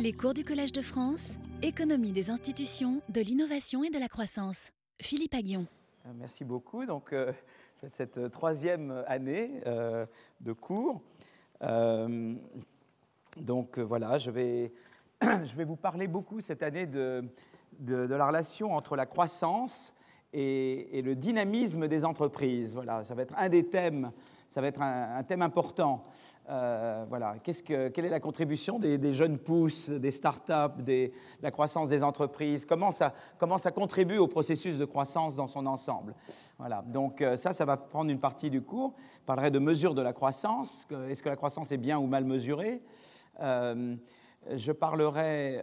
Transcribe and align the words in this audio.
Les 0.00 0.12
cours 0.12 0.32
du 0.32 0.44
Collège 0.44 0.70
de 0.70 0.80
France, 0.80 1.36
économie 1.60 2.12
des 2.12 2.30
institutions, 2.30 3.02
de 3.08 3.20
l'innovation 3.20 3.82
et 3.82 3.90
de 3.90 3.98
la 3.98 4.06
croissance. 4.06 4.70
Philippe 5.02 5.34
Aguillon. 5.34 5.66
Euh, 6.06 6.10
Merci 6.14 6.44
beaucoup. 6.44 6.86
Donc, 6.86 7.12
euh, 7.12 7.32
cette 7.90 8.30
troisième 8.30 9.02
année 9.08 9.60
euh, 9.66 10.06
de 10.40 10.52
cours. 10.52 11.02
Euh, 11.62 12.32
donc, 13.40 13.80
voilà, 13.80 14.18
je 14.18 14.30
vais, 14.30 14.72
je 15.20 15.56
vais 15.56 15.64
vous 15.64 15.74
parler 15.74 16.06
beaucoup 16.06 16.40
cette 16.40 16.62
année 16.62 16.86
de, 16.86 17.24
de, 17.80 18.06
de 18.06 18.14
la 18.14 18.28
relation 18.28 18.76
entre 18.76 18.94
la 18.94 19.04
croissance 19.04 19.96
et, 20.32 20.96
et, 20.96 21.02
le 21.02 21.16
dynamisme 21.16 21.88
des 21.88 22.04
entreprises. 22.04 22.72
Voilà, 22.72 23.02
ça 23.02 23.16
va 23.16 23.22
être 23.22 23.34
un 23.36 23.48
des 23.48 23.66
thèmes, 23.66 24.12
ça 24.48 24.62
va 24.62 24.68
être 24.68 24.80
un, 24.80 25.22
thème 25.24 25.42
important. 25.42 26.04
Euh, 26.48 27.04
voilà, 27.08 27.36
Qu'est-ce 27.42 27.62
que, 27.62 27.88
quelle 27.88 28.06
est 28.06 28.10
la 28.10 28.20
contribution 28.20 28.78
des, 28.78 29.12
jeunes 29.12 29.38
pousses, 29.38 29.90
des 29.90 30.10
startups, 30.10 30.82
des, 30.82 31.12
la 31.42 31.50
croissance 31.50 31.90
des 31.90 32.02
entreprises? 32.02 32.64
Comment 32.64 32.90
ça, 32.90 33.12
comment 33.38 33.58
ça 33.58 33.70
contribue 33.70 34.16
au 34.16 34.26
processus 34.26 34.78
de 34.78 34.84
croissance 34.86 35.36
dans 35.36 35.48
son 35.48 35.66
ensemble? 35.66 36.14
Voilà, 36.58 36.82
donc 36.86 37.20
euh, 37.20 37.36
ça, 37.36 37.52
ça 37.52 37.66
va 37.66 37.76
prendre 37.76 38.10
une 38.10 38.20
partie 38.20 38.48
du 38.48 38.62
cours. 38.62 38.94
Je 39.20 39.26
parlerai 39.26 39.50
de 39.50 39.58
mesure 39.58 39.94
de 39.94 40.02
la 40.02 40.14
croissance. 40.14 40.88
Est-ce 41.10 41.22
que 41.22 41.28
la 41.28 41.36
croissance 41.36 41.70
est 41.70 41.76
bien 41.76 41.98
ou 41.98 42.06
mal 42.06 42.24
mesurée? 42.24 42.80
Euh, 43.40 43.96
je, 44.50 44.72
parlerai, 44.72 45.62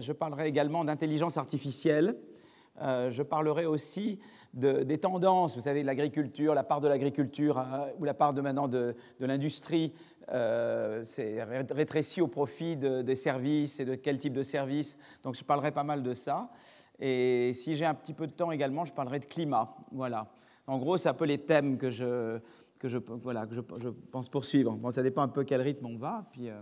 je 0.00 0.12
parlerai 0.12 0.46
également 0.46 0.84
d'intelligence 0.84 1.36
artificielle. 1.36 2.16
Euh, 2.80 3.10
je 3.10 3.22
parlerai 3.22 3.66
aussi 3.66 4.18
de, 4.54 4.82
des 4.82 4.98
tendances, 4.98 5.54
vous 5.54 5.62
savez, 5.62 5.82
de 5.82 5.86
l'agriculture, 5.86 6.54
la 6.54 6.64
part 6.64 6.80
de 6.80 6.88
l'agriculture 6.88 7.58
euh, 7.58 7.90
ou 7.98 8.04
la 8.04 8.14
part 8.14 8.32
de 8.32 8.40
maintenant 8.40 8.68
de, 8.68 8.94
l'industrie 9.20 9.92
euh, 10.32 11.02
c'est 11.04 11.42
rétréci 11.42 12.20
au 12.20 12.28
profit 12.28 12.76
de, 12.76 13.02
des 13.02 13.16
services 13.16 13.80
et 13.80 13.84
de 13.84 13.96
quel 13.96 14.18
type 14.18 14.32
de 14.32 14.42
services. 14.42 14.96
Donc 15.22 15.34
je 15.34 15.44
parlerai 15.44 15.72
pas 15.72 15.82
mal 15.82 16.02
de 16.02 16.14
ça. 16.14 16.50
Et 17.00 17.52
si 17.54 17.74
j'ai 17.74 17.86
un 17.86 17.94
petit 17.94 18.12
peu 18.12 18.26
de 18.26 18.32
temps 18.32 18.52
également, 18.52 18.84
je 18.84 18.92
parlerai 18.92 19.18
de 19.18 19.24
climat. 19.24 19.74
Voilà. 19.90 20.28
En 20.66 20.78
gros, 20.78 20.98
c'est 20.98 21.08
un 21.08 21.14
peu 21.14 21.24
les 21.24 21.38
thèmes 21.38 21.78
que 21.78 21.90
je, 21.90 22.38
que 22.78 22.88
je, 22.88 22.98
voilà, 22.98 23.46
que 23.46 23.54
je, 23.54 23.60
je 23.78 23.88
pense 23.88 24.28
poursuivre. 24.28 24.72
Bon, 24.72 24.92
ça 24.92 25.02
dépend 25.02 25.22
un 25.22 25.28
peu 25.28 25.42
quel 25.42 25.62
rythme 25.62 25.86
on 25.86 25.96
va. 25.96 26.26
Puis 26.32 26.48
euh, 26.48 26.60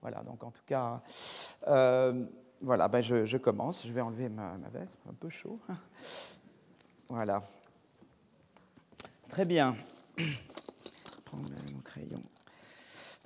voilà, 0.00 0.22
donc 0.22 0.42
en 0.42 0.50
tout 0.50 0.62
cas, 0.64 1.02
voilà, 2.60 2.88
ben 2.88 3.00
je, 3.00 3.24
je, 3.24 3.36
commence. 3.36 3.86
Je 3.86 3.92
vais 3.92 4.00
enlever 4.00 4.28
ma, 4.28 4.56
veste, 4.72 4.98
un 5.08 5.14
peu 5.14 5.28
chaud. 5.28 5.58
Voilà. 7.08 7.42
Très 9.28 9.44
bien. 9.44 9.76
Prends 11.24 11.38
mon 11.38 11.80
crayon. 11.82 12.22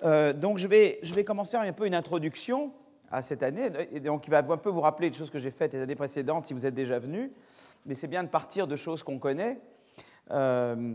Euh, 0.04 0.32
donc 0.32 0.56
je 0.56 0.66
vais, 0.66 0.98
je 1.02 1.12
vais 1.12 1.22
commencer 1.22 1.58
un 1.58 1.70
peu 1.74 1.86
une 1.86 1.94
introduction 1.94 2.72
à 3.10 3.22
cette 3.22 3.42
année, 3.42 3.70
et 3.92 4.00
donc 4.00 4.22
qui 4.22 4.30
va 4.30 4.38
un 4.38 4.56
peu 4.56 4.70
vous 4.70 4.80
rappeler 4.80 5.10
les 5.10 5.16
choses 5.16 5.30
que 5.30 5.38
j'ai 5.38 5.50
faites 5.50 5.74
les 5.74 5.82
années 5.82 5.94
précédentes 5.94 6.46
si 6.46 6.54
vous 6.54 6.64
êtes 6.64 6.74
déjà 6.74 6.98
venu, 6.98 7.30
mais 7.84 7.94
c'est 7.94 8.08
bien 8.08 8.24
de 8.24 8.28
partir 8.28 8.66
de 8.66 8.74
choses 8.74 9.02
qu'on 9.02 9.18
connaît. 9.18 9.60
Euh, 10.30 10.94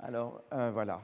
alors 0.00 0.42
euh, 0.52 0.70
voilà. 0.72 1.00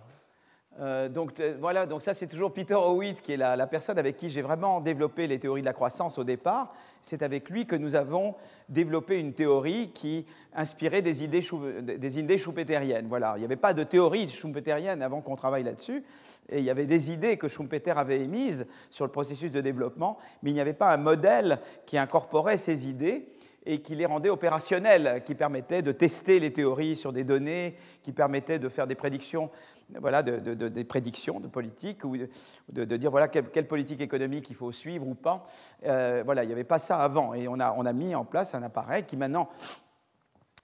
Euh, 0.80 1.08
donc 1.08 1.40
voilà, 1.60 1.84
donc 1.84 2.00
ça 2.00 2.14
c'est 2.14 2.26
toujours 2.26 2.52
Peter 2.52 2.74
Howitt 2.74 3.20
qui 3.20 3.32
est 3.32 3.36
la, 3.36 3.54
la 3.54 3.66
personne 3.66 3.98
avec 3.98 4.16
qui 4.16 4.30
j'ai 4.30 4.40
vraiment 4.40 4.80
développé 4.80 5.26
les 5.26 5.38
théories 5.38 5.60
de 5.60 5.66
la 5.66 5.74
croissance 5.74 6.18
au 6.18 6.24
départ. 6.24 6.72
C'est 7.02 7.22
avec 7.22 7.50
lui 7.50 7.66
que 7.66 7.76
nous 7.76 7.96
avons 7.96 8.34
développé 8.68 9.18
une 9.18 9.32
théorie 9.32 9.90
qui 9.92 10.26
inspirait 10.54 11.02
des 11.02 11.22
idées, 11.24 11.44
des 11.82 12.18
idées 12.18 12.38
schumpeteriennes. 12.38 13.06
Voilà, 13.08 13.34
il 13.36 13.40
n'y 13.40 13.44
avait 13.44 13.56
pas 13.56 13.74
de 13.74 13.84
théorie 13.84 14.28
schumpeterienne 14.28 15.02
avant 15.02 15.20
qu'on 15.20 15.36
travaille 15.36 15.64
là-dessus, 15.64 16.02
et 16.48 16.58
il 16.58 16.64
y 16.64 16.70
avait 16.70 16.86
des 16.86 17.10
idées 17.10 17.36
que 17.36 17.48
Schumpeter 17.48 17.92
avait 17.96 18.20
émises 18.20 18.66
sur 18.90 19.04
le 19.04 19.10
processus 19.10 19.50
de 19.50 19.60
développement, 19.60 20.18
mais 20.42 20.50
il 20.50 20.54
n'y 20.54 20.60
avait 20.60 20.72
pas 20.72 20.92
un 20.92 20.96
modèle 20.96 21.60
qui 21.86 21.96
incorporait 21.96 22.58
ces 22.58 22.88
idées 22.88 23.28
et 23.66 23.80
qui 23.80 23.94
les 23.94 24.06
rendait 24.06 24.30
opérationnelles, 24.30 25.22
qui 25.24 25.34
permettait 25.34 25.82
de 25.82 25.92
tester 25.92 26.40
les 26.40 26.52
théories 26.52 26.96
sur 26.96 27.12
des 27.12 27.24
données, 27.24 27.76
qui 28.02 28.12
permettait 28.12 28.58
de 28.58 28.68
faire 28.68 28.86
des 28.86 28.94
prédictions 28.94 29.50
voilà, 29.98 30.22
de, 30.22 30.38
de, 30.38 30.54
de, 30.54 30.68
des 30.68 30.84
prédictions 30.84 31.40
de 31.40 31.48
politique 31.48 32.04
ou 32.04 32.16
de, 32.16 32.84
de 32.84 32.96
dire 32.96 33.10
voilà, 33.10 33.28
quelle, 33.28 33.66
politique 33.66 34.00
économique 34.00 34.48
il 34.50 34.56
faut 34.56 34.72
suivre 34.72 35.06
ou 35.06 35.14
pas. 35.14 35.44
Euh, 35.84 36.22
voilà, 36.24 36.44
il 36.44 36.46
n'y 36.46 36.52
avait 36.52 36.64
pas 36.64 36.78
ça 36.78 36.98
avant. 36.98 37.34
Et 37.34 37.48
on 37.48 37.58
a, 37.58 37.92
mis 37.92 38.14
en 38.14 38.24
place 38.24 38.54
un 38.54 38.62
appareil 38.62 39.04
qui 39.04 39.16
maintenant 39.16 39.48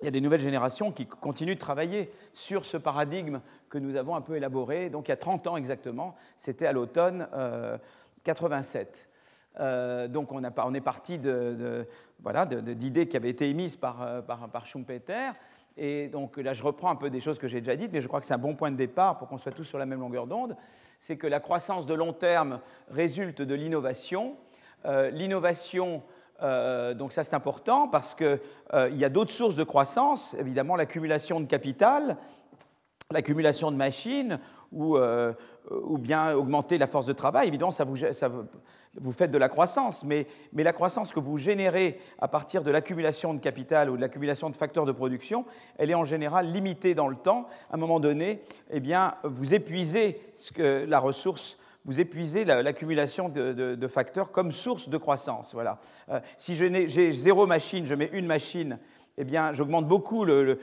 il 0.03 0.05
y 0.05 0.09
a 0.09 0.11
des 0.11 0.21
nouvelles 0.21 0.43
générations 0.43 0.93
qui 0.93 1.07
continuent 1.07 1.55
de 1.55 1.59
travailler 1.59 2.13
sur 2.35 2.67
ce 2.67 2.77
paradigme 2.77 3.41
que 3.71 3.79
nous 3.79 3.97
avons 3.97 4.15
un 4.15 4.21
peu 4.21 4.37
élaboré. 4.37 4.91
Donc 4.91 5.09
il 5.09 5.11
y 5.11 5.15
a 5.15 5.17
30 5.17 5.47
ans 5.47 5.57
exactement, 5.57 6.15
c'était 6.37 6.67
à 6.67 6.73
l'automne 6.73 7.29
euh, 7.33 7.79
87. 8.25 9.09
Euh, 9.59 10.07
donc 10.07 10.33
on, 10.33 10.43
on, 10.45 10.75
est 10.75 10.81
parti 10.83 11.17
d'idées 11.17 11.55
de, 11.57 11.87
voilà, 12.21 12.47
qui 12.47 13.17
avaient 13.17 13.31
été 13.31 13.49
émises 13.49 13.77
par, 13.77 14.03
euh, 14.03 14.21
par 14.21 14.67
Schumpeter. 14.67 15.31
Et 15.77 16.09
donc 16.09 16.39
là, 16.39 16.55
je 16.55 16.63
reprends 16.63 16.91
un 16.91 16.97
peu 16.97 17.11
des 17.11 17.21
choses 17.21 17.39
que 17.39 17.49
j'ai 17.49 17.61
déjà 17.61 17.77
dites, 17.77 17.93
mais 17.93 18.01
je 18.01 18.09
crois 18.09 18.21
que 18.21 18.27
c'est 18.27 18.35
un 18.35 18.39
bon 18.39 18.55
point 18.55 18.71
de 18.71 18.77
départ 18.77 19.19
pour 19.19 19.29
qu'on 19.29 19.39
soit 19.39 19.53
tous 19.53 19.65
sur 19.65 19.79
la 19.79 19.87
même 19.87 20.01
longueur 20.01 20.27
d'onde. 20.27 20.57
C'est 21.01 21.17
que 21.17 21.27
la 21.27 21.41
croissance 21.41 21.87
de 21.87 21.95
long 21.95 22.13
terme 22.13 22.61
résulte 22.89 23.43
de 23.43 23.55
l'innovation. 23.55 24.37
Euh, 24.87 25.11
l'innovation, 25.11 26.03
euh, 26.43 26.95
donc 26.95 27.13
ça 27.13 27.25
c'est 27.25 27.35
important 27.35 27.89
parce 27.89 28.15
qu'il 28.15 28.41
euh, 28.75 28.91
y 28.91 29.05
a 29.05 29.09
d'autres 29.09 29.33
sources 29.33 29.57
de 29.57 29.65
croissance, 29.65 30.35
évidemment 30.39 30.77
l'accumulation 30.77 31.41
de 31.41 31.47
capital, 31.47 32.17
l'accumulation 33.11 33.71
de 33.71 33.77
machines, 33.77 34.39
ou, 34.73 34.97
euh, 34.97 35.33
ou, 35.71 35.99
bien 35.99 36.35
augmenter 36.35 36.79
la 36.79 36.87
force 36.87 37.07
de 37.07 37.13
travail. 37.13 37.49
Évidemment, 37.49 37.71
ça 37.71 37.85
vous, 37.85 37.97
ça 37.97 38.31
faites 39.13 39.31
de 39.31 39.39
la 39.39 39.49
croissance, 39.49 40.05
mais, 40.05 40.27
la 40.55 40.73
croissance 40.73 41.13
que 41.13 41.21
vous 41.21 41.39
générez 41.39 42.01
à 42.19 42.29
partir 42.29 42.63
de 42.63 42.71
l'accumulation 42.71 43.35
de 43.35 43.41
capital 43.41 43.91
ou 43.91 43.97
de 43.97 44.01
l'accumulation 44.01 44.51
de 44.51 44.57
facteurs 44.57 44.87
de 44.87 44.93
production, 44.93 45.45
elle 45.79 45.91
est 45.91 45.95
en 45.95 46.05
général 46.05 46.51
limitée 46.51 46.95
dans 46.95 47.09
le 47.09 47.17
temps. 47.17 47.47
À 47.71 47.75
un 47.75 47.79
moment 47.79 48.01
donné, 48.01 48.43
eh 48.71 48.81
bien, 48.81 49.15
vous 49.25 49.55
épuisez 49.55 50.21
la 50.59 50.99
ressource 50.99 51.59
vous 51.87 52.01
épuisez 52.01 52.45
l'accumulation 52.45 53.29
de, 53.29 53.87
facteurs 53.87 54.33
comme 54.33 54.51
source 54.51 54.89
de 54.89 54.97
croissance. 54.97 55.55
Voilà. 55.55 55.79
Euh, 56.09 56.19
si 56.37 56.57
j'ai 56.57 57.13
zéro 57.13 57.47
machine, 57.47 57.87
je 57.87 57.95
mets 57.95 58.11
une 58.13 58.27
machine, 58.27 58.81
eh 59.17 59.23
bien, 59.23 59.53
j'augmente 59.53 59.87
beaucoup 59.87 60.25
le 60.25 60.59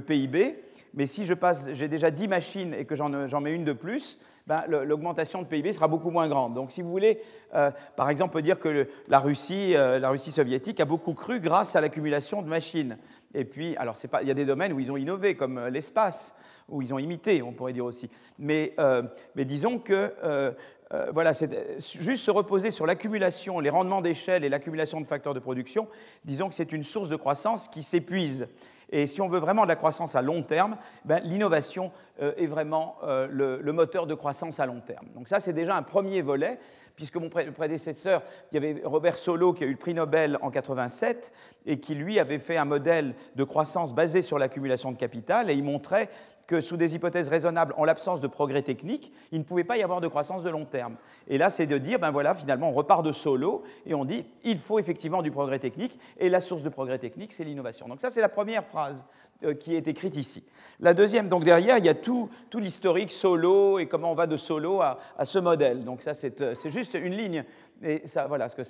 PIB. 0.00 0.56
Mais 0.96 1.06
si 1.06 1.24
j'ai 1.24 1.88
déjà 1.88 2.10
10 2.10 2.28
machines 2.28 2.74
et 2.74 2.84
que 2.84 2.94
j'en 2.94 3.40
mets 3.40 3.54
une 3.54 3.64
de 3.64 3.72
plus, 3.72 4.18
ben, 4.46 4.64
l'augmentation 4.68 5.42
de 5.42 5.46
PIB 5.46 5.72
sera 5.72 5.88
beaucoup 5.88 6.10
moins 6.10 6.28
grande. 6.28 6.54
Donc 6.54 6.72
si 6.72 6.82
vous 6.82 6.90
voulez, 6.90 7.20
euh, 7.54 7.70
par 7.96 8.10
exemple, 8.10 8.40
dire 8.42 8.58
que 8.58 8.88
la, 9.08 9.18
Russie, 9.18 9.76
euh, 9.76 9.98
la 9.98 10.10
Russie 10.10 10.32
soviétique 10.32 10.80
a 10.80 10.84
beaucoup 10.84 11.14
cru 11.14 11.40
grâce 11.40 11.76
à 11.76 11.80
l'accumulation 11.80 12.42
de 12.42 12.48
machines. 12.48 12.96
Et 13.34 13.44
puis, 13.44 13.76
alors 13.76 13.96
pas, 14.10 14.22
il 14.22 14.28
y 14.28 14.30
a 14.30 14.34
des 14.34 14.44
domaines 14.44 14.72
où 14.72 14.80
ils 14.80 14.90
ont 14.90 14.96
innové, 14.96 15.34
comme 15.34 15.58
euh, 15.58 15.70
l'espace, 15.70 16.34
où 16.68 16.82
ils 16.82 16.92
ont 16.92 16.98
imité, 16.98 17.42
on 17.42 17.52
pourrait 17.52 17.72
dire 17.72 17.84
aussi. 17.84 18.10
Mais, 18.38 18.74
euh, 18.78 19.02
mais 19.34 19.44
disons 19.44 19.78
que 19.78 20.14
euh, 20.24 20.52
euh, 20.92 21.10
voilà, 21.12 21.34
c'est 21.34 21.80
juste 21.80 22.24
se 22.24 22.30
reposer 22.30 22.70
sur 22.70 22.86
l'accumulation, 22.86 23.60
les 23.60 23.70
rendements 23.70 24.02
d'échelle 24.02 24.44
et 24.44 24.48
l'accumulation 24.48 25.00
de 25.00 25.06
facteurs 25.06 25.34
de 25.34 25.40
production, 25.40 25.88
disons 26.24 26.48
que 26.48 26.54
c'est 26.54 26.72
une 26.72 26.84
source 26.84 27.08
de 27.08 27.16
croissance 27.16 27.68
qui 27.68 27.82
s'épuise. 27.82 28.48
Et 28.90 29.06
si 29.06 29.20
on 29.20 29.28
veut 29.28 29.40
vraiment 29.40 29.64
de 29.64 29.68
la 29.68 29.76
croissance 29.76 30.14
à 30.14 30.22
long 30.22 30.42
terme, 30.42 30.76
ben, 31.04 31.20
l'innovation 31.24 31.90
euh, 32.22 32.32
est 32.36 32.46
vraiment 32.46 32.96
euh, 33.02 33.26
le, 33.30 33.72
moteur 33.72 34.06
de 34.06 34.14
croissance 34.14 34.60
à 34.60 34.66
long 34.66 34.80
terme. 34.80 35.06
Donc 35.14 35.28
ça, 35.28 35.40
c'est 35.40 35.52
déjà 35.52 35.76
un 35.76 35.82
premier 35.82 36.22
volet, 36.22 36.58
puisque 36.94 37.16
mon 37.16 37.28
prédécesseur, 37.28 38.22
il 38.50 38.54
y 38.54 38.58
avait 38.58 38.82
Robert 38.84 39.16
Solow 39.16 39.52
qui 39.52 39.64
a 39.64 39.66
eu 39.66 39.72
le 39.72 39.76
prix 39.76 39.94
Nobel 39.94 40.38
en 40.40 40.50
87 40.50 41.32
et 41.66 41.80
qui, 41.80 41.94
lui, 41.94 42.20
avait 42.20 42.38
fait 42.38 42.56
un 42.56 42.64
modèle 42.64 43.14
de 43.34 43.44
croissance 43.44 43.92
basé 43.92 44.22
sur 44.22 44.38
l'accumulation 44.38 44.92
de 44.92 44.96
capital, 44.96 45.50
et 45.50 45.54
il 45.54 45.64
montrait 45.64 46.08
que 46.46 46.60
sous 46.60 46.76
des 46.76 46.94
hypothèses 46.94 47.28
raisonnables, 47.28 47.74
en 47.76 47.84
l'absence 47.84 48.20
de 48.20 48.26
progrès 48.26 48.62
technique, 48.62 49.12
il 49.32 49.38
ne 49.38 49.44
pouvait 49.44 49.64
pas 49.64 49.76
y 49.76 49.82
avoir 49.82 50.00
de 50.00 50.08
croissance 50.08 50.42
de 50.42 50.50
long 50.50 50.64
terme. 50.64 50.96
Et 51.28 51.38
là, 51.38 51.50
c'est 51.50 51.66
de 51.66 51.78
dire, 51.78 51.98
ben 51.98 52.10
voilà, 52.10 52.34
finalement, 52.34 52.68
on 52.68 52.72
repart 52.72 53.04
de 53.04 53.12
solo 53.12 53.64
et 53.84 53.94
on 53.94 54.04
dit, 54.04 54.24
il 54.44 54.58
faut 54.58 54.78
effectivement 54.78 55.22
du 55.22 55.30
progrès 55.30 55.58
technique, 55.58 55.98
et 56.18 56.28
la 56.28 56.40
source 56.40 56.62
de 56.62 56.68
progrès 56.68 56.98
technique, 56.98 57.32
c'est 57.32 57.44
l'innovation. 57.44 57.88
Donc 57.88 58.00
ça, 58.00 58.10
c'est 58.10 58.20
la 58.20 58.28
première 58.28 58.64
phrase 58.64 59.04
euh, 59.44 59.54
qui 59.54 59.74
est 59.74 59.88
écrite 59.88 60.16
ici. 60.16 60.44
La 60.80 60.94
deuxième, 60.94 61.28
donc 61.28 61.44
derrière, 61.44 61.78
il 61.78 61.84
y 61.84 61.88
a 61.88 61.94
tout, 61.94 62.30
tout 62.48 62.58
l'historique 62.58 63.10
solo 63.10 63.78
et 63.78 63.86
comment 63.86 64.12
on 64.12 64.14
va 64.14 64.26
de 64.26 64.36
solo 64.36 64.80
à, 64.80 64.98
à 65.18 65.26
ce 65.26 65.38
modèle. 65.38 65.84
Donc 65.84 66.02
ça, 66.02 66.14
c'est 66.14 66.40
euh, 66.40 66.54
juste 66.66 66.94
une 66.94 67.14
ligne. 67.14 67.44
Et 67.82 68.06
ça, 68.06 68.26
voilà, 68.26 68.48
ce 68.48 68.56
que 68.56 68.62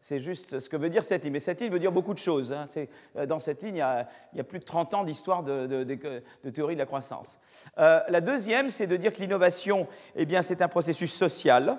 c'est 0.00 0.20
juste 0.20 0.60
ce 0.60 0.68
que 0.68 0.76
veut 0.76 0.90
dire 0.90 1.02
cette 1.02 1.24
ligne. 1.24 1.32
Mais 1.32 1.40
cette 1.40 1.60
ligne 1.60 1.70
veut 1.70 1.78
dire 1.78 1.92
beaucoup 1.92 2.12
de 2.12 2.18
choses. 2.18 2.52
Hein. 2.52 2.66
Euh, 3.16 3.26
dans 3.26 3.38
cette 3.38 3.62
ligne, 3.62 3.76
il 3.76 4.36
y, 4.38 4.40
a, 4.40 4.44
plus 4.44 4.58
de 4.58 4.64
30 4.64 4.94
ans 4.94 5.04
d'histoire 5.04 5.42
de, 5.42 5.84
théorie 6.52 6.74
de 6.74 6.80
la 6.80 6.86
croissance. 6.86 7.38
Euh, 7.78 8.00
la 8.08 8.20
deuxième, 8.20 8.70
c'est 8.70 8.86
de 8.86 8.96
dire 8.96 9.12
que 9.12 9.20
l'innovation, 9.20 9.86
eh 10.16 10.26
bien, 10.26 10.42
c'est 10.42 10.60
un 10.60 10.68
processus 10.68 11.12
social 11.12 11.78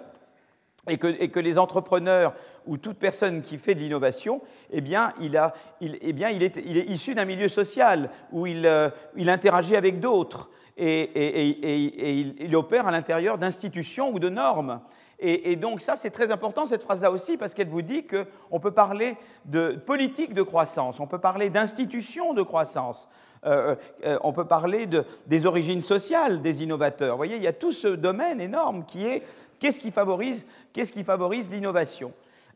et 0.89 0.97
que, 0.97 1.39
les 1.39 1.57
entrepreneurs 1.59 2.33
ou 2.65 2.77
toute 2.77 2.97
personne 2.97 3.41
qui 3.41 3.57
fait 3.57 3.73
de 3.73 3.79
l'innovation, 3.79 4.41
eh 4.71 4.81
bien, 4.81 5.13
il, 5.21 5.39
eh 5.81 6.43
est, 6.43 6.57
issu 6.89 7.15
d'un 7.15 7.25
milieu 7.25 7.47
social 7.47 8.09
où 8.31 8.47
il, 8.47 8.65
euh, 8.65 8.89
interagit 9.17 9.75
avec 9.75 9.99
d'autres 9.99 10.49
et, 10.75 12.39
il, 12.43 12.55
opère 12.55 12.87
à 12.87 12.91
l'intérieur 12.91 13.37
d'institutions 13.37 14.13
ou 14.13 14.19
de 14.19 14.29
normes. 14.29 14.81
Et, 15.25 15.55
donc 15.55 15.79
ça, 15.79 15.95
c'est 15.95 16.09
très 16.09 16.31
important, 16.31 16.65
cette 16.65 16.83
phrase-là 16.83 17.09
aussi, 17.09 17.37
parce 17.37 17.53
qu'elle 17.53 17.69
vous 17.69 17.81
dit 17.81 18.05
qu'on 18.05 18.59
peut 18.59 18.71
parler 18.71 19.15
de 19.45 19.71
politique 19.71 20.33
de 20.33 20.41
croissance, 20.41 20.99
on 20.99 21.07
peut 21.07 21.17
parler 21.17 21.49
d'institutions 21.49 22.33
de 22.33 22.41
croissance, 22.41 23.07
euh, 23.45 23.75
euh, 24.03 24.17
on 24.21 24.33
peut 24.33 24.43
parler 24.43 24.85
de, 24.85 25.05
des 25.27 25.45
origines 25.45 25.79
sociales 25.79 26.41
des 26.41 26.61
innovateurs. 26.61 27.11
Vous 27.11 27.17
voyez, 27.19 27.37
il 27.37 27.41
y 27.41 27.47
a 27.47 27.53
tout 27.53 27.71
ce 27.71 27.87
domaine 27.87 28.41
énorme 28.41 28.83
qui 28.83 29.05
est 29.05 29.23
qu'est-ce 29.59 29.79
qui 29.79 29.91
favorise, 29.91 30.45
qu'est-ce 30.73 30.91
qui 30.91 31.05
favorise 31.05 31.49
l'innovation. 31.49 32.11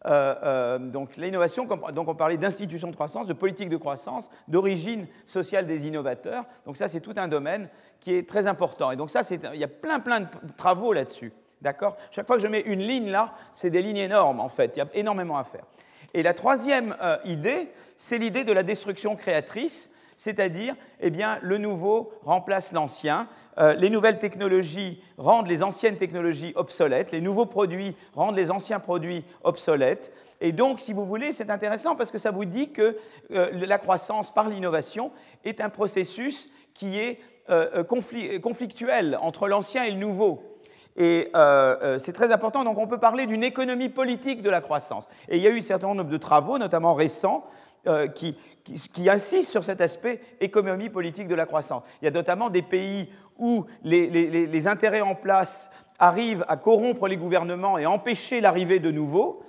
Euh, 0.06 0.78
donc 0.78 1.18
donc 1.18 2.08
on 2.08 2.16
parlait 2.16 2.38
d'institutions 2.38 2.90
de 2.90 2.96
croissance, 2.96 3.28
de 3.28 3.34
politique 3.34 3.70
de 3.70 3.78
croissance, 3.78 4.30
d'origine 4.50 5.08
sociale 5.26 5.68
des 5.68 5.88
innovateurs. 5.88 6.44
Donc 6.66 6.76
ça, 6.76 6.90
c'est 6.90 7.00
tout 7.00 7.16
un 7.16 7.30
domaine 7.30 7.70
qui 8.02 8.14
est 8.14 8.28
très 8.28 8.46
important. 8.46 8.92
Et 8.92 8.98
donc 8.98 9.10
ça, 9.10 9.22
il 9.54 9.60
y 9.60 9.64
a 9.64 9.70
plein 9.70 10.02
plein 10.02 10.20
de 10.20 10.28
travaux 10.58 10.92
là-dessus. 10.92 11.32
D'accord? 11.62 11.98
Chaque 12.12 12.28
fois 12.28 12.38
que 12.38 12.42
je 12.44 12.48
mets 12.48 12.62
une 12.62 12.82
ligne 12.82 13.10
là, 13.10 13.34
c'est 13.54 13.70
des 13.70 13.82
lignes 13.82 13.98
énormes 13.98 14.40
en 14.40 14.50
fait. 14.50 14.74
Il 14.76 14.80
y 14.80 14.82
a 14.82 14.88
énormément 14.94 15.38
à 15.38 15.44
faire. 15.44 15.64
Et 16.14 16.24
la 16.24 16.34
troisième 16.34 16.96
euh, 17.02 17.18
idée, 17.26 17.70
c'est 17.96 18.18
l'idée 18.18 18.44
de 18.44 18.54
la 18.54 18.64
destruction 18.64 19.16
créatrice, 19.16 19.90
c'est-à-dire, 20.16 20.76
eh 21.00 21.10
bien, 21.10 21.38
le 21.42 21.58
nouveau 21.58 22.12
remplace 22.24 22.72
l'ancien. 22.72 23.28
Euh, 23.60 23.74
les 23.74 23.90
nouvelles 23.90 24.18
technologies 24.18 25.02
rendent 25.18 25.48
les 25.48 25.64
anciennes 25.64 25.98
technologies 25.98 26.54
obsolètes. 26.56 27.12
Les 27.12 27.22
nouveaux 27.22 27.46
produits 27.46 27.96
rendent 28.16 28.36
les 28.36 28.50
anciens 28.50 28.80
produits 28.80 29.26
obsolètes. 29.44 30.12
Et 30.42 30.52
donc, 30.52 30.80
si 30.80 30.94
vous 30.94 31.06
voulez, 31.06 31.34
c'est 31.34 31.52
intéressant 31.52 31.96
parce 31.96 32.12
que 32.12 32.18
ça 32.18 32.32
vous 32.32 32.46
dit 32.46 32.72
que 32.72 32.98
euh, 33.32 33.52
la 33.54 33.78
croissance 33.78 34.34
par 34.34 34.50
l'innovation 34.50 35.12
est 35.44 35.62
un 35.62 35.70
processus 35.70 36.50
qui 36.74 37.00
est 37.00 37.20
conflictuel 38.42 39.18
entre 39.22 39.48
l'ancien 39.48 39.86
et 39.86 39.92
le 39.92 39.98
nouveau. 39.98 40.57
Et 40.98 41.30
euh, 41.36 41.78
euh, 41.82 42.00
c'est 42.00 42.12
très 42.12 42.32
important, 42.34 42.64
donc 42.64 42.80
on 42.80 42.88
peut 42.88 42.98
parler 42.98 43.28
d'une 43.28 43.44
économie 43.44 43.90
politique 43.90 44.42
de 44.42 44.50
la 44.50 44.62
croissance. 44.62 45.08
Et 45.30 45.38
il 45.38 45.44
y 45.44 45.48
a 45.48 45.52
eu 45.52 45.60
un 45.60 45.62
certain 45.62 45.94
nombre 45.94 46.10
de 46.10 46.18
travaux, 46.18 46.58
notamment 46.58 46.96
récents, 46.96 47.46
euh, 47.88 48.08
qui, 48.08 48.36
insistent 49.08 49.52
sur 49.52 49.64
cet 49.64 49.80
aspect 49.80 50.20
économie 50.42 50.90
politique 50.90 51.28
de 51.28 51.36
la 51.36 51.46
croissance. 51.46 51.84
Il 52.02 52.06
y 52.06 52.08
a 52.08 52.12
notamment 52.12 52.50
des 52.50 52.64
pays 52.64 53.10
où 53.38 53.66
les, 53.84 54.08
les 54.10 54.68
intérêts 54.68 55.02
en 55.02 55.14
place 55.14 55.70
arrivent 56.00 56.44
à 56.48 56.58
corrompre 56.58 57.08
les 57.08 57.16
gouvernements 57.16 57.78
et 57.78 57.86
empêcher 57.86 58.42
l'arrivée 58.42 58.80
de 58.80 58.90
nouveaux. 58.90 59.44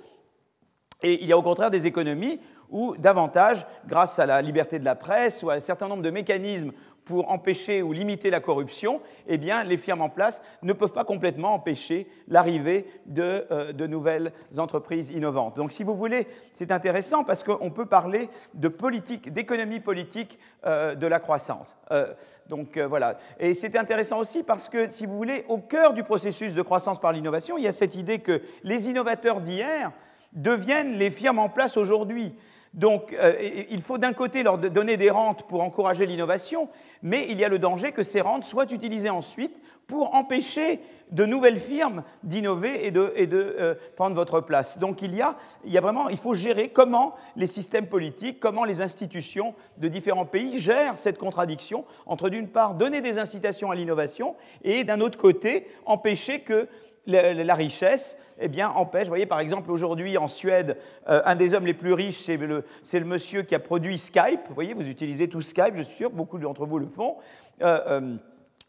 Et 1.01 1.21
il 1.21 1.27
y 1.27 1.33
a 1.33 1.37
au 1.37 1.41
contraire 1.41 1.71
des 1.71 1.87
économies 1.87 2.39
où 2.69 2.95
davantage, 2.97 3.65
grâce 3.87 4.19
à 4.19 4.25
la 4.25 4.41
liberté 4.41 4.79
de 4.79 4.85
la 4.85 4.95
presse 4.95 5.41
ou 5.41 5.49
à 5.49 5.55
un 5.55 5.61
certain 5.61 5.87
nombre 5.87 6.03
de 6.03 6.11
mécanismes 6.11 6.71
pour 7.09 7.31
empêcher 7.31 7.81
ou 7.81 7.91
limiter 7.91 8.29
la 8.29 8.39
corruption, 8.39 9.01
eh 9.25 9.39
bien, 9.39 9.63
les 9.63 9.77
firmes 9.77 10.03
en 10.03 10.09
place 10.09 10.43
ne 10.61 10.73
peuvent 10.73 10.93
pas 10.93 11.05
complètement 11.05 11.55
empêcher 11.55 12.07
l'arrivée 12.27 12.85
de, 13.07 13.47
euh, 13.49 13.87
nouvelles 13.87 14.31
entreprises 14.59 15.09
innovantes. 15.09 15.55
Donc, 15.55 15.71
si 15.71 15.83
vous 15.83 15.95
voulez, 15.95 16.27
c'est 16.53 16.71
intéressant 16.71 17.23
parce 17.23 17.41
qu'on 17.41 17.71
peut 17.71 17.87
parler 17.87 18.29
de 18.53 18.67
politique, 18.67 19.33
d'économie 19.33 19.79
politique 19.79 20.37
euh, 20.67 20.93
de 20.93 21.07
la 21.07 21.19
croissance. 21.19 21.75
Euh, 21.89 22.13
donc, 22.47 22.77
voilà. 22.77 23.17
Et 23.39 23.55
c'est 23.55 23.75
intéressant 23.75 24.19
aussi 24.19 24.43
parce 24.43 24.69
que, 24.69 24.91
si 24.91 25.07
vous 25.07 25.17
voulez, 25.17 25.45
au 25.47 25.57
cœur 25.57 25.93
du 25.93 26.03
processus 26.03 26.53
de 26.53 26.61
croissance 26.61 27.01
par 27.01 27.11
l'innovation, 27.11 27.57
il 27.57 27.63
y 27.63 27.67
a 27.67 27.71
cette 27.71 27.95
idée 27.95 28.19
que 28.19 28.43
les 28.63 28.87
innovateurs 28.87 29.41
d'hier 29.41 29.91
deviennent 30.33 30.93
les 30.93 31.09
firmes 31.09 31.39
en 31.39 31.49
place 31.49 31.75
aujourd'hui. 31.75 32.35
Donc, 32.73 33.13
euh, 33.13 33.33
il 33.71 33.81
faut 33.81 33.97
d'un 33.97 34.13
côté 34.13 34.43
leur 34.43 34.57
donner 34.59 34.95
des 34.95 35.09
rentes 35.09 35.47
pour 35.47 35.61
encourager 35.61 36.05
l'innovation, 36.05 36.69
mais 37.01 37.25
il 37.29 37.39
y 37.39 37.43
a 37.43 37.49
le 37.49 37.57
danger 37.57 37.91
que 37.91 38.03
ces 38.03 38.21
rentes 38.21 38.43
soient 38.43 38.71
utilisées 38.71 39.09
ensuite 39.09 39.57
pour 39.87 40.13
empêcher 40.13 40.79
de 41.09 41.25
nouvelles 41.25 41.59
firmes 41.59 42.03
d'innover 42.21 42.85
et 42.85 42.91
de, 42.91 43.11
euh, 43.17 43.73
prendre 43.95 44.15
votre 44.15 44.39
place. 44.41 44.77
Donc, 44.77 45.01
il 45.01 45.19
il 45.65 46.17
faut 46.17 46.33
gérer 46.35 46.69
comment 46.69 47.15
les 47.35 47.47
systèmes 47.47 47.87
politiques, 47.87 48.39
comment 48.39 48.65
les 48.65 48.81
institutions 48.81 49.55
de 49.77 49.87
différents 49.87 50.27
pays 50.27 50.59
gèrent 50.59 50.99
cette 50.99 51.17
contradiction 51.17 51.85
entre, 52.05 52.29
d'une 52.29 52.47
part, 52.47 52.75
donner 52.75 53.01
des 53.01 53.17
incitations 53.17 53.71
à 53.71 53.75
l'innovation 53.75 54.35
et, 54.63 54.83
d'un 54.83 55.01
autre 55.01 55.17
côté, 55.17 55.65
empêcher 55.87 56.41
que 56.41 56.67
la 57.09 57.55
richesse 57.55 58.17
eh 58.39 58.47
bien, 58.47 58.69
empêche. 58.69 59.03
Vous 59.03 59.11
voyez, 59.11 59.25
par 59.25 59.39
exemple, 59.39 59.71
aujourd'hui 59.71 60.17
en 60.17 60.27
Suède, 60.27 60.77
euh, 61.09 61.21
un 61.25 61.35
des 61.35 61.53
hommes 61.53 61.65
les 61.65 61.73
plus 61.73 61.93
riches, 61.93 62.17
c'est 62.17 62.37
le, 62.37 62.63
monsieur 63.05 63.43
qui 63.43 63.55
a 63.55 63.59
produit 63.59 63.97
Skype. 63.97 64.41
Vous 64.47 64.55
voyez, 64.55 64.73
vous 64.73 64.87
utilisez 64.87 65.27
tout 65.27 65.41
Skype, 65.41 65.75
je 65.75 65.83
suis 65.83 65.95
sûr, 65.95 66.09
beaucoup 66.09 66.37
d'entre 66.37 66.65
vous 66.65 66.79
le 66.79 66.87
font. 66.87 67.17
Euh, 67.61 67.79
euh, 67.87 68.15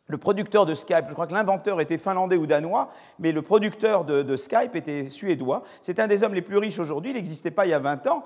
le 0.06 0.18
producteur 0.18 0.66
de 0.66 0.74
Skype, 0.74 1.04
je 1.08 1.12
crois 1.12 1.28
que 1.28 1.34
l'inventeur 1.34 1.80
était 1.80 1.98
finlandais 1.98 2.36
ou 2.36 2.44
danois, 2.44 2.90
mais 3.20 3.30
le 3.30 3.42
producteur 3.42 4.04
de, 4.04 4.36
Skype 4.36 4.74
était 4.74 5.08
suédois. 5.08 5.62
C'est 5.82 6.00
un 6.00 6.08
des 6.08 6.24
hommes 6.24 6.34
les 6.34 6.42
plus 6.42 6.56
riches 6.56 6.80
aujourd'hui, 6.80 7.12
il 7.12 7.14
n'existait 7.14 7.52
pas 7.52 7.64
il 7.64 7.70
y 7.70 7.74
a 7.74 7.78
20 7.78 8.08
ans. 8.08 8.24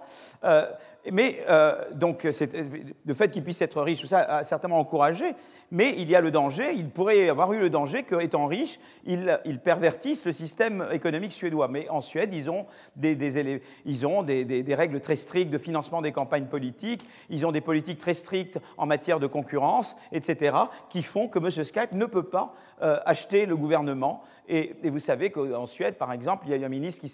mais 1.12 1.44
donc, 1.92 2.24
le 2.24 3.12
fait 3.12 3.30
qu'il 3.30 3.44
puisse 3.44 3.60
être 3.60 3.82
riche, 3.82 4.00
tout 4.00 4.06
ça 4.06 4.20
a 4.20 4.44
certainement 4.44 4.78
encouragé 4.78 5.34
mais 5.74 5.92
il 5.98 6.08
y 6.08 6.14
a 6.14 6.20
le 6.20 6.30
danger, 6.30 6.72
il 6.72 6.88
pourrait 6.88 7.28
avoir 7.28 7.52
eu 7.52 7.58
le 7.58 7.68
danger 7.68 8.04
qu'étant 8.04 8.46
riche, 8.46 8.78
ils, 9.06 9.58
pervertissent 9.58 10.24
le 10.24 10.30
système 10.30 10.86
économique 10.92 11.32
suédois. 11.32 11.66
Mais 11.66 11.88
en 11.88 12.00
Suède, 12.00 12.32
ils 12.32 12.48
ont, 12.48 12.66
des, 12.94 14.74
règles 14.76 15.00
très 15.00 15.16
strictes 15.16 15.50
de 15.50 15.58
financement 15.58 16.00
des 16.00 16.12
campagnes 16.12 16.46
politiques, 16.46 17.04
ils 17.28 17.44
ont 17.44 17.50
des 17.50 17.60
politiques 17.60 17.98
très 17.98 18.14
strictes 18.14 18.60
en 18.78 18.86
matière 18.86 19.18
de 19.18 19.26
concurrence, 19.26 19.96
etc., 20.12 20.56
qui 20.90 21.02
font 21.02 21.26
que 21.26 21.40
M. 21.40 21.50
Skype 21.50 21.90
ne 21.90 22.06
peut 22.06 22.22
pas 22.22 22.54
euh, 22.80 23.00
acheter 23.04 23.44
le 23.44 23.56
gouvernement. 23.56 24.22
Et, 24.48 24.76
vous 24.84 25.00
savez 25.00 25.30
qu'en 25.30 25.66
Suède, 25.66 25.96
par 25.96 26.12
exemple, 26.12 26.44
il 26.46 26.52
y 26.52 26.54
a 26.54 26.56
eu 26.56 26.64
un 26.64 26.68
ministre 26.68 27.04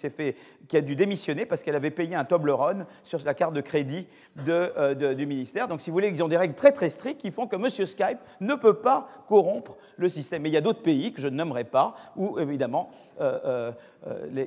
qui 0.67 0.77
a 0.77 0.81
dû 0.81 0.95
démissionner 0.95 1.47
parce 1.47 1.63
qu'elle 1.63 1.75
avait 1.75 1.89
payé 1.89 2.13
un 2.13 2.25
Toblerone 2.25 2.85
sur 3.03 3.19
la 3.25 3.33
carte 3.33 3.55
de 3.55 3.61
crédit 3.61 4.05
euh, 4.47 5.15
du 5.15 5.25
ministère. 5.25 5.67
Donc, 5.67 5.81
si 5.81 5.89
vous 5.89 5.95
voulez, 5.95 6.09
ils 6.09 6.21
ont 6.21 6.27
des 6.27 6.37
règles 6.37 6.53
très 6.53 6.71
très 6.71 6.91
strictes 6.91 7.21
qui 7.21 7.31
font 7.31 7.47
que 7.47 7.55
M. 7.55 7.69
Skype 7.87 8.19
ne 8.39 8.50
peut 8.53 8.75
pas 8.75 9.07
corrompre 9.27 9.75
le 9.97 10.09
système. 10.09 10.41
Mais 10.41 10.49
il 10.49 10.53
y 10.53 10.57
a 10.57 10.61
d'autres 10.61 10.81
pays 10.81 11.13
que 11.13 11.21
je 11.21 11.27
ne 11.27 11.35
nommerai 11.35 11.63
pas 11.63 11.95
où, 12.15 12.39
évidemment, 12.39 12.89
euh, 13.19 13.71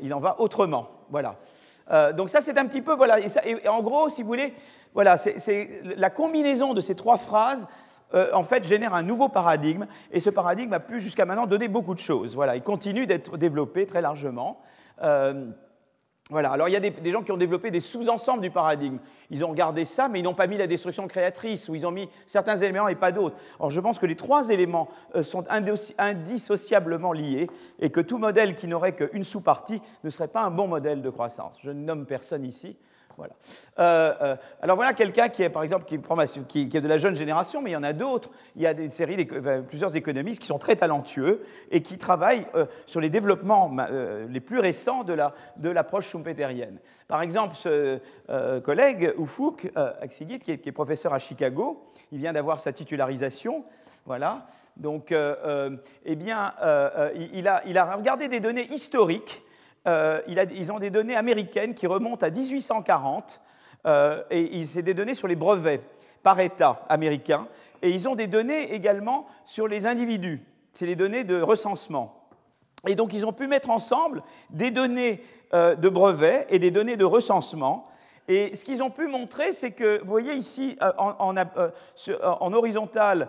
il 0.02 0.12
en 0.12 0.20
va 0.20 0.40
autrement. 0.40 0.88
Voilà. 1.10 1.36
donc 2.12 2.30
ça, 2.30 2.40
c'est 2.40 2.58
un 2.58 2.66
petit 2.66 2.82
peu, 2.82 2.94
voilà, 2.94 3.18
et, 3.20 3.68
en 3.68 3.82
gros, 3.82 4.08
si 4.08 4.22
vous 4.22 4.28
voulez, 4.28 4.54
voilà, 4.94 5.16
c'est 5.16 5.82
la 5.96 6.10
combinaison 6.10 6.74
de 6.74 6.80
ces 6.80 6.94
trois 6.94 7.18
phrases 7.18 7.68
euh, 8.14 8.30
en 8.32 8.44
fait, 8.44 8.64
génère 8.64 8.94
un 8.94 9.02
nouveau 9.02 9.28
paradigme, 9.28 9.86
et 10.12 10.20
ce 10.20 10.30
paradigme 10.30 10.72
a 10.72 10.80
pu 10.80 11.00
jusqu'à 11.00 11.24
maintenant 11.24 11.46
donner 11.46 11.68
beaucoup 11.68 11.94
de 11.94 11.98
choses. 11.98 12.34
Voilà, 12.34 12.54
il 12.54 12.62
continue 12.62 13.06
d'être 13.06 13.36
développé 13.36 13.86
très 13.86 14.00
largement. 14.00 14.60
Euh, 15.02 15.50
voilà, 16.30 16.52
alors 16.52 16.70
il 16.70 16.72
y 16.72 16.76
a 16.76 16.80
des, 16.80 17.10
gens 17.10 17.22
qui 17.22 17.32
ont 17.32 17.36
développé 17.36 17.70
des 17.70 17.80
sous-ensembles 17.80 18.40
du 18.40 18.50
paradigme. 18.50 18.96
Ils 19.28 19.44
ont 19.44 19.50
regardé 19.50 19.84
ça, 19.84 20.08
mais 20.08 20.20
ils 20.20 20.22
n'ont 20.22 20.32
pas 20.32 20.46
mis 20.46 20.56
la 20.56 20.66
destruction 20.66 21.06
créatrice, 21.06 21.68
ou 21.68 21.74
ils 21.74 21.86
ont 21.86 21.90
mis 21.90 22.08
certains 22.24 22.56
éléments 22.56 22.88
et 22.88 22.94
pas 22.94 23.12
d'autres. 23.12 23.36
Or, 23.58 23.70
je 23.70 23.78
pense 23.78 23.98
que 23.98 24.06
les 24.06 24.16
trois 24.16 24.48
éléments 24.48 24.88
euh, 25.16 25.22
sont 25.22 25.44
indissociablement 25.98 27.12
liés, 27.12 27.50
et 27.78 27.90
que 27.90 28.00
tout 28.00 28.16
modèle 28.16 28.54
qui 28.54 28.68
n'aurait 28.68 28.94
qu'une 28.94 29.22
sous-partie 29.22 29.82
ne 30.02 30.08
serait 30.08 30.28
pas 30.28 30.40
un 30.40 30.50
bon 30.50 30.66
modèle 30.66 31.02
de 31.02 31.10
croissance. 31.10 31.58
Je 31.62 31.68
ne 31.68 31.84
nomme 31.84 32.06
personne 32.06 32.46
ici, 32.46 32.74
Euh, 33.78 34.14
euh, 34.20 34.36
alors 34.60 34.76
voilà 34.76 34.92
quelqu'un 34.92 35.28
qui 35.28 35.42
est, 35.42 35.50
par 35.50 35.62
exemple, 35.62 35.86
qui, 35.86 36.60
est 36.60 36.80
de 36.80 36.88
la 36.88 36.98
jeune 36.98 37.16
génération, 37.16 37.62
mais 37.62 37.70
il 37.70 37.74
y 37.74 37.76
en 37.76 37.82
a 37.82 37.92
d'autres. 37.92 38.30
Il 38.56 38.62
y 38.62 38.66
a 38.66 38.74
des 38.74 38.90
séries, 38.90 39.24
plusieurs 39.68 39.96
économistes 39.96 40.40
qui 40.40 40.46
sont 40.46 40.58
très 40.58 40.76
talentueux 40.76 41.44
et 41.70 41.82
qui 41.82 41.98
travaillent 41.98 42.46
euh, 42.54 42.66
sur 42.86 43.00
les 43.00 43.10
développements 43.10 43.74
les 44.28 44.40
plus 44.40 44.58
récents 44.58 45.04
de 45.04 45.12
l'approche 45.70 46.06
la, 46.06 46.10
schumpeterienne. 46.10 46.78
Par 47.08 47.22
exemple, 47.22 47.56
ce 47.56 48.00
collègue, 48.60 49.14
Ufuk 49.18 49.70
Aksigit, 49.74 50.38
qui 50.38 50.58
qui 50.58 50.68
est, 50.68 50.72
professeur 50.72 51.12
à 51.12 51.18
Chicago, 51.18 51.84
il 52.12 52.18
vient 52.18 52.32
d'avoir 52.32 52.60
sa 52.60 52.72
titularisation. 52.72 53.64
Voilà. 54.06 54.46
Donc, 54.76 55.12
eh 55.12 56.16
bien, 56.16 56.54
il 57.32 57.48
a, 57.48 57.62
il 57.66 57.78
a 57.78 57.96
regardé 57.96 58.28
des 58.28 58.40
données 58.40 58.66
historiques 58.72 59.43
euh, 59.86 60.20
ils 60.26 60.72
ont 60.72 60.78
des 60.78 60.90
données 60.90 61.16
américaines 61.16 61.74
qui 61.74 61.86
remontent 61.86 62.24
à 62.26 62.30
1840, 62.30 63.40
euh, 63.86 64.22
et 64.30 64.64
c'est 64.64 64.82
des 64.82 64.94
données 64.94 65.14
sur 65.14 65.28
les 65.28 65.36
brevets 65.36 65.82
par 66.22 66.40
État 66.40 66.84
américain, 66.88 67.46
et 67.82 67.90
ils 67.90 68.08
ont 68.08 68.14
des 68.14 68.26
données 68.26 68.72
également 68.72 69.26
sur 69.44 69.68
les 69.68 69.86
individus, 69.86 70.42
c'est 70.72 70.86
les 70.86 70.96
données 70.96 71.24
de 71.24 71.40
recensement. 71.40 72.28
Et 72.86 72.94
donc 72.94 73.12
ils 73.12 73.26
ont 73.26 73.32
pu 73.32 73.46
mettre 73.46 73.70
ensemble 73.70 74.22
des 74.50 74.70
données 74.70 75.22
euh, 75.52 75.74
de 75.74 75.88
brevets 75.88 76.46
et 76.48 76.58
des 76.58 76.70
données 76.70 76.96
de 76.96 77.04
recensement. 77.04 77.88
Et 78.26 78.56
ce 78.56 78.64
qu'ils 78.64 78.82
ont 78.82 78.90
pu 78.90 79.06
montrer, 79.06 79.52
c'est 79.52 79.72
que, 79.72 80.00
vous 80.00 80.10
voyez 80.10 80.32
ici, 80.32 80.78
en, 80.96 81.34
en 81.36 82.52
horizontal, 82.54 83.28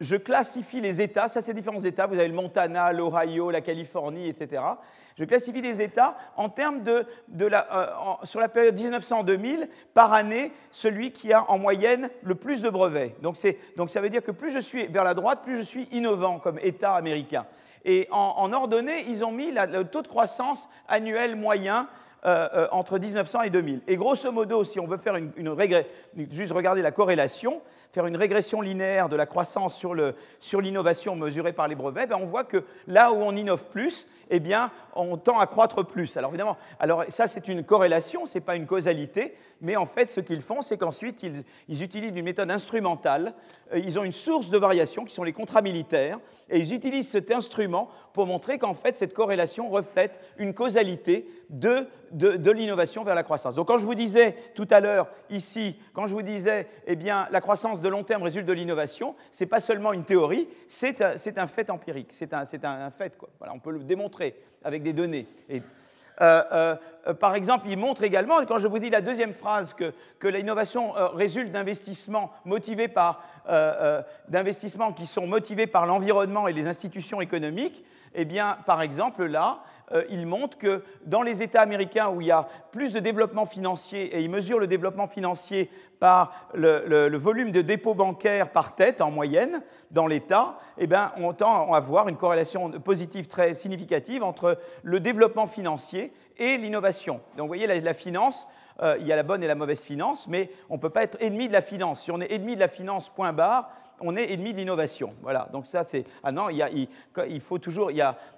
je 0.00 0.16
classifie 0.16 0.80
les 0.80 1.02
États, 1.02 1.28
ça 1.28 1.42
c'est 1.42 1.54
différents 1.54 1.80
États, 1.80 2.06
vous 2.06 2.14
avez 2.14 2.28
le 2.28 2.34
Montana, 2.34 2.92
l'Ohio, 2.92 3.50
la 3.50 3.60
Californie, 3.60 4.28
etc. 4.28 4.62
Je 5.18 5.24
classifie 5.24 5.60
les 5.60 5.82
États 5.82 6.16
en 6.36 6.48
termes 6.48 6.82
de, 6.84 7.04
la, 7.46 7.66
euh, 7.72 8.24
sur 8.24 8.38
la 8.38 8.48
période 8.48 8.78
1900-2000, 8.78 9.68
par 9.92 10.12
année, 10.12 10.52
celui 10.70 11.10
qui 11.10 11.32
a 11.32 11.50
en 11.50 11.58
moyenne 11.58 12.08
le 12.22 12.36
plus 12.36 12.62
de 12.62 12.70
brevets. 12.70 13.16
Donc, 13.20 13.36
ça 13.36 14.00
veut 14.00 14.10
dire 14.10 14.22
que 14.22 14.30
plus 14.30 14.52
je 14.52 14.60
suis 14.60 14.86
vers 14.86 15.04
la 15.04 15.14
droite, 15.14 15.40
plus 15.42 15.56
je 15.56 15.62
suis 15.62 15.88
innovant 15.90 16.38
comme 16.38 16.60
État 16.62 16.94
américain. 16.94 17.46
Et 17.84 18.06
en, 18.10 18.52
ordonnée, 18.52 19.04
ils 19.08 19.24
ont 19.24 19.32
mis 19.32 19.50
le 19.50 19.84
taux 19.84 20.02
de 20.02 20.08
croissance 20.08 20.68
annuel 20.88 21.36
moyen 21.36 21.88
euh, 22.24 22.48
euh, 22.52 22.68
entre 22.72 22.98
1900 22.98 23.42
et 23.42 23.50
2000. 23.50 23.80
Et 23.86 23.96
grosso 23.96 24.30
modo, 24.32 24.64
si 24.64 24.78
on 24.80 24.86
veut 24.86 24.98
faire 24.98 25.16
une, 25.16 25.32
juste 26.32 26.52
regarder 26.52 26.82
la 26.82 26.90
corrélation, 26.90 27.60
faire 27.92 28.06
une 28.06 28.16
régression 28.16 28.60
linéaire 28.60 29.08
de 29.08 29.16
la 29.16 29.24
croissance 29.24 29.76
sur 29.76 30.60
l'innovation 30.60 31.12
sur 31.12 31.24
mesurée 31.24 31.52
par 31.52 31.68
les 31.68 31.76
brevets, 31.76 32.08
ben 32.08 32.18
on 32.20 32.26
voit 32.26 32.44
que 32.44 32.64
là 32.86 33.12
où 33.12 33.16
on 33.16 33.36
innove 33.36 33.66
plus, 33.66 34.06
eh 34.30 34.40
bien, 34.40 34.70
on 34.94 35.16
tend 35.16 35.38
à 35.38 35.46
croître 35.46 35.86
plus. 35.86 36.16
Alors 36.16 36.30
évidemment, 36.30 36.56
alors 36.78 37.04
ça 37.08 37.26
c'est 37.26 37.48
une 37.48 37.64
corrélation, 37.64 38.26
ce 38.26 38.34
n'est 38.34 38.44
pas 38.44 38.56
une 38.56 38.66
causalité, 38.66 39.34
mais 39.60 39.76
en 39.76 39.86
fait 39.86 40.10
ce 40.10 40.20
qu'ils 40.20 40.42
font, 40.42 40.62
c'est 40.62 40.76
qu'ensuite 40.76 41.22
ils, 41.22 41.82
utilisent 41.82 42.16
une 42.16 42.24
méthode 42.24 42.50
instrumentale, 42.50 43.34
euh, 43.72 43.78
ils 43.78 43.98
ont 43.98 44.04
une 44.04 44.12
source 44.12 44.50
de 44.50 44.58
variation 44.58 45.04
qui 45.04 45.14
sont 45.14 45.24
les 45.24 45.32
contrats 45.32 45.62
militaires, 45.62 46.18
et 46.50 46.58
ils 46.58 46.72
utilisent 46.72 47.08
cet 47.08 47.30
instrument 47.30 47.88
pour 48.12 48.26
montrer 48.26 48.58
qu'en 48.58 48.74
fait 48.74 48.96
cette 48.96 49.14
corrélation 49.14 49.68
reflète 49.68 50.20
une 50.38 50.54
causalité 50.54 51.28
de, 51.50 51.86
de, 52.12 52.50
l'innovation 52.50 53.04
vers 53.04 53.14
la 53.14 53.22
croissance. 53.22 53.54
Donc 53.54 53.68
quand 53.68 53.78
je 53.78 53.86
vous 53.86 53.94
disais 53.94 54.36
tout 54.54 54.66
à 54.70 54.80
l'heure 54.80 55.08
ici, 55.30 55.78
quand 55.92 56.06
je 56.06 56.14
vous 56.14 56.22
disais 56.22 56.68
eh 56.86 56.96
bien 56.96 57.28
la 57.30 57.40
croissance 57.40 57.80
de 57.80 57.88
long 57.88 58.04
terme 58.04 58.22
résulte 58.22 58.46
de 58.46 58.52
l'innovation, 58.52 59.14
ce 59.30 59.44
n'est 59.44 59.48
pas 59.48 59.60
seulement 59.60 59.92
une 59.92 60.04
théorie, 60.04 60.48
c'est 60.68 61.00
un, 61.02 61.14
un, 61.36 61.46
fait 61.46 61.70
empirique, 61.70 62.08
c'est 62.12 62.34
un, 62.34 62.44
un, 62.62 62.90
fait. 62.90 63.16
Quoi. 63.16 63.28
Voilà, 63.38 63.54
on 63.54 63.60
peut 63.60 63.72
le 63.72 63.80
démontrer 63.80 64.17
avec 64.64 64.82
des 64.82 64.92
données. 64.92 65.26
Euh, 66.20 66.42
euh, 66.52 67.14
par 67.14 67.34
exemple, 67.34 67.66
il 67.68 67.78
montre 67.78 68.02
également, 68.02 68.44
quand 68.44 68.58
je 68.58 68.66
vous 68.66 68.78
dis 68.78 68.90
la 68.90 69.00
deuxième 69.00 69.34
phrase, 69.34 69.72
que, 69.72 69.92
que 70.18 70.28
l'innovation 70.28 70.96
euh, 70.96 71.08
résulte 71.08 71.52
d'investissements 71.52 72.32
motivés 72.44 72.88
par 72.88 73.22
d'investissements 74.28 74.92
qui 74.92 75.06
sont 75.06 75.26
motivés 75.26 75.66
par 75.66 75.86
l'environnement 75.86 76.48
et 76.48 76.52
les 76.52 76.66
institutions 76.66 77.22
économiques, 77.22 77.82
eh 78.14 78.26
bien, 78.26 78.58
par 78.66 78.82
exemple, 78.82 79.24
là, 79.24 79.60
euh, 79.92 80.04
il 80.10 80.26
montre 80.26 80.58
que 80.58 80.82
dans 81.06 81.22
les 81.22 81.42
États 81.42 81.62
américains 81.62 82.08
où 82.08 82.20
il 82.20 82.26
y 82.26 82.32
a 82.32 82.46
plus 82.72 82.92
de 82.92 83.00
développement 83.00 83.46
financier, 83.46 84.16
et 84.16 84.20
il 84.20 84.30
mesure 84.30 84.58
le 84.58 84.66
développement 84.66 85.08
financier 85.08 85.70
par 85.98 86.48
le, 86.54 87.16
volume 87.16 87.50
de 87.50 87.62
dépôts 87.62 87.94
bancaires 87.94 88.50
par 88.50 88.74
tête 88.74 89.00
en 89.00 89.10
moyenne 89.10 89.62
dans 89.90 90.06
l'État, 90.06 90.58
eh 90.76 90.86
bien, 90.86 91.12
on 91.16 91.32
tend 91.32 91.72
à 91.72 91.76
avoir 91.76 92.08
une 92.08 92.16
corrélation 92.16 92.70
positive 92.70 93.26
très 93.26 93.54
significative 93.54 94.22
entre 94.22 94.58
le 94.82 95.00
développement 95.00 95.46
financier 95.46 96.12
et 96.36 96.56
l'innovation. 96.56 97.20
Donc, 97.36 97.44
vous 97.44 97.48
voyez, 97.48 97.66
la, 97.66 97.94
finance, 97.94 98.46
euh, 98.80 98.96
il 99.00 99.06
y 99.06 99.12
a 99.12 99.16
la 99.16 99.22
bonne 99.22 99.42
et 99.42 99.48
la 99.48 99.54
mauvaise 99.54 99.82
finance, 99.82 100.28
mais 100.28 100.50
on 100.68 100.74
ne 100.74 100.80
peut 100.80 100.90
pas 100.90 101.02
être 101.02 101.16
ennemi 101.20 101.48
de 101.48 101.52
la 101.52 101.62
finance. 101.62 102.02
Si 102.02 102.12
on 102.12 102.20
est 102.20 102.32
ennemi 102.32 102.54
de 102.54 102.60
la 102.60 102.68
finance, 102.68 103.08
point 103.08 103.32
barre, 103.32 103.70
on 104.00 104.16
est 104.16 104.32
ennemi 104.32 104.52
de 104.52 104.58
l'innovation. 104.58 105.14
Voilà. 105.22 105.48
Donc 105.52 105.66
ça, 105.66 105.84
c'est 105.84 106.04
ah 106.22 106.32
non, 106.32 106.48
il, 106.50 106.88
il, 107.28 107.40
faut 107.40 107.58
toujours, 107.58 107.90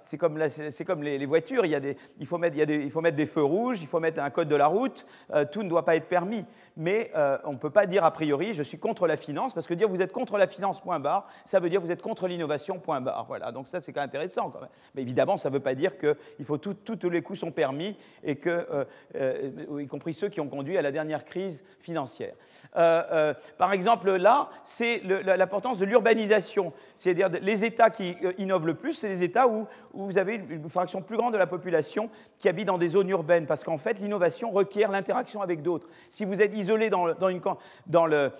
c'est 0.05 0.17
comme, 0.17 0.39
comme 0.85 1.03
les, 1.03 1.25
voitures, 1.25 1.65
il, 1.65 1.71
y 1.71 1.75
a 1.75 1.79
des, 1.79 1.97
faut 2.25 2.37
mettre, 2.37 2.57
y 2.57 2.61
a 2.61 2.65
des, 2.65 3.25
feux 3.25 3.43
rouges, 3.43 3.79
il 3.81 3.87
faut 3.87 3.99
mettre 3.99 4.21
un 4.21 4.29
code 4.29 4.47
de 4.47 4.55
la 4.55 4.67
route, 4.67 5.05
euh, 5.33 5.45
tout 5.45 5.63
ne 5.63 5.69
doit 5.69 5.85
pas 5.85 5.95
être 5.95 6.07
permis. 6.07 6.45
Mais 6.77 7.11
euh, 7.15 7.37
on 7.43 7.53
ne 7.53 7.57
peut 7.57 7.69
pas 7.69 7.85
dire 7.85 8.03
a 8.03 8.11
priori, 8.11 8.53
je 8.53 8.63
suis 8.63 8.77
contre 8.77 9.07
la 9.07 9.17
finance, 9.17 9.53
parce 9.53 9.67
que 9.67 9.73
dire 9.73 9.89
vous 9.89 10.01
êtes 10.01 10.11
contre 10.11 10.37
la 10.37 10.47
finance, 10.47 10.81
point 10.81 10.99
barre, 10.99 11.27
ça 11.45 11.59
veut 11.59 11.69
dire 11.69 11.81
vous 11.81 11.91
êtes 11.91 12.01
contre 12.01 12.27
l'innovation, 12.27 12.79
point 12.79 13.01
barre. 13.01 13.25
Voilà. 13.27 13.51
Donc 13.51 13.67
ça, 13.67 13.81
c'est 13.81 13.91
quand 13.91 14.01
même 14.01 14.09
intéressant. 14.09 14.49
Quand 14.49 14.61
même. 14.61 14.69
Mais 14.95 15.01
évidemment, 15.01 15.37
ça 15.37 15.49
ne 15.49 15.53
veut 15.53 15.59
pas 15.59 15.75
dire 15.75 15.97
que 15.97 16.17
faut 16.43 16.57
tous 16.57 17.09
les 17.09 17.21
coups 17.21 17.39
sont 17.39 17.51
permis 17.51 17.97
et 18.23 18.35
que, 18.35 18.85
euh, 19.15 19.79
y 19.79 19.87
compris 19.87 20.13
ceux 20.13 20.29
qui 20.29 20.39
ont 20.41 20.49
conduit 20.49 20.77
à 20.77 20.81
la 20.81 20.91
dernière 20.91 21.25
crise 21.25 21.63
financière. 21.79 22.33
par 22.73 23.73
exemple, 23.73 24.15
là, 24.15 24.49
c'est 24.65 25.01
la 25.03 25.47
l'importance 25.51 25.79
de 25.79 25.85
l'urbanisation. 25.85 26.71
C'est-à-dire 26.95 27.27
les 27.41 27.65
États 27.65 27.89
qui 27.89 28.15
euh, 28.23 28.31
innovent 28.37 28.67
le 28.67 28.73
plus, 28.73 28.93
c'est 28.93 29.09
les 29.09 29.21
États 29.21 29.49
où, 29.49 29.67
vous 29.93 30.17
avez 30.17 30.35
une 30.35 30.69
fraction 30.69 31.01
plus 31.01 31.17
grande 31.17 31.33
de 31.33 31.37
la 31.37 31.47
population 31.47 32.09
qui 32.39 32.47
habite 32.47 32.67
dans 32.67 32.77
des 32.77 32.87
zones 32.87 33.09
urbaines, 33.09 33.45
parce 33.45 33.65
qu'en 33.65 33.77
fait, 33.77 33.99
l'innovation 33.99 34.49
requiert 34.49 34.89
l'interaction 34.89 35.41
avec 35.41 35.61
d'autres. 35.61 35.89
Si 36.09 36.23
vous 36.23 36.41
êtes 36.41 36.55
isolé 36.55 36.89
dans, 36.89 37.13
dans, 37.15 38.05
le, 38.05 38.31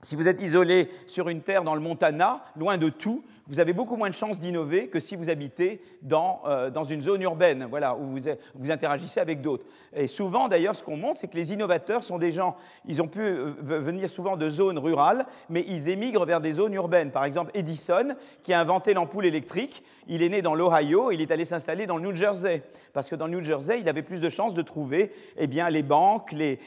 si 0.00 0.14
vous 0.14 0.28
êtes 0.28 0.40
isolé 0.40 0.88
sur 1.08 1.28
une 1.28 1.42
terre 1.42 1.64
dans 1.64 1.74
le 1.74 1.80
Montana, 1.80 2.44
loin 2.54 2.78
de 2.78 2.88
tout, 2.88 3.24
vous 3.50 3.58
avez 3.58 3.72
beaucoup 3.72 3.96
moins 3.96 4.08
de 4.08 4.14
chances 4.14 4.38
d'innover 4.38 4.86
que 4.86 5.00
si 5.00 5.16
vous 5.16 5.28
habitez 5.28 5.82
dans, 6.02 6.40
euh, 6.46 6.70
dans 6.70 6.84
une 6.84 7.02
zone 7.02 7.20
urbaine, 7.22 7.66
voilà, 7.68 7.96
où 7.96 8.16
vous, 8.16 8.20
vous 8.54 8.70
interagissez 8.70 9.18
avec 9.18 9.42
d'autres. 9.42 9.64
Et 9.92 10.06
souvent, 10.06 10.46
d'ailleurs, 10.46 10.76
ce 10.76 10.84
qu'on 10.84 10.96
montre, 10.96 11.18
c'est 11.18 11.26
que 11.26 11.36
les 11.36 11.52
innovateurs 11.52 12.04
sont 12.04 12.18
des 12.18 12.30
gens, 12.30 12.56
ils 12.86 13.02
ont 13.02 13.08
pu 13.08 13.20
euh, 13.20 13.52
venir 13.58 14.08
souvent 14.08 14.36
de 14.36 14.48
zones 14.48 14.78
rurales, 14.78 15.26
mais 15.48 15.64
ils 15.66 15.88
émigrent 15.88 16.24
vers 16.24 16.40
des 16.40 16.52
zones 16.52 16.74
urbaines. 16.74 17.10
Par 17.10 17.24
exemple, 17.24 17.50
Edison, 17.54 18.14
qui 18.44 18.52
a 18.52 18.60
inventé 18.60 18.94
l'ampoule 18.94 19.26
électrique, 19.26 19.82
il 20.06 20.22
est 20.22 20.28
né 20.28 20.42
dans 20.42 20.54
l'Ohio, 20.54 21.10
il 21.10 21.20
est 21.20 21.32
allé 21.32 21.44
s'installer 21.44 21.86
dans 21.86 21.96
le 21.96 22.04
New 22.04 22.14
Jersey, 22.14 22.62
parce 22.92 23.08
que 23.08 23.16
dans 23.16 23.26
le 23.26 23.32
New 23.32 23.44
Jersey, 23.44 23.80
il 23.80 23.88
avait 23.88 24.02
plus 24.02 24.20
de 24.20 24.28
chances 24.28 24.54
de 24.54 24.62
trouver 24.62 25.12
eh 25.36 25.48
bien, 25.48 25.70
les 25.70 25.82
banques, 25.82 26.30
les, 26.32 26.60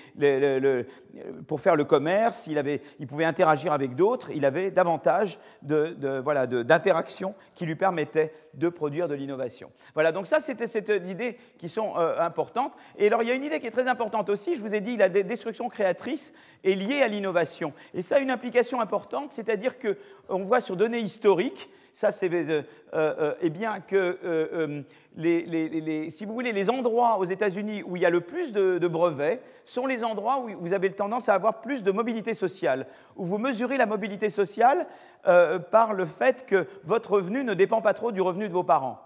pour 1.48 1.62
faire 1.62 1.78
le 1.78 1.86
commerce, 1.86 2.48
il, 2.48 2.58
avait, 2.58 2.82
il 3.00 3.08
pouvait 3.08 3.26
interagir 3.26 3.72
avec 3.72 3.96
d'autres, 3.96 4.32
il 4.34 4.44
avait 4.46 4.72
davantage 4.72 5.40
de, 5.62 5.96
de 5.98 6.20
voilà, 6.20 6.46
de, 6.46 6.73
d'interaction 6.74 7.36
qui 7.54 7.66
lui 7.66 7.76
permettait 7.76 8.34
de 8.56 8.68
produire 8.68 9.08
de 9.08 9.14
l'innovation. 9.14 9.72
Voilà, 9.94 10.12
donc 10.12 10.26
ça, 10.26 10.40
c'était 10.40 10.66
cette 10.66 10.90
idée 10.90 11.38
qui 11.60 11.70
sont 11.70 11.98
euh, 11.98 12.20
importantes. 12.20 12.74
Et 12.98 13.08
alors, 13.08 13.22
il 13.22 13.30
y 13.30 13.32
a 13.32 13.36
une 13.36 13.44
idée 13.44 13.60
qui 13.60 13.68
est 13.68 13.72
très 13.72 13.88
importante 13.88 14.30
aussi. 14.30 14.56
Je 14.56 14.62
vous 14.62 14.74
ai 14.74 14.82
dit, 14.82 14.98
la 14.98 15.10
destruction 15.10 15.70
créatrice 15.70 16.34
est 16.64 16.74
liée 16.74 17.02
à 17.02 17.08
l'innovation. 17.08 17.74
Et 17.94 18.02
ça 18.02 18.16
a 18.16 18.20
une 18.20 18.32
implication 18.32 18.82
importante, 18.82 19.32
c'est-à-dire 19.32 19.74
qu'on 19.78 20.44
voit 20.44 20.62
sur 20.62 20.76
données 20.76 21.00
historiques, 21.00 21.70
ça 21.94 22.12
c'est 22.12 22.30
euh, 22.34 22.62
euh, 22.94 23.34
eh 23.42 23.50
bien 23.50 23.80
que 23.80 24.84
les, 25.16 26.10
si 26.10 26.26
vous 26.26 26.34
voulez, 26.34 26.52
les 26.52 26.70
endroits 26.70 27.18
aux 27.18 27.26
États-Unis 27.26 27.84
où 27.86 27.96
il 27.96 28.02
y 28.02 28.06
a 28.06 28.10
le 28.10 28.22
plus 28.22 28.52
de, 28.52 28.88
brevets 28.88 29.42
sont 29.66 29.86
les 29.86 30.04
endroits 30.04 30.40
où 30.40 30.50
vous 30.60 30.74
avez 30.74 30.92
tendance 30.92 31.30
à 31.30 31.36
avoir 31.36 31.62
plus 31.62 31.84
de 31.84 31.92
mobilité 31.92 32.34
sociale, 32.34 32.88
où 33.16 33.26
vous 33.26 33.38
mesurez 33.38 33.78
la 33.78 33.86
mobilité 33.86 34.30
sociale 34.30 34.88
par 35.24 35.94
le 35.94 36.06
fait 36.06 36.46
que 36.46 36.68
votre 36.84 37.12
revenu 37.14 37.44
ne 37.44 37.54
dépend 37.54 37.82
pas 37.82 37.94
trop 37.94 38.12
du 38.12 38.22
revenu 38.22 38.48
de 38.48 38.54
vos 38.54 38.64
parents 38.64 39.00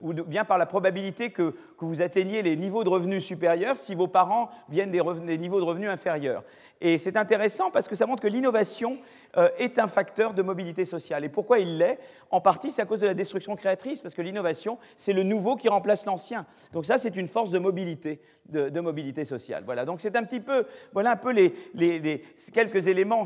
ou 0.00 0.12
bien 0.12 0.44
par 0.44 0.58
la 0.58 0.66
probabilité 0.66 1.30
que, 1.30 1.54
vous 1.78 2.02
atteigniez 2.02 2.42
les 2.42 2.56
niveaux 2.56 2.84
de 2.84 2.90
revenus 2.90 3.24
supérieurs 3.24 3.78
si 3.78 3.94
vos 3.94 4.06
parents 4.06 4.50
viennent 4.68 4.90
des, 4.90 5.38
niveaux 5.38 5.60
de 5.60 5.64
revenus 5.64 5.90
inférieurs. 5.90 6.44
Et 6.80 6.96
c'est 6.96 7.16
intéressant 7.16 7.70
parce 7.70 7.88
que 7.88 7.94
ça 7.94 8.06
montre 8.06 8.22
que 8.22 8.28
l'innovation 8.28 8.98
euh, 9.36 9.48
est 9.58 9.78
un 9.78 9.86
facteur 9.86 10.32
de 10.32 10.42
mobilité 10.42 10.84
sociale. 10.86 11.24
Et 11.24 11.28
pourquoi 11.28 11.58
il 11.58 11.76
l'est? 11.76 11.98
En 12.30 12.40
partie, 12.40 12.70
c'est 12.70 12.80
à 12.80 12.86
cause 12.86 13.00
de 13.00 13.06
la 13.06 13.14
destruction 13.14 13.54
créatrice, 13.54 14.00
parce 14.00 14.14
que 14.14 14.22
l'innovation, 14.22 14.78
c'est 14.96 15.12
le 15.12 15.22
nouveau 15.22 15.56
qui 15.56 15.68
remplace 15.68 16.06
l'ancien. 16.06 16.46
Donc 16.72 16.86
ça, 16.86 16.96
c'est 16.96 17.16
une 17.16 17.28
force 17.28 17.50
de 17.50 17.58
mobilité, 17.58 18.20
de, 18.48 18.80
mobilité 18.80 19.24
sociale. 19.24 19.62
Voilà. 19.66 19.84
Donc 19.84 20.00
c'est 20.00 20.16
un 20.16 20.24
petit 20.24 20.40
peu, 20.40 20.64
voilà 20.92 21.12
un 21.12 21.16
peu 21.16 21.32
les, 21.32 22.22
quelques 22.52 22.86
éléments 22.86 23.24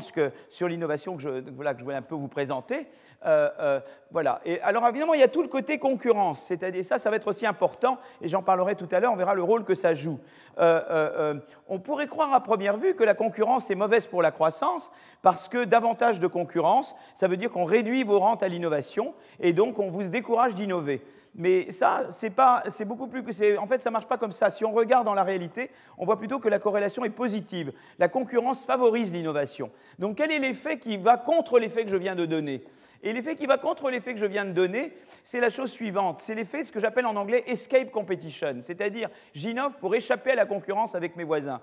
sur 0.49 0.67
l'innovation 0.67 1.15
que 1.15 1.21
je, 1.21 1.29
voilà, 1.55 1.73
que 1.73 1.79
je 1.79 1.83
voulais 1.85 1.95
un 1.95 2.01
peu 2.01 2.15
vous 2.15 2.27
présenter. 2.27 2.87
Euh, 3.25 3.49
euh, 3.59 3.79
voilà. 4.11 4.41
Et 4.45 4.59
alors 4.61 4.87
évidemment, 4.87 5.13
il 5.13 5.19
y 5.19 5.23
a 5.23 5.27
tout 5.27 5.41
le 5.41 5.47
côté 5.47 5.79
concurrence, 5.79 6.41
c'est-à-dire 6.41 6.83
ça, 6.83 6.99
ça 6.99 7.09
va 7.09 7.15
être 7.15 7.27
aussi 7.27 7.45
important, 7.45 7.97
et 8.21 8.27
j'en 8.27 8.43
parlerai 8.43 8.75
tout 8.75 8.87
à 8.91 8.99
l'heure, 8.99 9.13
on 9.13 9.17
verra 9.17 9.33
le 9.33 9.43
rôle 9.43 9.63
que 9.63 9.75
ça 9.75 9.93
joue. 9.93 10.19
On 10.57 11.79
pourrait 11.79 12.07
croire 12.07 12.33
à 12.33 12.41
première 12.41 12.77
vue 12.77 12.95
que 12.95 13.03
la 13.03 13.15
concurrence 13.15 13.44
est 13.69 13.75
mauvaise 13.75 14.07
pour 14.07 14.21
la 14.21 14.31
croissance, 14.31 14.91
parce 15.21 15.49
que 15.49 15.63
davantage 15.63 16.19
de 16.19 16.27
concurrence, 16.27 16.95
ça 17.13 17.27
veut 17.27 17.37
dire 17.37 17.49
qu'on 17.49 17.65
réduit 17.65 18.03
vos 18.03 18.19
rentes 18.19 18.43
à 18.43 18.47
l'innovation, 18.47 19.13
et 19.39 19.53
donc 19.53 19.79
on 19.79 19.89
vous 19.89 20.03
décourage 20.03 20.55
d'innover. 20.55 21.01
Mais 21.37 21.69
ça, 21.71 22.07
c'est 22.11 22.85
beaucoup 22.85 23.07
plus 23.07 23.21
que 23.21 23.57
En 23.57 23.67
fait, 23.67 23.81
ça 23.81 23.91
marche 23.91 24.07
pas 24.07 24.17
comme 24.17 24.31
ça. 24.31 24.51
Si 24.51 24.63
on 24.63 24.71
regarde 24.71 25.05
dans 25.05 25.13
la 25.13 25.25
réalité, 25.25 25.69
on 25.97 26.05
voit 26.05 26.17
plutôt 26.17 26.39
que 26.39 26.47
la 26.47 26.59
corrélation 26.59 27.03
est 27.03 27.09
positive. 27.09 27.73
La 27.99 28.07
concurrence 28.07 28.65
favorise 28.65 29.11
l'innovation. 29.11 29.69
Donc, 29.99 30.15
quel 30.15 30.31
est 30.31 30.39
l'effet 30.39 30.79
qui 30.79 30.95
va 30.95 31.17
contre 31.17 31.59
l'effet 31.59 31.83
que 31.83 31.89
je 31.91 31.97
viens 31.97 32.15
de 32.15 32.25
donner? 32.25 32.63
Et 33.03 33.11
l'effet 33.11 33.35
qui 33.35 33.47
va 33.47 33.57
contre 33.57 33.91
l'effet 33.91 34.13
que 34.13 34.19
je 34.19 34.25
viens 34.25 34.45
de 34.45 34.51
donner, 34.53 34.93
c'est 35.23 35.41
la 35.41 35.49
chose 35.49 35.71
suivante. 35.71 36.21
C'est 36.21 36.35
l'effet, 36.35 36.63
ce 36.63 36.71
que 36.71 36.79
j'appelle 36.79 37.05
en 37.05 37.17
anglais 37.17 37.43
escape 37.47 37.91
competition. 37.91 38.55
C'est-à-dire, 38.61 39.09
j'innove 39.33 39.73
pour 39.79 39.93
échapper 39.93 40.31
à 40.31 40.35
la 40.35 40.45
concurrence 40.45 40.95
avec 40.95 41.17
mes 41.17 41.25
voisins. 41.25 41.61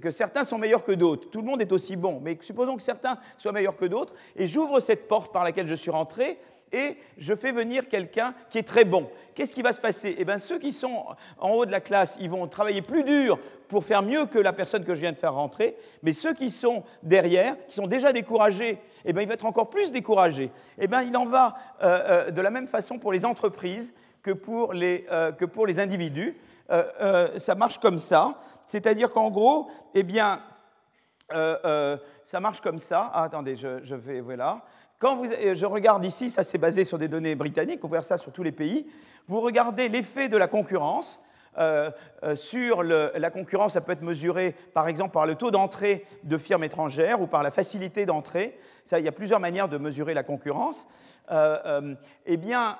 que 0.01 0.11
certains 0.11 0.45
sont 0.45 0.59
meilleurs 0.59 0.85
que 0.85 0.93
d'autres. 0.93 1.31
Tout 1.31 1.41
le 1.41 1.47
monde 1.47 1.63
est 1.63 1.73
aussi 1.73 1.97
bon, 1.97 2.21
mais 2.23 2.37
supposons 2.41 2.77
que 2.77 2.83
certains 2.83 3.19
soient 3.39 3.53
meilleurs 3.53 3.77
que 3.77 3.87
d'autres, 3.87 4.15
et 4.37 4.47
j'ouvre 4.47 4.81
cette 4.81 5.09
porte 5.09 5.33
par 5.33 5.45
laquelle 5.45 5.67
je 5.67 5.75
suis 5.75 5.91
rentré, 5.91 6.39
et 6.73 6.97
je 7.17 7.35
fais 7.35 7.53
venir 7.53 7.89
quelqu'un 7.89 8.35
qui 8.51 8.59
est 8.59 8.63
très 8.63 8.85
bon. 8.85 9.09
Qu'est-ce 9.35 9.55
qui 9.55 9.63
va 9.63 9.73
se 9.73 9.81
passer? 9.81 10.17
Eh 10.19 10.25
bien, 10.25 10.39
ceux 10.39 10.59
qui 10.59 10.73
sont 10.73 11.05
en 11.39 11.51
haut 11.53 11.67
de 11.67 11.71
la 11.71 11.81
classe, 11.81 12.19
ils 12.21 12.29
vont 12.29 12.47
travailler 12.47 12.83
plus 12.83 13.05
dur 13.05 13.39
pour 13.69 13.85
faire 13.85 14.03
mieux 14.03 14.27
que 14.27 14.39
la 14.39 14.53
personne 14.53 14.85
que 14.85 14.95
je 14.95 15.01
viens 15.01 15.13
de 15.13 15.17
faire 15.17 15.35
rentrer, 15.35 15.77
mais 16.03 16.13
ceux 16.13 16.35
qui 16.35 16.51
sont 16.51 16.83
derrière, 17.03 17.57
qui 17.67 17.75
sont 17.75 17.87
déjà 17.87 18.13
découragés, 18.13 18.79
eh 19.05 19.13
bien, 19.13 19.23
ils 19.23 19.29
vont 19.29 19.35
être 19.35 19.47
encore 19.47 19.71
plus 19.71 19.93
découragés. 19.93 20.51
Eh 20.79 20.87
bien, 20.89 21.03
il 21.03 21.17
en 21.17 21.25
va 21.25 21.57
euh, 21.83 22.01
euh, 22.29 22.31
de 22.31 22.41
la 22.41 22.51
même 22.51 22.69
façon 22.69 22.99
pour 22.99 23.13
les 23.13 23.25
entreprises 23.25 23.95
que 24.23 24.31
pour 24.33 24.73
les, 24.73 25.07
que 25.39 25.45
pour 25.45 25.67
les 25.67 25.79
individus. 25.81 26.37
ça 26.69 27.55
marche 27.57 27.79
comme 27.79 27.99
ça, 27.99 28.41
c'est-à-dire 28.67 29.11
qu'en 29.11 29.31
gros, 29.31 29.71
eh 29.95 30.03
bien, 30.03 30.41
ça 31.31 32.41
marche 32.41 32.61
comme 32.61 32.79
ça. 32.79 33.11
Ah, 33.15 33.25
attendez, 33.25 33.57
je, 33.57 33.95
vais, 33.95 34.21
voilà. 34.21 34.63
Quand 34.99 35.17
vous, 35.17 35.27
je 35.27 35.65
regarde 35.65 36.05
ici, 36.05 36.29
ça 36.29 36.45
c'est 36.45 36.59
basé 36.59 36.85
sur 36.85 36.99
des 36.99 37.09
données 37.09 37.35
britanniques, 37.37 37.85
on 37.85 37.89
peut 37.89 38.03
ça 38.03 38.17
sur 38.17 38.33
tous 38.33 38.43
les 38.43 38.53
pays. 38.53 38.87
Vous 39.27 39.41
regardez 39.41 39.89
l'effet 39.89 40.29
de 40.29 40.37
la 40.37 40.49
concurrence. 40.49 41.23
Euh, 41.59 41.91
euh, 42.25 42.37
sur 42.37 42.83
la 42.83 43.31
concurrence, 43.31 43.73
ça 43.73 43.81
peut 43.81 43.93
être 43.93 44.03
mesuré 44.03 44.55
par 44.75 44.89
exemple 44.89 45.13
par 45.13 45.27
le 45.27 45.35
taux 45.35 45.51
d'entrée 45.51 46.05
de 46.25 46.39
firmes 46.39 46.65
étrangères 46.65 47.21
ou 47.21 47.27
par 47.27 47.43
la 47.43 47.51
facilité 47.51 48.07
d'entrée. 48.07 48.59
Ça, 48.85 48.99
il 48.99 49.05
y 49.05 49.09
a 49.09 49.13
plusieurs 49.13 49.41
manières 49.41 49.69
de 49.69 49.77
mesurer 49.77 50.15
la 50.15 50.23
concurrence. 50.23 50.89
Euh, 51.31 51.95
eh 52.25 52.37
bien, 52.39 52.79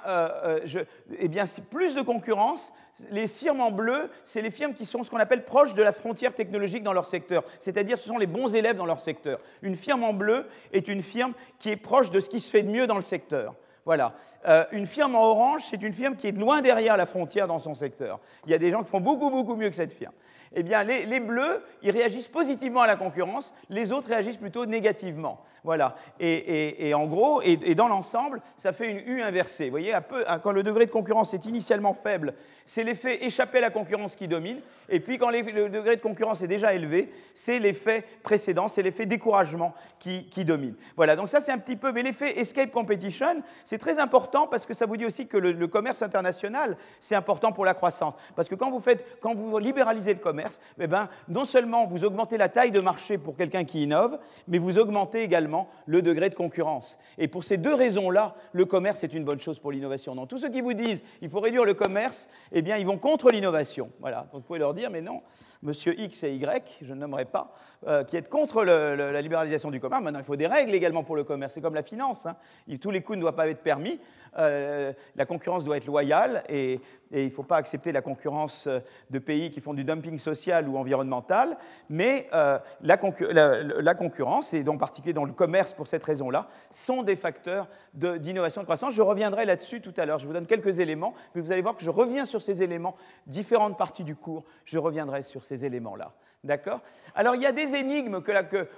eh 1.19 1.29
bien 1.29 1.45
plus 1.71 1.95
de 1.95 2.01
concurrence, 2.01 2.73
les 3.11 3.27
firmes 3.27 3.61
en 3.61 3.71
bleu, 3.71 4.11
c'est 4.25 4.43
les 4.43 4.51
firmes 4.51 4.75
qui 4.75 4.87
sont 4.87 5.05
ce 5.05 5.11
qu'on 5.11 5.19
appelle 5.19 5.45
proches 5.45 5.75
de 5.75 5.83
la 5.83 5.93
frontière 5.93 6.35
technologique 6.35 6.83
dans 6.83 6.95
leur 6.95 7.05
secteur, 7.05 7.45
c'est-à-dire 7.61 7.99
ce 7.99 8.09
sont 8.09 8.19
les 8.19 8.27
bons 8.27 8.55
élèves 8.55 8.77
dans 8.77 8.87
leur 8.87 9.01
secteur. 9.01 9.39
Une 9.63 9.77
firme 9.77 10.03
en 10.03 10.15
bleu 10.15 10.47
est 10.73 10.89
une 10.89 11.03
firme 11.03 11.35
qui 11.59 11.71
est 11.71 11.77
proche 11.77 12.11
de 12.11 12.21
ce 12.21 12.31
qui 12.31 12.41
se 12.41 12.51
fait 12.51 12.63
de 12.63 12.71
mieux 12.71 12.87
dans 12.87 12.97
le 12.97 13.03
secteur. 13.03 13.55
Voilà. 13.89 14.13
Euh, 14.47 14.67
une 14.73 14.85
firme 14.85 15.15
en 15.15 15.25
orange, 15.25 15.63
c'est 15.65 15.81
une 15.81 15.95
firme 15.95 16.15
qui 16.15 16.27
est 16.27 16.37
loin 16.37 16.61
derrière 16.61 16.99
la 16.99 17.07
frontière 17.07 17.47
dans 17.47 17.59
son 17.59 17.75
secteur. 17.75 18.21
Il 18.45 18.51
y 18.51 18.55
a 18.55 18.59
des 18.59 18.71
gens 18.71 18.83
qui 18.83 18.91
font 18.91 19.01
beaucoup, 19.01 19.31
beaucoup 19.31 19.57
mieux 19.57 19.71
que 19.71 19.77
cette 19.77 19.95
firme 19.95 20.13
eh 20.55 20.63
bien, 20.63 20.83
les, 20.83 21.21
bleus, 21.21 21.63
ils 21.83 21.91
réagissent 21.91 22.29
positivement 22.29 22.83
à 22.83 22.87
la 22.87 22.97
concurrence, 22.97 23.55
les 23.69 23.93
autres 23.93 24.09
réagissent 24.09 24.37
plutôt 24.37 24.67
négativement. 24.67 25.41
Voilà. 25.65 25.97
Et, 26.21 26.93
en 26.95 27.07
gros, 27.07 27.43
et, 27.43 27.75
dans 27.75 27.89
l'ensemble, 27.89 28.41
ça 28.57 28.73
fait 28.73 28.91
une 28.91 28.99
U 28.99 29.23
inversée. 29.23 29.67
Vous 29.67 29.71
voyez, 29.71 29.95
quand 30.43 30.53
le 30.53 30.63
degré 30.63 30.87
de 30.87 30.91
concurrence 30.91 31.35
est 31.35 31.47
initialement 31.47 31.93
faible, 31.93 32.35
c'est 32.69 32.85
l'effet 32.85 33.25
échapper 33.25 33.59
à 33.59 33.63
la 33.63 33.71
concurrence 33.71 34.15
qui 34.15 34.29
domine. 34.29 34.61
Et 34.91 35.01
puis, 35.01 35.17
quand 35.17 35.31
le 35.31 35.69
degré 35.71 35.97
de 35.97 36.03
concurrence 36.03 36.43
est 36.43 36.49
déjà 36.49 36.75
élevé, 36.75 37.11
c'est 37.35 37.59
l'effet 37.59 38.05
précédent, 38.23 38.69
c'est 38.69 38.83
l'effet 38.83 39.07
découragement 39.07 39.75
qui, 39.99 40.45
domine. 40.45 40.75
Voilà. 40.95 41.17
Donc, 41.17 41.31
ça, 41.31 41.41
c'est 41.41 41.51
un 41.51 41.59
petit 41.59 41.77
peu. 41.77 41.93
Mais 41.93 42.03
l'effet 42.03 42.39
escape 42.39 42.71
competition, 42.71 43.43
c'est 43.65 43.79
très 43.79 43.99
important 43.99 44.47
parce 44.47 44.67
que 44.67 44.75
ça 44.75 44.85
vous 44.85 44.99
dit 44.99 45.07
aussi 45.07 45.27
que 45.27 45.39
le, 45.39 45.67
commerce 45.67 46.03
international, 46.03 46.77
c'est 47.01 47.15
important 47.15 47.53
pour 47.53 47.65
la 47.65 47.73
croissance. 47.73 48.15
Parce 48.37 48.51
que 48.51 48.55
quand 48.55 48.71
vous, 48.71 48.81
faites, 48.81 49.19
quand 49.21 49.35
vous 49.35 49.59
libéralisez 49.59 50.13
le 50.13 50.21
commerce, 50.21 50.61
eh 50.79 50.87
ben, 50.87 51.09
non 51.29 51.47
seulement 51.47 51.87
vous 51.87 52.05
augmentez 52.05 52.37
la 52.37 52.51
taille 52.51 52.71
de 52.71 52.81
marché 52.81 53.17
pour 53.17 53.35
quelqu'un 53.35 53.65
qui 53.65 53.83
innove, 53.83 54.19
mais 54.47 54.59
vous 54.59 54.79
augmentez 54.79 55.23
également 55.23 55.69
le 55.87 56.03
degré 56.03 56.29
de 56.29 56.35
concurrence. 56.35 56.99
Et 57.17 57.29
pour 57.29 57.45
ces 57.45 57.57
deux 57.57 57.75
raisons-là, 57.75 58.35
le 58.53 58.67
commerce 58.67 59.05
est 59.05 59.15
une 59.15 59.25
bonne 59.25 59.41
chose 59.41 59.59
pour 59.59 59.73
l'innovation. 59.73 60.15
Donc 60.15 60.29
tous 60.29 60.39
ceux 60.39 60.51
qui 60.51 60.61
vous 60.61 60.75
disent 60.75 61.03
qu'il 61.19 61.31
faut 61.31 61.41
réduire 61.41 61.65
le 61.65 61.75
commerce, 61.75 62.29
bien, 62.63 62.77
ils 62.77 62.87
vont 62.87 62.99
contre 62.99 63.31
l'innovation. 63.31 63.91
Voilà. 64.01 64.27
Vous 64.33 64.41
pouvez 64.41 64.59
leur 64.59 64.75
dire, 64.75 64.91
mais 64.91 65.01
non, 65.01 65.23
monsieur 65.63 65.99
X 65.99 66.23
et 66.23 66.35
Y, 66.35 66.79
je 66.83 66.93
ne 66.93 67.01
nommerai 67.01 67.25
pas, 67.25 67.53
euh, 67.87 68.05
qui 68.05 68.17
est 68.17 68.29
contre 68.29 68.65
la 68.65 69.23
libéralisation 69.23 69.71
du 69.71 69.81
commerce. 69.81 70.03
Maintenant, 70.03 70.21
il 70.21 70.25
faut 70.25 70.37
des 70.37 70.47
règles 70.47 70.75
également 70.75 71.05
pour 71.05 71.17
le 71.17 71.25
commerce. 71.25 71.55
C'est 71.55 71.61
comme 71.61 71.75
la 71.75 71.83
finance. 71.83 72.27
Hein. 72.27 72.37
Tous 72.81 72.91
les 72.91 73.03
coûts 73.03 73.17
ne 73.17 73.21
doivent 73.21 73.35
pas 73.35 73.49
être 73.49 73.63
permis. 73.63 74.01
Euh, 74.37 74.93
la 75.17 75.27
concurrence 75.27 75.65
doit 75.65 75.77
être 75.77 75.87
loyale 75.87 76.45
et, 76.49 76.81
il 77.11 77.25
ne 77.25 77.31
faut 77.31 77.43
pas 77.43 77.57
accepter 77.57 77.91
la 77.91 78.03
concurrence 78.03 78.67
euh, 78.67 78.81
de 79.09 79.19
pays 79.19 79.51
qui 79.51 79.63
font 79.63 79.73
du 79.73 79.83
dumping 79.83 80.19
social 80.19 80.69
ou 80.69 80.77
environnemental. 80.77 81.57
Mais 81.89 82.29
la, 82.31 82.63
la, 82.83 83.95
concurrence, 83.95 84.53
et 84.53 84.69
en 84.69 84.77
particulier 84.77 85.15
dans 85.15 85.25
le 85.25 85.33
commerce 85.33 85.73
pour 85.73 85.87
cette 85.87 86.05
raison-là, 86.05 86.49
sont 86.71 87.03
des 87.03 87.17
facteurs 87.17 87.69
d'innovation 87.95 88.61
et 88.61 88.65
de 88.65 88.67
croissance. 88.67 88.95
Je 88.95 89.03
reviendrai 89.03 89.47
là-dessus 89.47 89.81
tout 89.81 89.95
à 89.97 90.05
l'heure. 90.05 90.19
Je 90.19 90.27
vous 90.27 90.33
donne 90.33 90.47
quelques 90.47 90.81
éléments, 90.81 91.15
mais 91.35 91.41
vous 91.41 91.53
allez 91.53 91.63
voir 91.63 91.77
que 91.77 91.83
je 91.83 91.91
reviens 91.91 92.27
sur 92.27 92.43
éléments, 92.63 92.97
différentes 93.27 93.79
parties 93.79 94.05
du 94.05 94.17
cours. 94.17 94.45
Je 94.65 94.79
reviendrai 94.79 95.23
sur 95.23 95.45
ces 95.45 95.65
éléments-là. 95.65 96.13
D'accord? 96.45 96.83
Alors, 97.17 97.35
il 97.35 97.43
y 97.43 97.47
a 97.47 97.53
des 97.53 97.75
énigmes 97.75 98.23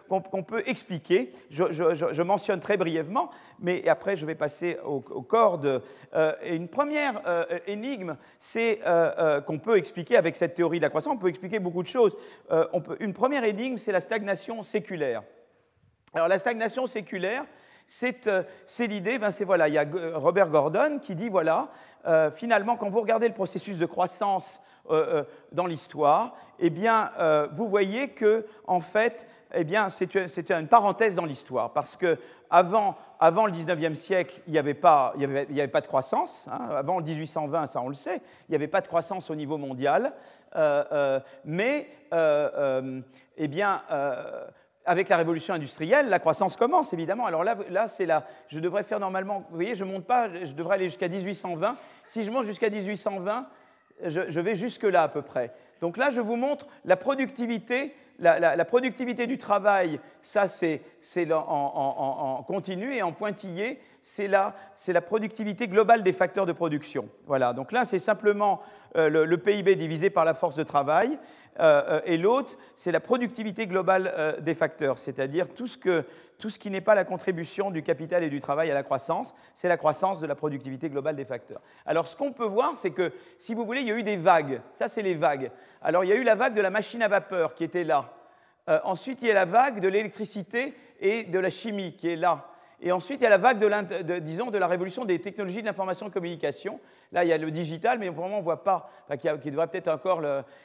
qu'on 0.08 0.42
peut 0.42 0.62
expliquer. 0.66 1.30
Je, 1.50 2.22
mentionne 2.22 2.58
très 2.58 2.78
brièvement, 2.78 3.30
mais 3.58 3.86
après, 3.86 4.16
je 4.16 4.24
vais 4.24 4.34
passer 4.34 4.78
au, 4.82 5.00
corps 5.00 5.58
de. 5.58 5.82
Euh, 6.14 6.32
une 6.46 6.68
première 6.68 7.20
euh, 7.26 7.44
énigme, 7.66 8.16
c'est 8.38 8.80
euh, 8.86 9.42
qu'on 9.42 9.58
peut 9.58 9.76
expliquer 9.76 10.16
avec 10.16 10.36
cette 10.36 10.54
théorie 10.54 10.78
de 10.78 10.84
la 10.84 10.88
croissance. 10.88 11.12
On 11.12 11.18
peut 11.18 11.28
expliquer 11.28 11.58
beaucoup 11.58 11.82
de 11.82 11.88
choses. 11.88 12.16
Une 12.98 13.12
première 13.12 13.44
énigme, 13.44 13.76
c'est 13.76 13.92
la 13.92 14.00
stagnation 14.00 14.62
séculaire. 14.62 15.22
Alors, 16.14 16.28
la 16.28 16.38
stagnation 16.38 16.86
séculaire, 16.86 17.44
c'est 17.92 18.86
l'idée, 18.86 19.18
ben 19.18 19.30
c'est 19.30 19.44
voilà, 19.44 19.66
il 19.68 19.74
y 19.74 19.78
a 19.78 19.84
Robert 20.14 20.48
Gordon 20.48 20.98
qui 21.02 21.14
dit 21.16 21.28
voilà, 21.28 21.68
finalement, 22.34 22.76
quand 22.76 22.88
vous 22.88 23.00
regardez 23.00 23.26
le 23.26 23.34
processus 23.34 23.78
de 23.78 23.86
croissance 23.86 24.60
euh, 24.90 25.20
euh, 25.20 25.24
dans 25.52 25.66
l'histoire, 25.66 26.34
eh 26.58 26.68
bien, 26.68 27.10
euh, 27.20 27.46
vous 27.54 27.68
voyez 27.68 28.08
que, 28.08 28.44
en 28.66 28.80
fait, 28.80 29.26
eh 29.54 29.62
bien, 29.62 29.88
c'était 29.88 30.52
une 30.52 30.66
parenthèse 30.66 31.14
dans 31.14 31.26
l'histoire, 31.26 31.72
parce 31.72 31.96
que 31.96 32.18
avant, 32.50 32.96
avant 33.20 33.46
le 33.46 33.52
19e 33.52 33.94
siècle, 33.94 34.40
il 34.46 34.52
n'y 34.52 34.58
avait, 34.58 34.78
avait 34.82 35.68
pas 35.68 35.80
de 35.80 35.86
croissance. 35.86 36.48
Hein. 36.50 36.70
Avant 36.70 37.00
1820, 37.00 37.68
ça 37.68 37.80
on 37.82 37.88
le 37.88 37.94
sait, 37.94 38.20
il 38.48 38.50
n'y 38.50 38.56
avait 38.56 38.68
pas 38.68 38.80
de 38.80 38.88
croissance 38.88 39.30
au 39.30 39.36
niveau 39.36 39.58
mondial. 39.58 40.12
mais, 41.44 41.88
eh 42.12 43.48
bien, 43.48 43.82
avec 44.90 45.08
la 45.08 45.16
révolution 45.16 45.54
industrielle, 45.54 46.08
la 46.08 46.18
croissance 46.18 46.56
commence, 46.56 46.92
évidemment. 46.92 47.24
Alors 47.24 47.44
là, 47.44 47.54
là 47.70 47.86
c'est 47.86 48.06
là. 48.06 48.26
Je 48.48 48.58
devrais 48.58 48.82
faire 48.82 48.98
normalement, 48.98 49.44
vous 49.48 49.54
voyez, 49.54 49.76
je 49.76 49.84
monte 49.84 50.04
pas, 50.04 50.28
je 50.28 50.52
devrais 50.52 50.74
aller 50.74 50.86
jusqu'à 50.86 51.06
1820. 51.06 51.76
Si 52.06 52.24
je 52.24 52.30
monte 52.32 52.44
jusqu'à 52.44 52.70
1820, 52.70 53.46
je, 54.04 54.40
vais 54.40 54.56
jusque-là 54.56 55.02
à 55.02 55.08
peu 55.08 55.22
près. 55.22 55.52
Donc 55.80 55.96
là, 55.96 56.10
je 56.10 56.20
vous 56.20 56.34
montre 56.34 56.66
la 56.84 56.96
productivité, 56.96 57.94
la, 58.18 58.64
productivité 58.64 59.28
du 59.28 59.38
travail, 59.38 60.00
ça 60.22 60.48
c'est 60.48 60.82
en, 61.32 62.44
continu 62.48 62.92
et 62.92 63.02
en 63.02 63.12
pointillé, 63.12 63.78
c'est 64.02 64.26
la, 64.26 64.56
la, 64.88 65.00
productivité 65.00 65.68
globale 65.68 66.02
des 66.02 66.12
facteurs 66.12 66.46
de 66.46 66.52
production. 66.52 67.08
Voilà, 67.26 67.52
donc 67.52 67.70
là 67.70 67.84
c'est 67.84 68.00
simplement 68.00 68.60
euh, 68.96 69.08
le, 69.08 69.38
PIB 69.38 69.76
divisé 69.76 70.10
par 70.10 70.24
la 70.24 70.34
force 70.34 70.56
de 70.56 70.64
travail. 70.64 71.16
Euh, 71.60 71.82
euh, 71.88 72.00
et 72.06 72.16
l'autre, 72.16 72.56
c'est 72.74 72.92
la 72.92 73.00
productivité 73.00 73.66
globale 73.66 74.12
euh, 74.16 74.40
des 74.40 74.54
facteurs, 74.54 74.98
c'est-à-dire 74.98 75.48
tout 75.48 75.66
ce, 75.66 75.78
qui 76.58 76.70
n'est 76.70 76.80
pas 76.80 76.94
la 76.94 77.04
contribution 77.04 77.70
du 77.70 77.82
capital 77.82 78.24
et 78.24 78.30
du 78.30 78.40
travail 78.40 78.70
à 78.70 78.74
la 78.74 78.82
croissance, 78.82 79.34
c'est 79.54 79.68
la 79.68 79.76
croissance 79.76 80.20
de 80.20 80.26
la 80.26 80.34
productivité 80.34 80.88
globale 80.88 81.16
des 81.16 81.26
facteurs. 81.26 81.60
Alors 81.84 82.08
ce 82.08 82.16
qu'on 82.16 82.32
peut 82.32 82.46
voir, 82.46 82.76
c'est 82.76 82.90
que, 82.90 83.12
si 83.38 83.54
vous 83.54 83.66
voulez, 83.66 83.82
il 83.82 83.88
y 83.88 83.92
a 83.92 83.96
eu 83.96 84.02
des 84.02 84.16
vagues. 84.16 84.62
Ça, 84.74 84.88
c'est 84.88 85.02
les 85.02 85.14
vagues. 85.14 85.50
Alors 85.82 86.04
il 86.04 86.08
y 86.08 86.12
a 86.12 86.16
eu 86.16 86.24
la 86.24 86.34
vague 86.34 86.54
de 86.54 86.62
la 86.62 86.70
machine 86.70 87.02
à 87.02 87.08
vapeur 87.08 87.54
qui 87.54 87.64
était 87.64 87.84
là. 87.84 88.14
ensuite, 88.84 89.20
il 89.22 89.28
y 89.28 89.30
a 89.30 89.34
la 89.34 89.44
vague 89.44 89.80
de 89.80 89.88
l'électricité 89.88 90.74
et 91.00 91.24
de 91.24 91.38
la 91.38 91.50
chimie 91.50 91.96
qui 91.96 92.08
est 92.08 92.16
là. 92.16 92.49
Et 92.82 92.92
ensuite, 92.92 93.20
il 93.20 93.24
y 93.24 93.26
a 93.26 93.30
la 93.30 93.38
vague 93.38 93.58
de, 93.58 94.18
disons, 94.20 94.50
de 94.50 94.56
la 94.56 94.66
révolution 94.66 95.04
des 95.04 95.20
technologies 95.20 95.60
de 95.60 95.66
l'information 95.66 96.06
et 96.06 96.08
de 96.08 96.14
communication. 96.14 96.80
Là, 97.12 97.24
il 97.24 97.28
y 97.28 97.32
a 97.32 97.38
le 97.38 97.50
digital, 97.50 97.98
mais 97.98 98.10
pour 98.10 98.24
le 98.24 98.30
moment, 98.30 98.36
on 98.36 98.40
ne 98.40 98.44
voit 98.44 98.64
pas, 98.64 98.90
qui, 99.18 99.50
devrait 99.50 99.66
peut-être 99.66 99.88
encore. 99.88 100.22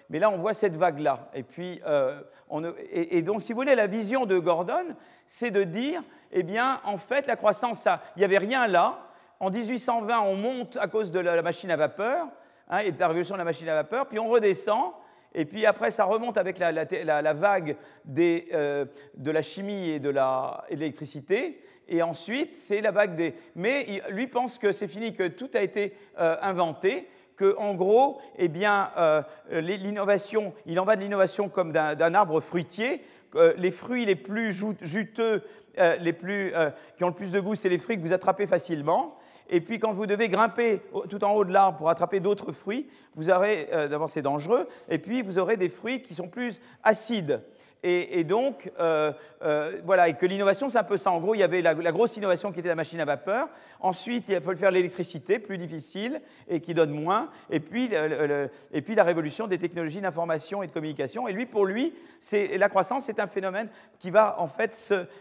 Mais 0.10 0.19
là, 0.19 0.30
on 0.30 0.38
voit 0.38 0.54
cette 0.54 0.78
vague-là. 0.78 1.30
Et, 1.34 1.43
euh, 1.86 2.21
on, 2.49 2.63
et, 2.89 3.21
donc, 3.21 3.43
si 3.43 3.51
vous 3.51 3.60
voulez, 3.60 3.75
la 3.75 3.88
vision 3.88 4.25
de 4.25 4.39
Gordon, 4.39 4.95
c'est 5.28 5.51
de 5.51 5.63
dire, 5.63 6.01
eh 6.32 6.43
bien, 6.43 6.80
en 6.86 6.97
fait, 6.97 7.28
la 7.28 7.36
croissance, 7.36 7.86
il 8.15 8.19
n'y 8.19 8.25
avait 8.25 8.38
rien 8.38 8.67
là. 8.67 8.99
En 9.41 9.51
1820, 9.51 10.21
on 10.21 10.36
monte 10.36 10.78
à 10.78 10.88
cause 10.88 11.12
de 11.12 11.19
la, 11.19 11.41
machine 11.41 11.69
à 11.69 11.75
vapeur, 11.75 12.28
hein, 12.69 12.80
et 12.80 12.93
de 12.93 12.99
la 12.99 13.08
révolution 13.08 13.36
de 13.36 13.39
la 13.39 13.45
machine 13.45 13.67
à 13.67 13.75
vapeur, 13.75 14.08
puis 14.08 14.19
on 14.19 14.30
redescend, 14.30 14.93
et 15.34 15.43
puis 15.43 15.65
après, 15.65 15.91
ça 15.91 16.06
remonte 16.06 16.38
avec 16.38 16.58
la, 16.60 16.71
la, 16.71 17.34
vague 17.34 17.75
des, 18.06 18.47
euh, 18.54 18.86
de 19.17 19.32
la 19.32 19.41
chimie 19.41 19.89
et 19.89 19.99
de 19.99 20.13
l'électricité 20.69 21.62
et 21.88 22.02
ensuite 22.02 22.56
c'est 22.56 22.82
la 22.82 22.91
vague 22.91 23.15
des. 23.15 23.36
Mais 23.56 24.02
lui 24.10 24.28
pense 24.28 24.58
que 24.58 24.71
c'est 24.71 24.88
fini, 24.88 25.13
que 25.13 25.28
tout 25.28 25.50
a 25.54 25.62
été 25.62 25.93
euh, 26.19 26.36
inventé, 26.41 27.08
que 27.36 27.56
en 27.58 27.74
gros, 27.76 28.19
eh 28.38 28.48
bien, 28.48 28.91
euh, 28.98 29.21
l'innovation, 29.52 30.54
il 30.65 30.80
en 30.80 30.86
va 30.86 30.95
de 30.95 31.02
l'innovation 31.02 31.50
comme 31.50 31.71
d'un 31.71 32.13
arbre 32.13 32.39
fruitier. 32.41 33.02
les 33.58 33.71
fruits 33.71 34.06
les 34.06 34.15
plus 34.15 34.54
juteux, 34.82 35.43
euh, 35.78 35.95
les 35.98 36.13
plus, 36.13 36.54
qui 36.95 37.04
ont 37.04 37.10
le 37.10 37.13
plus 37.13 37.32
de 37.32 37.39
goût, 37.39 37.56
c'est 37.56 37.69
les 37.69 37.78
fruits 37.78 37.98
que 37.98 38.02
vous 38.02 38.13
attrapez 38.13 38.48
facilement. 38.48 39.17
Et 39.50 39.62
puis 39.62 39.78
quand 39.78 39.91
vous 39.91 40.08
devez 40.08 40.30
grimper 40.30 40.82
tout 41.10 41.24
en 41.24 41.34
haut 41.34 41.45
de 41.45 41.52
l'arbre 41.52 41.78
pour 41.78 41.89
attraper 41.89 42.19
d'autres 42.19 42.52
fruits, 42.52 42.88
vous 43.15 43.30
aurez, 43.30 43.67
d'abord 43.71 44.10
c'est 44.10 44.24
dangereux, 44.24 44.67
et 44.89 44.98
puis 44.98 45.21
vous 45.21 45.38
aurez 45.38 45.56
des 45.58 45.69
fruits 45.69 46.02
qui 46.02 46.15
sont 46.15 46.30
plus 46.30 46.60
acides. 46.84 47.41
Et, 47.83 48.23
donc, 48.23 48.71
euh, 48.79 49.11
euh, 49.43 49.79
voilà, 49.85 50.09
et 50.09 50.15
que 50.15 50.25
l'innovation, 50.25 50.69
c'est 50.69 50.77
un 50.79 50.83
peu 50.83 50.97
ça. 50.97 51.11
En 51.11 51.19
gros, 51.19 51.35
il 51.35 51.39
y 51.39 51.43
avait 51.43 51.61
la, 51.61 51.75
grosse 51.75 52.17
innovation 52.17 52.51
qui 52.51 52.59
était 52.59 52.69
la 52.69 52.75
machine 52.75 52.99
à 52.99 53.05
vapeur. 53.05 53.47
Ensuite, 53.79 54.25
il 54.27 54.41
faut 54.41 54.55
faire 54.55 54.71
l'électricité, 54.71 55.38
plus 55.38 55.59
difficile 55.59 56.19
et 56.47 56.61
qui 56.61 56.73
donne 56.73 56.89
moins. 56.89 57.29
Et 57.51 57.59
puis, 57.59 57.91
et 58.71 58.81
puis 58.81 58.95
la 58.95 59.03
révolution 59.03 59.45
des 59.45 59.59
technologies 59.59 60.01
d'information 60.01 60.63
et 60.63 60.67
de 60.67 60.71
communication. 60.71 61.27
Et 61.27 61.33
lui, 61.33 61.45
pour 61.45 61.67
lui, 61.67 61.93
la 62.57 62.69
croissance, 62.69 63.03
c'est 63.03 63.19
un 63.19 63.27
phénomène 63.27 63.69
qui 63.99 64.09
va 64.09 64.39
en 64.39 64.47
fait 64.47 64.73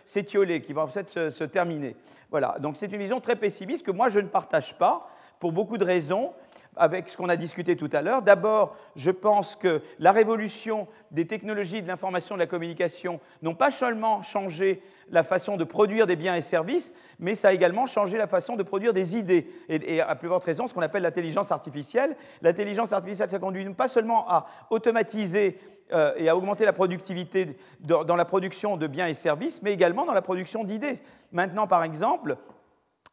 s'étioler, 0.07 0.63
qui 0.63 0.73
va 0.73 0.85
en 0.85 0.89
fait 0.89 1.11
se 1.11 1.45
terminer. 1.45 1.97
Voilà. 2.31 2.57
Donc, 2.61 2.79
c'est 2.79 2.91
une 2.91 2.99
vision 2.99 3.21
très 3.21 3.37
pessimiste 3.37 3.85
que 3.85 3.93
moi, 3.93 4.09
je 4.09 4.21
ne 4.21 4.29
partage 4.29 4.79
pas 4.79 5.07
pour 5.39 5.53
beaucoup 5.53 5.77
de 5.77 5.85
raisons. 5.85 6.33
Avec 6.77 7.09
ce 7.09 7.17
qu'on 7.17 7.29
a 7.29 7.37
discuté 7.37 7.77
tout 7.77 7.91
à 7.93 8.03
l'heure. 8.03 8.23
D'abord, 8.23 8.77
je 8.97 9.11
pense 9.11 9.57
que 9.57 9.83
la 9.99 10.13
révolution 10.13 10.87
des 11.11 11.27
technologies 11.27 11.83
de 11.83 11.89
l'information 11.89 12.35
et 12.35 12.39
de 12.39 12.43
la 12.43 12.47
communication 12.47 13.21
n'ont 13.43 13.55
pas 13.55 13.71
seulement 13.71 14.23
changé 14.23 14.83
la 15.11 15.23
façon 15.23 15.57
de 15.57 15.65
produire 15.65 16.07
des 16.07 16.17
biens 16.17 16.35
et 16.35 16.43
services, 16.43 16.93
mais 17.19 17.35
ça 17.35 17.49
a 17.49 17.53
également 17.53 17.87
changé 17.87 18.17
la 18.17 18.27
façon 18.27 18.57
de 18.57 18.63
produire 18.63 18.93
des 18.93 19.17
idées. 19.17 19.49
Et, 19.69 20.01
à 20.01 20.15
plus 20.15 20.29
forte 20.29 20.45
raison, 20.45 20.67
ce 20.67 20.75
qu'on 20.75 20.83
appelle 20.83 21.03
l'intelligence 21.03 21.53
artificielle. 21.53 22.17
L'intelligence 22.43 22.93
artificielle, 22.93 23.31
ça 23.31 23.39
conduit 23.39 23.69
pas 23.75 23.89
seulement 23.89 24.29
à 24.29 24.47
automatiser 24.71 25.59
euh, 25.93 26.13
et 26.17 26.29
à 26.29 26.37
augmenter 26.37 26.65
la 26.65 26.73
productivité 26.73 27.57
dans 27.81 28.17
la 28.17 28.25
production 28.25 28.77
de 28.77 28.87
biens 28.87 29.07
et 29.07 29.15
services, 29.15 29.61
mais 29.63 29.73
également 29.73 30.07
dans 30.07 30.15
la 30.15 30.23
production 30.23 30.65
d'idées. 30.65 30.99
Maintenant, 31.33 31.67
par 31.67 31.85
exemple, 31.85 32.39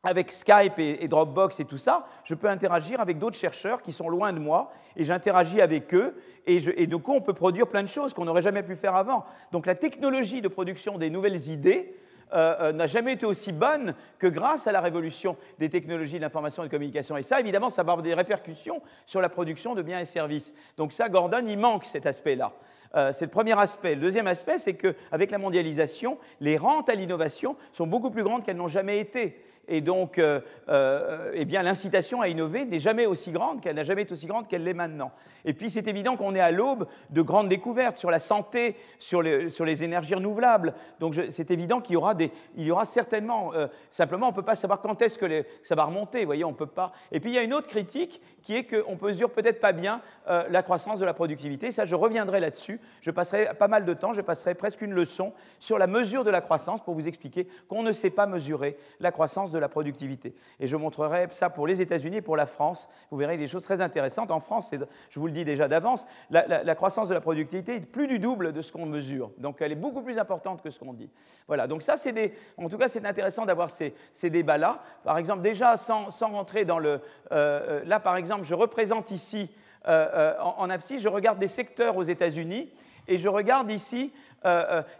avec 0.03 0.31
Skype 0.31 0.79
et, 0.79 1.07
Dropbox 1.07 1.59
et 1.59 1.65
tout 1.65 1.77
ça, 1.77 2.05
je 2.23 2.33
peux 2.33 2.47
interagir 2.47 2.99
avec 2.99 3.19
d'autres 3.19 3.37
chercheurs 3.37 3.81
qui 3.81 3.91
sont 3.91 4.09
loin 4.09 4.33
de 4.33 4.39
moi 4.39 4.71
et 4.95 5.03
j'interagis 5.03 5.61
avec 5.61 5.93
eux 5.93 6.15
et, 6.47 6.59
je, 6.59 6.71
et, 6.71 6.89
on 7.07 7.21
peut 7.21 7.33
produire 7.33 7.67
plein 7.67 7.83
de 7.83 7.87
choses 7.87 8.13
qu'on 8.13 8.25
n'aurait 8.25 8.41
jamais 8.41 8.63
pu 8.63 8.75
faire 8.75 8.95
avant. 8.95 9.25
Donc 9.51 9.65
la 9.65 9.75
technologie 9.75 10.41
de 10.41 10.47
production 10.47 10.97
des 10.97 11.09
nouvelles 11.09 11.49
idées 11.49 11.95
euh, 12.33 12.55
euh, 12.61 12.71
n'a 12.71 12.87
jamais 12.87 13.13
été 13.13 13.25
aussi 13.25 13.51
bonne 13.51 13.93
que 14.17 14.27
grâce 14.27 14.65
à 14.65 14.71
la 14.71 14.79
révolution 14.79 15.35
des 15.59 15.69
technologies 15.69 16.15
de 16.15 16.21
l'information 16.21 16.63
et 16.63 16.67
de 16.67 16.71
communication. 16.71 17.17
Et 17.17 17.23
ça, 17.23 17.39
évidemment, 17.39 17.69
ça 17.69 17.83
va 17.83 17.91
avoir 17.91 18.03
des 18.03 18.13
répercussions 18.13 18.81
sur 19.05 19.19
la 19.19 19.27
production 19.27 19.75
de 19.75 19.81
biens 19.81 19.99
et 19.99 20.05
services. 20.05 20.53
Donc 20.77 20.93
ça, 20.93 21.09
Gordon, 21.09 21.43
il 21.45 21.59
manque 21.59 21.83
cet 21.83 22.05
aspect-là. 22.05 22.53
Euh, 22.95 23.11
c'est 23.13 23.25
le 23.25 23.31
premier 23.31 23.57
aspect. 23.59 23.95
Le 23.95 24.01
deuxième 24.01 24.27
aspect, 24.27 24.59
c'est 24.59 24.75
qu'avec 24.75 25.31
la 25.31 25.37
mondialisation, 25.37 26.17
les 26.39 26.57
rentes 26.57 26.89
à 26.89 26.95
l'innovation 26.95 27.55
sont 27.73 27.87
beaucoup 27.87 28.11
plus 28.11 28.23
grandes 28.23 28.45
qu'elles 28.45 28.57
n'ont 28.57 28.67
jamais 28.67 28.99
été 28.99 29.37
et 29.67 29.81
donc 29.81 30.17
euh, 30.17 30.41
euh, 30.69 31.31
eh 31.33 31.45
l'incitation 31.45 32.21
à 32.21 32.27
innover 32.27 32.65
n'est 32.65 32.79
jamais 32.79 33.05
aussi 33.05 33.31
grande 33.31 33.61
qu'elle 33.61 33.75
n'a 33.75 33.83
jamais 33.83 34.03
été 34.03 34.13
aussi 34.13 34.25
grande 34.25 34.47
qu'elle 34.47 34.63
l'est 34.63 34.73
maintenant. 34.73 35.11
Et 35.45 35.53
puis 35.53 35.69
c'est 35.69 35.87
évident 35.87 36.15
qu'on 36.17 36.35
est 36.35 36.39
à 36.39 36.51
l'aube 36.51 36.87
de 37.09 37.21
grandes 37.21 37.49
découvertes 37.49 37.95
sur 37.95 38.11
la 38.11 38.19
santé, 38.19 38.75
sur 38.99 39.21
les, 39.21 39.83
énergies 39.83 40.15
renouvelables. 40.15 40.73
Donc 40.99 41.15
c'est 41.29 41.51
évident 41.51 41.81
qu'il 41.81 41.93
y 41.93 42.71
aura, 42.71 42.85
certainement, 42.85 43.53
euh, 43.53 43.67
simplement 43.89 44.27
on 44.27 44.31
ne 44.31 44.35
peut 44.35 44.41
pas 44.41 44.55
savoir 44.55 44.81
quand 44.81 45.01
est-ce 45.01 45.17
que, 45.17 45.45
ça 45.63 45.75
va 45.75 45.85
remonter, 45.85 46.25
voyez, 46.25 46.43
on 46.43 46.53
peut 46.53 46.65
pas. 46.65 46.91
Et 47.11 47.19
puis 47.19 47.31
il 47.31 47.33
y 47.33 47.39
a 47.39 47.43
une 47.43 47.53
autre 47.53 47.67
critique 47.67 48.21
qui 48.43 48.55
est 48.55 48.65
qu'on 48.65 48.97
mesure 49.01 49.31
peut-être 49.31 49.59
pas 49.59 49.71
bien 49.71 50.01
la 50.27 50.63
croissance 50.63 50.99
de 50.99 51.05
la 51.05 51.13
productivité. 51.13 51.71
Ça, 51.71 51.85
je 51.85 51.95
reviendrai 51.95 52.39
là-dessus. 52.39 52.79
Je 53.01 53.11
passerai 53.11 53.49
pas 53.57 53.67
mal 53.67 53.85
de 53.85 53.93
temps, 53.93 54.13
je 54.13 54.21
passerai 54.21 54.55
presque 54.55 54.81
une 54.81 54.93
leçon 54.93 55.33
sur 55.59 55.77
la 55.77 55.87
mesure 55.87 56.23
de 56.23 56.29
la 56.29 56.41
croissance 56.41 56.81
pour 56.81 56.93
vous 56.93 57.07
expliquer 57.07 57.47
qu'on 57.67 57.83
ne 57.83 57.93
sait 57.93 58.09
pas 58.09 58.27
mesurer 58.27 58.77
la 58.99 59.11
croissance 59.11 59.50
de 59.51 59.59
la 59.59 59.69
productivité. 59.69 60.33
Et 60.59 60.67
je 60.67 60.77
montrerai 60.77 61.27
ça 61.31 61.49
pour 61.49 61.67
les 61.67 61.81
États-Unis 61.81 62.17
et 62.17 62.21
pour 62.21 62.37
la 62.37 62.45
France. 62.45 62.89
Vous 63.09 63.17
verrez 63.17 63.37
des 63.37 63.47
choses 63.47 63.63
très 63.63 63.81
intéressantes. 63.81 64.31
En 64.31 64.39
France, 64.39 64.71
je 65.09 65.19
vous 65.19 65.27
le 65.27 65.33
dis 65.33 65.45
déjà 65.45 65.67
d'avance, 65.67 66.05
la, 66.29 66.75
croissance 66.75 67.09
de 67.09 67.13
la 67.13 67.21
productivité 67.21 67.75
est 67.75 67.85
plus 67.85 68.07
du 68.07 68.19
double 68.19 68.53
de 68.53 68.61
ce 68.61 68.71
qu'on 68.71 68.85
mesure. 68.85 69.31
Donc 69.37 69.61
elle 69.61 69.71
est 69.71 69.75
beaucoup 69.75 70.01
plus 70.01 70.17
importante 70.17 70.61
que 70.61 70.69
ce 70.69 70.79
qu'on 70.79 70.93
dit. 70.93 71.09
Voilà, 71.47 71.67
donc 71.67 71.81
ça, 71.81 71.97
c'est 71.97 72.11
des... 72.11 72.33
En 72.57 72.69
tout 72.69 72.77
cas, 72.77 72.87
c'est 72.87 73.05
intéressant 73.05 73.45
d'avoir 73.45 73.69
ces, 73.69 73.93
débats-là. 74.29 74.81
Par 75.03 75.17
exemple, 75.17 75.41
déjà, 75.41 75.77
sans, 75.77 76.09
rentrer 76.19 76.65
dans 76.65 76.79
le... 76.79 76.89
Euh, 76.89 76.99
euh, 77.31 77.81
là, 77.85 77.99
par 77.99 78.15
exemple, 78.15 78.45
je 78.45 78.53
représente 78.53 79.11
ici, 79.11 79.49
euh, 79.87 80.33
en, 80.39 80.55
en 80.59 80.69
abscisse, 80.69 81.01
je 81.01 81.09
regarde 81.09 81.39
des 81.39 81.47
secteurs 81.47 81.97
aux 81.97 82.03
États-Unis 82.03 82.71
et 83.07 83.17
je 83.17 83.27
regarde 83.27 83.69
ici, 83.71 84.13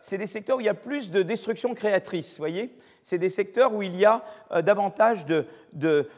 c'est 0.02 0.18
des 0.18 0.28
secteurs 0.28 0.58
où 0.58 0.60
il 0.60 0.66
y 0.66 0.70
a 0.70 0.74
plus 0.74 1.10
de 1.10 1.24
destruction 1.24 1.74
créatrice, 1.74 2.38
voyez 2.38 2.76
c'est 3.04 3.18
des 3.18 3.30
secteurs 3.30 3.74
où 3.74 3.82
il 3.82 3.96
y 3.96 4.06
a 4.06 4.24
euh, 4.52 4.62
davantage 4.62 5.26
de, 5.26 5.46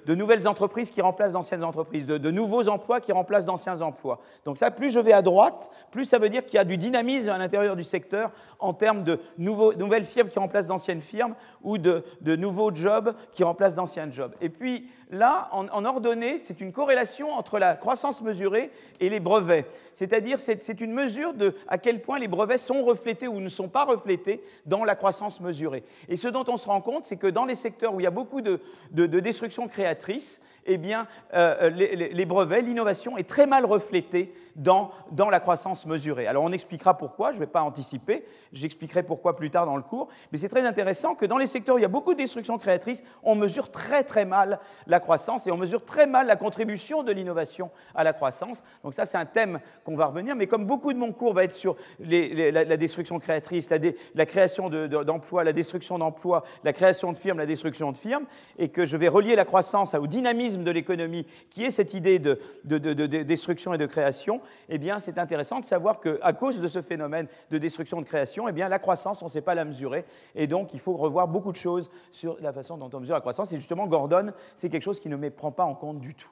nouvelles 0.08 0.48
entreprises 0.48 0.92
qui 0.92 1.02
remplacent 1.02 1.34
d'anciennes 1.34 1.64
entreprises, 1.64 2.06
de, 2.06 2.32
nouveaux 2.32 2.68
emplois 2.70 3.00
qui 3.00 3.12
remplacent 3.12 3.46
d'anciens 3.46 3.82
emplois. 3.82 4.20
Donc 4.46 4.58
ça, 4.58 4.72
plus 4.72 4.90
je 4.92 5.00
vais 5.00 5.14
à 5.14 5.22
droite, 5.22 5.70
plus 5.92 6.06
ça 6.06 6.20
veut 6.20 6.30
dire 6.30 6.46
qu'il 6.46 6.56
y 6.56 6.60
a 6.60 6.66
du 6.66 6.78
dynamisme 6.78 7.30
à 7.30 7.38
l'intérieur 7.38 7.76
du 7.76 7.84
secteur 7.84 8.32
en 8.60 8.74
termes 8.74 9.04
de 9.04 9.20
nouvelles 9.38 10.06
firmes 10.06 10.30
qui 10.30 10.40
remplacent 10.40 10.68
d'anciennes 10.68 11.02
firmes 11.02 11.36
ou 11.62 11.78
de, 11.78 12.04
nouveaux 12.36 12.74
jobs 12.74 13.16
qui 13.32 13.44
remplacent 13.44 13.76
d'anciens 13.76 14.10
jobs. 14.12 14.34
Et 14.42 14.50
puis 14.50 14.90
là, 15.12 15.50
en, 15.52 15.68
en 15.68 15.86
ordonnée, 15.86 16.40
c'est 16.40 16.60
une 16.62 16.72
corrélation 16.72 17.32
entre 17.32 17.60
la 17.60 17.76
croissance 17.76 18.22
mesurée 18.22 18.72
et 19.00 19.10
les 19.10 19.20
brevets. 19.20 19.66
C'est-à-dire, 19.94 20.40
c'est 20.40 20.82
une 20.82 20.94
mesure 20.94 21.34
de 21.34 21.56
à 21.68 21.78
quel 21.78 22.02
point 22.02 22.20
les 22.20 22.28
brevets 22.28 22.58
sont 22.58 22.84
reflétés 22.84 23.28
ou 23.28 23.40
ne 23.40 23.50
sont 23.50 23.68
pas 23.68 23.86
reflétés 23.86 24.44
dans 24.66 24.84
la 24.84 24.96
croissance 24.96 25.40
mesurée. 25.40 25.84
Et 26.10 26.18
ce 26.18 26.28
dont 26.28 26.46
on 26.48 26.58
se 26.58 26.66
rend 26.66 26.73
compte, 26.82 27.04
c'est 27.04 27.18
que 27.18 27.28
dans 27.28 27.46
les 27.46 27.56
secteurs 27.56 27.94
où 27.94 28.00
il 28.00 28.04
y 28.04 28.08
a 28.08 28.12
beaucoup 28.12 28.42
de, 28.42 28.60
destruction 28.92 29.68
créatrice, 29.68 30.42
eh 30.66 30.78
bien, 30.78 31.08
euh, 31.34 31.70
les, 31.70 32.26
brevets, 32.26 32.62
l'innovation 32.62 33.18
est 33.18 33.28
très 33.28 33.46
mal 33.46 33.66
reflétée 33.66 34.34
dans, 34.56 34.92
dans, 35.12 35.30
la 35.30 35.40
croissance 35.40 35.86
mesurée. 35.86 36.28
Alors 36.28 36.44
on 36.44 36.52
expliquera 36.52 36.98
pourquoi, 36.98 37.32
je 37.32 37.36
ne 37.36 37.40
vais 37.40 37.48
pas 37.48 37.62
anticiper, 37.62 38.24
j'expliquerai 38.54 39.04
pourquoi 39.04 39.36
plus 39.36 39.50
tard 39.50 39.66
dans 39.66 39.76
le 39.76 39.82
cours, 39.82 40.08
mais 40.32 40.38
c'est 40.38 40.48
très 40.48 40.66
intéressant 40.66 41.16
que 41.16 41.26
dans 41.26 41.38
les 41.38 41.48
secteurs 41.48 41.76
où 41.76 41.80
il 41.80 41.84
y 41.84 41.86
a 41.86 41.90
beaucoup 41.90 42.14
de 42.14 42.20
destruction 42.20 42.58
créatrice, 42.58 43.04
on 43.24 43.36
mesure 43.36 43.72
très 43.72 44.04
très 44.04 44.26
mal 44.26 44.60
la 44.88 45.00
croissance 45.00 45.48
et 45.48 45.52
on 45.52 45.58
mesure 45.58 45.84
très 45.84 46.08
mal 46.08 46.28
la 46.28 46.36
contribution 46.36 47.04
de 47.04 47.12
l'innovation 47.12 47.72
à 47.96 48.04
la 48.04 48.14
croissance. 48.14 48.64
Donc 48.84 48.94
ça 48.94 49.06
c'est 49.06 49.18
un 49.18 49.26
thème 49.26 49.60
qu'on 49.84 49.96
va 49.96 50.06
revenir, 50.06 50.36
mais 50.36 50.48
comme 50.48 50.66
beaucoup 50.66 50.94
de 50.94 50.98
mon 50.98 51.12
cours 51.12 51.34
va 51.34 51.44
être 51.44 51.52
sur 51.52 51.76
la, 52.00 52.78
destruction 52.78 53.20
créatrice, 53.20 53.70
la, 54.16 54.26
création 54.26 54.70
d'emplois, 54.70 55.44
la 55.44 55.54
destruction 55.54 55.98
d'emplois, 55.98 56.44
la 56.64 56.74
création 56.74 57.12
de 57.12 57.18
firmes, 57.18 57.38
la 57.38 57.46
destruction 57.46 57.92
de 57.92 57.98
firmes, 57.98 58.26
et 58.58 58.70
que 58.70 58.86
je 58.86 58.98
vais 58.98 59.08
relier 59.08 59.36
la 59.36 59.46
croissance 59.46 59.94
au 59.94 60.08
dynamisme 60.08 60.64
de 60.64 60.72
l'économie, 60.72 61.26
qui 61.50 61.64
est 61.64 61.72
cette 61.72 61.94
idée 61.94 62.20
de, 62.20 62.40
destruction 63.24 63.74
et 63.74 63.78
de 63.78 63.86
création, 63.86 64.42
eh 64.70 64.78
bien, 64.78 65.00
c'est 65.00 65.18
intéressant 65.18 65.60
de 65.60 65.66
savoir 65.66 66.00
qu'à 66.00 66.34
cause 66.34 66.60
de 66.60 66.68
ce 66.68 66.82
phénomène 66.82 67.28
de 67.52 67.58
destruction 67.58 68.02
de 68.02 68.06
création, 68.06 68.48
eh 68.48 68.52
bien, 68.52 68.70
la 68.70 68.80
croissance, 68.80 69.22
on 69.22 69.26
ne 69.26 69.32
sait 69.32 69.42
pas 69.42 69.56
la 69.56 69.66
mesurer, 69.66 70.06
et 70.36 70.48
donc 70.48 70.74
il 70.74 70.80
faut 70.80 70.96
revoir 70.96 71.28
beaucoup 71.28 71.52
de 71.52 71.58
choses 71.58 71.90
sur 72.12 72.38
la 72.42 72.54
façon 72.54 72.78
dont 72.78 72.90
on 72.94 73.00
mesure 73.00 73.16
la 73.16 73.22
croissance. 73.22 73.52
Et 73.54 73.58
justement, 73.58 73.88
Gordon, 73.88 74.32
c'est 74.58 74.70
quelque 74.70 74.84
chose 74.84 75.00
qui 75.00 75.10
ne 75.10 75.16
me 75.16 75.30
prend 75.30 75.52
pas 75.52 75.66
en 75.66 75.76
compte 75.76 76.00
du 76.00 76.16
tout. 76.16 76.30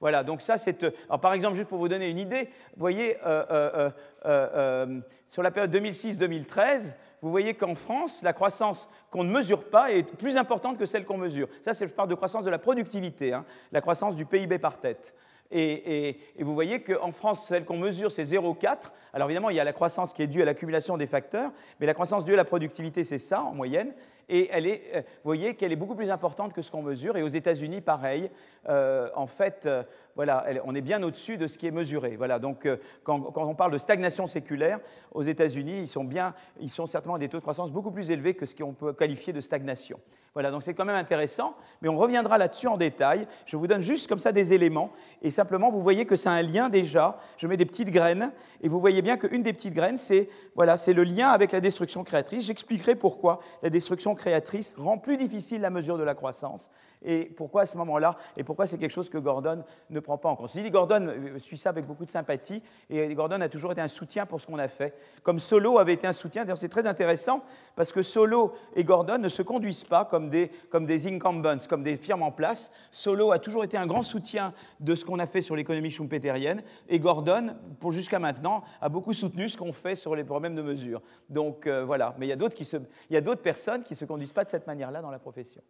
Voilà, 0.00 0.22
donc 0.22 0.42
ça, 0.42 0.58
c'est. 0.58 0.84
Alors, 1.08 1.20
par 1.20 1.32
exemple, 1.32 1.56
juste 1.56 1.68
pour 1.68 1.78
vous 1.78 1.88
donner 1.88 2.10
une 2.10 2.18
idée, 2.18 2.50
vous 2.76 2.80
voyez, 2.80 3.16
euh, 3.24 3.44
euh, 3.50 3.90
euh, 4.26 5.00
sur 5.28 5.42
la 5.42 5.50
période 5.50 5.74
2006-2013, 5.74 6.94
vous 7.24 7.30
voyez 7.30 7.54
qu'en 7.54 7.74
France, 7.74 8.20
la 8.22 8.34
croissance 8.34 8.86
qu'on 9.10 9.24
ne 9.24 9.32
mesure 9.32 9.64
pas 9.64 9.90
est 9.90 10.14
plus 10.16 10.36
importante 10.36 10.76
que 10.78 10.84
celle 10.84 11.06
qu'on 11.06 11.16
mesure. 11.16 11.48
Ça, 11.62 11.72
je 11.72 11.86
parle 11.86 12.10
de 12.10 12.14
croissance 12.14 12.44
de 12.44 12.50
la 12.50 12.58
productivité, 12.58 13.32
hein, 13.32 13.46
la 13.72 13.80
croissance 13.80 14.14
du 14.14 14.26
PIB 14.26 14.58
par 14.58 14.78
tête. 14.78 15.14
Et, 15.56 16.18
vous 16.40 16.52
voyez 16.52 16.82
qu'en 16.82 17.12
France, 17.12 17.46
celle 17.46 17.64
qu'on 17.64 17.78
mesure, 17.78 18.10
c'est 18.10 18.24
0,4. 18.24 18.90
Alors 19.12 19.28
évidemment, 19.28 19.50
il 19.50 19.56
y 19.56 19.60
a 19.60 19.64
la 19.64 19.72
croissance 19.72 20.12
qui 20.12 20.22
est 20.22 20.26
due 20.26 20.42
à 20.42 20.44
l'accumulation 20.44 20.96
des 20.96 21.06
facteurs, 21.06 21.52
mais 21.78 21.86
la 21.86 21.94
croissance 21.94 22.24
due 22.24 22.34
à 22.34 22.36
la 22.36 22.44
productivité, 22.44 23.04
c'est 23.04 23.18
ça 23.18 23.42
en 23.42 23.54
moyenne. 23.54 23.94
Et 24.28 24.48
elle 24.50 24.66
est, 24.66 24.82
euh, 24.94 25.00
vous 25.00 25.28
voyez 25.28 25.54
qu'elle 25.54 25.70
est 25.70 25.76
beaucoup 25.76 25.94
plus 25.94 26.10
importante 26.10 26.52
que 26.54 26.62
ce 26.62 26.70
qu'on 26.70 26.82
mesure. 26.82 27.16
Et 27.16 27.22
aux 27.22 27.28
États-Unis, 27.28 27.80
pareil. 27.82 28.30
Euh, 28.68 29.10
en 29.14 29.26
fait, 29.26 29.66
euh, 29.66 29.84
voilà, 30.16 30.44
on 30.64 30.74
est 30.74 30.80
bien 30.80 31.02
au-dessus 31.02 31.36
de 31.36 31.46
ce 31.46 31.56
qui 31.56 31.66
est 31.66 31.70
mesuré. 31.70 32.16
Voilà, 32.16 32.40
donc 32.40 32.68
quand, 33.04 33.32
on 33.36 33.54
parle 33.54 33.72
de 33.72 33.78
stagnation 33.78 34.26
séculaire, 34.26 34.80
aux 35.12 35.22
États-Unis, 35.22 35.78
ils 35.78 35.88
sont 35.88 36.04
bien, 36.04 36.34
ils 36.58 36.70
sont 36.70 36.86
certainement 36.86 37.16
à 37.16 37.18
des 37.18 37.28
taux 37.28 37.38
de 37.38 37.42
croissance 37.42 37.70
beaucoup 37.70 37.92
plus 37.92 38.10
élevés 38.10 38.34
que 38.34 38.46
ce 38.46 38.54
qu'on 38.56 38.72
peut 38.72 38.92
qualifier 38.92 39.32
de 39.32 39.40
stagnation. 39.40 40.00
Voilà, 40.34 40.50
donc 40.50 40.64
c'est 40.64 40.74
quand 40.74 40.84
même 40.84 40.96
intéressant, 40.96 41.54
mais 41.80 41.88
on 41.88 41.96
reviendra 41.96 42.38
là-dessus 42.38 42.66
en 42.66 42.76
détail. 42.76 43.28
Je 43.46 43.56
vous 43.56 43.68
donne 43.68 43.82
juste 43.82 44.08
comme 44.08 44.18
ça 44.18 44.32
des 44.32 44.52
éléments, 44.52 44.90
et 45.22 45.30
simplement 45.30 45.70
vous 45.70 45.80
voyez 45.80 46.06
que 46.06 46.16
c'est 46.16 46.28
un 46.28 46.42
lien 46.42 46.68
déjà. 46.68 47.18
Je 47.36 47.46
mets 47.46 47.56
des 47.56 47.64
petites 47.64 47.90
graines, 47.90 48.32
et 48.60 48.68
vous 48.68 48.80
voyez 48.80 49.00
bien 49.00 49.16
qu'une 49.16 49.44
des 49.44 49.52
petites 49.52 49.74
graines, 49.74 49.96
c'est 49.96 50.28
voilà, 50.56 50.76
c'est 50.76 50.92
le 50.92 51.04
lien 51.04 51.28
avec 51.28 51.52
la 51.52 51.60
destruction 51.60 52.02
créatrice. 52.02 52.46
J'expliquerai 52.46 52.96
pourquoi 52.96 53.38
la 53.62 53.70
destruction 53.70 54.16
créatrice 54.16 54.74
rend 54.76 54.98
plus 54.98 55.16
difficile 55.16 55.60
la 55.60 55.70
mesure 55.70 55.98
de 55.98 56.02
la 56.02 56.16
croissance 56.16 56.68
et 57.04 57.26
pourquoi 57.26 57.62
à 57.62 57.66
ce 57.66 57.76
moment-là, 57.78 58.16
et 58.36 58.44
pourquoi 58.44 58.66
c'est 58.66 58.78
quelque 58.78 58.90
chose 58.90 59.08
que 59.08 59.18
Gordon 59.18 59.62
ne 59.90 60.00
prend 60.00 60.18
pas 60.18 60.28
en 60.28 60.36
compte? 60.36 60.50
dit 60.54 60.70
Gordon 60.70 61.06
euh, 61.08 61.38
suit 61.38 61.58
ça 61.58 61.70
avec 61.70 61.86
beaucoup 61.86 62.04
de 62.04 62.10
sympathie, 62.10 62.62
et 62.90 63.14
Gordon 63.14 63.40
a 63.40 63.48
toujours 63.48 63.72
été 63.72 63.80
un 63.80 63.88
soutien 63.88 64.26
pour 64.26 64.40
ce 64.40 64.46
qu'on 64.46 64.58
a 64.58 64.68
fait, 64.68 64.94
comme 65.22 65.38
Solo 65.38 65.78
avait 65.78 65.92
été 65.92 66.06
un 66.06 66.12
soutien. 66.12 66.44
D'ailleurs, 66.44 66.58
c'est 66.58 66.68
très 66.68 66.86
intéressant, 66.86 67.42
parce 67.76 67.92
que 67.92 68.02
Solo 68.02 68.54
et 68.74 68.84
Gordon 68.84 69.18
ne 69.18 69.28
se 69.28 69.42
conduisent 69.42 69.84
pas 69.84 70.04
comme 70.04 70.30
des, 70.30 70.50
comme 70.70 70.86
des 70.86 71.06
incumbents, 71.06 71.58
comme 71.68 71.82
des 71.82 71.96
firmes 71.96 72.22
en 72.22 72.32
place. 72.32 72.72
Solo 72.90 73.32
a 73.32 73.38
toujours 73.38 73.64
été 73.64 73.76
un 73.76 73.86
grand 73.86 74.02
soutien 74.02 74.52
de 74.80 74.94
ce 74.94 75.04
qu'on 75.04 75.18
a 75.18 75.26
fait 75.26 75.40
sur 75.40 75.56
l'économie 75.56 75.90
schumpeterienne, 75.90 76.62
et 76.88 76.98
Gordon, 76.98 77.54
pour 77.80 77.92
jusqu'à 77.92 78.18
maintenant, 78.18 78.62
a 78.80 78.88
beaucoup 78.88 79.12
soutenu 79.12 79.48
ce 79.48 79.56
qu'on 79.56 79.72
fait 79.72 79.94
sur 79.94 80.16
les 80.16 80.24
problèmes 80.24 80.54
de 80.54 80.62
mesure. 80.62 81.02
Donc 81.28 81.66
euh, 81.66 81.84
voilà, 81.84 82.14
mais 82.18 82.26
il 82.26 82.30
y 82.30 82.32
a 82.32 83.20
d'autres 83.20 83.42
personnes 83.42 83.82
qui 83.82 83.92
ne 83.92 83.98
se 83.98 84.04
conduisent 84.04 84.32
pas 84.32 84.44
de 84.44 84.50
cette 84.50 84.66
manière-là 84.66 85.02
dans 85.02 85.10
la 85.10 85.18
profession. 85.18 85.62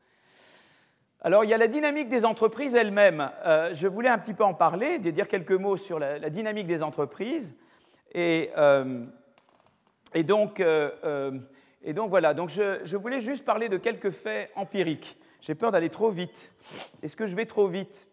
Alors, 1.26 1.42
il 1.42 1.48
y 1.48 1.54
a 1.54 1.58
la 1.58 1.68
dynamique 1.68 2.10
des 2.10 2.26
entreprises 2.26 2.74
elles-mêmes. 2.74 3.30
Euh, 3.46 3.70
je 3.72 3.88
voulais 3.88 4.10
un 4.10 4.18
petit 4.18 4.34
peu 4.34 4.44
en 4.44 4.52
parler, 4.52 4.98
dire 4.98 5.26
quelques 5.26 5.52
mots 5.52 5.78
sur 5.78 5.98
la, 5.98 6.28
dynamique 6.28 6.66
des 6.66 6.82
entreprises. 6.82 7.54
Et, 8.12 8.50
euh, 8.58 9.06
donc, 10.26 10.60
euh, 10.60 11.40
et, 11.82 11.94
donc, 11.94 12.10
voilà, 12.10 12.34
donc 12.34 12.50
je, 12.50 12.94
voulais 12.94 13.22
juste 13.22 13.42
parler 13.42 13.70
de 13.70 13.78
quelques 13.78 14.10
faits 14.10 14.50
empiriques. 14.54 15.16
J'ai 15.40 15.54
peur 15.54 15.72
d'aller 15.72 15.88
trop 15.88 16.10
vite. 16.10 16.52
Est-ce 17.02 17.16
que 17.16 17.24
je 17.24 17.34
vais 17.34 17.46
trop 17.46 17.68
vite? 17.68 18.06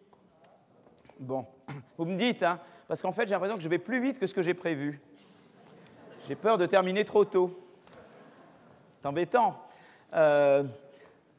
Bon, 1.20 1.44
vous 1.98 2.06
me 2.06 2.16
dites, 2.16 2.42
hein, 2.42 2.60
parce 2.88 3.02
qu'en 3.02 3.12
fait, 3.12 3.26
j'ai 3.26 3.32
l'impression 3.32 3.58
que 3.58 3.62
je 3.62 3.68
vais 3.68 3.78
plus 3.78 4.00
vite 4.00 4.18
que 4.18 4.26
ce 4.26 4.32
que 4.32 4.40
j'ai 4.40 4.54
prévu. 4.54 5.02
J'ai 6.28 6.34
peur 6.34 6.56
de 6.56 6.64
terminer 6.64 7.04
trop 7.04 7.26
tôt. 7.26 7.60
C'est 9.02 9.06
embêtant. 9.06 9.60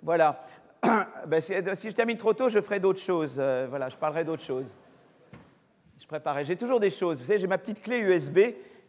Voilà. 0.04 0.46
Ben, 1.28 1.42
si, 1.42 1.54
je 1.54 1.96
termine 1.96 2.18
trop 2.18 2.34
tôt, 2.34 2.50
je 2.50 2.60
ferai 2.60 2.80
d'autres 2.80 3.00
choses. 3.00 3.38
Euh, 3.40 3.68
voilà, 3.70 3.90
je 3.90 3.96
parlerai 3.96 4.24
d'autres 4.24 4.44
choses. 4.44 4.76
Je 6.00 6.06
préparerai. 6.06 6.46
J'ai 6.46 6.56
toujours 6.56 6.80
des 6.80 6.90
choses. 6.90 7.20
Vous 7.20 7.26
savez, 7.26 7.40
j'ai 7.40 7.48
ma 7.48 7.58
petite 7.58 7.82
clé 7.82 8.00
USB 8.00 8.40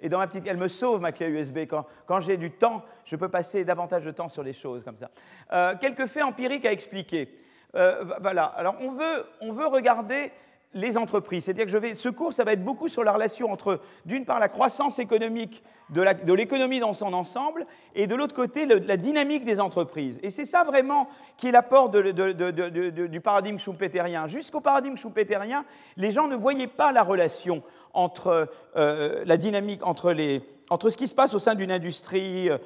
et 0.01 0.09
dans 0.09 0.19
ma 0.19 0.27
petite, 0.27 0.45
elle 0.47 0.57
me 0.57 0.69
sauve 0.69 1.01
ma 1.01 1.13
clé 1.13 1.29
USB. 1.29 1.59
Quand, 1.69 1.87
quand 2.07 2.21
j'ai 2.21 2.37
du 2.37 2.51
temps, 2.51 2.83
je 3.05 3.17
peux 3.17 3.29
passer 3.29 3.65
davantage 3.65 4.05
de 4.05 4.11
temps 4.11 4.29
sur 4.29 4.43
les 4.43 4.53
choses 4.53 4.83
comme 4.83 4.97
ça. 4.97 5.11
Euh, 5.53 5.75
quelques 5.81 6.07
faits 6.07 6.25
empiriques 6.25 6.67
à 6.67 6.73
expliquer. 6.73 7.39
voilà. 7.73 8.45
Alors, 8.45 8.77
on 8.81 8.91
veut, 8.91 9.27
on 9.41 9.53
veut 9.53 9.67
regarder 9.67 10.33
les 10.75 10.99
entreprises. 10.99 11.45
C'est-à-dire 11.45 11.65
que 11.65 11.71
je 11.71 11.79
vais, 11.79 11.95
ce 11.95 12.09
cours, 12.09 12.33
ça 12.33 12.45
va 12.45 12.53
être 12.53 12.65
beaucoup 12.65 12.89
sur 12.89 13.05
la 13.05 13.13
relation 13.13 13.51
entre, 13.51 13.81
d'une 14.05 14.25
part, 14.25 14.41
la 14.41 14.49
croissance 14.49 14.99
économique 14.99 15.63
de 15.91 16.33
l'économie 16.33 16.81
dans 16.81 16.93
son 16.93 17.13
ensemble, 17.13 17.67
et 17.95 18.07
de 18.07 18.15
l'autre 18.15 18.35
côté, 18.35 18.67
la 18.67 18.97
dynamique 18.97 19.45
des 19.45 19.61
entreprises. 19.61 20.19
Et 20.23 20.31
c'est 20.31 20.45
ça 20.45 20.65
vraiment 20.65 21.09
qui 21.37 21.49
est 21.49 21.53
l'apport 21.53 21.91
du 21.91 23.21
paradigme 23.21 23.59
schumpeterien. 23.59 24.27
Jusqu'au 24.27 24.61
paradigme 24.61 24.97
schumpeterien, 24.97 25.65
les 25.97 26.11
gens 26.11 26.27
ne 26.29 26.37
voyaient 26.37 26.67
pas 26.67 26.93
la 26.93 27.03
relation 27.03 27.63
entre 27.93 28.49
euh, 28.77 29.23
la 29.25 29.37
dynamique, 29.37 29.87
entre, 29.87 30.13
les, 30.13 30.43
entre 30.71 30.91
ce 30.91 30.97
qui 30.97 31.07
se 31.07 31.15
passe 31.15 31.35
au 31.35 31.39
sein 31.39 31.55
d'une 31.55 31.71
industrie, 31.71 32.51
euh, 32.51 32.59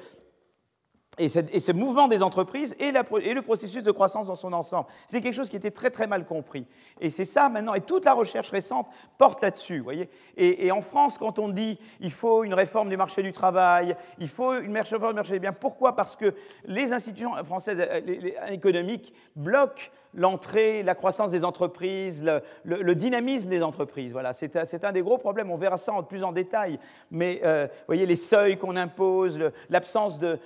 et, 1.19 1.29
ce 1.29 1.71
mouvement 1.71 2.07
des 2.07 2.23
entreprises 2.23 2.75
et, 2.79 2.91
le 2.91 3.41
processus 3.41 3.83
de 3.83 3.91
croissance 3.91 4.27
dans 4.27 4.35
son 4.35 4.53
ensemble. 4.53 4.87
C'est 5.07 5.21
quelque 5.21 5.35
chose 5.35 5.49
qui 5.49 5.55
était 5.55 5.71
très 5.71 5.89
très 5.89 6.07
mal 6.07 6.25
compris. 6.25 6.65
Et 6.99 7.09
c'est 7.09 7.25
ça 7.25 7.49
maintenant, 7.49 7.73
et 7.73 7.81
toute 7.81 8.05
la 8.05 8.13
recherche 8.13 8.49
récente 8.49 8.87
porte 9.17 9.41
là-dessus. 9.41 9.79
voyez 9.79 10.09
et, 10.37 10.71
en 10.71 10.81
France, 10.81 11.17
quand 11.17 11.39
on 11.39 11.49
dit 11.49 11.77
il 11.99 12.11
faut 12.11 12.43
une 12.43 12.53
réforme 12.53 12.89
du 12.89 12.97
marché 12.97 13.21
du 13.21 13.31
travail, 13.31 13.95
il 14.19 14.29
faut 14.29 14.59
une 14.59 14.75
réforme 14.77 15.09
du 15.09 15.15
marché 15.15 15.33
des 15.33 15.39
biens, 15.39 15.53
pourquoi? 15.53 15.95
Parce 15.95 16.15
que 16.15 16.33
les 16.65 16.93
institutions 16.93 17.31
françaises 17.43 17.79
euh, 17.79 18.51
économiques 18.51 19.13
bloquent 19.35 19.83
l'entrée, 20.13 20.83
la 20.83 20.95
croissance 20.95 21.31
des 21.31 21.43
entreprises, 21.43 22.25
le, 22.63 22.95
dynamisme 22.95 23.47
des 23.47 23.61
entreprises. 23.61 24.11
Voilà, 24.11 24.33
c'est 24.33 24.83
un 24.83 24.91
des 24.91 25.01
gros 25.01 25.17
problèmes. 25.17 25.51
On 25.51 25.57
verra 25.57 25.77
ça 25.77 25.93
en 25.93 26.03
plus 26.03 26.23
en 26.23 26.31
détail. 26.31 26.79
Mais 27.11 27.41
euh, 27.43 27.67
voyez, 27.87 28.05
les 28.05 28.15
seuils 28.15 28.57
qu'on 28.57 28.75
impose, 28.75 29.39
l'absence 29.69 30.19
de, 30.19 30.39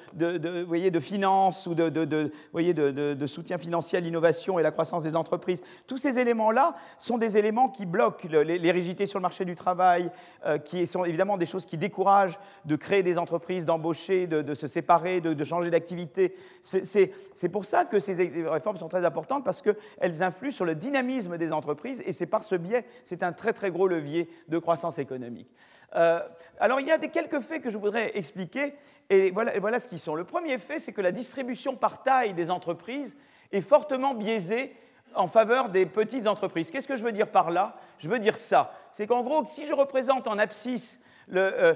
voyez, 0.65 0.91
de 0.91 0.99
finances 0.99 1.65
ou 1.67 1.75
de, 1.75 2.31
voyez, 2.51 2.73
de, 2.73 3.27
soutien 3.27 3.57
financier 3.57 3.97
à 3.97 4.01
l'innovation 4.01 4.59
et 4.59 4.63
la 4.63 4.71
croissance 4.71 5.03
des 5.03 5.15
entreprises, 5.15 5.61
tous 5.87 5.97
ces 5.97 6.19
éléments-là 6.19 6.75
sont 6.97 7.17
des 7.17 7.37
éléments 7.37 7.69
qui 7.69 7.85
bloquent 7.85 8.27
les, 8.27 8.71
rigidités 8.71 9.05
sur 9.05 9.19
le 9.19 9.23
marché 9.23 9.45
du 9.45 9.55
travail, 9.55 10.11
euh, 10.45 10.57
qui 10.57 10.85
sont 10.87 11.05
évidemment 11.05 11.37
des 11.37 11.45
choses 11.45 11.65
qui 11.65 11.77
découragent 11.77 12.39
de 12.65 12.75
créer 12.75 13.03
des 13.03 13.17
entreprises, 13.17 13.65
d'embaucher, 13.65 14.27
de, 14.27 14.53
se 14.53 14.67
séparer, 14.67 15.21
de, 15.21 15.43
changer 15.43 15.69
d'activité. 15.69 16.35
C'est 16.63 17.49
pour 17.51 17.65
ça 17.65 17.85
que 17.85 17.99
ces 17.99 18.13
réformes 18.47 18.77
sont 18.77 18.89
très 18.89 19.05
importantes 19.05 19.43
qu'elles 19.61 20.23
influent 20.23 20.51
sur 20.51 20.65
le 20.65 20.75
dynamisme 20.75 21.37
des 21.37 21.51
entreprises 21.51 22.01
et 22.05 22.11
c'est 22.11 22.25
par 22.25 22.43
ce 22.43 22.55
biais, 22.55 22.85
c'est 23.05 23.23
un 23.23 23.33
très 23.33 23.53
très 23.53 23.71
gros 23.71 23.87
levier 23.87 24.29
de 24.47 24.57
croissance 24.57 24.97
économique. 24.97 25.49
Euh, 25.95 26.19
alors 26.59 26.79
il 26.79 26.87
y 26.87 26.91
a 26.91 26.97
des 26.97 27.09
quelques 27.09 27.41
faits 27.41 27.61
que 27.61 27.69
je 27.69 27.77
voudrais 27.77 28.17
expliquer 28.17 28.73
et 29.09 29.31
voilà, 29.31 29.59
voilà 29.59 29.79
ce 29.79 29.87
qu'ils 29.87 29.99
sont. 29.99 30.15
Le 30.15 30.23
premier 30.23 30.57
fait, 30.57 30.79
c'est 30.79 30.93
que 30.93 31.01
la 31.01 31.11
distribution 31.11 31.75
par 31.75 32.03
taille 32.03 32.33
des 32.33 32.49
entreprises 32.49 33.15
est 33.51 33.61
fortement 33.61 34.13
biaisée 34.13 34.75
en 35.15 35.27
faveur 35.27 35.69
des 35.69 35.85
petites 35.85 36.27
entreprises. 36.27 36.71
Qu'est-ce 36.71 36.87
que 36.87 36.95
je 36.95 37.03
veux 37.03 37.11
dire 37.11 37.29
par 37.29 37.51
là? 37.51 37.75
Je 37.99 38.09
veux 38.09 38.19
dire 38.19 38.37
ça. 38.37 38.73
C'est 38.91 39.07
qu'en 39.07 39.23
gros, 39.23 39.45
si 39.45 39.65
je 39.65 39.73
représente 39.73 40.27
en 40.27 40.39
abscisse 40.39 40.99
euh, 41.33 41.75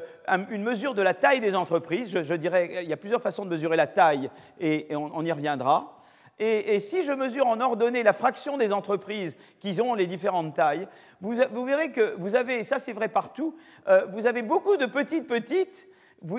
une 0.49 0.63
mesure 0.63 0.93
de 0.93 1.01
la 1.01 1.13
taille 1.13 1.39
des 1.39 1.55
entreprises, 1.55 2.11
je, 2.11 2.33
dirais, 2.33 2.83
il 2.83 2.89
y 2.89 2.93
a 2.93 2.97
plusieurs 2.97 3.21
façons 3.21 3.45
de 3.45 3.49
mesurer 3.49 3.77
la 3.77 3.87
taille 3.87 4.29
et, 4.59 4.87
on, 4.95 5.23
y 5.23 5.31
reviendra. 5.31 5.96
Et, 6.39 6.79
si 6.79 7.03
je 7.03 7.11
mesure 7.11 7.47
en 7.47 7.59
ordonnée 7.59 8.03
la 8.03 8.13
fraction 8.13 8.57
des 8.57 8.71
entreprises 8.71 9.35
qui 9.59 9.79
ont 9.81 9.95
les 9.95 10.05
différentes 10.05 10.53
tailles, 10.53 10.87
vous, 11.19 11.65
verrez 11.65 11.91
que 11.91 12.15
vous 12.19 12.35
avez, 12.35 12.59
et 12.59 12.63
ça 12.63 12.79
c'est 12.79 12.93
vrai 12.93 13.07
partout, 13.07 13.55
euh, 13.87 14.05
vous 14.13 14.27
avez 14.27 14.43
beaucoup 14.43 14.77
de 14.77 14.85
petites 14.85 15.27
petites 15.27 15.87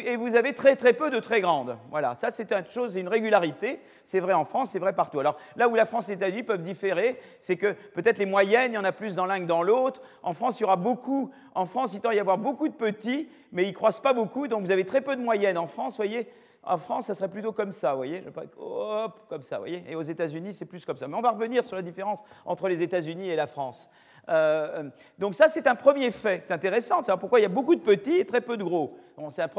et 0.05 0.17
vous 0.17 0.35
avez 0.35 0.55
très 0.55 0.77
très 0.77 0.93
peu 0.93 1.11
de 1.11 1.21
très 1.21 1.41
grandes. 1.41 1.77
Voilà, 1.91 2.15
ça 2.17 2.31
c'est 2.31 2.53
une 2.53 2.67
chose, 2.67 2.97
une 2.97 3.09
régularité. 3.09 3.81
C'est 4.05 4.21
vrai 4.21 4.33
en 4.33 4.45
France, 4.45 4.71
c'est 4.73 4.79
vrai 4.79 4.93
partout. 4.93 5.21
Alors 5.21 5.37
là 5.57 5.69
où 5.69 5.75
la 5.75 5.87
France 5.87 6.09
et 6.09 6.13
les 6.13 6.17
États-Unis 6.17 6.43
peuvent 6.43 6.63
différer, 6.63 7.19
c'est 7.41 7.57
que 7.57 7.73
peut-être 7.95 8.19
les 8.19 8.27
moyennes, 8.27 8.73
il 8.73 8.75
y 8.75 8.79
en 8.79 8.85
a 8.85 8.93
plus 8.93 9.15
dans 9.15 9.27
l'un 9.27 9.41
que 9.41 9.47
dans 9.47 9.63
l'autre. 9.63 10.01
En 10.23 10.33
France, 10.33 10.59
il 10.59 10.63
y 10.63 10.65
aura 10.65 10.77
beaucoup. 10.77 11.31
En 11.55 11.67
France, 11.67 11.93
il 11.95 12.01
tend 12.01 12.11
à 12.11 12.15
y 12.15 12.21
avoir 12.21 12.39
beaucoup 12.39 12.69
de 12.69 12.75
petits, 12.75 13.29
mais 13.53 13.65
ils 13.65 13.71
ne 13.71 13.75
croissent 13.75 14.01
pas 14.01 14.13
beaucoup, 14.13 14.49
donc 14.49 14.65
vous 14.65 14.73
avez 14.73 14.85
très 14.85 15.01
peu 15.01 15.15
de 15.15 15.23
moyennes. 15.23 15.59
En 15.59 15.69
France, 15.69 15.97
voyez, 15.97 16.29
en 16.69 16.79
France, 16.79 17.07
ça 17.07 17.15
serait 17.15 17.29
plutôt 17.29 17.53
comme 17.53 17.73
ça, 17.73 17.93
vous 17.93 17.99
voyez 17.99 18.23
Hop, 18.59 19.21
comme 19.29 19.43
ça, 19.43 19.59
voyez 19.59 19.83
Et 19.89 19.95
aux 19.95 20.03
États-Unis, 20.03 20.55
c'est 20.55 20.67
plus 20.67 20.85
comme 20.85 20.97
ça. 20.97 21.09
Mais 21.09 21.17
on 21.17 21.23
va 21.23 21.31
revenir 21.31 21.65
sur 21.65 21.77
la 21.77 21.83
différence 21.83 22.23
entre 22.45 22.69
les 22.69 22.83
États-Unis 22.83 23.29
et 23.31 23.37
la 23.37 23.47
France. 23.47 23.89
Euh, 24.29 24.85
donc 25.19 25.35
ça, 25.35 25.49
c'est 25.49 25.67
un 25.67 25.75
premier 25.75 26.11
fait. 26.11 26.43
C'est 26.47 26.53
intéressant. 26.53 27.03
C'est 27.03 27.17
pourquoi 27.17 27.41
il 27.41 27.43
y 27.43 27.47
a 27.47 27.51
beaucoup 27.51 27.75
de 27.75 27.81
petits 27.81 28.17
et 28.17 28.25
très 28.27 28.41
peu 28.41 28.57
de 28.57 28.65
gros. 28.65 28.99
c'est 29.31 29.43
un 29.43 29.51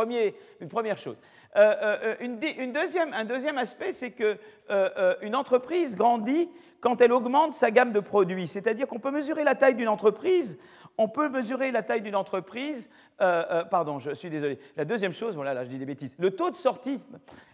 une 0.61 0.69
première 0.69 0.97
chose. 0.97 1.17
Euh, 1.55 1.75
euh, 1.81 2.15
une, 2.19 2.71
deuxième, 2.71 3.13
un 3.13 3.25
deuxième 3.25 3.57
aspect, 3.57 3.93
c'est 3.93 4.11
qu'une 4.11 5.35
entreprise 5.35 5.95
grandit 5.95 6.49
quand 6.79 7.01
elle 7.01 7.11
augmente 7.11 7.53
sa 7.53 7.71
gamme 7.71 7.91
de 7.91 7.99
produits. 7.99 8.47
C'est-à-dire 8.47 8.87
qu'on 8.87 8.99
peut 8.99 9.11
mesurer 9.11 9.43
la 9.43 9.55
taille 9.55 9.75
d'une 9.75 9.89
entreprise 9.89 10.57
on 10.99 11.07
peut 11.07 11.29
mesurer 11.29 11.71
la 11.71 11.81
taille 11.81 12.01
d'une 12.01 12.15
entreprise. 12.15 12.89
Euh, 13.21 13.43
euh, 13.49 13.63
pardon, 13.63 13.99
je 13.99 14.13
suis 14.13 14.29
désolé. 14.29 14.59
La 14.75 14.83
deuxième 14.83 15.13
chose, 15.13 15.33
voilà, 15.33 15.53
là 15.53 15.63
je 15.63 15.69
dis 15.69 15.77
des 15.77 15.85
bêtises. 15.85 16.13
Le 16.19 16.31
taux 16.31 16.51
de 16.51 16.57
sortie 16.57 16.99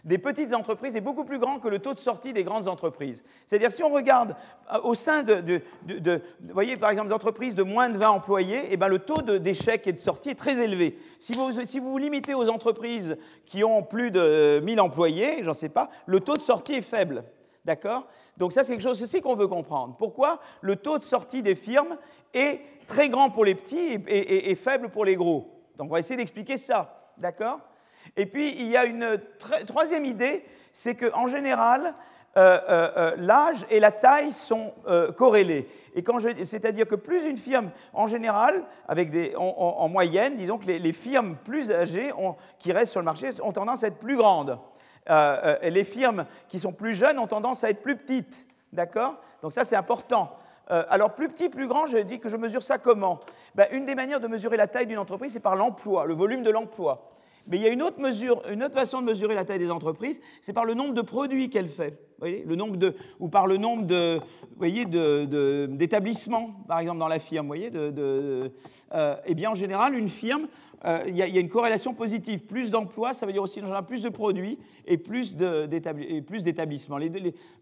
des 0.04 0.18
petites 0.18 0.52
entreprises 0.52 0.96
est 0.96 1.00
beaucoup 1.00 1.24
plus 1.24 1.38
grand 1.38 1.60
que 1.60 1.68
le 1.68 1.78
taux 1.78 1.94
de 1.94 1.98
sortie 2.00 2.32
des 2.32 2.42
grandes 2.42 2.66
entreprises. 2.66 3.24
C'est-à-dire, 3.46 3.70
si 3.70 3.84
on 3.84 3.90
regarde 3.90 4.34
euh, 4.74 4.80
au 4.82 4.96
sein 4.96 5.22
de, 5.22 5.62
vous 5.86 6.20
voyez, 6.52 6.76
par 6.76 6.90
exemple, 6.90 7.06
des 7.08 7.14
entreprises 7.14 7.54
de 7.54 7.62
moins 7.62 7.88
de 7.88 7.96
20 7.96 8.10
employés, 8.10 8.66
eh 8.68 8.76
ben, 8.76 8.88
le 8.88 8.98
taux 8.98 9.22
d'échec 9.22 9.86
et 9.86 9.92
de 9.92 10.00
sortie 10.00 10.30
est 10.30 10.34
très 10.34 10.58
élevé. 10.58 10.98
Si 11.20 11.32
vous, 11.32 11.52
si 11.64 11.78
vous 11.78 11.92
vous 11.92 11.98
limitez 11.98 12.34
aux 12.34 12.48
entreprises 12.48 13.16
qui 13.44 13.62
ont 13.62 13.84
plus 13.84 14.10
de 14.10 14.60
1000 14.64 14.80
employés, 14.80 15.44
j'en 15.44 15.54
sais 15.54 15.68
pas, 15.68 15.88
le 16.06 16.18
taux 16.18 16.34
de 16.34 16.42
sortie 16.42 16.74
est 16.74 16.82
faible. 16.82 17.22
D'accord? 17.66 18.06
Donc 18.36 18.52
ça, 18.52 18.62
c'est 18.62 18.74
quelque 18.74 18.82
chose 18.82 19.02
aussi 19.02 19.20
qu'on 19.20 19.34
veut 19.34 19.48
comprendre. 19.48 19.96
Pourquoi 19.98 20.38
le 20.60 20.76
taux 20.76 20.98
de 20.98 21.02
sortie 21.02 21.42
des 21.42 21.56
firmes 21.56 21.98
est 22.32 22.60
très 22.86 23.08
grand 23.08 23.28
pour 23.28 23.44
les 23.44 23.56
petits 23.56 23.98
et, 24.06 24.54
faible 24.54 24.88
pour 24.88 25.04
les 25.04 25.16
gros? 25.16 25.50
Donc 25.76 25.88
on 25.88 25.94
va 25.94 25.98
essayer 25.98 26.16
d'expliquer 26.16 26.58
ça. 26.58 27.12
D'accord? 27.18 27.58
Et 28.16 28.26
puis, 28.26 28.54
il 28.56 28.68
y 28.68 28.76
a 28.76 28.84
une 28.84 29.20
troisième 29.66 30.04
idée, 30.04 30.44
c'est 30.72 30.94
qu'en 30.94 31.26
général, 31.26 31.92
euh, 32.36 32.60
euh, 32.68 32.90
euh, 32.96 33.14
l'âge 33.16 33.66
et 33.68 33.80
la 33.80 33.90
taille 33.90 34.32
sont 34.32 34.72
corrélés. 35.16 35.66
C'est-à-dire 36.44 36.86
que 36.86 36.94
plus 36.94 37.24
une 37.28 37.38
firme, 37.38 37.70
en 37.92 38.06
général, 38.06 38.62
avec 38.86 39.10
en, 39.36 39.88
moyenne, 39.88 40.36
disons 40.36 40.58
que 40.58 40.66
les, 40.66 40.92
firmes 40.92 41.34
plus 41.44 41.72
âgées 41.72 42.12
qui 42.60 42.70
restent 42.70 42.92
sur 42.92 43.00
le 43.00 43.06
marché 43.06 43.30
ont 43.42 43.50
tendance 43.50 43.82
à 43.82 43.88
être 43.88 43.98
plus 43.98 44.16
grandes. 44.16 44.56
Euh, 45.08 45.56
euh, 45.62 45.70
les 45.70 45.84
firmes 45.84 46.26
qui 46.48 46.58
sont 46.58 46.72
plus 46.72 46.92
jeunes 46.92 47.18
ont 47.18 47.26
tendance 47.26 47.64
à 47.64 47.70
être 47.70 47.82
plus 47.82 47.96
petites. 47.96 48.46
D'accord? 48.72 49.16
Donc 49.42 49.52
ça, 49.52 49.64
c'est 49.64 49.76
important. 49.76 50.36
Euh, 50.70 50.82
alors, 50.88 51.14
plus 51.14 51.28
petit, 51.28 51.48
plus 51.48 51.68
grand, 51.68 51.86
je 51.86 51.98
dis 51.98 52.18
que 52.18 52.28
je 52.28 52.36
mesure 52.36 52.62
ça 52.62 52.78
comment? 52.78 53.20
Ben, 53.54 53.68
Une 53.70 53.86
des 53.86 53.94
manières 53.94 54.20
de 54.20 54.26
mesurer 54.26 54.56
la 54.56 54.66
taille 54.66 54.86
d'une 54.86 54.98
entreprise, 54.98 55.32
c'est 55.32 55.40
par 55.40 55.54
l'emploi, 55.54 56.06
le 56.06 56.14
volume 56.14 56.42
de 56.42 56.50
l'emploi. 56.50 57.12
Mais 57.48 57.58
il 57.58 57.62
y 57.62 57.66
a 57.66 57.70
une 57.70 57.82
autre, 57.82 58.00
mesure, 58.00 58.42
une 58.50 58.62
autre 58.62 58.74
façon 58.74 59.00
de 59.00 59.06
mesurer 59.06 59.34
la 59.34 59.44
taille 59.44 59.58
des 59.58 59.70
entreprises, 59.70 60.20
c'est 60.42 60.52
par 60.52 60.64
le 60.64 60.74
nombre 60.74 60.94
de 60.94 61.02
produits 61.02 61.50
qu'elle 61.50 61.68
fait. 61.68 62.00
Voyez, 62.18 62.44
le 62.46 62.56
nombre 62.56 62.76
de, 62.76 62.94
ou 63.20 63.28
par 63.28 63.46
le 63.46 63.58
nombre 63.58 63.84
de, 63.84 64.18
voyez, 64.56 64.86
d'établissements, 64.86 66.64
par 66.66 66.78
exemple, 66.78 66.98
dans 66.98 67.08
la 67.08 67.18
firme. 67.18 67.46
Voyez, 67.46 67.70
de, 67.70 68.50
eh 69.26 69.34
bien, 69.34 69.50
en 69.50 69.54
général, 69.54 69.94
une 69.94 70.08
firme 70.08 70.48
euh, 70.84 71.02
il 71.06 71.16
y, 71.16 71.22
a 71.22 71.26
une 71.26 71.48
corrélation 71.48 71.94
positive. 71.94 72.44
Plus 72.44 72.70
d'emplois, 72.70 73.14
ça 73.14 73.26
veut 73.26 73.32
dire 73.32 73.42
aussi 73.42 73.60
plus 73.86 74.02
de 74.02 74.08
produits 74.08 74.58
et 74.86 74.98
plus 74.98 75.34
d'établissements. 75.34 76.98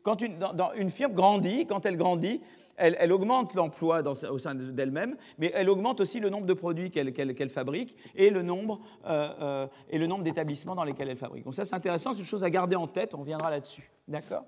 Quand 0.02 0.20
une, 0.20 0.36
une 0.76 0.90
firme 0.90 1.14
grandit, 1.14 1.66
quand 1.66 1.86
elle 1.86 1.96
grandit, 1.96 2.40
elle, 2.76 3.12
augmente 3.12 3.54
l'emploi 3.54 4.02
au 4.02 4.38
sein 4.38 4.54
d'elle-même, 4.54 5.16
mais 5.38 5.50
elle 5.54 5.70
augmente 5.70 6.00
aussi 6.00 6.20
le 6.20 6.30
nombre 6.30 6.46
de 6.46 6.54
produits 6.54 6.90
qu'elle 6.90 7.50
fabrique 7.50 7.96
et 8.14 8.30
le 8.30 8.42
nombre, 8.42 8.80
euh, 9.06 9.30
euh, 9.40 9.66
et 9.90 9.98
le 9.98 10.06
nombre 10.06 10.24
d'établissements 10.24 10.74
dans 10.74 10.84
lesquels 10.84 11.08
elle 11.08 11.16
fabrique. 11.16 11.44
Donc 11.44 11.54
ça, 11.54 11.64
c'est 11.64 11.74
intéressant, 11.74 12.12
c'est 12.12 12.20
une 12.20 12.24
chose 12.24 12.44
à 12.44 12.50
garder 12.50 12.76
en 12.76 12.86
tête, 12.86 13.14
on 13.14 13.18
reviendra 13.18 13.50
là-dessus. 13.50 13.90
D'accord? 14.08 14.44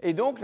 Et 0.00 0.12
donc, 0.12 0.40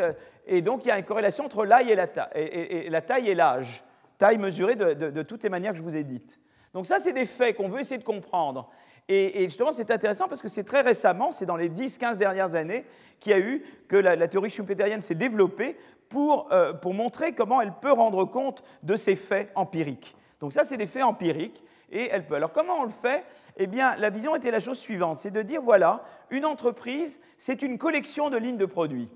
il 0.48 0.64
y 0.64 0.90
a 0.90 0.98
une 0.98 1.04
corrélation 1.04 1.44
entre 1.44 1.64
la 1.64 1.78
taille 1.78 1.96
et, 2.34 2.90
la 2.90 3.02
taille 3.02 3.28
et 3.28 3.34
l'âge. 3.34 3.84
Taille 4.18 4.38
mesurée 4.38 4.76
de, 4.76 4.94
de, 4.94 5.22
toutes 5.22 5.42
les 5.42 5.48
manières 5.48 5.72
que 5.72 5.78
je 5.78 5.82
vous 5.82 5.96
ai 5.96 6.04
dites. 6.04 6.40
Donc 6.72 6.86
ça, 6.86 6.98
c'est 7.00 7.12
des 7.12 7.26
faits 7.26 7.56
qu'on 7.56 7.68
veut 7.68 7.80
essayer 7.80 7.98
de 7.98 8.04
comprendre. 8.04 8.70
Et, 9.08 9.44
justement, 9.44 9.72
c'est 9.72 9.90
intéressant 9.90 10.28
parce 10.28 10.40
que 10.40 10.48
c'est 10.48 10.64
très 10.64 10.80
récemment, 10.80 11.30
c'est 11.30 11.44
dans 11.44 11.56
les 11.56 11.68
10-15 11.68 12.16
dernières 12.16 12.54
années, 12.54 12.86
qu'il 13.20 13.32
y 13.32 13.34
a 13.34 13.38
eu 13.38 13.62
que 13.86 13.96
la, 13.96 14.28
théorie 14.28 14.48
schumpeterienne 14.48 15.02
s'est 15.02 15.14
développée 15.14 15.76
pour, 16.08 16.48
euh, 16.52 16.72
pour 16.72 16.94
montrer 16.94 17.32
comment 17.32 17.60
elle 17.60 17.74
peut 17.82 17.92
rendre 17.92 18.24
compte 18.24 18.62
de 18.82 18.96
ces 18.96 19.16
faits 19.16 19.50
empiriques. 19.54 20.16
Donc 20.40 20.54
ça, 20.54 20.64
c'est 20.64 20.78
des 20.78 20.86
faits 20.86 21.04
empiriques. 21.04 21.62
Et 21.92 22.08
elle 22.10 22.26
peut. 22.26 22.34
Alors 22.34 22.52
comment 22.52 22.80
on 22.80 22.84
le 22.84 22.90
fait? 22.90 23.24
Eh 23.56 23.66
bien, 23.66 23.94
la 23.96 24.10
vision 24.10 24.34
était 24.34 24.50
la 24.50 24.58
chose 24.58 24.78
suivante, 24.78 25.18
c'est 25.18 25.30
de 25.30 25.42
dire, 25.42 25.62
voilà, 25.62 26.02
une 26.30 26.44
entreprise, 26.44 27.20
c'est 27.38 27.62
une 27.62 27.78
collection 27.78 28.30
de 28.30 28.36
lignes 28.36 28.56
de 28.56 28.66
produits. 28.66 29.08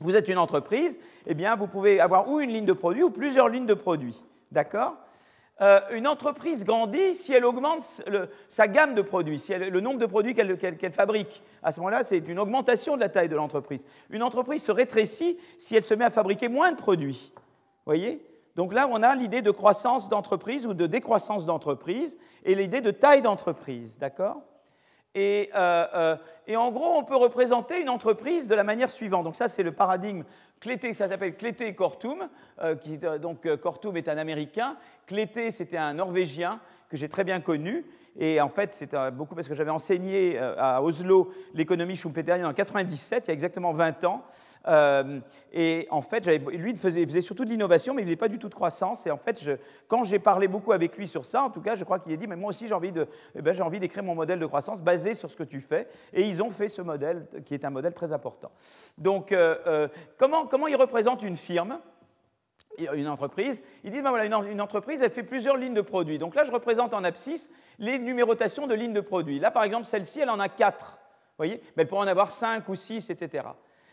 Vous 0.00 0.16
êtes 0.16 0.28
une 0.28 0.38
entreprise, 0.38 1.00
eh 1.26 1.34
bien, 1.34 1.56
vous 1.56 1.66
pouvez 1.66 2.00
avoir 2.00 2.28
ou 2.28 2.40
une 2.40 2.50
ligne 2.50 2.64
de 2.64 2.72
produits 2.72 3.02
ou 3.02 3.10
plusieurs 3.10 3.48
lignes 3.48 3.66
de 3.66 3.74
produits. 3.74 4.24
D'accord? 4.52 4.96
Euh, 5.60 5.80
une 5.92 6.06
entreprise 6.06 6.64
grandit 6.64 7.16
si 7.16 7.32
elle 7.32 7.44
augmente 7.44 8.02
sa 8.48 8.68
gamme 8.68 8.94
de 8.94 9.02
produits, 9.02 9.40
si 9.40 9.54
le 9.54 9.80
nombre 9.80 9.98
de 9.98 10.06
produits 10.06 10.34
qu'elle 10.34 10.92
fabrique. 10.92 11.42
À 11.62 11.72
ce 11.72 11.80
moment-là, 11.80 12.04
c'est 12.04 12.18
une 12.18 12.38
augmentation 12.38 12.94
de 12.94 13.00
la 13.00 13.08
taille 13.08 13.28
de 13.28 13.36
l'entreprise. 13.36 13.84
Une 14.10 14.22
entreprise 14.22 14.62
se 14.62 14.72
rétrécit 14.72 15.38
si 15.58 15.74
elle 15.74 15.82
se 15.82 15.94
met 15.94 16.04
à 16.04 16.10
fabriquer 16.10 16.48
moins 16.48 16.70
de 16.70 16.76
produits. 16.76 17.32
voyez? 17.86 18.24
Donc 18.54 18.72
là, 18.72 18.88
on 18.90 19.02
a 19.02 19.14
l'idée 19.14 19.42
de 19.42 19.50
croissance 19.50 20.08
d'entreprise 20.08 20.66
ou 20.66 20.74
de 20.74 20.86
décroissance 20.86 21.46
d'entreprise 21.46 22.18
et 22.44 22.54
l'idée 22.54 22.80
de 22.80 22.90
taille 22.90 23.22
d'entreprise. 23.22 23.98
D'accord? 23.98 24.42
Euh, 25.16 25.46
euh, 25.54 26.16
et, 26.46 26.56
en 26.56 26.70
gros, 26.70 26.96
on 26.96 27.04
peut 27.04 27.16
représenter 27.16 27.80
une 27.80 27.88
entreprise 27.88 28.48
de 28.48 28.54
la 28.54 28.64
manière 28.64 28.90
suivante. 28.90 29.24
Donc 29.24 29.36
ça, 29.36 29.48
c'est 29.48 29.62
le 29.62 29.72
paradigme 29.72 30.22
Clété, 30.60 30.92
ça 30.92 31.08
s'appelle 31.08 31.36
Clété 31.36 31.74
Kortum. 31.74 32.28
Euh, 32.60 32.74
qui, 32.74 32.98
donc 32.98 33.46
Kortum 33.56 33.96
est 33.96 34.08
un 34.08 34.18
Américain. 34.18 34.76
Clété, 35.06 35.50
c'était 35.50 35.76
un 35.76 35.94
Norvégien 35.94 36.60
que 36.88 36.96
j'ai 36.96 37.08
très 37.08 37.24
bien 37.24 37.40
connu. 37.40 37.84
Et 38.18 38.40
en 38.40 38.48
fait, 38.48 38.74
c'est 38.74 38.96
beaucoup 39.12 39.36
parce 39.36 39.46
que 39.46 39.54
j'avais 39.54 39.70
enseigné 39.70 40.38
à 40.38 40.82
Oslo 40.82 41.32
l'économie 41.54 41.96
schumpeterienne 41.96 42.46
en 42.46 42.52
97, 42.52 43.24
il 43.24 43.28
y 43.28 43.30
a 43.30 43.34
exactement 43.34 43.72
20 43.72 44.04
ans. 44.04 44.24
Euh, 44.68 45.20
et 45.52 45.86
en 45.90 46.02
fait, 46.02 46.26
lui, 46.26 46.70
il 46.72 46.76
faisait, 46.76 47.20
surtout 47.20 47.44
de 47.44 47.50
l'innovation, 47.50 47.94
mais 47.94 48.02
il 48.02 48.04
ne 48.04 48.10
faisait 48.10 48.16
pas 48.16 48.28
du 48.28 48.38
tout 48.38 48.48
de 48.48 48.54
croissance. 48.54 49.06
Et 49.06 49.10
en 49.10 49.16
fait, 49.16 49.42
quand 49.88 50.04
j'ai 50.04 50.18
parlé 50.18 50.46
beaucoup 50.46 50.72
avec 50.72 50.96
lui 50.96 51.08
sur 51.08 51.24
ça, 51.24 51.42
en 51.42 51.50
tout 51.50 51.62
cas, 51.62 51.74
je 51.74 51.84
crois 51.84 51.98
qu'il 51.98 52.12
a 52.12 52.16
dit, 52.16 52.26
mais 52.26 52.36
moi 52.36 52.50
aussi, 52.50 52.68
j'ai 52.68 52.74
envie, 52.74 52.92
de, 52.92 53.06
eh 53.34 53.42
ben, 53.42 53.70
d'écrire 53.70 54.02
mon 54.02 54.14
modèle 54.14 54.38
de 54.38 54.46
croissance 54.46 54.82
basé 54.82 55.14
sur 55.14 55.30
ce 55.30 55.36
que 55.36 55.42
tu 55.42 55.60
fais. 55.60 55.88
Et 56.12 56.22
ils 56.22 56.42
ont 56.42 56.50
fait 56.50 56.68
ce 56.68 56.82
modèle, 56.82 57.26
qui 57.46 57.54
est 57.54 57.64
un 57.64 57.70
modèle 57.70 57.94
très 57.94 58.12
important. 58.12 58.50
Donc, 58.98 59.32
euh, 59.32 59.56
euh, 59.66 59.88
comment, 60.18 60.66
il 60.66 60.76
représente 60.76 61.22
une 61.22 61.36
firme 61.36 61.78
une 62.94 63.08
entreprise, 63.08 63.60
il 63.82 63.90
dit, 63.90 64.00
ben 64.02 64.10
voilà, 64.10 64.26
une, 64.26 64.60
entreprise, 64.60 65.02
elle 65.02 65.10
fait 65.10 65.24
plusieurs 65.24 65.56
lignes 65.56 65.74
de 65.74 65.80
produits. 65.80 66.18
Donc 66.18 66.36
là, 66.36 66.44
je 66.44 66.52
représente 66.52 66.94
en 66.94 67.02
abscisse 67.02 67.50
les 67.80 67.98
numérotations 67.98 68.68
de 68.68 68.74
lignes 68.74 68.92
de 68.92 69.00
produits. 69.00 69.40
Là, 69.40 69.50
par 69.50 69.64
exemple, 69.64 69.86
celle-ci, 69.86 70.20
elle 70.20 70.30
en 70.30 70.38
a 70.38 70.48
quatre. 70.48 71.00
voyez? 71.38 71.60
Mais 71.76 71.82
elle 71.82 71.88
pourrait 71.88 72.04
en 72.04 72.08
avoir 72.08 72.30
cinq 72.30 72.68
ou 72.68 72.76
six, 72.76 73.10
etc. 73.10 73.48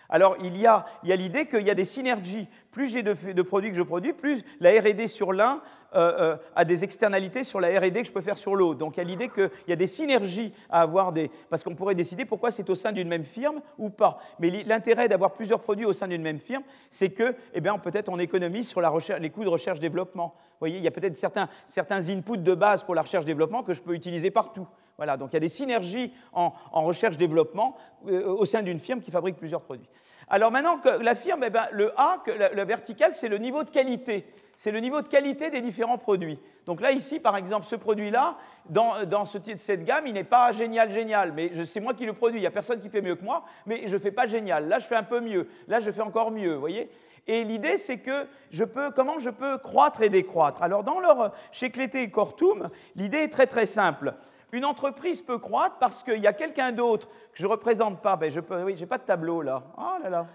Alors 0.09 0.35
il 0.41 0.57
y 0.57 0.67
a, 0.67 0.85
l'idée 1.03 1.47
qu'il 1.47 1.63
y 1.63 1.69
a 1.69 1.75
des 1.75 1.85
synergies. 1.85 2.47
Plus 2.71 2.89
j'ai 2.89 3.03
de, 3.03 3.41
produits 3.41 3.71
que 3.71 3.77
je 3.77 3.81
produis, 3.81 4.13
plus 4.13 4.43
la 4.59 4.71
RD 4.71 5.07
sur 5.07 5.31
l'un 5.31 5.61
euh, 5.95 6.11
euh, 6.19 6.37
a 6.55 6.65
des 6.65 6.83
externalités 6.83 7.45
sur 7.45 7.61
la 7.61 7.79
RD 7.79 7.93
que 7.93 8.03
je 8.03 8.11
peux 8.11 8.21
faire 8.21 8.37
sur 8.37 8.55
l'autre. 8.55 8.79
Donc 8.79 8.97
il 8.97 8.99
y 8.99 9.01
a 9.01 9.05
l'idée 9.05 9.29
qu'il 9.29 9.49
y 9.67 9.71
a 9.71 9.77
des 9.77 9.87
synergies 9.87 10.53
à 10.69 10.81
avoir, 10.81 11.13
des, 11.13 11.31
parce 11.49 11.63
qu'on 11.63 11.75
pourrait 11.75 11.95
décider 11.95 12.25
pourquoi 12.25 12.51
c'est 12.51 12.69
au 12.69 12.75
sein 12.75 12.91
d'une 12.91 13.07
même 13.07 13.23
firme 13.23 13.61
ou 13.77 13.89
pas. 13.89 14.19
Mais 14.39 14.49
l'intérêt 14.65 15.07
d'avoir 15.07 15.33
plusieurs 15.33 15.61
produits 15.61 15.85
au 15.85 15.93
sein 15.93 16.07
d'une 16.07 16.21
même 16.21 16.39
firme, 16.39 16.63
c'est 16.91 17.09
que 17.09 17.35
eh 17.53 17.61
bien, 17.61 17.77
peut-être 17.77 18.09
on 18.09 18.19
économise 18.19 18.67
sur 18.67 18.81
les 18.81 19.29
coûts 19.29 19.45
de 19.45 19.49
recherche-développement. 19.49 20.33
Vous 20.35 20.59
voyez, 20.59 20.77
il 20.77 20.83
y 20.83 20.87
a 20.87 20.91
peut-être 20.91 21.17
certains, 21.17 21.47
certains 21.67 22.09
inputs 22.09 22.37
de 22.37 22.53
base 22.53 22.83
pour 22.83 22.95
la 22.95 23.01
recherche-développement 23.01 23.63
que 23.63 23.73
je 23.73 23.81
peux 23.81 23.93
utiliser 23.93 24.31
partout. 24.31 24.67
Voilà, 24.97 25.17
donc 25.17 25.31
il 25.31 25.33
y 25.33 25.37
a 25.37 25.41
des 25.41 25.49
synergies 25.49 26.13
en, 26.31 26.53
recherche-développement 26.71 27.75
euh, 28.07 28.27
au 28.27 28.45
sein 28.45 28.61
d'une 28.61 28.79
firme 28.79 29.01
qui 29.01 29.11
fabrique 29.11 29.35
plusieurs 29.35 29.61
produits. 29.61 29.89
Alors 30.29 30.51
maintenant 30.51 30.77
que 30.77 30.89
la 30.89 31.15
firme, 31.15 31.43
eh 31.45 31.49
ben, 31.49 31.67
le 31.71 31.91
A, 31.99 32.23
le, 32.27 32.63
vertical, 32.63 33.13
c'est 33.13 33.27
le 33.27 33.37
niveau 33.37 33.63
de 33.63 33.69
qualité. 33.69 34.25
C'est 34.57 34.71
le 34.71 34.79
niveau 34.79 35.01
de 35.01 35.09
qualité 35.09 35.49
des 35.49 35.59
différents 35.59 35.97
produits. 35.97 36.39
Donc 36.65 36.79
là, 36.79 36.93
ici, 36.93 37.19
par 37.19 37.35
exemple, 37.35 37.65
ce 37.65 37.75
produit-là, 37.75 38.37
dans, 38.69 39.25
ce, 39.25 39.37
cette 39.57 39.83
gamme, 39.83 40.07
il 40.07 40.13
n'est 40.13 40.23
pas 40.23 40.53
génial, 40.53 40.93
génial, 40.93 41.33
mais 41.33 41.51
c'est 41.65 41.81
moi 41.81 41.93
qui 41.93 42.05
le 42.05 42.13
produis. 42.13 42.39
Il 42.39 42.41
n'y 42.41 42.47
a 42.47 42.51
personne 42.51 42.79
qui 42.79 42.87
fait 42.87 43.01
mieux 43.01 43.15
que 43.15 43.25
moi, 43.25 43.43
mais 43.65 43.87
je 43.87 43.93
ne 43.93 43.99
fais 43.99 44.11
pas 44.11 44.27
génial. 44.27 44.69
Là, 44.69 44.79
je 44.79 44.85
fais 44.85 44.95
un 44.95 45.03
peu 45.03 45.19
mieux. 45.19 45.49
Là, 45.67 45.81
je 45.81 45.91
fais 45.91 46.01
encore 46.01 46.31
mieux, 46.31 46.55
voyez 46.55 46.89
et 47.27 47.43
l'idée, 47.43 47.77
c'est 47.77 47.97
que 47.97 48.27
je 48.51 48.63
peux, 48.63 48.91
comment 48.91 49.19
je 49.19 49.29
peux 49.29 49.57
croître 49.57 50.01
et 50.03 50.09
décroître? 50.09 50.61
Alors, 50.61 50.83
dans 50.83 50.99
leur, 50.99 51.33
chez 51.51 51.71
Clété 51.71 52.03
et 52.03 52.11
Cortum, 52.11 52.69
l'idée 52.95 53.17
est 53.19 53.29
très 53.29 53.47
très 53.47 53.65
simple. 53.65 54.13
Une 54.55 54.63
entreprise 54.63 55.21
peut 55.21 55.37
croître 55.37 55.75
parce 55.79 56.01
qu'il 56.01 56.21
y 56.21 56.27
a 56.27 56.31
quelqu'un 56.31 56.71
d'autre 56.71 57.09
que 57.09 57.37
je 57.37 57.43
ne 57.45 57.51
représente 57.51 58.01
pas. 58.01 58.15
Ben, 58.15 58.31
je 58.31 58.39
peux, 58.39 58.63
oui, 58.63 58.75
j'ai 58.77 58.85
pas 58.85 58.97
de 58.97 59.03
tableau 59.03 59.41
là. 59.41 59.61
Oh 59.77 60.01
là 60.01 60.09
là, 60.09 60.27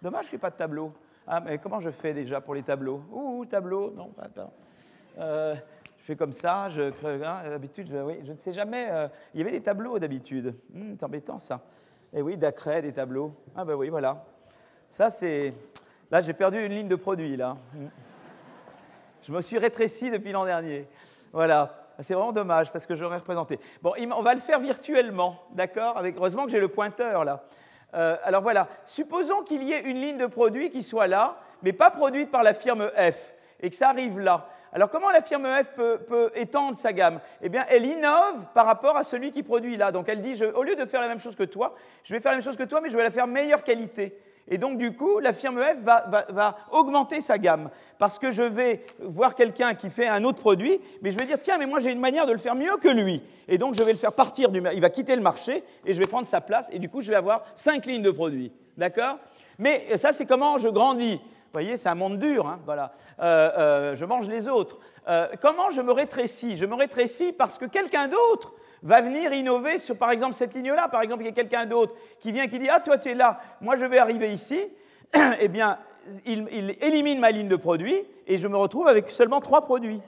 dommage 0.00 0.24
que 0.24 0.30
je 0.30 0.36
n'ai 0.36 0.40
pas 0.40 0.48
de 0.48 0.56
tableau. 0.56 0.94
Ah, 1.26 1.40
mais 1.40 1.58
comment 1.58 1.78
je 1.78 1.90
fais 1.90 2.14
déjà 2.14 2.40
pour 2.40 2.54
les 2.54 2.62
tableaux? 2.62 3.02
Ouh, 3.12 3.44
tableau, 3.44 3.90
non, 3.90 4.14
attends. 4.18 4.50
Euh, 5.18 5.54
je 5.98 6.04
fais 6.04 6.16
comme 6.16 6.32
ça, 6.32 6.70
je, 6.70 6.84
hein, 7.04 7.50
d'habitude, 7.50 7.88
je, 7.90 7.98
oui, 7.98 8.20
je 8.24 8.32
ne 8.32 8.38
sais 8.38 8.54
jamais. 8.54 8.86
Euh, 8.90 9.08
il 9.34 9.40
y 9.40 9.42
avait 9.42 9.52
des 9.52 9.62
tableaux 9.62 9.98
d'habitude. 9.98 10.54
Hum, 10.74 10.96
c'est 10.98 11.04
embêtant 11.04 11.38
ça. 11.38 11.60
Et 12.14 12.20
eh 12.20 12.22
oui, 12.22 12.38
d'accré, 12.38 12.80
des 12.80 12.94
tableaux. 12.94 13.34
Ah 13.54 13.66
ben 13.66 13.74
oui, 13.74 13.90
voilà. 13.90 14.24
Ça, 14.88 15.10
c'est. 15.10 15.52
Là, 16.10 16.22
j'ai 16.22 16.32
perdu 16.32 16.64
une 16.64 16.72
ligne 16.72 16.88
de 16.88 16.96
produit, 16.96 17.36
là. 17.36 17.58
Hum. 17.74 17.90
Je 19.20 19.32
me 19.32 19.42
suis 19.42 19.58
rétréci 19.58 20.10
depuis 20.10 20.32
l'an 20.32 20.46
dernier. 20.46 20.88
Voilà. 21.30 21.85
C'est 22.00 22.14
vraiment 22.14 22.32
dommage 22.32 22.70
parce 22.72 22.86
que 22.86 22.94
j'aurais 22.94 23.16
représenté. 23.16 23.58
Bon, 23.82 23.92
on 23.98 24.22
va 24.22 24.34
le 24.34 24.40
faire 24.40 24.60
virtuellement, 24.60 25.42
d'accord 25.52 26.02
Heureusement 26.16 26.44
que 26.44 26.50
j'ai 26.50 26.60
le 26.60 26.68
pointeur 26.68 27.24
là. 27.24 27.44
Euh, 27.94 28.16
alors 28.24 28.42
voilà, 28.42 28.68
supposons 28.84 29.42
qu'il 29.42 29.62
y 29.62 29.72
ait 29.72 29.80
une 29.80 30.00
ligne 30.00 30.18
de 30.18 30.26
produit 30.26 30.70
qui 30.70 30.82
soit 30.82 31.06
là, 31.06 31.38
mais 31.62 31.72
pas 31.72 31.90
produite 31.90 32.30
par 32.30 32.42
la 32.42 32.52
firme 32.52 32.90
F, 32.96 33.34
et 33.60 33.70
que 33.70 33.76
ça 33.76 33.88
arrive 33.88 34.18
là. 34.20 34.48
Alors 34.72 34.90
comment 34.90 35.10
la 35.10 35.22
firme 35.22 35.46
F 35.46 35.70
peut, 35.74 36.30
étendre 36.34 36.76
sa 36.76 36.92
gamme? 36.92 37.20
Eh 37.40 37.48
bien, 37.48 37.64
elle 37.70 37.86
innove 37.86 38.46
par 38.52 38.66
rapport 38.66 38.96
à 38.96 39.04
celui 39.04 39.30
qui 39.30 39.42
produit 39.42 39.76
là. 39.76 39.92
Donc 39.92 40.08
elle 40.08 40.20
dit, 40.20 40.38
au 40.44 40.62
lieu 40.62 40.76
de 40.76 40.84
faire 40.84 41.00
la 41.00 41.08
même 41.08 41.20
chose 41.20 41.36
que 41.36 41.44
toi, 41.44 41.74
je 42.02 42.12
vais 42.12 42.20
faire 42.20 42.32
la 42.32 42.38
même 42.38 42.44
chose 42.44 42.58
que 42.58 42.64
toi, 42.64 42.80
mais 42.82 42.90
je 42.90 42.96
vais 42.96 43.02
la 43.02 43.10
faire 43.10 43.26
meilleure 43.26 43.62
qualité. 43.62 44.18
Et 44.48 44.58
donc, 44.58 44.78
du 44.78 44.94
coup, 44.94 45.18
la 45.18 45.32
firme 45.32 45.60
F 45.60 45.82
va, 45.82 46.56
augmenter 46.70 47.20
sa 47.20 47.38
gamme. 47.38 47.70
Parce 47.98 48.18
que 48.18 48.30
je 48.30 48.42
vais 48.42 48.84
voir 49.00 49.34
quelqu'un 49.34 49.74
qui 49.74 49.90
fait 49.90 50.06
un 50.06 50.24
autre 50.24 50.38
produit, 50.38 50.80
mais 51.02 51.10
je 51.10 51.18
vais 51.18 51.24
dire, 51.24 51.40
tiens, 51.40 51.58
mais 51.58 51.66
moi 51.66 51.80
j'ai 51.80 51.90
une 51.90 51.98
manière 52.00 52.26
de 52.26 52.32
le 52.32 52.38
faire 52.38 52.54
mieux 52.54 52.76
que 52.76 52.88
lui. 52.88 53.22
Et 53.48 53.58
donc, 53.58 53.74
je 53.74 53.82
vais 53.82 53.92
le 53.92 53.98
faire 53.98 54.12
partir 54.12 54.50
du 54.50 54.62
Il 54.72 54.80
va 54.80 54.90
quitter 54.90 55.16
le 55.16 55.22
marché 55.22 55.64
et 55.84 55.92
je 55.92 55.98
vais 55.98 56.06
prendre 56.06 56.26
sa 56.26 56.40
place. 56.40 56.68
Et 56.72 56.78
du 56.78 56.88
coup, 56.88 57.00
je 57.00 57.10
vais 57.10 57.16
avoir 57.16 57.44
cinq 57.54 57.86
lignes 57.86 58.02
de 58.02 58.10
produits. 58.10 58.52
D'accord? 58.76 59.18
Mais 59.58 59.96
ça, 59.96 60.12
c'est 60.12 60.26
comment 60.26 60.58
je 60.58 60.68
grandis. 60.68 61.20
Vous 61.56 61.62
voyez, 61.62 61.76
c'est 61.78 61.88
un 61.88 61.94
monde 61.94 62.18
dur, 62.18 62.46
hein, 62.46 62.60
voilà. 62.66 62.92
Euh, 63.20 63.50
euh, 63.56 63.96
je 63.96 64.04
mange 64.04 64.28
les 64.28 64.46
autres. 64.46 64.78
Euh, 65.08 65.28
comment 65.40 65.70
je 65.70 65.80
me 65.80 65.92
rétrécis? 65.92 66.56
Je 66.56 66.66
me 66.66 66.74
rétrécis 66.74 67.32
parce 67.32 67.56
que 67.56 67.64
quelqu'un 67.64 68.08
d'autre 68.08 68.52
va 68.82 69.00
venir 69.00 69.32
innover 69.32 69.78
sur, 69.78 69.96
par 69.96 70.10
exemple, 70.10 70.34
cette 70.34 70.54
ligne-là. 70.54 70.88
Par 70.88 71.02
exemple, 71.02 71.22
il 71.22 71.26
y 71.26 71.30
a 71.30 71.32
quelqu'un 71.32 71.66
d'autre 71.66 71.94
qui 72.20 72.32
vient 72.32 72.46
qui 72.46 72.58
dit 72.58 72.68
Ah, 72.70 72.80
toi, 72.80 72.98
tu 72.98 73.10
es 73.10 73.14
là, 73.14 73.38
moi, 73.60 73.76
je 73.76 73.84
vais 73.84 73.98
arriver 73.98 74.30
ici. 74.30 74.60
eh 75.40 75.48
bien, 75.48 75.78
il, 76.24 76.76
élimine 76.80 77.20
ma 77.20 77.30
ligne 77.30 77.48
de 77.48 77.56
produits 77.56 78.02
et 78.26 78.38
je 78.38 78.48
me 78.48 78.56
retrouve 78.56 78.88
avec 78.88 79.10
seulement 79.10 79.40
trois 79.40 79.62
produits. 79.64 80.00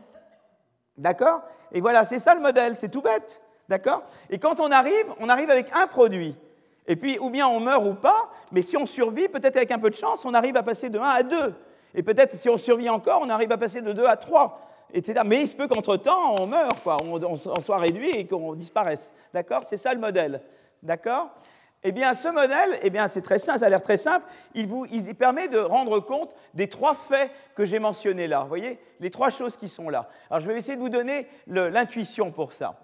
D'accord? 0.97 1.43
Et 1.73 1.81
voilà, 1.81 2.05
c'est 2.05 2.19
ça 2.19 2.35
le 2.35 2.41
modèle, 2.41 2.77
c'est 2.77 2.89
tout 2.89 3.03
bête. 3.03 3.43
D'accord? 3.69 4.03
Et 4.31 4.39
quand 4.39 4.61
on 4.61 4.71
arrive, 4.71 5.07
on 5.21 5.29
arrive 5.29 5.51
avec 5.51 5.71
un 5.75 5.87
produit. 5.87 6.35
Et 6.87 6.97
puis, 6.97 7.19
ou 7.19 7.29
bien 7.29 7.47
on 7.47 7.61
meurt 7.61 7.85
ou 7.85 7.95
pas, 7.95 8.31
mais 8.51 8.63
si 8.63 8.77
on 8.77 8.87
survit, 8.87 9.29
peut-être 9.29 9.57
avec 9.57 9.71
un 9.71 9.79
peu 9.79 9.91
de 9.91 9.95
chance, 9.95 10.25
on 10.25 10.33
arrive 10.33 10.57
à 10.57 10.63
passer 10.63 10.89
de 10.89 10.99
1 10.99 11.03
à 11.03 11.23
2. 11.23 11.55
Et 11.95 12.03
peut-être 12.03 12.35
si 12.35 12.49
on 12.49 12.57
survit 12.57 12.89
encore, 12.89 13.21
on 13.23 13.29
arrive 13.29 13.53
à 13.53 13.59
passer 13.59 13.83
de 13.83 13.93
2 13.93 14.05
à 14.07 14.17
3 14.17 14.68
etc. 14.93 15.21
Mais 15.25 15.43
il 15.43 15.49
se 15.49 15.57
peut 15.57 15.69
qu'entre-temps, 15.69 16.37
on 16.39 16.47
meure, 16.47 16.83
quoi, 16.83 16.97
on, 17.03 17.37
soit 17.61 17.79
réduit 17.79 18.11
et 18.11 18.27
qu'on 18.27 18.55
disparaisse. 18.55 19.13
D'accord? 19.33 19.65
C'est 19.65 19.77
ça 19.77 19.93
le 19.95 20.01
modèle. 20.01 20.43
D'accord? 20.83 21.31
Eh 21.85 21.93
bien, 21.93 22.15
ce 22.15 22.29
modèle, 22.29 22.79
eh 22.83 22.91
bien, 22.91 23.07
c'est 23.07 23.23
très 23.23 23.39
simple, 23.39 23.61
ça 23.61 23.67
a 23.67 23.69
l'air 23.69 23.83
très 23.83 23.99
simple. 23.99 24.27
Il, 24.55 24.67
vous, 24.67 24.85
il 24.91 25.15
permet 25.15 25.47
de 25.47 25.59
rendre 25.59 26.01
compte 26.01 26.35
des 26.55 26.69
trois 26.69 26.95
faits 26.95 27.31
que 27.55 27.65
j'ai 27.65 27.79
mentionnés 27.79 28.27
là. 28.27 28.41
Vous 28.41 28.49
voyez, 28.49 28.81
les 28.99 29.11
trois 29.11 29.31
choses 29.31 29.57
qui 29.57 29.69
sont 29.69 29.89
là. 29.89 30.09
Alors, 30.29 30.41
je 30.41 30.49
vais 30.49 30.59
essayer 30.59 30.75
de 30.75 30.81
vous 30.81 30.89
donner 30.89 31.29
l'intuition 31.47 32.33
pour 32.33 32.53
ça. 32.53 32.75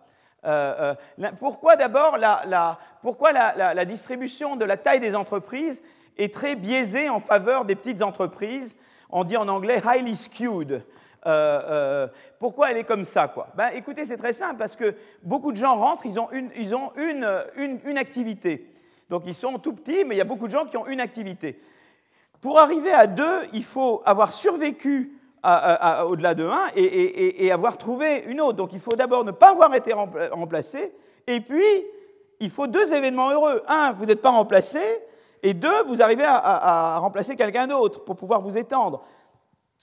Euh, 0.46 0.94
euh, 1.18 1.30
pourquoi 1.40 1.74
d'abord 1.74 2.18
la, 2.18 2.78
pourquoi 3.02 3.32
la, 3.32 3.74
la, 3.74 3.84
distribution 3.84 4.56
de 4.56 4.64
la 4.64 4.76
taille 4.76 5.00
des 5.00 5.16
entreprises 5.16 5.82
est 6.18 6.32
très 6.32 6.54
biaisée 6.54 7.08
en 7.08 7.18
faveur 7.18 7.64
des 7.64 7.74
petites 7.74 8.02
entreprises? 8.02 8.76
On 9.10 9.24
dit 9.24 9.36
en 9.36 9.48
anglais 9.48 9.80
highly 9.84 10.14
skewed. 10.14 10.84
Euh, 11.26 11.60
euh, 11.68 12.08
pourquoi 12.38 12.70
elle 12.70 12.76
est 12.76 12.84
comme 12.84 13.04
ça 13.04 13.28
quoi? 13.28 13.48
Ben, 13.56 13.70
Écoutez, 13.74 14.04
c'est 14.04 14.16
très 14.16 14.32
simple, 14.32 14.56
parce 14.56 14.76
que 14.76 14.94
beaucoup 15.22 15.52
de 15.52 15.56
gens 15.56 15.76
rentrent, 15.76 16.04
ils 16.06 16.20
ont, 16.20 16.30
une, 16.32 16.50
ils 16.56 16.74
ont 16.74 16.92
une, 16.96 17.80
une, 17.84 17.98
activité. 17.98 18.70
Donc 19.08 19.22
ils 19.26 19.34
sont 19.34 19.58
tout 19.58 19.72
petits, 19.72 20.04
mais 20.04 20.14
il 20.14 20.18
y 20.18 20.22
a 20.22 20.24
beaucoup 20.24 20.46
de 20.46 20.52
gens 20.52 20.66
qui 20.66 20.76
ont 20.76 20.86
une 20.86 21.00
activité. 21.00 21.58
Pour 22.40 22.58
arriver 22.58 22.92
à 22.92 23.06
deux, 23.06 23.40
il 23.54 23.64
faut 23.64 24.02
avoir 24.04 24.32
survécu 24.32 25.18
au-delà 26.08 26.34
de 26.34 26.46
1 26.46 26.56
et, 26.76 27.52
avoir 27.52 27.76
trouvé 27.76 28.24
une 28.26 28.40
autre. 28.40 28.56
Donc 28.56 28.72
il 28.72 28.80
faut 28.80 28.96
d'abord 28.96 29.24
ne 29.24 29.30
pas 29.30 29.50
avoir 29.50 29.74
été 29.74 29.92
remplacé, 29.92 30.92
et 31.26 31.40
puis 31.40 31.64
il 32.40 32.50
faut 32.50 32.66
deux 32.66 32.92
événements 32.92 33.30
heureux. 33.30 33.62
Un, 33.66 33.92
vous 33.92 34.04
n'êtes 34.04 34.20
pas 34.20 34.30
remplacé, 34.30 34.80
et 35.42 35.54
deux, 35.54 35.84
vous 35.86 36.02
arrivez 36.02 36.24
à 36.26 36.98
remplacer 36.98 37.34
quelqu'un 37.36 37.66
d'autre 37.66 38.04
pour 38.04 38.16
pouvoir 38.16 38.42
vous 38.42 38.58
étendre 38.58 39.02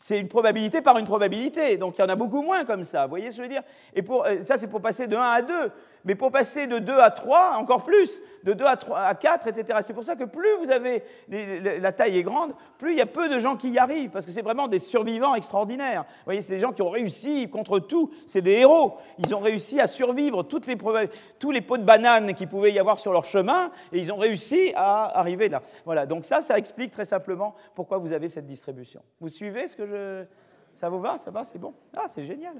c'est 0.01 0.17
une 0.17 0.27
probabilité 0.27 0.81
par 0.81 0.97
une 0.97 1.05
probabilité. 1.05 1.77
Donc 1.77 1.97
il 1.97 2.01
y 2.01 2.03
en 2.03 2.09
a 2.09 2.15
beaucoup 2.15 2.41
moins 2.41 2.65
comme 2.65 2.85
ça. 2.85 3.03
Vous 3.03 3.11
voyez 3.11 3.29
ce 3.29 3.37
que 3.37 3.43
je 3.43 3.47
veux 3.47 3.53
dire? 3.53 3.61
Et 3.93 4.01
pour, 4.01 4.25
euh, 4.25 4.41
ça, 4.41 4.57
c'est 4.57 4.65
pour 4.65 4.81
passer 4.81 5.05
de 5.05 5.15
1 5.15 5.21
à 5.21 5.41
2. 5.43 5.71
Mais 6.05 6.15
pour 6.15 6.31
passer 6.31 6.67
de 6.67 6.79
2 6.79 6.99
à 6.99 7.11
3, 7.11 7.57
encore 7.57 7.83
plus, 7.83 8.21
de 8.43 8.53
2 8.53 8.65
à, 8.65 8.75
3, 8.75 8.99
à 8.99 9.15
4, 9.15 9.47
etc. 9.47 9.79
C'est 9.81 9.93
pour 9.93 10.03
ça 10.03 10.15
que 10.15 10.23
plus 10.23 10.49
vous 10.59 10.71
avez, 10.71 11.03
la 11.29 11.91
taille 11.91 12.17
est 12.17 12.23
grande, 12.23 12.53
plus 12.77 12.93
il 12.93 12.97
y 12.97 13.01
a 13.01 13.05
peu 13.05 13.29
de 13.29 13.39
gens 13.39 13.55
qui 13.55 13.69
y 13.69 13.77
arrivent, 13.77 14.09
parce 14.09 14.25
que 14.25 14.31
c'est 14.31 14.41
vraiment 14.41 14.67
des 14.67 14.79
survivants 14.79 15.35
extraordinaires. 15.35 16.05
Vous 16.07 16.25
voyez, 16.25 16.41
c'est 16.41 16.53
des 16.53 16.59
gens 16.59 16.73
qui 16.73 16.81
ont 16.81 16.89
réussi 16.89 17.49
contre 17.49 17.79
tout, 17.79 18.11
c'est 18.27 18.41
des 18.41 18.53
héros. 18.53 18.97
Ils 19.19 19.33
ont 19.35 19.39
réussi 19.39 19.79
à 19.79 19.87
survivre 19.87 20.43
tous 20.43 20.61
les 20.67 21.61
pots 21.61 21.77
de 21.77 21.83
bananes 21.83 22.33
qu'il 22.33 22.47
pouvait 22.47 22.71
y 22.71 22.79
avoir 22.79 22.99
sur 22.99 23.13
leur 23.13 23.25
chemin, 23.25 23.71
et 23.91 23.99
ils 23.99 24.11
ont 24.11 24.17
réussi 24.17 24.73
à 24.75 25.19
arriver 25.19 25.49
là. 25.49 25.61
Voilà, 25.85 26.05
donc 26.05 26.25
ça, 26.25 26.41
ça 26.41 26.57
explique 26.57 26.91
très 26.91 27.05
simplement 27.05 27.55
pourquoi 27.75 27.97
vous 27.97 28.13
avez 28.13 28.29
cette 28.29 28.45
distribution. 28.45 29.01
Vous 29.19 29.29
suivez 29.29 29.67
ce 29.67 29.75
que 29.75 29.85
je... 29.85 30.25
Ça 30.73 30.89
vous 30.89 30.99
va? 30.99 31.17
Ça 31.17 31.31
va? 31.31 31.43
C'est 31.43 31.59
bon? 31.59 31.73
Ah, 31.95 32.05
c'est 32.07 32.25
génial. 32.25 32.55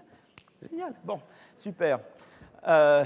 Génial. 0.62 0.94
Bon, 1.04 1.20
super. 1.58 2.00
Euh, 2.68 3.04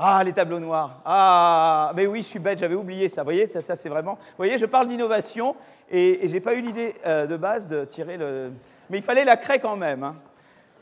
ah, 0.00 0.22
les 0.24 0.32
tableaux 0.32 0.60
noirs. 0.60 1.00
Ah, 1.04 1.92
mais 1.96 2.06
oui, 2.06 2.22
je 2.22 2.28
suis 2.28 2.38
bête, 2.38 2.60
j'avais 2.60 2.76
oublié 2.76 3.08
ça. 3.08 3.22
Vous 3.22 3.26
voyez, 3.26 3.48
ça, 3.48 3.74
c'est 3.74 3.88
vraiment. 3.88 4.14
Vous 4.14 4.36
voyez, 4.36 4.56
je 4.56 4.66
parle 4.66 4.86
d'innovation 4.86 5.56
et, 5.90 6.24
et 6.24 6.28
je 6.28 6.34
n'ai 6.34 6.40
pas 6.40 6.54
eu 6.54 6.60
l'idée 6.60 6.94
euh, 7.04 7.26
de 7.26 7.36
base 7.36 7.68
de 7.68 7.84
tirer 7.84 8.16
le. 8.16 8.52
Mais 8.88 8.98
il 8.98 9.02
fallait 9.02 9.24
la 9.24 9.36
craie 9.36 9.58
quand 9.58 9.74
même. 9.74 10.04
Hein. 10.04 10.14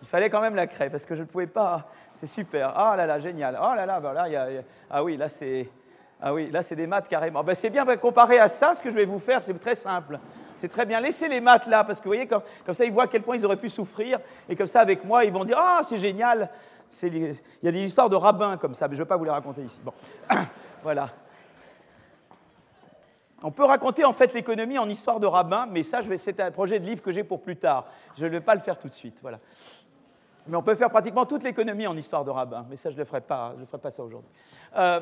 Il 0.02 0.08
fallait 0.08 0.28
quand 0.28 0.42
même 0.42 0.54
la 0.54 0.66
craie 0.66 0.90
parce 0.90 1.06
que 1.06 1.14
je 1.14 1.22
ne 1.22 1.26
pouvais 1.26 1.46
pas. 1.46 1.88
C'est 2.12 2.26
super. 2.26 2.74
Ah 2.76 2.94
là 2.94 3.06
là, 3.06 3.18
génial. 3.18 3.58
Oh 3.58 3.74
là 3.74 3.86
là, 3.86 4.00
voilà, 4.00 4.28
y 4.28 4.36
a... 4.36 4.48
ah 4.90 5.02
oui, 5.02 5.16
là 5.16 5.30
c'est. 5.30 5.66
Ah 6.20 6.34
oui, 6.34 6.50
là 6.50 6.62
c'est 6.62 6.76
des 6.76 6.86
maths 6.86 7.08
carrément. 7.08 7.42
Ben, 7.42 7.54
c'est 7.54 7.70
bien, 7.70 7.86
ben, 7.86 7.96
comparé 7.96 8.38
à 8.38 8.50
ça, 8.50 8.74
ce 8.74 8.82
que 8.82 8.90
je 8.90 8.96
vais 8.96 9.06
vous 9.06 9.18
faire, 9.18 9.42
c'est 9.42 9.58
très 9.58 9.74
simple. 9.74 10.18
C'est 10.56 10.68
très 10.68 10.86
bien. 10.86 11.00
Laissez 11.00 11.28
les 11.28 11.40
maths 11.40 11.66
là, 11.66 11.84
parce 11.84 11.98
que 11.98 12.04
vous 12.04 12.10
voyez, 12.10 12.26
comme, 12.26 12.74
ça, 12.74 12.84
ils 12.84 12.92
voient 12.92 13.04
à 13.04 13.08
quel 13.08 13.22
point 13.22 13.36
ils 13.36 13.44
auraient 13.44 13.56
pu 13.56 13.68
souffrir. 13.68 14.18
Et 14.48 14.56
comme 14.56 14.66
ça, 14.66 14.80
avec 14.80 15.04
moi, 15.04 15.24
ils 15.24 15.32
vont 15.32 15.44
dire 15.44 15.58
Ah, 15.58 15.80
c'est 15.82 15.98
génial 15.98 16.50
il 17.02 17.36
y 17.62 17.68
a 17.68 17.72
des 17.72 17.84
histoires 17.84 18.08
de 18.08 18.16
rabbins 18.16 18.56
comme 18.56 18.74
ça, 18.74 18.88
mais 18.88 18.94
je 18.94 19.00
ne 19.00 19.04
vais 19.04 19.08
pas 19.08 19.16
vous 19.16 19.24
les 19.24 19.30
raconter 19.30 19.62
ici. 19.62 19.78
Bon, 19.84 19.92
voilà. 20.82 21.10
On 23.42 23.50
peut 23.50 23.64
raconter 23.64 24.04
en 24.04 24.12
fait 24.12 24.32
l'économie 24.32 24.78
en 24.78 24.88
histoire 24.88 25.20
de 25.20 25.26
rabbins, 25.26 25.66
mais 25.70 25.82
ça, 25.82 26.00
c'est 26.16 26.40
un 26.40 26.50
projet 26.50 26.80
de 26.80 26.86
livre 26.86 27.02
que 27.02 27.12
j'ai 27.12 27.24
pour 27.24 27.42
plus 27.42 27.56
tard. 27.56 27.86
Je 28.16 28.24
ne 28.24 28.30
vais 28.30 28.40
pas 28.40 28.54
le 28.54 28.60
faire 28.60 28.78
tout 28.78 28.88
de 28.88 28.94
suite. 28.94 29.18
Voilà. 29.20 29.38
Mais 30.46 30.56
on 30.56 30.62
peut 30.62 30.74
faire 30.74 30.90
pratiquement 30.90 31.26
toute 31.26 31.42
l'économie 31.42 31.86
en 31.86 31.96
histoire 31.96 32.24
de 32.24 32.30
rabbins, 32.30 32.64
mais 32.70 32.76
ça, 32.76 32.90
je 32.90 32.94
ne 32.94 33.00
le 33.00 33.04
ferai 33.04 33.20
pas. 33.20 33.52
Je 33.56 33.62
ne 33.62 33.66
ferai 33.66 33.78
pas 33.78 33.90
ça 33.90 34.02
aujourd'hui. 34.02 34.30
Euh, 34.76 35.00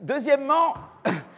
deuxièmement, 0.00 0.74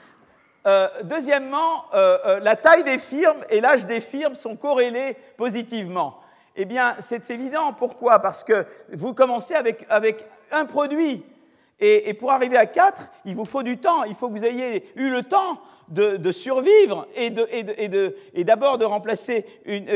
euh, 0.69 0.89
deuxièmement 1.05 1.87
euh, 1.95 2.41
la 2.41 2.55
taille 2.55 2.85
des 2.85 2.99
firmes 2.99 3.43
et 3.49 3.63
l'âge 3.63 3.87
des 3.87 4.03
firmes 4.03 4.35
sont 4.35 4.55
corrélés 4.55 5.17
positivement. 5.39 6.21
Eh 6.57 6.67
bien, 6.67 6.95
c'est 6.99 7.31
évident. 7.31 7.73
Pourquoi? 7.73 8.19
Parce 8.19 8.45
que 8.45 8.67
vous 8.93 9.15
commencez 9.15 9.55
avec, 9.55 9.87
un 10.51 10.67
produit. 10.67 11.25
Et, 11.81 12.13
pour 12.15 12.33
arriver 12.33 12.57
à 12.57 12.67
quatre, 12.67 13.13
il 13.25 13.37
vous 13.37 13.45
faut 13.45 13.63
du 13.63 13.79
temps. 13.79 14.03
Il 14.05 14.15
faut 14.15 14.29
que 14.29 14.33
vous 14.33 14.45
ayez 14.45 14.85
eu 14.97 15.11
le 15.11 15.23
temps 15.23 15.61
de, 15.89 16.33
survivre 16.33 17.07
et 17.15 18.45
d'abord 18.45 18.79
de, 18.79 18.85
remplacer 18.85 19.47
une, 19.65 19.87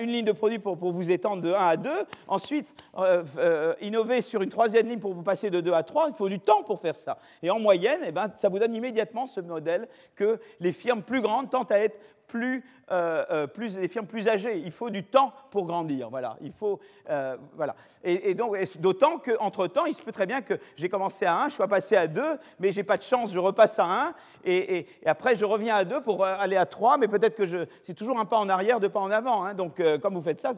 ligne 0.00 0.24
de 0.24 0.32
produit 0.32 0.58
pour, 0.58 0.76
vous 0.76 1.10
étendre 1.10 1.42
de 1.42 1.52
1 1.52 1.54
à 1.54 1.76
2. 1.76 1.90
Ensuite, 2.28 2.74
euh, 2.98 3.24
euh, 3.38 3.74
innover 3.80 4.20
sur 4.20 4.42
une 4.42 4.50
troisième 4.50 4.88
ligne 4.88 4.98
pour 4.98 5.14
vous 5.14 5.22
passer 5.22 5.48
de 5.50 5.60
2 5.60 5.72
à 5.72 5.82
3. 5.82 6.08
Il 6.10 6.14
faut 6.14 6.28
du 6.28 6.40
temps 6.40 6.62
pour 6.62 6.80
faire 6.80 6.94
ça. 6.94 7.18
Et 7.42 7.50
en 7.50 7.58
moyenne, 7.58 8.00
eh 8.06 8.12
ben, 8.12 8.30
ça 8.36 8.48
vous 8.48 8.58
donne 8.58 8.74
immédiatement 8.74 9.26
ce 9.26 9.40
modèle 9.40 9.88
que 10.14 10.38
les 10.60 10.72
firmes 10.72 11.02
plus 11.02 11.22
grandes 11.22 11.50
tentent 11.50 11.72
à 11.72 11.78
être 11.78 11.98
plus, 12.26 12.64
euh, 12.90 13.24
euh, 13.30 13.46
plus, 13.46 13.74
des 13.74 13.88
firmes 13.88 14.06
plus 14.06 14.28
âgées. 14.28 14.58
Il 14.64 14.70
faut 14.70 14.90
du 14.90 15.04
temps 15.04 15.32
pour 15.50 15.66
grandir. 15.66 16.10
Voilà. 16.10 16.36
Il 16.40 16.52
faut, 16.52 16.80
euh, 17.10 17.36
voilà. 17.54 17.74
Et, 18.04 18.34
donc, 18.34 18.56
d'autant 18.78 19.18
qu'entre-temps, 19.18 19.86
il 19.86 19.94
se 19.94 20.02
peut 20.02 20.12
très 20.12 20.26
bien 20.26 20.42
que 20.42 20.54
j'ai 20.76 20.88
commencé 20.88 21.24
à 21.24 21.42
1, 21.42 21.48
je 21.48 21.54
sois 21.54 21.66
passé 21.68 21.96
à 21.96 22.06
2, 22.06 22.22
mais 22.60 22.70
j'ai 22.70 22.84
pas 22.84 22.96
de 22.96 23.02
chance, 23.02 23.32
je 23.32 23.38
repasse 23.38 23.78
à 23.80 23.84
1, 23.84 24.14
et, 24.44 24.86
après 25.04 25.34
je 25.34 25.44
reviens 25.44 25.74
à 25.74 25.84
2 25.84 26.02
pour 26.02 26.24
aller 26.24 26.56
à 26.56 26.66
3, 26.66 26.98
mais 26.98 27.08
peut-être 27.08 27.34
que 27.34 27.66
c'est 27.82 27.94
toujours 27.94 28.20
un 28.20 28.24
pas 28.24 28.38
en 28.38 28.48
arrière, 28.48 28.78
deux 28.78 28.88
pas 28.88 29.00
en 29.00 29.10
avant. 29.10 29.44
Hein. 29.44 29.54
Donc, 29.54 29.82
comme 30.00 30.14
vous 30.14 30.22
faites 30.22 30.38
ça, 30.38 30.52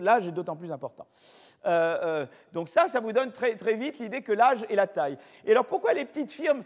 l'âge 0.00 0.26
est 0.26 0.32
d'autant 0.32 0.56
plus 0.56 0.72
important. 0.72 1.06
Donc 2.52 2.68
ça, 2.68 2.88
ça 2.88 3.00
vous 3.00 3.12
donne 3.12 3.32
très, 3.32 3.54
très 3.56 3.74
vite 3.74 3.98
l'idée 3.98 4.22
que 4.22 4.32
l'âge 4.32 4.64
et 4.68 4.76
la 4.76 4.86
taille. 4.86 5.18
Et 5.44 5.52
alors 5.52 5.66
pourquoi 5.66 5.94
les 5.94 6.04
petites 6.04 6.30
firmes 6.30 6.62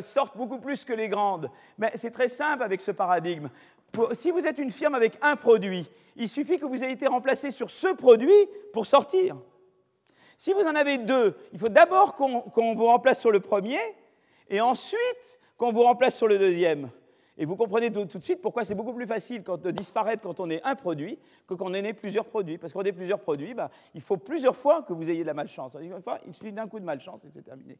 sortent 0.00 0.36
beaucoup 0.36 0.58
plus 0.58 0.84
que 0.84 0.92
les 0.92 1.08
grandes? 1.08 1.50
Mais 1.78 1.92
C'est 1.94 2.10
très 2.10 2.28
simple 2.28 2.62
avec 2.62 2.80
ce 2.80 2.90
paradigme 2.90 3.48
si 4.12 4.30
vous 4.30 4.46
êtes 4.46 4.58
une 4.58 4.70
firme 4.70 4.94
avec 4.94 5.18
un 5.22 5.36
produit, 5.36 5.86
il 6.16 6.28
suffit 6.28 6.58
que 6.58 6.64
vous 6.64 6.82
ayez 6.82 6.92
été 6.92 7.06
remplacé 7.06 7.50
sur 7.50 7.70
ce 7.70 7.88
produit 7.94 8.48
pour 8.72 8.86
sortir. 8.86 9.36
Si 10.38 10.52
vous 10.52 10.62
en 10.62 10.74
avez 10.74 10.98
deux, 10.98 11.36
il 11.52 11.58
faut 11.58 11.68
d'abord 11.68 12.14
qu'on 12.14 12.74
vous 12.74 12.86
remplace 12.86 13.20
sur 13.20 13.30
le 13.30 13.40
premier 13.40 13.78
et 14.48 14.60
ensuite 14.60 15.40
qu'on 15.56 15.72
vous 15.72 15.82
remplace 15.82 16.16
sur 16.16 16.28
le 16.28 16.38
deuxième. 16.38 16.90
Et 17.36 17.44
vous 17.44 17.56
comprenez 17.56 17.90
tout, 17.90 18.04
de 18.04 18.22
suite 18.22 18.40
pourquoi 18.40 18.64
c'est 18.64 18.74
beaucoup 18.74 18.92
plus 18.92 19.06
facile 19.06 19.42
de 19.42 19.70
disparaître 19.70 20.22
quand 20.22 20.38
on 20.38 20.48
est 20.50 20.62
un 20.62 20.76
produit 20.76 21.18
que 21.46 21.54
quand 21.54 21.66
on 21.66 21.74
est 21.74 21.92
plusieurs 21.92 22.26
produits. 22.26 22.58
Parce 22.58 22.72
qu'on 22.72 22.82
est 22.82 22.92
plusieurs 22.92 23.20
produits, 23.20 23.54
bah, 23.54 23.70
il 23.94 24.00
faut 24.00 24.16
plusieurs 24.16 24.56
fois 24.56 24.82
que 24.82 24.92
vous 24.92 25.10
ayez 25.10 25.22
de 25.22 25.26
la 25.26 25.34
malchance. 25.34 25.76
Il 26.26 26.34
suffit 26.34 26.52
d'un 26.52 26.68
coup 26.68 26.78
de 26.78 26.84
malchance 26.84 27.24
et 27.24 27.30
c'est 27.34 27.42
terminé. 27.42 27.78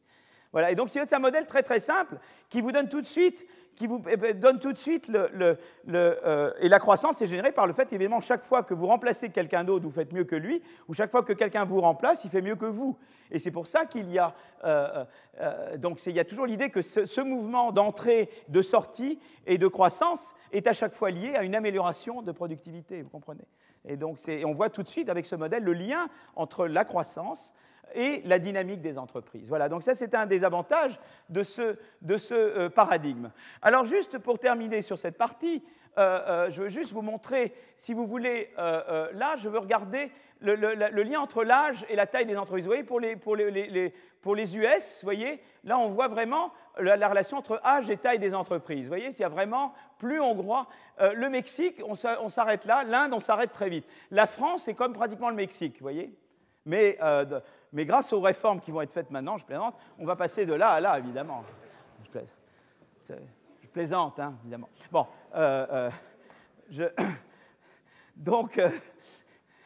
Voilà, 0.55 0.71
et 0.71 0.77
donc 0.77 0.89
c'est 0.89 1.13
un 1.13 1.19
modèle 1.19 1.47
très 1.47 1.65
très 1.65 1.81
simple 1.81 2.17
qui 2.49 2.61
vous 2.61 2.71
donne 2.71 2.89
tout 2.89 3.01
de 3.01 3.07
suite, 3.07 3.45
qui 3.75 3.89
vous 3.89 4.01
eh 4.09 4.17
ben, 4.17 4.39
donne 4.39 4.61
tout 4.61 4.73
de 4.73 4.79
suite 4.79 5.09
le, 5.09 5.59
euh, 5.93 6.53
et 6.61 6.69
la 6.69 6.79
croissance 6.79 7.21
est 7.21 7.27
générée 7.27 7.51
par 7.51 7.67
le 7.67 7.73
fait 7.73 7.93
évidemment 7.93 8.21
chaque 8.21 8.45
fois 8.45 8.63
que 8.63 8.73
vous 8.73 8.87
remplacez 8.87 9.31
quelqu'un 9.31 9.65
d'autre, 9.65 9.85
vous 9.85 9.91
faites 9.91 10.13
mieux 10.13 10.23
que 10.23 10.37
lui, 10.37 10.63
ou 10.87 10.95
chaque 10.95 11.11
fois 11.11 11.25
que 11.25 11.33
quelqu'un 11.33 11.65
vous 11.65 11.81
remplace, 11.81 12.23
il 12.23 12.31
fait 12.31 12.41
mieux 12.41 12.55
que 12.55 12.67
vous. 12.67 12.97
Et 13.33 13.41
c'est 13.41 13.51
pour 13.51 13.67
ça 13.67 13.85
qu'il 13.85 14.09
y 14.13 14.21
a 14.21 14.33
euh, 14.63 15.05
euh, 15.41 15.77
donc 15.77 16.07
il 16.07 16.15
y 16.15 16.21
a 16.21 16.25
toujours 16.25 16.47
l'idée 16.47 16.71
que 16.71 16.83
ce, 16.83 17.21
mouvement 17.21 17.73
d'entrée, 17.73 18.31
de 18.47 18.63
sortie 18.63 19.19
et 19.47 19.59
de 19.59 19.67
croissance 19.67 20.37
est 20.53 20.69
à 20.69 20.73
chaque 20.73 20.95
fois 20.95 21.11
lié 21.11 21.35
à 21.35 21.43
une 21.43 21.57
amélioration 21.57 22.23
de 22.23 22.31
productivité. 22.31 23.03
Vous 23.03 23.11
comprenez? 23.11 23.49
Et 23.87 23.97
donc 23.97 24.19
on 24.47 24.55
voit 24.55 24.71
tout 24.71 24.85
de 24.85 24.89
suite 24.89 25.09
avec 25.09 25.27
ce 25.27 25.35
modèle 25.35 25.65
le 25.65 25.73
lien 25.73 26.07
entre 26.37 26.69
la 26.69 26.85
croissance 26.85 27.55
et 27.95 28.23
la 28.25 28.39
dynamique 28.39 28.81
des 28.81 28.99
entreprises. 28.99 29.49
Voilà, 29.49 29.69
donc 29.69 29.83
ça 29.83 29.95
c'est 29.95 30.15
un 30.15 30.27
des 30.27 30.45
avantages 30.45 30.99
de 31.29 31.43
ce, 31.43 31.77
de 32.03 32.19
ce 32.19 32.35
euh, 32.35 32.69
paradigme. 32.69 33.31
Alors 33.63 33.85
juste 33.85 34.19
pour 34.19 34.39
terminer 34.39 34.83
sur 34.83 34.99
cette 34.99 35.17
partie, 35.17 35.63
euh, 35.97 36.21
euh, 36.27 36.51
je 36.51 36.63
veux 36.63 36.69
juste 36.69 36.93
vous 36.93 37.03
montrer, 37.03 37.55
si 37.77 37.95
vous 37.95 38.07
voulez, 38.07 38.51
là 38.57 39.37
je 39.39 39.49
veux 39.49 39.59
regarder 39.59 40.11
le, 40.41 40.55
lien 41.03 41.21
entre 41.21 41.45
l'âge 41.45 41.87
et 41.89 41.97
la 41.97 42.07
taille 42.07 42.27
des 42.27 42.37
entreprises. 42.37 42.65
Vous 42.65 42.71
voyez, 42.71 42.85
pour 42.85 43.01
les, 43.01 43.17
pour 43.17 43.37
les, 43.37 43.95
pour 44.21 44.35
les 44.35 44.57
US, 44.57 45.01
vous 45.01 45.07
voyez, 45.07 45.41
là 45.63 45.79
on 45.79 45.91
voit 45.91 46.09
vraiment 46.09 46.53
la, 46.79 47.09
relation 47.09 47.39
entre 47.39 47.61
âge 47.65 47.89
et 47.89 47.97
taille 47.97 48.19
des 48.19 48.35
entreprises. 48.35 48.83
Vous 48.83 48.89
voyez, 48.89 49.13
s'il 49.13 49.21
y 49.21 49.25
a 49.25 49.29
vraiment 49.29 49.73
plus 49.99 50.21
hongrois. 50.21 50.67
le 50.99 51.29
Mexique, 51.29 51.81
on 51.87 51.95
s'arrête 52.29 52.65
là, 52.65 52.85
l'Inde, 52.85 53.13
on 53.15 53.21
s'arrête 53.21 53.53
très 53.53 53.69
vite. 53.69 53.87
La 54.11 54.27
France, 54.27 54.65
c'est 54.65 54.75
comme 54.75 54.93
pratiquement 54.93 55.31
le 55.31 55.37
Mexique, 55.37 55.77
vous 55.79 55.85
voyez 55.85 56.15
mais 56.67 56.99
mais 57.75 57.85
grâce 57.85 58.13
aux 58.13 58.21
réformes 58.21 58.61
qui 58.61 58.71
vont 58.71 58.81
être 58.81 58.93
faites 58.93 59.11
maintenant, 59.11 59.37
je 59.37 59.45
plaisante, 59.45 59.75
on 59.99 60.07
va 60.07 60.15
passer 60.15 60.47
de 60.47 60.55
là 60.55 60.71
à 60.71 60.81
là, 60.81 60.99
évidemment. 60.99 61.45
Je, 62.15 63.15
plaisante, 63.73 64.21
hein, 64.21 64.37
évidemment. 64.43 64.69
Bon, 64.93 65.07
euh, 65.35 65.67
euh, 65.71 65.91
je... 66.71 66.85
donc, 68.17 68.59
euh, 68.59 68.71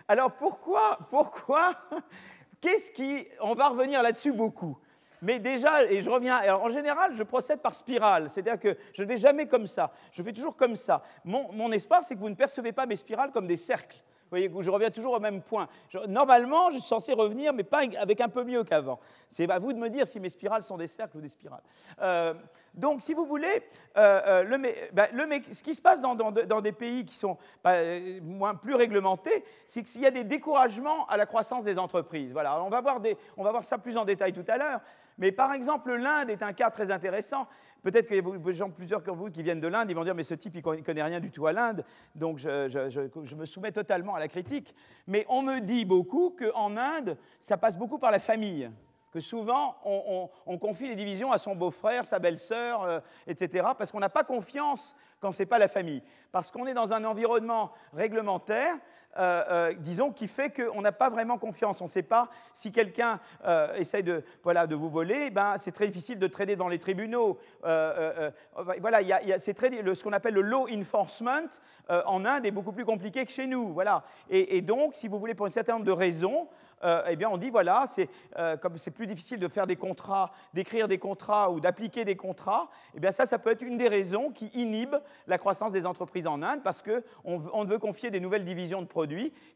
alors 0.09 0.33
pourquoi, 0.33 0.99
pourquoi, 1.11 1.77
qu'est-ce 2.63 2.91
qui, 2.91 3.29
on 3.43 3.55
va 3.55 3.69
revenir 3.69 4.03
là-dessus 4.03 4.33
beaucoup. 4.33 4.79
Mais 5.21 5.39
déjà, 5.39 5.85
et 5.85 6.01
je 6.01 6.09
reviens, 6.09 6.37
alors 6.37 6.63
en 6.63 6.71
général, 6.71 7.15
je 7.15 7.23
procède 7.23 7.61
par 7.61 7.75
spirale, 7.75 8.31
c'est-à-dire 8.31 8.59
que 8.59 8.79
je 8.95 9.03
ne 9.03 9.09
vais 9.09 9.19
jamais 9.19 9.47
comme 9.47 9.67
ça, 9.67 9.93
je 10.13 10.23
fais 10.23 10.33
toujours 10.33 10.57
comme 10.57 10.77
ça. 10.77 11.03
Mon, 11.25 11.53
mon 11.53 11.71
espoir, 11.73 12.03
c'est 12.03 12.15
que 12.15 12.21
vous 12.21 12.31
ne 12.31 12.35
percevez 12.35 12.73
pas 12.73 12.87
mes 12.87 12.97
spirales 12.97 13.33
comme 13.33 13.47
des 13.47 13.59
cercles. 13.59 14.03
Voyez, 14.31 14.51
je 14.61 14.71
reviens 14.71 14.91
toujours 14.91 15.15
au 15.15 15.21
même 15.21 15.41
point. 15.41 15.69
normalement, 16.07 16.71
je 16.71 16.79
suis 16.79 16.89
censé 16.89 17.13
revenir, 17.13 17.53
mais 17.53 17.65
pas 17.65 17.83
avec 17.99 18.21
un 18.21 18.29
peu 18.29 18.45
mieux 18.45 18.65
qu'avant. 18.65 19.01
C'est 19.31 19.51
à 19.51 19.59
vous 19.59 19.73
de 19.73 19.79
me 19.79 19.89
dire 19.89 20.07
si 20.07 20.21
mes 20.21 20.29
spirales 20.29 20.63
sont 20.63 20.77
des 20.77 20.87
cercles 20.87 21.17
ou 21.17 21.21
des 21.21 21.29
spirales. 21.29 21.63
Euh, 22.01 22.35
donc, 22.79 23.03
si 23.03 23.13
vous 23.13 23.27
voulez, 23.27 23.63
euh, 23.97 24.45
euh, 24.47 24.73
bah, 24.93 25.09
ce 25.51 25.63
qui 25.65 25.75
se 25.75 25.83
passe 25.83 26.01
dans, 26.01 26.61
des 26.61 26.73
pays 26.73 27.05
qui 27.05 27.17
sont 27.17 27.37
bah, 27.65 27.75
moins, 28.23 28.55
plus 28.55 28.77
réglementés, 28.77 29.45
c'est 29.67 29.83
qu'il 29.83 30.01
y 30.01 30.07
a 30.07 30.13
des 30.13 30.23
découragements 30.23 31.05
à 31.07 31.17
la 31.17 31.27
croissance 31.27 31.65
des 31.65 31.77
entreprises. 31.77 32.31
Voilà, 32.33 32.63
on 32.63 32.69
va, 32.69 32.81
voir 32.81 33.65
ça 33.65 33.79
plus 33.79 33.97
en 33.97 34.05
détail 34.05 34.33
tout 34.33 34.45
à 34.47 34.59
l'heure. 34.59 34.81
Mais 35.19 35.33
par 35.33 35.53
exemple, 35.53 35.93
l'Inde 35.93 36.31
est 36.31 36.45
un 36.45 36.53
cas 36.53 36.71
très 36.71 36.93
intéressant. 36.93 37.49
Peut-être 37.83 38.07
qu'il 38.07 38.15
y 38.15 38.21
a 38.21 38.23
beaucoup 38.23 38.39
de 38.39 38.53
gens, 38.53 38.71
plusieurs 38.71 39.03
comme 39.03 39.19
vous, 39.19 39.31
qui 39.31 39.43
viennent 39.43 39.61
de 39.61 39.67
l'Inde, 39.67 39.91
ils 39.91 39.97
vont 39.97 40.05
dire, 40.05 40.15
mais 40.15 40.23
ce 40.23 40.35
type, 40.35 40.55
il 40.55 40.65
ne 40.65 40.83
connaît 40.83 41.03
rien 41.03 41.19
du 41.19 41.33
tout 41.33 41.49
à 41.49 41.53
l'Inde, 41.53 41.85
donc 42.15 42.39
je, 42.39 43.35
me 43.35 43.45
soumets 43.45 43.73
totalement 43.73 44.15
à 44.15 44.21
la 44.21 44.29
critique. 44.29 44.73
Mais 45.09 45.27
on 45.29 45.43
me 45.43 45.59
dit 45.61 45.85
beaucoup 45.85 46.31
qu'en 46.31 46.77
Inde, 46.77 47.19
ça 47.41 47.57
passe 47.57 47.77
beaucoup 47.77 47.99
par 47.99 48.13
la 48.13 48.21
famille 48.21 48.71
que 49.11 49.21
souvent 49.21 49.77
on, 49.85 50.59
confie 50.59 50.89
les 50.89 50.97
divisions 50.97 51.33
à 51.33 51.39
son 51.39 51.55
beau-frère, 51.55 52.07
sa 52.07 52.19
belle-sœur, 52.19 52.83
euh, 52.83 53.01
etc., 53.27 53.69
parce 53.77 53.91
qu'on 53.91 54.01
n'a 54.01 54.09
pas 54.09 54.25
confiance 54.25 54.95
quand 55.21 55.33
ce 55.33 55.43
n'est 55.43 55.47
pas 55.47 55.59
la 55.59 55.69
famille. 55.69 56.03
Parce 56.33 56.51
qu'on 56.51 56.67
est 56.67 56.75
dans 56.75 56.93
un 56.93 57.05
environnement 57.05 57.73
réglementaire 57.93 58.77
euh, 59.17 59.45
euh, 59.51 59.73
disons, 59.79 60.13
qui 60.13 60.29
fait 60.29 60.51
qu'on 60.51 60.81
n'a 60.81 60.93
pas 60.93 61.11
vraiment 61.11 61.39
confiance. 61.39 61.81
On 61.81 61.85
ne 61.85 61.91
sait 61.91 62.03
pas 62.03 62.29
si 62.55 62.71
quelqu'un 62.71 63.19
euh, 63.45 63.75
essaye 63.75 64.05
de, 64.05 64.23
voilà, 64.45 64.67
de 64.67 64.77
vous 64.77 64.91
voler, 64.91 65.31
ben, 65.31 65.55
c'est 65.59 65.73
très 65.73 65.87
difficile 65.89 66.19
de 66.19 66.27
trader 66.27 66.57
dans 66.57 66.69
les 66.69 66.79
tribunaux. 66.79 67.39
voilà, 67.63 69.01
c'est 69.39 69.59
ce 69.59 70.05
qu'on 70.05 70.13
appelle 70.13 70.35
le 70.35 70.43
law 70.43 70.69
enforcement 70.69 71.49
en 71.89 72.25
Inde 72.25 72.47
est 72.47 72.51
beaucoup 72.51 72.73
plus 72.73 72.85
compliqué 72.85 73.25
que 73.25 73.33
chez 73.33 73.47
nous. 73.47 73.73
Voilà. 73.73 74.05
Et, 74.31 74.61
donc, 74.61 74.95
si 74.95 75.09
vous 75.09 75.19
voulez, 75.19 75.35
pour 75.35 75.47
un 75.47 75.51
certain 75.51 75.75
nombre 75.75 75.87
de 75.87 75.93
raisons, 75.93 76.49
eh 77.09 77.17
bien, 77.17 77.29
on 77.29 77.39
dit 77.39 77.51
voilà, 77.51 77.87
c'est 77.89 78.09
comme 78.61 78.79
c'est 78.79 78.91
plus 78.91 79.07
difficile 79.07 79.41
de 79.41 79.49
faire 79.49 79.67
des 79.67 79.77
contrats, 79.77 80.33
d'écrire 80.55 80.87
des 80.87 80.99
contrats 80.99 81.51
ou 81.51 81.61
d'appliquer 81.61 82.05
des 82.05 82.17
contrats, 82.17 82.69
eh 82.95 83.01
bien 83.01 83.11
ça, 83.11 83.27
ça 83.27 83.39
peut 83.39 83.51
être 83.51 83.63
une 83.63 83.79
des 83.79 83.89
raisons 83.89 84.31
qui 84.31 84.51
inhibe 84.55 84.97
la 85.27 85.39
croissance 85.39 85.73
des 85.73 85.87
entreprises 85.87 86.27
en 86.27 86.43
Inde 86.43 86.61
parce 86.63 86.83
qu'on 86.83 87.43
on 87.53 87.65
veut 87.65 87.79
confier 87.79 88.11
des 88.11 88.21
nouvelles 88.21 88.45
divisions 88.45 88.83
de 88.83 88.87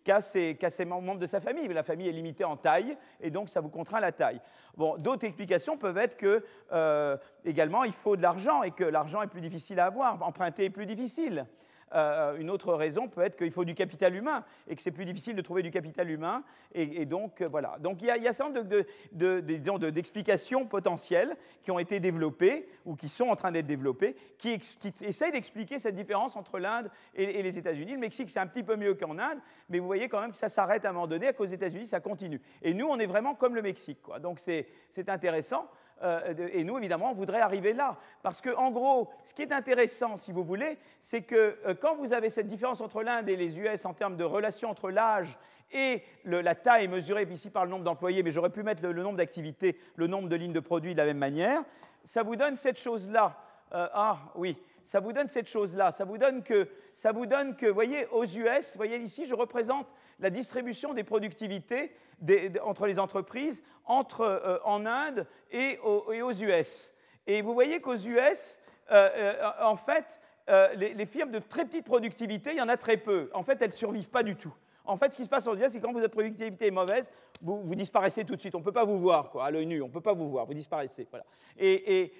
qu'à 0.04 0.20
ses, 0.20 0.84
membres 0.84 1.18
de 1.18 1.26
sa 1.26 1.40
famille. 1.40 1.68
la 1.68 1.82
famille 1.82 2.08
est 2.08 2.12
limitée 2.12 2.44
en 2.44 2.56
taille 2.56 2.96
et 3.20 3.30
donc 3.30 3.48
ça 3.48 3.60
vous 3.60 3.68
contraint 3.68 4.00
la 4.00 4.12
taille. 4.12 4.40
Bon, 4.76 4.96
d'autres 4.96 5.24
explications 5.24 5.76
peuvent 5.76 5.98
être 5.98 6.16
que 6.16 6.44
euh, 6.72 7.16
également 7.44 7.84
il 7.84 7.92
faut 7.92 8.16
de 8.16 8.22
l'argent 8.22 8.62
et 8.62 8.70
que 8.70 8.84
l'argent 8.84 9.22
est 9.22 9.26
plus 9.26 9.40
difficile 9.40 9.80
à 9.80 9.86
avoir, 9.86 10.22
emprunter 10.22 10.64
est 10.64 10.70
plus 10.70 10.86
difficile. 10.86 11.46
Euh, 11.94 12.36
une 12.38 12.50
autre 12.50 12.74
raison 12.74 13.08
peut 13.08 13.20
être 13.20 13.36
qu'il 13.36 13.50
faut 13.50 13.64
du 13.64 13.74
capital 13.74 14.14
humain 14.14 14.44
et 14.68 14.76
que 14.76 14.82
c'est 14.82 14.90
plus 14.90 15.04
difficile 15.04 15.36
de 15.36 15.42
trouver 15.42 15.62
du 15.62 15.70
capital 15.70 16.10
humain. 16.10 16.42
Et, 16.74 17.04
donc, 17.04 17.40
euh, 17.40 17.48
voilà. 17.48 17.76
Donc, 17.80 18.00
il 18.00 18.08
y 18.08 18.10
a, 18.10 18.16
il 18.16 18.22
y 18.22 18.28
un 18.28 18.32
certain 18.32 18.62
nombre 18.62 19.90
d'explications 19.90 20.66
potentielles 20.66 21.36
qui 21.62 21.70
ont 21.70 21.78
été 21.78 22.00
développées 22.00 22.68
ou 22.84 22.94
qui 22.94 23.08
sont 23.08 23.28
en 23.28 23.36
train 23.36 23.52
d'être 23.52 23.66
développées, 23.66 24.16
qui, 24.38 24.58
essayent 25.02 25.32
d'expliquer 25.32 25.78
cette 25.78 25.94
différence 25.94 26.36
entre 26.36 26.58
l'Inde 26.58 26.90
et, 27.14 27.42
les 27.42 27.58
États-Unis. 27.58 27.92
Le 27.92 27.98
Mexique, 27.98 28.30
c'est 28.30 28.40
un 28.40 28.46
petit 28.46 28.62
peu 28.62 28.76
mieux 28.76 28.94
qu'en 28.94 29.18
Inde, 29.18 29.38
mais 29.68 29.78
vous 29.78 29.86
voyez 29.86 30.08
quand 30.08 30.20
même 30.20 30.32
que 30.32 30.38
ça 30.38 30.48
s'arrête 30.48 30.84
à 30.84 30.90
un 30.90 30.92
moment 30.92 31.06
donné, 31.06 31.26
à 31.26 31.32
cause 31.32 31.52
États-Unis, 31.52 31.86
ça 31.86 32.00
continue. 32.00 32.40
Et 32.62 32.74
nous, 32.74 32.86
on 32.86 32.98
est 32.98 33.06
vraiment 33.06 33.34
comme 33.34 33.54
le 33.54 33.62
Mexique. 33.62 33.98
Donc, 34.20 34.40
c'est 34.40 35.08
intéressant. 35.08 35.68
Euh, 36.02 36.48
et 36.52 36.64
nous, 36.64 36.78
évidemment, 36.78 37.10
on 37.10 37.14
voudrait 37.14 37.40
arriver 37.40 37.72
là. 37.72 37.96
Parce 38.22 38.40
que, 38.40 38.54
en 38.56 38.70
gros, 38.70 39.10
ce 39.22 39.34
qui 39.34 39.42
est 39.42 39.52
intéressant, 39.52 40.16
si 40.16 40.32
vous 40.32 40.44
voulez, 40.44 40.78
c'est 41.00 41.22
que 41.22 41.58
euh, 41.66 41.74
quand 41.80 41.96
vous 41.96 42.12
avez 42.12 42.30
cette 42.30 42.46
différence 42.46 42.80
entre 42.80 43.02
l'Inde 43.02 43.28
et 43.28 43.36
les 43.36 43.58
US 43.58 43.84
en 43.84 43.94
termes 43.94 44.16
de 44.16 44.24
relation 44.24 44.70
entre 44.70 44.90
l'âge 44.90 45.38
et 45.72 46.02
la 46.24 46.54
taille 46.54 46.88
mesurée 46.88 47.26
ici 47.30 47.50
par 47.50 47.64
le 47.64 47.70
nombre 47.70 47.84
d'employés, 47.84 48.22
mais 48.22 48.30
j'aurais 48.30 48.50
pu 48.50 48.62
mettre 48.62 48.82
le, 48.82 49.02
nombre 49.02 49.16
d'activités, 49.16 49.78
le 49.96 50.06
nombre 50.06 50.28
de 50.28 50.36
lignes 50.36 50.52
de 50.52 50.60
produits 50.60 50.92
de 50.92 50.98
la 50.98 51.06
même 51.06 51.18
manière, 51.18 51.62
ça 52.04 52.22
vous 52.22 52.36
donne 52.36 52.56
cette 52.56 52.78
chose-là. 52.78 53.38
Euh, 53.72 53.88
ah 53.92 54.18
oui, 54.34 54.58
ça 54.84 55.00
vous 55.00 55.12
donne 55.12 55.28
cette 55.28 55.48
chose-là. 55.48 55.92
Ça 55.92 56.04
vous 56.04 56.18
donne 56.18 56.42
que, 56.42 56.68
ça 56.94 57.12
vous 57.12 57.26
donne 57.26 57.56
que, 57.56 57.66
voyez, 57.66 58.06
aux 58.08 58.24
US, 58.24 58.76
voyez 58.76 58.98
ici, 58.98 59.26
je 59.26 59.34
représente 59.34 59.86
la 60.18 60.30
distribution 60.30 60.94
des 60.94 61.04
productivités 61.04 61.92
entre 62.62 62.86
les 62.86 62.98
entreprises, 62.98 63.62
entre, 63.84 64.22
euh, 64.22 64.58
en 64.64 64.86
Inde 64.86 65.26
et, 65.50 65.78
aux 65.78 66.32
US. 66.32 66.94
Et 67.26 67.42
vous 67.42 67.54
voyez 67.54 67.80
qu'aux 67.80 67.96
US, 67.96 68.58
euh, 68.90 69.08
euh, 69.16 69.50
en 69.62 69.76
fait, 69.76 70.20
les, 70.76 71.06
firmes 71.06 71.30
de 71.30 71.38
très 71.38 71.64
petite 71.64 71.84
productivité, 71.84 72.50
il 72.50 72.58
y 72.58 72.62
en 72.62 72.68
a 72.68 72.76
très 72.76 72.96
peu. 72.96 73.30
En 73.32 73.42
fait, 73.42 73.60
elles 73.60 73.68
ne 73.68 73.74
survivent 73.74 74.10
pas 74.10 74.22
du 74.22 74.36
tout. 74.36 74.52
En 74.84 74.96
fait, 74.96 75.12
ce 75.12 75.16
qui 75.16 75.24
se 75.24 75.28
passe 75.28 75.46
aux 75.46 75.54
US, 75.54 75.68
c'est 75.68 75.80
quand 75.80 75.92
votre 75.92 76.08
productivité 76.08 76.66
est 76.66 76.72
mauvaise, 76.72 77.08
vous, 77.40 77.74
disparaissez 77.74 78.24
tout 78.24 78.34
de 78.34 78.40
suite. 78.40 78.54
On 78.54 78.58
ne 78.58 78.64
peut 78.64 78.72
pas 78.72 78.84
vous 78.84 78.98
voir, 78.98 79.30
quoi, 79.30 79.46
à 79.46 79.50
l'œil 79.50 79.66
nu, 79.66 79.80
on 79.80 79.86
ne 79.86 79.92
peut 79.92 80.00
pas 80.00 80.12
vous 80.12 80.28
voir, 80.28 80.44
vous 80.44 80.54
disparaissez. 80.54 81.06
Voilà. 81.10 81.24
Et 81.56 82.12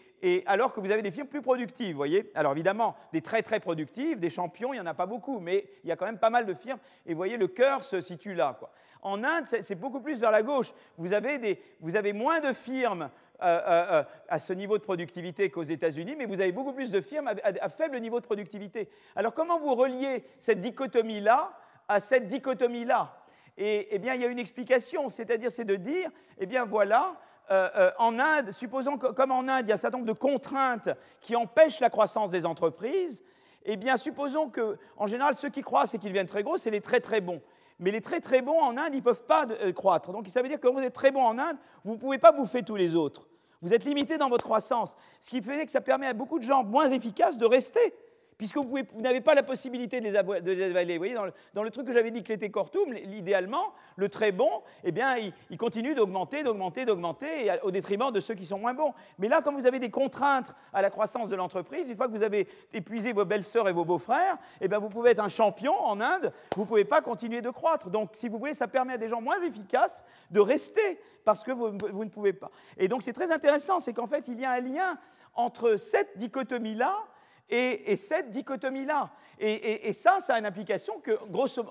alors 0.47 0.73
que 0.73 0.81
vous 0.81 0.91
avez 0.91 1.03
des 1.03 1.11
firmes 1.11 1.27
plus 1.27 1.43
productives, 1.43 1.97
voyez 1.97 2.31
Alors 2.35 2.53
évidemment, 2.53 2.95
des 3.13 3.23
très 3.23 3.43
très 3.43 3.61
productives, 3.61 4.19
des 4.19 4.31
champions, 4.31 4.73
il 4.73 4.77
n'y 4.77 4.83
en 4.83 4.87
a 4.87 4.95
pas 4.95 5.07
beaucoup, 5.07 5.41
mais 5.41 5.67
il 5.83 5.89
y 5.89 5.93
a 5.93 5.97
quand 5.97 6.07
même 6.07 6.19
pas 6.19 6.31
mal 6.31 6.47
de 6.47 6.55
firmes, 6.55 6.79
et 7.07 7.15
voyez, 7.15 7.37
le 7.37 7.49
cœur 7.49 7.85
se 7.85 8.01
situe 8.01 8.35
là. 8.35 8.59
En 9.03 9.25
Inde, 9.25 9.47
c'est 9.47 9.75
beaucoup 9.75 10.01
plus 10.01 10.21
vers 10.21 10.31
la 10.31 10.43
gauche. 10.43 10.73
Vous 10.97 11.13
avez, 11.13 11.39
des, 11.39 11.61
vous 11.81 11.97
avez 11.97 12.13
moins 12.13 12.41
de 12.41 12.53
firmes 12.53 13.11
euh, 13.43 13.61
euh, 13.67 13.85
euh, 13.91 14.05
à 14.29 14.39
ce 14.39 14.53
niveau 14.53 14.79
de 14.79 14.85
productivité 14.85 15.51
qu'aux 15.51 15.65
États-Unis, 15.65 16.15
mais 16.17 16.27
vous 16.27 16.41
avez 16.41 16.53
beaucoup 16.53 16.73
plus 16.73 16.93
de 16.93 17.01
firmes 17.01 17.29
à, 17.29 17.69
faible 17.69 17.99
niveau 17.99 18.21
de 18.21 18.25
productivité. 18.25 18.89
Alors 19.17 19.35
comment 19.35 19.59
vous 19.59 19.75
reliez 19.75 20.25
cette 20.39 20.61
dichotomie-là 20.61 21.53
à 21.89 21.99
cette 21.99 22.29
dichotomie-là? 22.29 23.19
Et 23.59 23.89
eh 23.91 23.99
bien, 23.99 24.15
il 24.15 24.21
y 24.21 24.25
a 24.25 24.29
une 24.29 24.39
explication, 24.39 25.11
c'est-à-dire 25.11 25.51
c'est 25.51 25.65
de 25.65 25.75
dire, 25.75 26.09
eh 26.39 26.47
bien 26.47 26.65
voilà, 26.65 27.17
euh, 27.51 27.69
euh, 27.77 27.91
en 27.99 28.19
Inde, 28.19 28.53
supposons 28.53 28.97
que, 28.97 29.09
comme 29.09 29.33
en 29.33 29.49
Inde, 29.49 29.67
il 29.67 29.69
y 29.69 29.73
a 29.73 29.75
un 29.75 29.79
certain 29.79 29.99
nombre 29.99 30.13
de 30.13 30.19
contraintes 30.19 30.91
qui 31.21 31.37
empêchent 31.37 31.81
la 31.81 31.91
croissance 31.91 32.31
des 32.31 32.47
entreprises, 32.47 33.23
eh 33.65 33.77
bien, 33.77 33.97
supposons 33.97 34.49
que, 34.49 34.79
en 34.97 35.07
général, 35.07 35.35
ceux 35.35 35.51
qui 35.51 35.61
croissent 35.61 35.95
et 35.95 35.99
qu'ils 35.99 36.11
deviennent 36.11 36.27
très 36.27 36.43
gros, 36.43 36.59
c'est 36.59 36.71
les 36.71 36.81
très 36.81 37.01
très 37.01 37.21
bons. 37.21 37.41
Mais 37.79 37.91
les 37.91 38.01
très 38.01 38.21
très 38.21 38.43
bons 38.43 38.61
en 38.61 38.77
Inde, 38.77 38.91
ils 38.93 38.99
ne 38.99 39.03
peuvent 39.03 39.25
pas 39.25 39.47
euh, 39.51 39.73
croître. 39.73 40.13
Donc 40.13 40.29
ça 40.29 40.43
veut 40.43 40.49
dire 40.49 40.61
que 40.61 40.67
quand 40.67 40.73
vous 40.73 40.81
êtes 40.81 40.95
très 40.95 41.11
bon 41.11 41.23
en 41.23 41.39
Inde, 41.39 41.57
vous 41.85 41.95
ne 41.95 41.99
pouvez 41.99 42.19
pas 42.19 42.33
bouffer 42.33 42.63
tous 42.63 42.77
les 42.77 42.95
autres. 42.95 43.27
Vous 43.61 43.73
êtes 43.73 43.85
limité 43.85 44.19
dans 44.19 44.29
votre 44.29 44.45
croissance. 44.45 44.97
Ce 45.21 45.31
qui 45.31 45.41
fait 45.41 45.65
que 45.67 45.73
ça 45.73 45.81
permet 45.81 46.07
à 46.07 46.13
beaucoup 46.13 46.39
de 46.39 46.45
gens 46.45 46.65
moins 46.65 46.91
efficaces 46.91 47.39
de 47.39 47.47
rester 47.47 47.95
puisque 48.43 48.57
vous, 48.57 48.81
n'avez 48.97 49.21
pas 49.21 49.37
la 49.37 49.45
possibilité 49.45 50.01
de 50.01 50.07
les, 50.07 50.17
avaler. 50.17 50.95
Vous 50.95 50.99
voyez, 50.99 51.15
dans 51.55 51.63
le, 51.63 51.71
truc 51.71 51.87
que 51.87 51.93
j'avais 51.93 52.11
dit 52.11 52.25
que 52.25 52.31
l'était 52.31 52.51
Cortum, 52.51 52.93
idéalement, 52.97 53.73
le 53.95 54.09
très 54.09 54.33
bon, 54.33 54.51
eh 54.83 54.91
bien, 54.91 55.15
il, 55.49 55.57
continue 55.57 55.95
d'augmenter, 55.95 56.43
d'augmenter, 56.43 56.85
d'augmenter, 56.85 57.53
au 57.63 57.71
détriment 57.71 58.11
de 58.11 58.19
ceux 58.19 58.35
qui 58.35 58.45
sont 58.45 58.59
moins 58.59 58.75
bons. 58.75 58.95
Mais 59.21 59.29
là, 59.29 59.43
comme 59.43 59.55
vous 59.55 59.67
avez 59.67 59.79
des 59.79 59.91
contraintes 59.91 60.57
à 60.73 60.83
la 60.83 60.91
croissance 60.91 61.29
de 61.29 61.37
l'entreprise, 61.37 61.89
une 61.89 61.97
fois 61.97 62.09
que 62.09 62.13
vous 62.13 62.25
avez 62.25 62.49
épuisé 62.73 63.13
vos 63.13 63.25
belles-sœurs 63.25 63.69
et 63.69 63.73
vos 63.73 63.85
beaux-frères, 63.85 64.37
eh 64.61 64.67
bien, 64.67 64.81
vous 64.81 64.89
pouvez 64.89 65.13
être 65.13 65.23
un 65.23 65.29
champion 65.29 65.79
en 65.79 66.01
Inde, 66.01 66.33
vous 66.57 66.63
ne 66.63 66.67
pouvez 66.67 66.85
pas 66.85 67.01
continuer 67.01 67.43
de 67.43 67.51
croître. 67.51 67.91
Donc, 67.91 68.11
si 68.15 68.29
vous 68.29 68.41
voulez, 68.41 68.55
ça 68.55 68.67
permet 68.67 68.95
à 68.95 68.99
des 68.99 69.09
gens 69.09 69.21
moins 69.21 69.41
efficaces 69.45 70.03
de 70.33 70.41
rester, 70.41 70.99
parce 71.25 71.45
que 71.45 71.53
vous, 71.53 71.79
vous 71.93 72.05
ne 72.05 72.11
pouvez 72.11 72.33
pas. 72.33 72.51
Et 72.77 72.89
donc, 72.89 73.05
c'est 73.05 73.13
très 73.13 73.31
intéressant, 73.31 73.79
c'est 73.79 73.93
qu'en 73.93 74.09
fait, 74.09 74.27
il 74.27 74.41
y 74.41 74.45
a 74.45 74.51
un 74.51 74.61
lien 74.61 74.99
entre 75.35 75.77
cette 75.77 76.17
dichotomie-là, 76.17 77.05
et, 77.53 77.97
cette 77.97 78.31
dichotomie-là. 78.31 79.11
Et, 79.39 79.93
ça, 79.93 80.21
ça 80.21 80.35
a 80.35 80.39
une 80.39 80.47
implication 80.47 81.01
que, 81.01 81.19
grosso, 81.29 81.63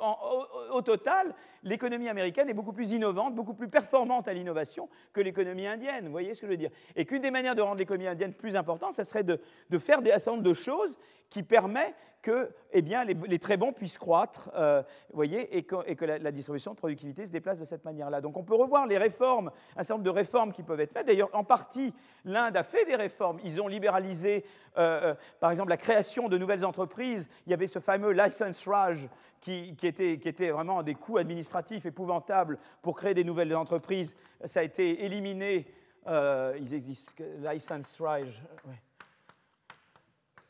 au, 0.71 0.81
total, 0.81 1.33
l'économie 1.63 2.09
américaine 2.09 2.49
est 2.49 2.53
beaucoup 2.53 2.73
plus 2.73 2.91
innovante, 2.91 3.35
beaucoup 3.35 3.53
plus 3.53 3.69
performante 3.69 4.27
à 4.27 4.33
l'innovation 4.33 4.89
que 5.13 5.21
l'économie 5.21 5.67
indienne. 5.67 6.05
Vous 6.05 6.11
voyez 6.11 6.33
ce 6.33 6.41
que 6.41 6.47
je 6.47 6.51
veux 6.51 6.57
dire 6.57 6.71
Et 6.95 7.05
qu'une 7.05 7.21
des 7.21 7.31
manières 7.31 7.55
de 7.55 7.61
rendre 7.61 7.77
l'économie 7.77 8.07
indienne 8.07 8.33
plus 8.33 8.55
importante, 8.55 8.93
ça 8.93 9.03
serait 9.03 9.23
de, 9.23 9.39
faire 9.79 10.01
des, 10.01 10.11
certain 10.11 10.37
de 10.37 10.53
choses 10.53 10.97
qui 11.29 11.43
permettent 11.43 11.95
que 12.21 12.51
eh 12.71 12.81
bien, 12.81 13.03
les, 13.03 13.39
très 13.39 13.57
bons 13.57 13.73
puissent 13.73 13.97
croître, 13.97 14.51
euh, 14.55 14.83
voyez, 15.11 15.57
et 15.57 15.63
que, 15.63 16.05
la, 16.05 16.31
distribution 16.31 16.71
de 16.71 16.77
productivité 16.77 17.25
se 17.25 17.31
déplace 17.31 17.59
de 17.59 17.65
cette 17.65 17.83
manière-là. 17.83 18.21
Donc 18.21 18.37
on 18.37 18.43
peut 18.43 18.55
revoir 18.55 18.85
les 18.85 18.97
réformes, 18.97 19.51
un 19.75 19.83
certain 19.83 19.95
nombre 19.95 20.05
de 20.05 20.09
réformes 20.11 20.51
qui 20.51 20.61
peuvent 20.61 20.79
être 20.79 20.93
faites. 20.93 21.07
D'ailleurs, 21.07 21.29
en 21.33 21.43
partie, 21.43 21.93
l'Inde 22.25 22.55
a 22.55 22.63
fait 22.63 22.85
des 22.85 22.95
réformes. 22.95 23.39
Ils 23.43 23.59
ont 23.59 23.67
libéralisé, 23.67 24.45
euh, 24.77 25.11
euh, 25.11 25.15
par 25.39 25.51
exemple, 25.51 25.69
la 25.69 25.77
création 25.77 26.29
de 26.29 26.37
nouvelles 26.37 26.63
entreprises. 26.63 27.29
Il 27.47 27.51
y 27.51 27.53
avait 27.53 27.67
ce 27.67 27.79
fameux 27.79 28.11
license 28.11 28.67
Raj 28.67 29.09
qui, 29.41 29.75
était, 29.83 30.51
vraiment 30.51 30.83
des 30.83 30.95
coûts 30.95 31.17
administratifs 31.17 31.85
épouvantables 31.85 32.57
pour 32.81 32.95
créer 32.95 33.13
des 33.13 33.23
nouvelles 33.23 33.55
entreprises. 33.55 34.15
Ça 34.45 34.61
a 34.61 34.63
été 34.63 35.03
éliminé. 35.03 35.67
ils 36.07 36.73
existent, 36.73 37.23
license 37.41 37.99
Raj. 37.99 38.41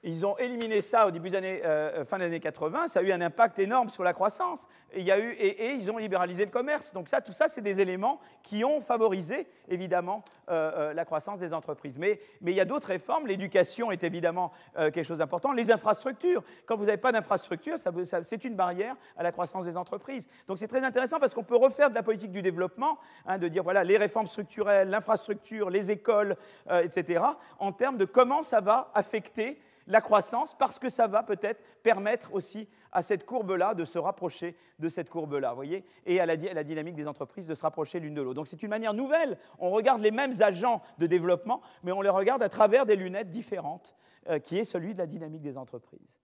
Ils 0.04 0.26
ont 0.26 0.36
éliminé 0.40 0.82
ça 0.82 1.06
au 1.06 1.12
début 1.12 1.30
des 1.30 1.38
années, 1.38 1.62
euh, 1.64 2.04
fin 2.06 2.18
des 2.18 2.26
années 2.26 2.40
80, 2.40 2.88
ça 2.88 3.02
a 3.02 3.04
eu 3.04 3.12
un 3.12 3.22
impact 3.22 3.60
énorme 3.60 3.90
sur 3.90 4.04
la 4.04 4.14
croissance. 4.14 4.68
Et, 4.94 5.02
il 5.02 5.06
y 5.06 5.12
a 5.12 5.20
eu, 5.20 5.34
et, 5.34 5.74
ils 5.74 5.92
ont 5.92 5.98
libéralisé 5.98 6.44
le 6.44 6.50
commerce. 6.50 6.92
Donc 6.92 7.08
ça, 7.08 7.22
tout 7.22 7.32
ça, 7.32 7.48
c'est 7.48 7.62
des 7.62 7.82
éléments 7.82 8.20
qui 8.42 8.66
ont 8.66 8.82
favorisé, 8.82 9.48
évidemment, 9.68 10.24
euh, 10.50 10.72
euh, 10.90 10.94
la 10.96 11.06
croissance 11.06 11.40
des 11.40 11.54
entreprises. 11.54 12.00
Mais, 12.00 12.20
il 12.42 12.54
y 12.54 12.60
a 12.60 12.66
d'autres 12.66 12.88
réformes. 12.88 13.28
L'éducation 13.28 13.92
est 13.92 14.04
évidemment 14.04 14.52
quelque 14.76 15.04
chose 15.04 15.20
d'important. 15.20 15.52
Les 15.52 15.72
infrastructures. 15.72 16.44
Quand 16.66 16.76
vous 16.76 16.86
n'avez 16.86 16.98
pas 16.98 17.12
d'infrastructure, 17.12 17.78
ça, 17.78 17.92
c'est 18.24 18.44
une 18.44 18.56
barrière 18.56 18.96
à 19.16 19.24
la 19.24 19.32
croissance 19.32 19.66
des 19.66 19.78
entreprises. 19.78 20.28
Donc 20.48 20.58
c'est 20.58 20.68
très 20.68 20.84
intéressant 20.84 21.20
parce 21.20 21.36
qu'on 21.36 21.44
peut 21.44 21.56
refaire 21.56 21.90
de 21.92 21.96
la 21.96 22.04
politique 22.04 22.32
du 22.32 22.42
développement, 22.42 22.98
hein, 23.28 23.38
de 23.38 23.48
dire, 23.48 23.64
voilà, 23.64 23.84
les 23.84 23.98
réformes 23.98 24.28
structurelles, 24.28 24.90
l'infrastructure, 24.90 25.70
les 25.70 25.92
écoles, 25.92 26.36
etc., 26.82 27.24
en 27.60 27.72
termes 27.72 27.98
de 27.98 28.06
comment 28.06 28.42
ça 28.42 28.62
va 28.62 28.92
affecter 28.96 29.62
la 29.88 30.02
croissance 30.02 30.56
parce 30.58 30.80
que 30.80 30.90
ça 30.90 31.08
va 31.08 31.24
peut-être 31.24 31.62
permettre 31.84 32.34
aussi 32.34 32.68
à 32.92 33.02
cette 33.02 33.26
courbe-là 33.26 33.74
de 33.74 33.86
se 33.86 33.98
rapprocher 33.98 34.56
de 34.80 34.90
cette 34.90 35.10
courbe-là, 35.10 35.54
voyez, 35.54 35.86
et 36.06 36.20
à 36.20 36.26
la, 36.26 36.36
dynamique 36.36 36.96
des 36.96 37.08
entreprises 37.08 37.48
de 37.48 37.56
se 37.56 37.62
rapprocher 37.62 38.00
l'une 38.00 38.14
de 38.14 38.22
l'autre. 38.22 38.36
Donc 38.36 38.48
c'est 38.48 38.62
une 38.64 38.70
manière 38.70 38.94
nouvelle. 38.94 39.38
On 39.60 39.70
regarde 39.70 40.02
les 40.02 40.12
mêmes 40.12 40.34
agents 40.42 40.82
de 40.98 41.08
développement, 41.08 41.62
mais 41.84 41.92
on 41.92 42.02
les 42.02 42.10
regarde 42.10 42.44
à 42.44 42.50
travers 42.50 42.86
des 42.86 42.96
lunettes 42.96 43.30
différentes, 43.30 43.96
euh, 44.30 44.40
qui 44.40 44.58
est 44.58 44.64
celui 44.64 44.94
de 44.94 45.00
la 45.00 45.08
dynamique 45.08 45.42
des 45.42 45.58
entreprises. 45.58 46.20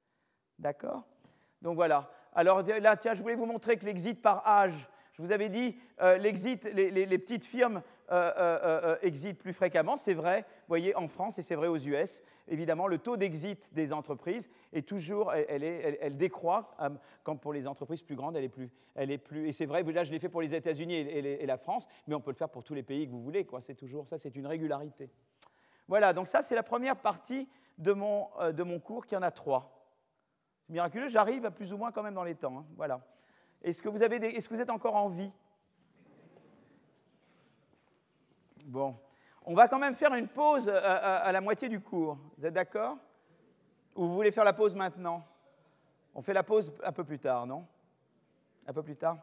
D'accord? 0.60 1.04
Donc 1.62 1.76
voilà. 1.76 2.12
Alors 2.34 2.62
là, 2.62 2.98
tiens, 2.98 3.14
je 3.14 3.22
voulais 3.22 3.36
vous 3.36 3.46
montrer 3.46 3.78
que 3.78 3.86
l'exit 3.86 4.22
par 4.22 4.48
âge, 4.48 4.88
je 5.18 5.24
vous 5.24 5.32
avais 5.32 5.50
dit, 5.50 5.76
euh, 6.02 6.18
les, 6.18 7.18
petites 7.18 7.44
firmes 7.44 7.82
euh, 8.12 8.32
euh, 8.38 8.98
exitent 9.02 9.40
plus 9.40 9.54
fréquemment, 9.54 9.98
c'est 9.98 10.14
vrai, 10.14 10.42
vous 10.42 10.68
voyez, 10.68 10.96
en 10.96 11.08
France 11.08 11.40
et 11.40 11.42
c'est 11.42 11.56
vrai 11.56 11.68
aux 11.68 11.78
US. 11.78 12.22
Évidemment, 12.48 12.86
le 12.86 13.00
taux 13.00 13.18
d'exit 13.18 13.74
des 13.74 13.94
entreprises 13.94 14.48
est 14.74 14.88
toujours, 14.88 15.34
elle, 15.34 15.64
elle, 15.64 16.18
décroît, 16.18 16.78
comme 17.24 17.40
pour 17.40 17.52
les 17.52 17.66
entreprises 17.66 18.04
plus 18.04 18.16
grandes, 18.16 18.38
elle 18.38 18.44
est 18.44 18.50
plus, 18.50 18.70
elle 18.94 19.10
est 19.10 19.18
plus 19.18 19.48
et 19.48 19.54
c'est 19.54 19.66
vrai, 19.66 19.82
là 19.82 20.04
je 20.04 20.12
l'ai 20.12 20.20
fait 20.20 20.30
pour 20.30 20.42
les 20.42 20.54
États-Unis 20.54 20.94
et, 20.94 21.46
la 21.48 21.58
France, 21.58 21.88
mais 22.06 22.14
on 22.14 22.22
peut 22.22 22.32
le 22.32 22.36
faire 22.36 22.50
pour 22.50 22.64
tous 22.64 22.76
les 22.76 22.84
pays 22.84 23.08
que 23.08 23.12
vous 23.12 23.24
voulez, 23.24 23.44
quoi. 23.44 23.60
C'est 23.62 23.76
toujours 23.76 24.08
ça, 24.08 24.20
c'est 24.20 24.36
une 24.36 24.46
régularité. 24.46 25.10
Voilà, 25.88 26.14
donc 26.14 26.28
ça 26.28 26.44
c'est 26.44 26.56
la 26.56 26.64
première 26.64 26.98
partie 26.98 27.50
de 27.80 27.92
mon, 27.92 28.28
de 28.54 28.64
mon 28.64 28.80
cours, 28.80 29.08
qui 29.08 29.16
en 29.16 29.24
a 29.24 29.32
trois. 29.32 29.90
Miraculeux, 30.70 31.10
j'arrive 31.10 31.44
à 31.46 31.52
plus 31.52 31.74
ou 31.74 31.78
moins 31.78 31.92
quand 31.92 32.04
même 32.04 32.14
dans 32.14 32.24
les 32.24 32.36
temps. 32.36 32.60
Hein. 32.60 32.66
Voilà. 32.76 33.02
Est-ce 33.64 33.82
que, 33.82 33.90
vous 33.90 34.04
avez 34.04 34.18
Est-ce 34.36 34.48
que 34.48 34.54
vous 34.54 34.62
êtes 34.62 34.70
encore 34.70 34.96
en 34.96 35.10
vie? 35.10 35.32
Bon. 38.66 38.96
On 39.46 39.54
va 39.54 39.68
quand 39.68 39.80
même 39.80 39.96
faire 39.96 40.14
une 40.14 40.28
pause 40.28 40.68
à, 40.68 41.32
la 41.32 41.42
moitié 41.42 41.70
du 41.70 41.80
cours. 41.80 42.18
Vous 42.38 42.46
êtes 42.46 42.54
d'accord? 42.54 42.98
Ou 43.96 44.06
vous 44.06 44.14
voulez 44.14 44.32
faire 44.32 44.44
la 44.44 44.54
pause 44.54 44.76
maintenant? 44.76 45.26
On 46.14 46.22
fait 46.22 46.34
la 46.34 46.44
pause 46.44 46.74
un 46.84 46.92
peu 46.92 47.04
plus 47.04 47.20
tard, 47.20 47.48
non? 47.48 47.66
Un 48.68 48.74
peu 48.74 48.84
plus 48.84 48.98
tard? 48.98 49.18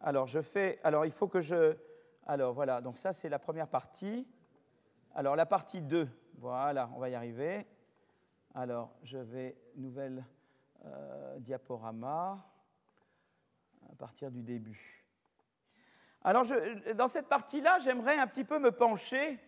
Alors, 0.00 0.26
je 0.26 0.40
fais. 0.40 0.80
Alors, 0.82 1.04
il 1.04 1.12
faut 1.12 1.28
que 1.28 1.42
je. 1.42 1.76
Alors, 2.26 2.54
voilà. 2.54 2.80
Donc, 2.80 2.96
ça, 2.96 3.12
c'est 3.12 3.28
la 3.28 3.38
première 3.38 3.68
partie. 3.68 4.26
Alors, 5.14 5.36
la 5.36 5.46
partie 5.46 5.82
2. 5.82 6.08
Voilà, 6.38 6.88
on 6.94 6.98
va 6.98 7.10
y 7.10 7.14
arriver. 7.14 7.66
Alors, 8.54 8.94
je 9.02 9.18
vais. 9.18 9.56
Nouvelle 9.76 10.24
euh, 10.86 11.38
diaporama 11.40 12.53
à 13.92 13.96
partir 13.96 14.30
du 14.30 14.42
début. 14.42 15.04
Alors, 16.22 16.46
dans 16.94 17.08
cette 17.08 17.28
partie-là, 17.28 17.78
j'aimerais 17.84 18.16
un 18.16 18.26
petit 18.26 18.44
peu 18.44 18.58
me 18.58 18.70
pencher 18.70 19.38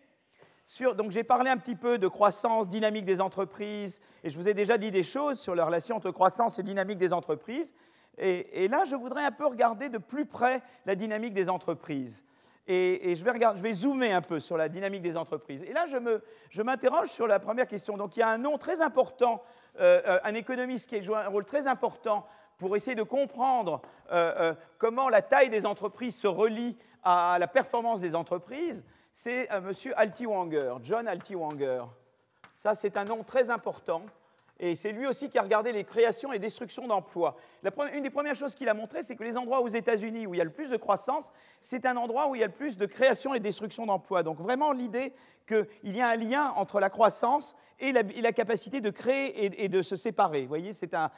sur. 0.65 0.95
Donc, 0.95 1.11
j'ai 1.11 1.23
parlé 1.23 1.49
un 1.49 1.57
petit 1.57 1.75
peu 1.75 1.97
de 1.97 2.07
croissance, 2.07 2.67
dynamique 2.67 3.05
des 3.05 3.19
entreprises, 3.19 3.99
et 4.23 4.29
je 4.29 4.37
vous 4.37 4.47
ai 4.47 4.53
déjà 4.53 4.77
dit 4.77 4.91
des 4.91 5.03
choses 5.03 5.39
sur 5.39 5.55
la 5.55 5.65
relation 5.65 5.95
entre 5.95 6.11
croissance 6.11 6.59
et 6.59 6.63
dynamique 6.63 6.99
des 6.99 7.13
entreprises. 7.13 7.73
Et, 8.19 8.67
là, 8.67 8.83
je 8.85 8.95
voudrais 8.95 9.23
un 9.23 9.31
peu 9.31 9.45
regarder 9.45 9.89
de 9.89 9.99
plus 9.99 10.25
près 10.25 10.61
la 10.85 10.95
dynamique 10.95 11.33
des 11.33 11.49
entreprises. 11.49 12.25
Et, 12.67 13.15
je, 13.15 13.23
vais 13.23 13.31
regarder, 13.31 13.57
je 13.59 13.63
vais 13.63 13.73
zoomer 13.73 14.11
un 14.11 14.21
peu 14.21 14.39
sur 14.39 14.57
la 14.57 14.69
dynamique 14.69 15.03
des 15.03 15.15
entreprises. 15.15 15.61
Et 15.63 15.71
là, 15.71 15.85
je 15.87 16.61
m'interroge 16.61 17.09
je 17.09 17.13
sur 17.13 17.27
la 17.27 17.39
première 17.39 17.67
question. 17.67 17.95
Donc, 17.95 18.17
il 18.17 18.21
y 18.21 18.23
a 18.23 18.29
un 18.29 18.39
nom 18.39 18.57
très 18.57 18.81
important, 18.81 19.43
euh, 19.79 20.01
euh, 20.07 20.19
un 20.23 20.33
économiste 20.33 20.89
qui 20.89 20.95
a 20.95 21.01
joué 21.01 21.15
un 21.15 21.27
rôle 21.27 21.45
très 21.45 21.67
important 21.67 22.25
pour 22.57 22.75
essayer 22.75 22.95
de 22.95 23.03
comprendre 23.03 23.81
euh, 24.11 24.33
euh, 24.39 24.53
comment 24.77 25.09
la 25.09 25.21
taille 25.21 25.49
des 25.49 25.65
entreprises 25.65 26.15
se 26.15 26.27
relie 26.27 26.77
à 27.03 27.37
la 27.39 27.47
performance 27.47 28.01
des 28.01 28.15
entreprises, 28.15 28.83
c'est 29.13 29.51
euh, 29.51 29.69
M. 29.69 29.93
Altiwanger, 29.95 30.75
John 30.83 31.07
Altiwanger. 31.07 31.83
Ça, 32.55 32.75
c'est 32.75 32.97
un 32.97 33.05
nom 33.05 33.23
très 33.23 33.49
important. 33.49 34.01
Et 34.59 34.75
c'est 34.75 34.91
lui 34.91 35.05
aussi 35.05 35.29
qui 35.29 35.37
a 35.37 35.43
regardé 35.43 35.71
les 35.71 35.83
créations 35.83 36.33
et 36.33 36.39
destructions 36.39 36.87
d'emplois. 36.87 37.37
Une 37.93 38.03
des 38.03 38.09
premières 38.09 38.35
choses 38.35 38.55
qu'il 38.55 38.69
a 38.69 38.73
montré, 38.73 39.03
c'est 39.03 39.15
que 39.15 39.23
les 39.23 39.37
endroits 39.37 39.61
aux 39.61 39.67
États-Unis 39.67 40.25
où 40.25 40.33
il 40.33 40.37
y 40.37 40.41
a 40.41 40.45
le 40.45 40.51
plus 40.51 40.69
de 40.69 40.77
croissance, 40.77 41.31
c'est 41.61 41.85
un 41.85 41.95
endroit 41.95 42.27
où 42.29 42.35
il 42.35 42.41
y 42.41 42.43
a 42.43 42.47
le 42.47 42.53
plus 42.53 42.77
de 42.77 42.85
création 42.85 43.33
et 43.35 43.39
destruction 43.39 43.85
d'emplois. 43.85 44.23
Donc 44.23 44.39
vraiment 44.39 44.71
l'idée 44.71 45.13
qu'il 45.47 45.95
y 45.95 46.01
a 46.01 46.09
un 46.09 46.15
lien 46.15 46.53
entre 46.55 46.79
la 46.79 46.89
croissance 46.89 47.55
et 47.79 47.91
la, 47.91 48.33
capacité 48.33 48.81
de 48.81 48.89
créer 48.89 49.63
et, 49.63 49.69
de 49.69 49.81
se 49.83 49.95
séparer. 49.95 50.41
Vous 50.41 50.47
voyez, 50.47 50.73
c'est 50.73 50.93
un, 50.93 51.11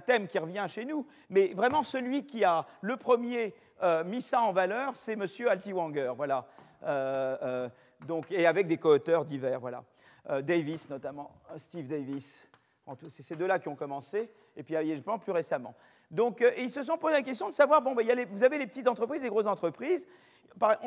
thème 0.00 0.28
qui 0.28 0.38
revient 0.38 0.64
chez 0.68 0.84
nous, 0.84 1.06
mais 1.28 1.48
vraiment 1.54 1.82
celui 1.82 2.24
qui 2.24 2.44
a 2.44 2.66
le 2.80 2.96
premier 2.96 3.52
euh, 3.82 4.04
mis 4.04 4.22
ça 4.22 4.40
en 4.40 4.52
valeur, 4.52 4.94
c'est 4.94 5.14
M. 5.14 5.26
Altiwanger. 5.48 6.12
Voilà. 6.16 6.46
Euh, 6.84 7.36
euh, 7.42 7.68
donc, 8.06 8.30
et 8.30 8.46
avec 8.46 8.68
des 8.68 8.76
co-auteurs 8.76 9.24
divers. 9.24 9.60
Voilà. 9.60 9.82
Davis 10.40 10.88
notamment, 10.88 11.30
Steve 11.58 11.86
Davis. 11.86 12.46
C'est 13.08 13.22
ces 13.22 13.36
deux-là 13.36 13.58
qui 13.58 13.68
ont 13.68 13.76
commencé, 13.76 14.30
et 14.56 14.62
puis 14.62 14.76
pense 15.02 15.20
plus 15.20 15.32
récemment. 15.32 15.74
Donc, 16.10 16.42
euh, 16.42 16.50
ils 16.58 16.70
se 16.70 16.82
sont 16.82 16.98
posé 16.98 17.14
la 17.14 17.22
question 17.22 17.48
de 17.48 17.54
savoir, 17.54 17.80
bon, 17.80 17.94
ben, 17.94 18.06
vous 18.30 18.44
avez 18.44 18.58
les 18.58 18.66
petites 18.66 18.88
entreprises, 18.88 19.22
les 19.22 19.30
grosses 19.30 19.46
entreprises. 19.46 20.06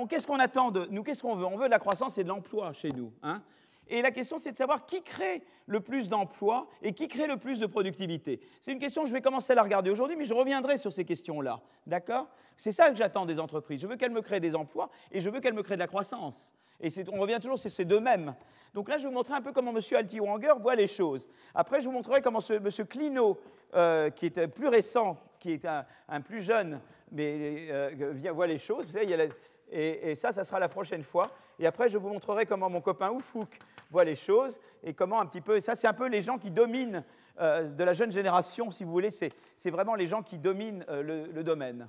Qu'est-ce 0.07 0.27
qu'on 0.27 0.39
attend 0.39 0.71
de 0.71 0.87
nous 0.91 1.03
Qu'est-ce 1.03 1.21
qu'on 1.21 1.35
veut? 1.35 1.45
On 1.45 1.57
veut 1.57 1.65
de 1.65 1.71
la 1.71 1.79
croissance 1.79 2.17
et 2.17 2.23
de 2.23 2.29
l'emploi 2.29 2.71
chez 2.73 2.89
nous. 2.91 3.11
Hein 3.23 3.41
et 3.89 4.01
la 4.01 4.11
question, 4.11 4.37
c'est 4.37 4.51
de 4.51 4.57
savoir 4.57 4.85
qui 4.85 5.01
crée 5.03 5.43
le 5.65 5.79
plus 5.79 6.09
d'emplois 6.09 6.67
et 6.81 6.93
qui 6.93 7.07
crée 7.07 7.27
le 7.27 7.37
plus 7.37 7.59
de 7.59 7.65
productivité. 7.65 8.39
C'est 8.61 8.71
une 8.71 8.79
question, 8.79 9.05
je 9.05 9.13
vais 9.13 9.21
commencer 9.21 9.51
à 9.53 9.55
la 9.55 9.63
regarder 9.63 9.89
aujourd'hui, 9.89 10.15
mais 10.15 10.25
je 10.25 10.33
reviendrai 10.33 10.77
sur 10.77 10.91
ces 10.91 11.05
questions-là. 11.05 11.61
D'accord? 11.85 12.27
C'est 12.57 12.71
ça 12.71 12.89
que 12.89 12.95
j'attends 12.95 13.25
des 13.25 13.39
entreprises. 13.39 13.81
Je 13.81 13.87
veux 13.87 13.95
qu'elles 13.95 14.11
me 14.11 14.21
créent 14.21 14.39
des 14.39 14.55
emplois 14.55 14.89
et 15.11 15.21
je 15.21 15.29
veux 15.29 15.39
qu'elles 15.39 15.53
me 15.53 15.63
créent 15.63 15.75
de 15.75 15.81
la 15.81 15.87
croissance. 15.87 16.55
Et 16.79 16.89
on 17.11 17.19
revient 17.19 17.39
toujours, 17.41 17.59
c'est 17.59 17.69
ces 17.69 17.85
deux 17.85 17.99
mêmes. 17.99 18.35
Donc 18.73 18.89
là, 18.89 18.97
je 18.97 19.03
vais 19.03 19.09
vous 19.09 19.15
montrer 19.15 19.33
un 19.33 19.41
peu 19.41 19.51
comment 19.51 19.71
M. 19.71 19.79
Altiwanger 19.95 20.53
voit 20.59 20.75
les 20.75 20.87
choses. 20.87 21.27
Après, 21.55 21.81
je 21.81 21.85
vous 21.85 21.91
montrerai 21.91 22.21
comment 22.21 22.41
ce, 22.41 22.53
M. 22.53 22.87
Clino, 22.87 23.39
euh, 23.73 24.09
qui 24.09 24.27
est 24.27 24.47
plus 24.47 24.67
récent, 24.67 25.17
qui 25.39 25.53
est 25.53 25.65
un, 25.65 26.21
plus 26.21 26.41
jeune, 26.41 26.79
mais 27.11 27.67
euh, 27.71 28.31
voit 28.33 28.47
les 28.47 28.59
choses. 28.59 28.85
Vous 28.85 28.91
savez, 28.91 29.05
il 29.05 29.11
y 29.11 29.13
a 29.15 29.27
et, 29.71 30.15
ça, 30.15 30.31
ça 30.31 30.43
sera 30.43 30.59
la 30.59 30.69
prochaine 30.69 31.03
fois. 31.03 31.31
Et 31.59 31.67
après, 31.67 31.89
je 31.89 31.97
vous 31.97 32.09
montrerai 32.09 32.45
comment 32.45 32.69
mon 32.69 32.81
copain 32.81 33.09
Oufouk 33.09 33.59
voit 33.91 34.03
les 34.03 34.15
choses 34.15 34.59
et 34.83 34.93
comment 34.93 35.19
un 35.19 35.25
petit 35.25 35.41
peu. 35.41 35.59
Ça, 35.59 35.75
c'est 35.75 35.87
un 35.87 35.93
peu 35.93 36.07
les 36.07 36.21
gens 36.21 36.37
qui 36.37 36.51
dominent 36.51 37.03
euh, 37.39 37.63
de 37.63 37.83
la 37.83 37.93
jeune 37.93 38.11
génération, 38.11 38.71
si 38.71 38.83
vous 38.83 38.91
voulez. 38.91 39.09
C'est 39.09 39.69
vraiment 39.69 39.95
les 39.95 40.07
gens 40.07 40.23
qui 40.23 40.37
dominent 40.37 40.85
le, 40.89 41.43
domaine. 41.43 41.87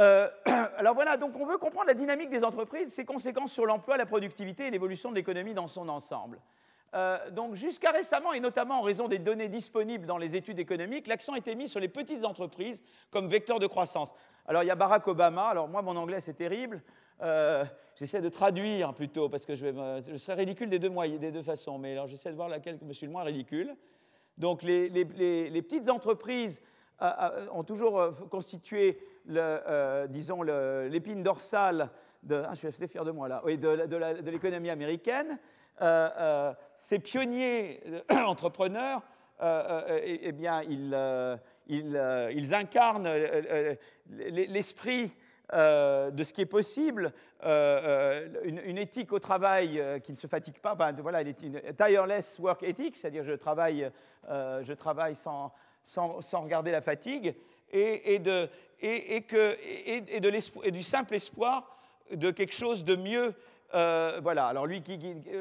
Euh, 0.00 0.28
alors 0.76 0.94
voilà, 0.94 1.16
donc 1.16 1.34
on 1.38 1.46
veut 1.46 1.58
comprendre 1.58 1.86
la 1.86 1.94
dynamique 1.94 2.30
des 2.30 2.44
entreprises, 2.44 2.92
ses 2.92 3.04
conséquences 3.04 3.52
sur 3.52 3.66
l'emploi, 3.66 3.96
la 3.96 4.06
productivité 4.06 4.66
et 4.66 4.70
l'évolution 4.70 5.10
de 5.10 5.16
l'économie 5.16 5.54
dans 5.54 5.68
son 5.68 5.88
ensemble. 5.88 6.38
Euh, 6.94 7.30
donc 7.30 7.54
jusqu'à 7.54 7.90
récemment, 7.90 8.32
et 8.32 8.40
notamment 8.40 8.80
en 8.80 8.82
raison 8.82 9.08
des 9.08 9.18
données 9.18 9.48
disponibles 9.48 10.06
dans 10.06 10.18
les 10.18 10.36
études 10.36 10.58
économiques, 10.58 11.06
l'accent 11.06 11.34
était 11.34 11.54
mis 11.54 11.68
sur 11.68 11.80
les 11.80 11.88
petites 11.88 12.24
entreprises 12.24 12.82
comme 13.10 13.28
vecteur 13.28 13.58
de 13.58 13.66
croissance. 13.66 14.10
Alors 14.46 14.62
il 14.62 14.66
y 14.66 14.70
a 14.70 14.74
Barack 14.74 15.08
Obama, 15.08 15.48
alors 15.48 15.68
moi 15.68 15.80
mon 15.80 15.96
anglais 15.96 16.20
c'est 16.20 16.34
terrible, 16.34 16.82
euh, 17.22 17.64
j'essaie 17.96 18.20
de 18.20 18.28
traduire 18.28 18.92
plutôt 18.92 19.30
parce 19.30 19.46
que 19.46 19.54
je, 19.54 19.66
vais, 19.66 20.18
serais 20.18 20.34
ridicule 20.34 20.68
des 20.68 20.78
deux, 20.78 20.90
des 21.18 21.32
deux 21.32 21.42
façons, 21.42 21.78
mais 21.78 21.92
alors 21.92 22.08
j'essaie 22.08 22.30
de 22.30 22.36
voir 22.36 22.48
laquelle 22.48 22.78
je 22.86 22.92
suis 22.92 23.06
le 23.06 23.12
moins 23.12 23.22
ridicule. 23.22 23.74
Donc 24.36 24.62
les, 24.62 25.04
petites 25.62 25.88
entreprises 25.88 26.60
ont 27.52 27.64
toujours 27.64 27.98
euh, 27.98 28.12
constitué, 28.30 28.98
le, 29.26 29.40
euh, 29.40 30.06
disons, 30.06 30.42
l'épine 30.42 31.22
dorsale 31.22 31.90
de, 32.22 32.42
ah, 32.44 32.50
je 32.52 32.58
suis 32.58 32.68
assez 32.68 32.86
fier 32.86 33.04
de 33.04 33.10
moi 33.10 33.28
là, 33.28 33.42
de, 33.44 34.30
l'économie 34.30 34.70
américaine. 34.70 35.38
Euh, 35.80 36.52
ces 36.78 36.98
pionniers 36.98 37.80
entrepreneurs, 38.10 39.02
eh, 39.40 40.20
eh, 40.22 40.32
bien, 40.32 40.62
ils, 40.62 42.54
incarnent 42.54 43.08
l'esprit 44.08 45.10
de 45.52 46.22
ce 46.22 46.32
qui 46.32 46.42
est 46.42 46.46
possible, 46.46 47.12
une, 47.44 48.78
éthique 48.78 49.12
au 49.12 49.18
travail 49.18 49.82
qui 50.04 50.12
ne 50.12 50.16
se 50.16 50.26
fatigue 50.26 50.58
pas, 50.58 50.74
voilà, 50.74 51.22
une 51.22 51.60
tireless 51.76 52.38
work 52.38 52.62
ethic, 52.62 52.96
c'est-à-dire 52.96 53.24
je 53.24 53.32
travaille, 53.32 53.90
je 54.28 54.72
travaille 54.72 55.16
sans, 55.16 55.52
sans, 55.84 56.40
regarder 56.40 56.70
la 56.70 56.80
fatigue, 56.80 57.34
et, 57.72 58.18
de, 58.18 58.48
et, 58.80 59.22
que, 59.22 59.56
et, 59.60 60.20
de 60.20 60.66
et 60.66 60.70
du 60.70 60.82
simple 60.82 61.14
espoir 61.14 61.76
de 62.10 62.30
quelque 62.30 62.54
chose 62.54 62.84
de 62.84 62.96
mieux 62.96 63.34
euh, 63.74 64.20
voilà, 64.22 64.46
alors 64.46 64.66
lui, 64.66 64.82
qui, 64.82 64.98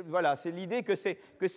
voilà, 0.08 0.36
c'est 0.36 0.52
l'idée 0.52 0.84
que 0.84 0.96
c'est, 0.96 1.18
que 1.40 1.48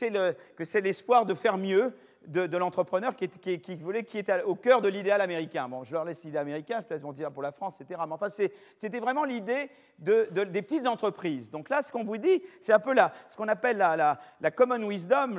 c'est 0.65 0.81
l'espoir 0.81 1.27
de 1.27 1.35
faire 1.35 1.57
mieux 1.57 1.93
de, 2.27 2.57
l'entrepreneur 2.57 3.15
qui, 3.17 3.29
qui, 3.29 3.77
voulait, 3.77 4.05
qui 4.05 4.19
était 4.19 4.43
au 4.43 4.55
cœur 4.55 4.81
de 4.81 4.89
l'idéal 4.89 5.21
américain. 5.21 5.69
Bon, 5.69 5.85
je 5.85 5.93
leur 5.93 6.05
laisse 6.05 6.25
l'idée 6.25 6.39
américaine, 6.39 6.83
je 6.89 6.97
pense 6.97 7.15
dire 7.15 7.31
pour 7.31 7.43
la 7.43 7.53
France, 7.53 7.81
etc. 7.81 8.01
Mais 8.07 8.13
enfin, 8.13 8.29
c'était 8.29 8.99
vraiment 9.01 9.25
l'idée 9.25 9.71
de, 9.99 10.29
des 10.45 10.63
petites 10.63 10.87
entreprises. 10.87 11.51
Donc 11.51 11.69
là, 11.69 11.83
ce 11.83 11.93
qu'on 11.93 12.05
vous 12.05 12.17
dit, 12.17 12.43
c'est 12.61 12.73
un 12.73 12.79
peu 12.79 12.95
là, 12.95 13.13
ce 13.29 13.37
qu'on 13.37 13.49
appelle 13.49 13.77
la, 13.77 14.19
la, 14.41 14.51
common 14.51 14.87
wisdom, 14.87 15.39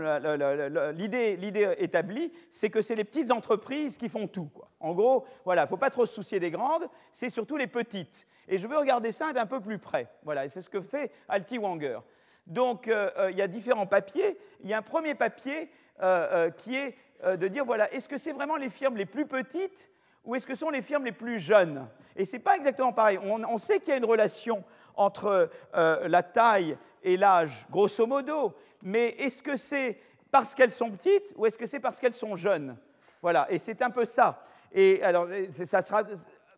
l'idée 0.93 1.75
établie, 1.79 2.31
c'est 2.51 2.69
que 2.69 2.81
c'est 2.81 2.95
les 2.95 3.03
petites 3.03 3.31
entreprises 3.31 3.97
qui 3.97 4.09
font 4.09 4.27
tout. 4.27 4.49
Quoi. 4.53 4.69
En 4.79 4.93
gros, 4.93 5.25
voilà, 5.43 5.63
il 5.63 5.65
ne 5.65 5.69
faut 5.69 5.77
pas 5.77 5.89
trop 5.89 6.05
se 6.05 6.13
soucier 6.13 6.39
des 6.39 6.51
grandes, 6.51 6.87
c'est 7.11 7.29
surtout 7.29 7.57
les 7.57 7.67
petites. 7.67 8.25
Et 8.47 8.57
je 8.57 8.67
veux 8.67 8.77
regarder 8.77 9.11
ça 9.11 9.33
d'un 9.33 9.45
peu 9.45 9.59
plus 9.59 9.79
près. 9.79 10.07
Voilà, 10.23 10.45
et 10.45 10.49
c'est 10.49 10.61
ce 10.61 10.69
que 10.69 10.81
fait 10.81 11.11
Alti 11.27 11.57
Wanger. 11.57 11.99
Donc, 12.47 12.87
il 12.87 13.35
y 13.35 13.41
a 13.41 13.47
différents 13.47 13.87
papiers. 13.87 14.37
Il 14.61 14.69
y 14.69 14.73
a 14.73 14.77
un 14.77 14.83
premier 14.83 15.15
papier 15.15 15.69
qui 16.57 16.75
est 16.75 16.95
de 17.25 17.47
dire, 17.47 17.65
voilà, 17.65 17.91
est-ce 17.93 18.07
que 18.07 18.17
c'est 18.17 18.33
vraiment 18.33 18.57
les 18.57 18.69
firmes 18.69 18.97
les 18.97 19.05
plus 19.05 19.25
petites 19.25 19.89
ou 20.23 20.35
est-ce 20.35 20.45
que 20.47 20.55
sont 20.55 20.69
les 20.69 20.81
firmes 20.81 21.05
les 21.05 21.11
plus 21.11 21.39
jeunes? 21.39 21.87
Et 22.15 22.25
ce 22.25 22.33
n'est 22.33 22.43
pas 22.43 22.55
exactement 22.55 22.93
pareil. 22.93 23.19
On, 23.23 23.57
sait 23.57 23.79
qu'il 23.79 23.89
y 23.89 23.93
a 23.93 23.97
une 23.97 24.05
relation 24.05 24.63
entre 24.95 25.49
la 25.73 26.23
taille 26.23 26.77
et 27.03 27.17
l'âge, 27.17 27.65
grosso 27.69 28.05
modo, 28.05 28.53
mais 28.81 29.09
est-ce 29.17 29.41
que 29.41 29.55
c'est 29.55 29.99
parce 30.31 30.53
qu'elles 30.53 30.71
sont 30.71 30.91
petites 30.91 31.33
ou 31.37 31.45
est-ce 31.45 31.57
que 31.57 31.65
c'est 31.65 31.79
parce 31.79 31.99
qu'elles 31.99 32.13
sont 32.13 32.35
jeunes? 32.35 32.77
Voilà, 33.21 33.47
et 33.49 33.57
c'est 33.57 33.81
un 33.81 33.89
peu 33.89 34.05
ça. 34.05 34.43
Et 34.71 35.01
alors, 35.01 35.27
ça 35.51 35.81
sera, 35.81 36.03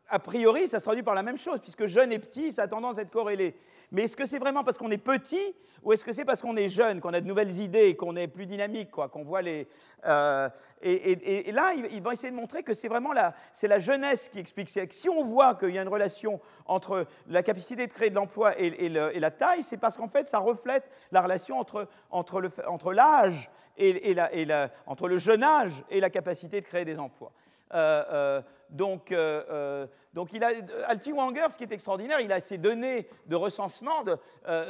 a 0.09 0.19
priori, 0.19 0.67
ça 0.67 0.79
se 0.79 0.85
traduit 0.85 1.03
par 1.03 1.15
la 1.15 1.23
même 1.23 1.37
chose, 1.37 1.59
puisque 1.61 1.85
jeune 1.85 2.11
et 2.11 2.19
petit, 2.19 2.51
ça 2.51 2.63
a 2.63 2.67
tendance 2.67 2.97
à 2.97 3.01
être 3.01 3.11
corrélé. 3.11 3.55
Mais 3.91 4.03
est-ce 4.03 4.17
que 4.17 4.25
c'est 4.25 4.39
vraiment 4.39 4.63
parce 4.63 4.77
qu'on 4.77 4.91
est 4.91 4.97
petit 4.97 5.55
ou 5.83 5.93
est-ce 5.93 6.03
que 6.03 6.11
c'est 6.11 6.25
parce 6.25 6.41
qu'on 6.41 6.57
est 6.57 6.69
jeune, 6.69 6.99
qu'on 6.99 7.13
a 7.13 7.21
de 7.21 7.27
nouvelles 7.27 7.61
idées, 7.61 7.95
qu'on 7.95 8.15
est 8.15 8.27
plus 8.27 8.45
dynamique, 8.45 8.91
qu'on 8.91 9.23
voit 9.23 9.41
les... 9.41 9.67
Euh, 10.05 10.49
et, 10.81 11.51
là, 11.51 11.73
ils 11.73 12.01
vont 12.01 12.11
essayer 12.11 12.31
de 12.31 12.35
montrer 12.35 12.63
que 12.63 12.73
c'est 12.73 12.87
vraiment 12.87 13.13
la, 13.13 13.33
c'est 13.53 13.67
la 13.67 13.79
jeunesse 13.79 14.27
qui 14.27 14.39
explique. 14.39 14.69
Si 14.91 15.09
on 15.09 15.23
voit 15.23 15.55
qu'il 15.55 15.69
y 15.69 15.79
a 15.79 15.81
une 15.81 15.87
relation 15.87 16.41
entre 16.65 17.05
la 17.27 17.43
capacité 17.43 17.87
de 17.87 17.93
créer 17.93 18.09
de 18.09 18.15
l'emploi 18.15 18.59
et, 18.59 18.89
la 18.89 19.31
taille, 19.31 19.63
c'est 19.63 19.77
parce 19.77 19.95
qu'en 19.95 20.09
fait, 20.09 20.27
ça 20.27 20.39
reflète 20.39 20.89
la 21.11 21.21
relation 21.21 21.59
entre, 21.59 21.87
entre, 22.11 22.41
le, 22.41 22.49
entre 22.67 22.91
l'âge 22.91 23.49
et, 23.77 24.13
la, 24.13 24.69
entre 24.87 25.07
le 25.07 25.19
jeune 25.19 25.43
âge 25.43 25.83
et 25.89 25.99
la 25.99 26.09
capacité 26.09 26.59
de 26.59 26.65
créer 26.65 26.85
des 26.85 26.99
emplois. 26.99 27.31
Euh, 27.73 28.03
euh, 28.11 28.41
donc, 28.69 29.13
euh, 29.13 29.87
donc 30.13 30.33
il 30.33 30.43
a, 30.43 30.49
ce 30.49 31.57
qui 31.57 31.63
est 31.63 31.71
extraordinaire, 31.71 32.19
il 32.19 32.33
a 32.33 32.41
ses 32.41 32.57
données 32.57 33.07
de 33.27 33.35
recensement, 33.37 34.03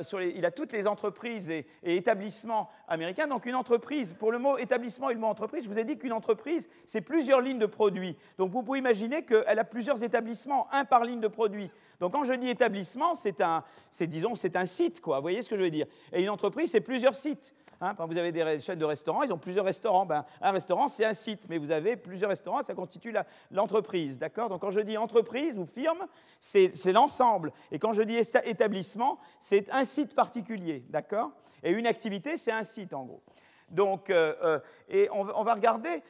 sur 0.04 0.22
il 0.22 0.46
a 0.46 0.52
toutes 0.52 0.72
les 0.72 0.86
entreprises 0.86 1.50
et, 1.50 1.66
établissements 1.82 2.70
américains. 2.88 3.26
Donc 3.26 3.48
une 3.48 3.56
entreprise, 3.56 4.14
pour 4.14 4.32
le 4.32 4.38
mot 4.38 4.60
établissement 4.60 5.10
et 5.10 5.16
le 5.16 5.20
mot 5.20 5.26
entreprise, 5.26 5.64
je 5.64 5.70
vous 5.70 5.80
ai 5.80 5.84
dit 5.84 5.98
qu'une 5.98 6.14
entreprise, 6.14 6.70
c'est 6.86 7.02
plusieurs 7.02 7.42
lignes 7.42 7.58
de 7.58 7.66
produits. 7.66 8.16
Donc 8.38 8.52
vous 8.52 8.62
pouvez 8.62 8.78
imaginer 8.78 9.24
qu'elle 9.26 9.58
a 9.58 9.64
plusieurs 9.64 10.04
établissements, 10.04 10.68
un 10.72 10.86
par 10.86 11.04
ligne 11.04 11.22
de 11.22 11.28
produits. 11.28 11.72
Donc 12.00 12.14
quand 12.14 12.24
je 12.24 12.34
dis 12.34 12.50
établissement, 12.50 13.16
c'est 13.16 13.42
un, 13.42 13.64
disons, 14.02 14.36
c'est 14.36 14.56
un 14.56 14.68
site, 14.68 15.02
quoi. 15.02 15.18
Vous 15.18 15.24
voyez 15.24 15.42
ce 15.42 15.50
que 15.50 15.58
je 15.58 15.64
veux 15.64 15.72
dire? 15.72 15.88
Et 16.14 16.22
une 16.22 16.30
entreprise, 16.30 16.70
c'est 16.70 16.82
plusieurs 16.82 17.16
sites. 17.16 17.52
Hein, 17.80 17.96
vous 18.00 18.18
avez 18.18 18.32
des 18.32 18.60
chaînes 18.60 18.80
de 18.80 18.86
restaurants, 18.86 19.24
ils 19.24 19.32
ont 19.32 19.38
plusieurs 19.38 19.66
restaurants. 19.66 20.06
Ben, 20.06 20.26
un 20.42 20.52
restaurant, 20.52 20.88
c'est 20.88 21.06
un 21.06 21.14
site, 21.14 21.48
mais 21.48 21.58
vous 21.58 21.72
avez 21.72 21.96
plusieurs 21.96 22.30
restaurants, 22.30 22.64
ça 22.64 22.74
constitue 22.74 23.14
l'entreprise. 23.52 24.18
D'accord? 24.18 24.50
Donc 24.50 24.62
quand 24.62 24.72
je 24.72 24.80
dis 24.80 24.98
entreprise 24.98 25.58
ou 25.58 25.66
firme, 25.66 26.08
c'est 26.40 26.92
l'ensemble. 26.92 27.52
Et 27.72 27.80
quand 27.80 27.94
je 27.94 28.02
dis 28.02 28.18
établissement, 28.46 29.20
c'est 29.40 29.70
un 29.72 29.86
site 29.86 30.16
particulier. 30.16 30.84
D'accord? 30.90 31.32
Et 31.64 31.72
une 31.72 31.88
activité, 31.88 32.38
c'est 32.38 32.52
un 32.52 32.64
site, 32.64 32.94
en 32.94 33.06
gros. 33.06 33.22
Donc, 33.70 34.10
euh, 34.10 34.34
euh, 34.44 34.60
et 34.88 35.10
on, 35.12 35.24
va 35.26 35.54
regarder, 35.54 36.02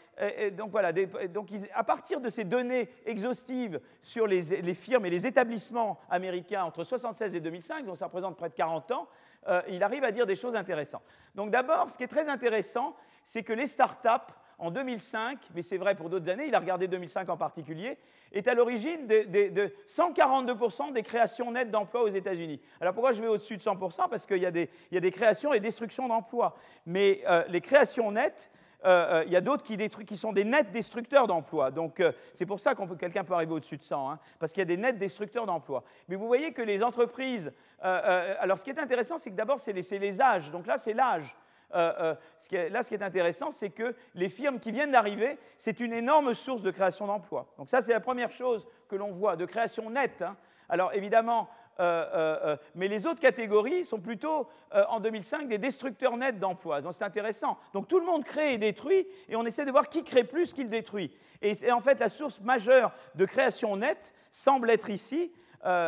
donc 0.51 0.70
voilà, 0.70 0.93
donc 0.93 1.49
à 1.74 1.84
partir 1.84 2.22
de 2.22 2.30
ces 2.30 2.43
données 2.43 2.88
exhaustives 3.03 3.82
sur 4.03 4.28
les, 4.28 4.61
les, 4.61 4.74
firmes 4.76 5.07
et 5.07 5.09
les 5.09 5.26
établissements 5.26 5.99
américains 6.07 6.63
entre 6.63 6.82
1976 6.82 7.34
et 7.34 7.39
2005, 7.39 7.86
donc 7.86 7.97
ça 7.97 8.05
représente 8.05 8.38
près 8.38 8.49
de 8.49 8.53
40 8.53 8.91
ans, 8.91 9.07
euh, 9.48 9.62
il 9.70 9.84
arrive 9.84 10.04
à 10.04 10.12
dire 10.12 10.26
des 10.26 10.36
choses 10.36 10.56
intéressantes. 10.56 11.04
Donc 11.36 11.52
d'abord, 11.52 11.89
ce 11.89 11.98
qui 11.98 12.04
est 12.04 12.08
très 12.08 12.30
intéressant, 12.30 12.95
c'est 13.24 13.43
que 13.43 13.54
les 13.54 13.68
startups, 13.68 14.34
en 14.60 14.72
2005, 14.72 15.38
mais 15.54 15.62
c'est 15.62 15.78
vrai 15.78 15.93
pour 15.95 16.10
d'autres 16.10 16.30
années, 16.30 16.45
il 16.48 16.56
a 16.56 16.60
regardé 16.60 16.88
2005 16.88 17.30
en 17.30 17.38
particulier, 17.38 17.98
est 18.32 18.48
à 18.48 18.54
l'origine 18.54 19.06
de, 19.06 19.72
142% 19.88 20.93
des 20.93 21.04
créations 21.04 21.52
nettes 21.52 21.70
d'emplois 21.70 22.04
aux 22.04 22.10
États-Unis. 22.10 22.60
Alors 22.82 22.93
pourquoi 22.93 23.14
je 23.14 23.22
vais 23.22 23.28
au-dessus 23.28 23.58
de 23.58 23.62
100% 23.62 24.10
Parce 24.10 24.26
qu'il 24.26 24.38
y, 24.38 24.45
a 24.45 24.52
des 24.52 25.12
créations 25.12 25.54
et 25.54 25.60
destructions 25.60 26.08
d'emplois. 26.08 26.58
Mais 26.86 27.22
euh, 27.30 27.43
les 27.50 27.62
créations 27.62 28.12
nettes, 28.12 28.52
euh, 28.88 29.24
il 29.26 29.32
y 29.32 29.36
a 29.36 29.42
d'autres 29.42 29.64
qui, 29.64 30.18
sont 30.18 30.34
des 30.34 30.44
nets 30.44 30.72
destructeurs 30.72 31.28
d'emplois. 31.28 31.72
Donc 31.72 32.02
c'est 32.34 32.46
pour 32.46 32.60
ça 32.60 32.74
que 32.74 32.94
quelqu'un 32.96 33.24
peut 33.24 33.34
arriver 33.34 33.54
au-dessus 33.54 33.78
de 33.78 33.84
100, 33.84 34.12
hein, 34.12 34.20
parce 34.40 34.52
qu'il 34.52 34.62
y 34.62 34.64
a 34.64 34.66
des 34.66 34.78
nets 34.78 34.98
destructeurs 34.98 35.46
d'emplois. 35.46 35.84
Mais 36.08 36.16
vous 36.16 36.28
voyez 36.28 36.54
que 36.54 36.62
les 36.62 36.84
entreprises... 36.84 37.54
alors 37.80 38.58
ce 38.58 38.64
qui 38.64 38.70
est 38.70 38.80
intéressant, 38.80 39.18
c'est 39.18 39.32
que 39.32 39.36
d'abord, 39.36 39.60
c'est 39.60 39.74
les, 39.74 40.22
âges. 40.22 40.50
Donc 40.52 40.66
là, 40.68 40.78
c'est 40.78 40.94
l'âge. 40.94 41.36
là, 41.72 42.18
ce 42.40 42.48
qui 42.88 42.96
est 42.96 43.04
intéressant, 43.04 43.52
c'est 43.52 43.70
que 43.70 43.96
les 44.16 44.30
firmes 44.30 44.60
qui 44.60 44.72
viennent 44.72 44.92
d'arriver, 44.92 45.38
c'est 45.58 45.80
une 45.80 45.94
énorme 45.94 46.34
source 46.34 46.62
de 46.62 46.72
création 46.72 47.08
d'emplois. 47.08 47.54
Donc 47.58 47.70
ça, 47.70 47.82
c'est 47.82 47.94
la 47.94 48.00
première 48.00 48.32
chose 48.32 48.66
que 48.88 48.96
l'on 48.96 49.12
voit, 49.12 49.36
de 49.36 49.46
création 49.46 49.90
nette. 49.90 50.22
Hein. 50.22 50.38
Alors 50.70 50.94
évidemment, 50.94 51.42
euh, 51.42 51.44
euh, 51.44 51.50
euh, 51.50 51.66
mais 51.80 52.88
les 52.88 53.06
autres 53.06 53.20
catégories 53.20 53.86
sont 53.86 54.00
plutôt, 54.00 54.48
en 54.90 55.00
2005, 55.00 55.48
des 55.48 55.58
destructeurs 55.58 56.18
nets 56.18 56.40
d'emplois. 56.40 56.82
Donc 56.82 56.94
c'est 56.94 57.04
intéressant. 57.04 57.58
Donc 57.74 57.88
tout 57.88 58.00
le 58.00 58.06
monde 58.06 58.24
crée 58.24 58.54
et 58.54 58.58
détruit, 58.58 59.08
et 59.30 59.36
on 59.36 59.46
essaie 59.46 59.66
de 59.66 59.72
voir 59.72 59.90
qui 59.90 60.04
crée 60.04 60.24
plus 60.24 60.54
qu'il 60.54 60.70
détruit. 60.70 61.12
Et, 61.42 61.72
en 61.72 61.82
fait, 61.82 62.00
la 62.00 62.10
source 62.10 62.42
majeure 62.42 62.92
de 63.16 63.26
création 63.26 63.76
nette 63.76 64.14
semble 64.32 64.70
être 64.72 64.90
ici, 64.90 65.32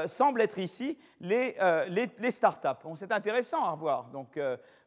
semble 0.07 0.41
être 0.41 0.59
ici 0.59 0.97
les, 1.21 1.55
les, 1.87 2.31
startups. 2.31 2.67
c'est 2.97 3.11
intéressant 3.11 3.63
à 3.63 3.71
revoir. 3.71 4.05
Donc, 4.05 4.39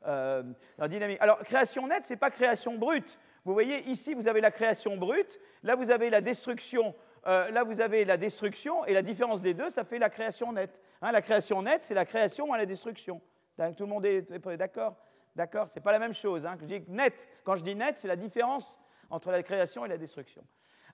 la 0.05 0.89
dynamique. 0.89 1.19
Alors, 1.21 1.39
création 1.41 1.87
nette, 1.87 2.07
ce 2.07 2.13
n'est 2.13 2.19
pas 2.19 2.31
création 2.31 2.77
brute. 2.77 3.19
Vous 3.45 3.55
voyez, 3.55 3.89
ici, 3.89 4.15
vous 4.15 4.29
avez 4.29 4.41
la 4.41 4.53
création 4.53 4.97
brute, 4.97 5.41
là, 5.65 5.75
vous 5.75 5.91
avez 5.91 6.11
la 6.11 6.21
destruction 6.21 6.95
euh, 7.27 7.51
là 7.51 7.65
vous 7.65 7.81
avez 7.81 8.05
la 8.05 8.17
destruction, 8.17 8.85
et 8.85 8.93
la 8.93 9.03
différence 9.03 9.43
des 9.43 9.55
deux, 9.55 9.71
ça 9.71 9.85
fait 9.85 9.99
la 9.99 10.11
création 10.11 10.53
nette. 10.53 10.81
Hein, 11.01 11.13
la 11.13 11.23
création 11.23 11.63
nette, 11.63 11.85
c'est 11.85 11.95
la 11.95 12.05
création 12.05 12.53
à 12.53 12.59
la 12.59 12.67
destruction. 12.67 13.21
Tout 13.77 13.85
le 13.85 13.87
monde 13.87 14.07
est 14.07 14.23
d'accord 14.57 14.97
D'accord 15.35 15.69
C'est 15.69 15.81
pas 15.81 15.93
la 15.93 15.99
même 15.99 16.15
chose. 16.15 16.45
Hein. 16.45 16.57
Je 16.61 16.67
dis 16.67 16.85
net. 16.89 17.29
Quand 17.45 17.57
je 17.57 17.65
dis 17.65 17.75
net, 17.75 17.97
c'est 17.97 18.09
la 18.09 18.17
différence 18.17 18.79
entre 19.09 19.31
la 19.31 19.43
création 19.43 19.85
et 19.85 19.89
la 19.89 19.97
destruction. 19.97 20.43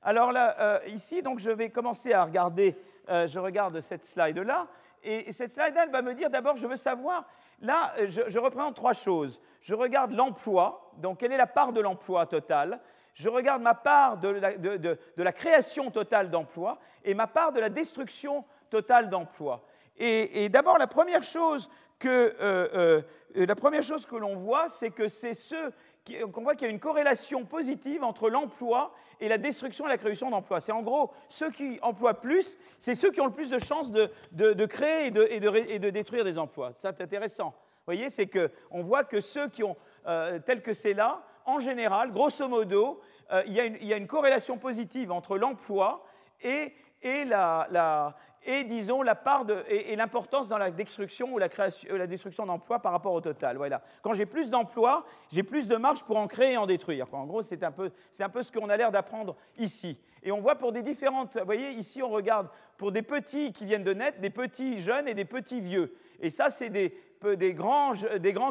Alors 0.02 0.30
là, 0.30 0.56
euh, 0.60 0.80
ici, 0.88 1.22
donc, 1.22 1.40
je 1.40 1.50
vais 1.50 1.70
commencer 1.70 2.12
à 2.12 2.24
regarder, 2.24 2.76
euh, 3.08 3.26
je 3.26 3.38
regarde 3.38 3.80
cette 3.80 4.04
slide-là, 4.04 4.68
et, 5.02 5.32
cette 5.32 5.50
slide-là, 5.50 5.84
elle 5.84 5.90
va 5.90 6.02
me 6.02 6.14
dire 6.14 6.30
d'abord, 6.30 6.56
je 6.56 6.66
veux 6.66 6.76
savoir, 6.76 7.26
là, 7.60 7.94
je, 8.06 8.22
je 8.28 8.38
représente 8.38 8.76
trois 8.76 8.94
choses. 8.94 9.40
Je 9.60 9.74
regarde 9.74 10.12
l'emploi, 10.12 10.92
donc 10.98 11.18
quelle 11.18 11.32
est 11.32 11.36
la 11.36 11.46
part 11.46 11.72
de 11.72 11.80
l'emploi 11.80 12.26
total? 12.26 12.80
Je 13.18 13.28
regarde 13.28 13.62
ma 13.62 13.74
part 13.74 14.18
de 14.18 14.28
la, 15.16 15.32
création 15.32 15.90
totale 15.90 16.30
d'emplois 16.30 16.78
et 17.04 17.14
ma 17.14 17.26
part 17.26 17.52
de 17.52 17.60
la 17.60 17.68
destruction 17.68 18.44
totale 18.70 19.10
d'emplois. 19.10 19.64
Et, 19.96 20.48
d'abord, 20.48 20.78
la 20.78 20.86
première 20.86 21.24
chose 21.24 21.68
que, 21.98 22.08
euh, 22.40 23.02
euh, 23.34 23.46
que 23.46 24.16
l'on 24.16 24.36
voit, 24.36 24.68
c'est 24.68 24.90
que 24.90 25.08
c'est 25.08 25.32
qu'on 26.32 26.42
voit 26.42 26.54
qu'il 26.54 26.66
y 26.66 26.70
a 26.70 26.72
une 26.72 26.78
corrélation 26.78 27.44
positive 27.44 28.04
entre 28.04 28.30
l'emploi 28.30 28.94
et 29.20 29.28
la 29.28 29.36
destruction 29.36 29.86
et 29.86 29.88
la 29.88 29.98
création 29.98 30.30
d'emplois. 30.30 30.60
C'est 30.60 30.72
en 30.72 30.82
gros 30.82 31.12
ceux 31.28 31.50
qui 31.50 31.80
emploient 31.82 32.20
plus, 32.20 32.56
c'est 32.78 32.94
ceux 32.94 33.10
qui 33.10 33.20
ont 33.20 33.26
le 33.26 33.32
plus 33.32 33.50
de 33.50 33.58
chances 33.58 33.90
de, 33.90 34.66
créer 34.66 35.06
et, 35.08 35.10
de, 35.80 35.90
détruire 35.90 36.24
des 36.24 36.38
emplois. 36.38 36.72
C'est 36.76 37.00
intéressant. 37.00 37.48
Vous 37.48 37.94
voyez, 37.94 38.10
c'est 38.10 38.28
qu'on 38.28 38.82
voit 38.82 39.02
que 39.02 39.20
ceux 39.20 39.48
qui 39.48 39.64
ont, 39.64 39.76
euh, 40.06 40.38
tel 40.38 40.62
que 40.62 40.72
c'est 40.72 40.94
là, 40.94 41.24
en 41.48 41.60
général, 41.60 42.12
grosso 42.12 42.46
modo, 42.46 43.00
euh, 43.32 43.42
il, 43.46 43.54
y 43.54 43.92
a 43.92 43.96
une, 43.96 44.06
corrélation 44.06 44.58
positive 44.58 45.10
entre 45.10 45.38
l'emploi 45.38 46.04
et, 46.42 46.74
disons, 48.66 49.02
la 49.02 49.14
part 49.14 49.46
et, 49.66 49.96
l'importance 49.96 50.48
dans 50.48 50.58
la 50.58 50.70
destruction 50.70 51.32
ou 51.32 51.38
la, 51.38 51.48
création, 51.48 51.96
la 51.96 52.06
destruction 52.06 52.44
d'emplois 52.44 52.80
par 52.80 52.92
rapport 52.92 53.14
au 53.14 53.22
total. 53.22 53.56
Voilà. 53.56 53.80
Quand 54.02 54.12
j'ai 54.12 54.26
plus 54.26 54.50
d'emplois, 54.50 55.06
j'ai 55.32 55.42
plus 55.42 55.68
de 55.68 55.76
marge 55.76 56.04
pour 56.04 56.18
en 56.18 56.28
créer 56.28 56.52
et 56.52 56.56
en 56.58 56.66
détruire. 56.66 57.06
En 57.12 57.24
gros, 57.24 57.40
c'est 57.40 57.64
un, 57.64 57.72
peu, 57.72 57.90
un 58.20 58.28
peu 58.28 58.42
ce 58.42 58.52
qu'on 58.52 58.68
a 58.68 58.76
l'air 58.76 58.92
d'apprendre 58.92 59.34
ici. 59.56 59.98
Et 60.22 60.32
on 60.32 60.40
voit 60.40 60.56
pour 60.56 60.72
des 60.72 60.82
différentes... 60.82 61.38
Vous 61.38 61.46
voyez, 61.46 61.70
ici, 61.70 62.02
on 62.02 62.10
regarde 62.10 62.48
pour 62.76 62.92
des 62.92 63.02
petits 63.02 63.54
qui 63.54 63.64
viennent 63.64 63.84
de 63.84 63.94
naître, 63.94 64.20
des 64.20 64.30
petits 64.30 64.80
jeunes 64.80 65.08
et 65.08 65.14
des 65.14 65.24
petits 65.24 65.60
vieux. 65.60 65.96
Et 66.20 66.30
ça, 66.30 66.50
c'est 66.50 66.68
des, 66.68 66.94
des 67.24 67.54
grands, 67.54 67.92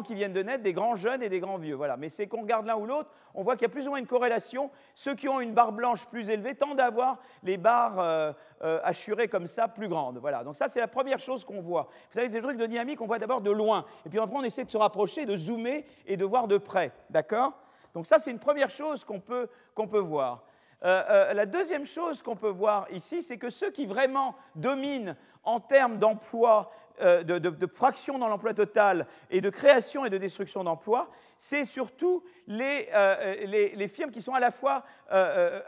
qui 0.02 0.14
viennent 0.14 0.32
de 0.32 0.42
naître, 0.42 0.62
des 0.62 0.72
grands 0.72 0.96
jeunes 0.96 1.22
et 1.22 1.28
des 1.28 1.40
grands 1.40 1.58
vieux. 1.58 1.74
Voilà. 1.74 1.96
Mais 1.96 2.08
c'est 2.08 2.26
qu'on 2.26 2.42
regarde 2.42 2.66
l'un 2.66 2.76
ou 2.76 2.86
l'autre, 2.86 3.10
on 3.34 3.42
voit 3.42 3.54
qu'il 3.56 3.62
y 3.62 3.70
a 3.70 3.72
plus 3.72 3.86
ou 3.86 3.90
moins 3.90 3.98
une 3.98 4.06
corrélation. 4.06 4.70
Ceux 4.94 5.14
qui 5.14 5.28
ont 5.28 5.40
une 5.40 5.54
barre 5.54 5.72
blanche 5.72 6.06
plus 6.06 6.30
élevée 6.30 6.54
tendent 6.54 6.80
à 6.80 6.86
avoir 6.86 7.18
les 7.42 7.56
barres 7.56 7.98
euh, 7.98 8.32
euh, 8.62 8.80
assurées 8.82 9.28
comme 9.28 9.46
ça 9.46 9.68
plus 9.68 9.88
grandes. 9.88 10.18
Voilà. 10.18 10.44
Donc 10.44 10.56
ça, 10.56 10.68
c'est 10.68 10.80
la 10.80 10.88
première 10.88 11.18
chose 11.18 11.44
qu'on 11.44 11.60
voit. 11.60 11.88
Vous 12.10 12.20
savez, 12.20 12.30
ces 12.30 12.40
trucs 12.40 12.58
de 12.58 12.66
dynamique, 12.66 13.00
on 13.00 13.06
voit 13.06 13.18
d'abord 13.18 13.40
de 13.40 13.50
loin. 13.50 13.84
Et 14.06 14.08
puis 14.08 14.18
après, 14.18 14.36
on 14.36 14.44
essaie 14.44 14.64
de 14.64 14.70
se 14.70 14.78
rapprocher, 14.78 15.26
de 15.26 15.36
zoomer 15.36 15.84
et 16.06 16.16
de 16.16 16.24
voir 16.24 16.48
de 16.48 16.58
près. 16.58 16.92
D'accord? 17.10 17.52
Donc 17.94 18.06
ça, 18.06 18.18
c'est 18.18 18.30
une 18.30 18.38
première 18.38 18.70
chose 18.70 19.04
qu'on 19.04 19.20
peut, 19.20 19.48
qu'on 19.74 19.88
peut 19.88 19.98
voir. 19.98 20.44
Euh, 20.84 21.34
la 21.34 21.46
deuxième 21.46 21.86
chose 21.86 22.22
qu'on 22.22 22.36
peut 22.36 22.50
voir 22.50 22.86
ici, 22.92 23.22
c'est 23.22 23.38
que 23.38 23.50
ceux 23.50 23.70
qui 23.70 23.86
vraiment 23.86 24.36
dominent 24.54 25.16
en 25.42 25.60
termes 25.60 25.98
d'emploi 25.98 26.70
euh, 27.00 27.22
de, 27.22 27.66
fraction 27.66 28.18
dans 28.18 28.28
l'emploi 28.28 28.54
total 28.54 29.06
et 29.30 29.40
de 29.40 29.50
création 29.50 30.04
et 30.04 30.10
de 30.10 30.18
destruction 30.18 30.64
d'emplois, 30.64 31.08
c'est 31.38 31.64
surtout 31.64 32.24
les, 32.46 32.88
euh, 32.92 33.46
les, 33.46 33.88
firmes 33.88 34.10
qui 34.10 34.20
sont 34.20 34.34
à 34.34 34.40
la 34.40 34.50
fois 34.50 34.84
euh, 35.12 35.60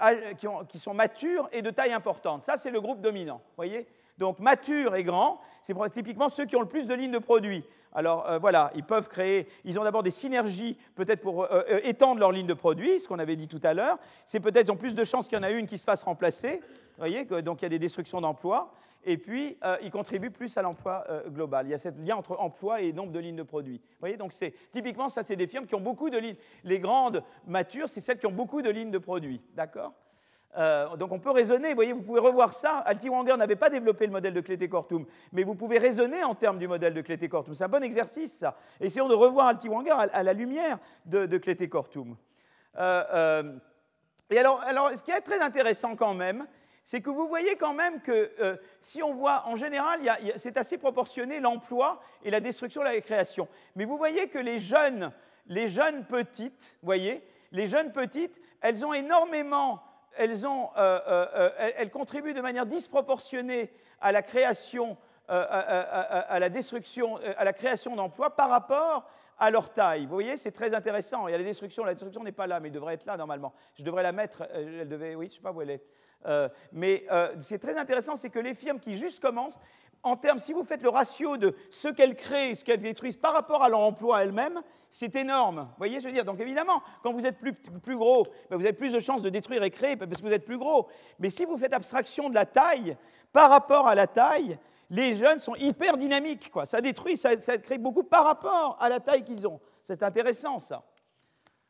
qui, 0.68 0.78
sont 0.78 0.94
matures 0.94 1.48
et 1.52 1.62
de 1.62 1.70
taille 1.70 1.92
importante. 1.92 2.42
Ça, 2.42 2.56
c'est 2.56 2.70
le 2.70 2.80
groupe 2.80 3.00
dominant. 3.00 3.40
Voyez 3.56 3.86
Donc 4.18 4.40
mature 4.40 4.96
et 4.96 5.04
grand, 5.04 5.40
c'est 5.62 5.74
typiquement 5.90 6.28
ceux 6.28 6.46
qui 6.46 6.56
ont 6.56 6.60
le 6.60 6.68
plus 6.68 6.88
de 6.88 6.94
lignes 6.94 7.12
de 7.12 7.18
produits. 7.18 7.64
Alors 7.92 8.38
voilà, 8.40 8.70
ils 8.76 8.84
peuvent 8.84 9.08
créer, 9.08 9.48
ils 9.64 9.78
ont 9.78 9.84
d'abord 9.84 10.04
des 10.04 10.12
synergies 10.12 10.76
peut-être 10.94 11.20
pour 11.20 11.48
étendre 11.82 12.20
leur 12.20 12.30
ligne 12.30 12.46
de 12.46 12.54
produits, 12.54 13.00
ce 13.00 13.08
qu'on 13.08 13.18
avait 13.18 13.34
dit 13.34 13.48
tout 13.48 13.60
à 13.64 13.74
l'heure. 13.74 13.98
C'est 14.24 14.38
peut-être, 14.38 14.68
ils 14.68 14.70
ont 14.70 14.76
plus 14.76 14.94
de 14.94 15.04
chances 15.04 15.26
qu'il 15.26 15.36
y 15.36 15.40
en 15.40 15.44
a 15.44 15.50
une 15.50 15.66
qui 15.66 15.76
se 15.76 15.84
fasse 15.84 16.04
remplacer. 16.04 16.60
Vous 16.60 16.98
voyez, 16.98 17.24
donc 17.42 17.60
il 17.60 17.64
y 17.64 17.66
a 17.66 17.70
des 17.70 17.80
destructions 17.80 18.20
d'emplois. 18.20 18.72
Et 19.04 19.16
puis, 19.16 19.58
ils 19.82 19.90
contribuent 19.90 20.30
plus 20.30 20.56
à 20.56 20.62
l'emploi 20.62 21.06
global. 21.28 21.66
Il 21.66 21.70
y 21.70 21.74
a 21.74 21.78
ce 21.78 21.88
lien 21.88 22.16
entre 22.16 22.38
emploi 22.38 22.82
et 22.82 22.92
nombre 22.92 23.12
de 23.12 23.18
lignes 23.18 23.36
de 23.36 23.42
produits. 23.42 23.78
Vous 23.78 24.00
voyez, 24.00 24.16
donc 24.16 24.32
c'est 24.32 24.54
typiquement 24.70 25.08
ça, 25.08 25.24
c'est 25.24 25.36
des 25.36 25.46
firmes 25.46 25.66
qui 25.66 25.74
ont 25.74 25.80
beaucoup 25.80 26.10
de 26.10 26.18
lignes. 26.18 26.36
Les 26.64 26.78
grandes 26.78 27.22
matures, 27.46 27.88
c'est 27.88 28.00
celles 28.00 28.18
qui 28.18 28.26
ont 28.26 28.32
beaucoup 28.32 28.60
de 28.62 28.70
lignes 28.70 28.90
de 28.90 28.98
produits. 28.98 29.40
D'accord? 29.54 29.94
Euh, 30.58 30.96
donc 30.96 31.12
on 31.12 31.20
peut 31.20 31.30
raisonner, 31.30 31.68
vous 31.68 31.76
voyez, 31.76 31.92
vous 31.92 32.02
pouvez 32.02 32.20
revoir 32.20 32.52
ça. 32.52 32.78
Altiwanger 32.78 33.36
n'avait 33.36 33.56
pas 33.56 33.70
développé 33.70 34.04
le 34.06 34.12
modèle 34.12 34.34
de 34.34 34.40
Clété-Cortum, 34.40 35.06
mais 35.32 35.44
vous 35.44 35.54
pouvez 35.54 35.78
raisonner 35.78 36.24
en 36.24 36.34
termes 36.34 36.58
du 36.58 36.66
modèle 36.66 36.92
de 36.92 37.00
Clété-Cortum. 37.00 37.54
C'est 37.54 37.64
un 37.64 37.68
bon 37.68 37.84
exercice, 37.84 38.38
ça. 38.38 38.56
Essayons 38.80 39.08
de 39.08 39.14
revoir 39.14 39.46
Altiwanger 39.46 39.92
à, 39.92 40.00
à 40.12 40.22
la 40.22 40.32
lumière 40.32 40.78
de, 41.06 41.26
de 41.26 41.38
Clété-Cortum. 41.38 42.16
Euh, 42.78 43.04
euh, 43.14 43.58
et 44.28 44.38
alors, 44.38 44.60
alors, 44.62 44.90
ce 44.96 45.02
qui 45.02 45.12
est 45.12 45.20
très 45.20 45.40
intéressant 45.40 45.94
quand 45.94 46.14
même, 46.14 46.46
c'est 46.84 47.00
que 47.00 47.10
vous 47.10 47.28
voyez 47.28 47.56
quand 47.56 47.74
même 47.74 48.00
que 48.00 48.32
si 48.80 49.02
on 49.02 49.14
voit, 49.14 49.46
en 49.46 49.56
général, 49.56 50.00
c'est 50.36 50.56
assez 50.56 50.78
proportionné 50.78 51.38
l'emploi 51.38 52.00
et 52.24 52.30
la 52.30 52.40
destruction 52.40 52.80
de 52.80 52.86
la 52.86 53.00
création. 53.00 53.48
Mais 53.76 53.84
vous 53.84 53.96
voyez 53.96 54.28
que 54.28 54.38
les 54.38 54.58
jeunes, 54.58 55.12
les 55.46 55.68
jeunes 55.68 56.04
petites, 56.06 56.78
voyez, 56.82 57.22
les 57.52 57.66
jeunes 57.66 57.92
petites, 57.92 58.40
elles 58.60 58.84
ont 58.84 58.94
énormément 58.94 59.82
elles, 60.16 60.46
ont, 60.46 60.70
euh, 60.76 61.00
euh, 61.06 61.26
euh, 61.34 61.70
elles, 61.76 61.90
contribuent 61.90 62.34
de 62.34 62.40
manière 62.40 62.66
disproportionnée 62.66 63.72
à 64.00 64.12
la 64.12 64.22
création, 64.22 64.96
à, 65.28 66.38
la 66.40 66.48
destruction, 66.48 67.18
à 67.36 67.44
la 67.44 67.52
création 67.52 67.94
d'emplois 67.94 68.34
par 68.34 68.50
rapport 68.50 69.08
à 69.38 69.50
leur 69.50 69.72
taille. 69.72 70.04
Vous 70.06 70.12
voyez, 70.12 70.36
c'est 70.36 70.50
très 70.50 70.74
intéressant. 70.74 71.28
Il 71.28 71.30
y 71.30 71.34
a 71.34 71.38
la 71.38 71.44
destruction, 71.44 71.84
la 71.84 71.94
destruction 71.94 72.24
n'est 72.24 72.32
pas 72.32 72.46
là, 72.46 72.60
mais 72.60 72.68
elle 72.68 72.74
devrait 72.74 72.94
être 72.94 73.06
là 73.06 73.16
normalement. 73.16 73.52
Je 73.74 73.84
devrais 73.84 74.02
la 74.02 74.12
mettre, 74.12 74.48
elle 74.52 74.88
devait, 74.88 75.14
oui, 75.14 75.26
je 75.26 75.32
ne 75.32 75.36
sais 75.36 75.42
pas 75.42 75.52
où 75.52 75.62
elle 75.62 75.70
est. 75.70 75.84
mais 76.72 77.06
c'est 77.40 77.58
très 77.58 77.76
intéressant, 77.78 78.16
c'est 78.16 78.30
que 78.30 78.38
les 78.38 78.54
firmes 78.54 78.80
qui 78.80 78.96
juste 78.96 79.20
commencent, 79.20 79.58
en 80.02 80.16
termes, 80.16 80.38
si 80.38 80.54
vous 80.54 80.64
faites 80.64 80.82
le 80.82 80.88
ratio 80.88 81.36
de 81.36 81.54
ce 81.70 81.88
qu'elles 81.88 82.16
créent 82.16 82.50
et 82.50 82.54
ce 82.54 82.64
qu'elles 82.64 82.80
détruisent 82.80 83.18
par 83.18 83.34
rapport 83.34 83.62
à 83.62 83.68
leur 83.68 83.80
emploi 83.80 84.22
elles-mêmes, 84.22 84.62
c'est 84.90 85.14
énorme. 85.14 85.60
Vous 85.60 85.78
voyez, 85.78 86.00
je 86.00 86.06
veux 86.06 86.12
dire, 86.12 86.24
donc 86.24 86.40
évidemment, 86.40 86.82
quand 87.02 87.12
vous 87.12 87.26
êtes 87.26 87.38
plus, 87.38 87.52
plus 87.52 87.96
gros, 87.96 88.26
ben, 88.48 88.56
vous 88.56 88.64
avez 88.64 88.72
plus 88.72 88.92
de 88.92 89.00
chances 89.00 89.22
de 89.22 89.28
détruire 89.28 89.62
et 89.62 89.70
créer 89.70 89.96
parce 89.96 90.10
que 90.20 90.26
vous 90.26 90.32
êtes 90.32 90.46
plus 90.46 90.58
gros. 90.58 90.88
Mais 91.18 91.28
si 91.28 91.44
vous 91.44 91.58
faites 91.58 91.74
abstraction 91.74 92.30
de 92.30 92.34
la 92.34 92.46
taille, 92.46 92.96
par 93.32 93.50
rapport 93.50 93.86
à 93.86 93.94
la 93.94 94.06
taille, 94.06 94.58
les 94.88 95.14
jeunes 95.14 95.38
sont 95.38 95.54
hyper 95.54 95.96
dynamiques. 95.96 96.50
Quoi. 96.50 96.66
Ça 96.66 96.80
détruit, 96.80 97.16
ça, 97.16 97.38
ça 97.38 97.58
crée 97.58 97.78
beaucoup 97.78 98.02
par 98.02 98.24
rapport 98.24 98.76
à 98.80 98.88
la 98.88 99.00
taille 99.00 99.22
qu'ils 99.22 99.46
ont. 99.46 99.60
C'est 99.84 100.02
intéressant, 100.02 100.58
ça. 100.58 100.82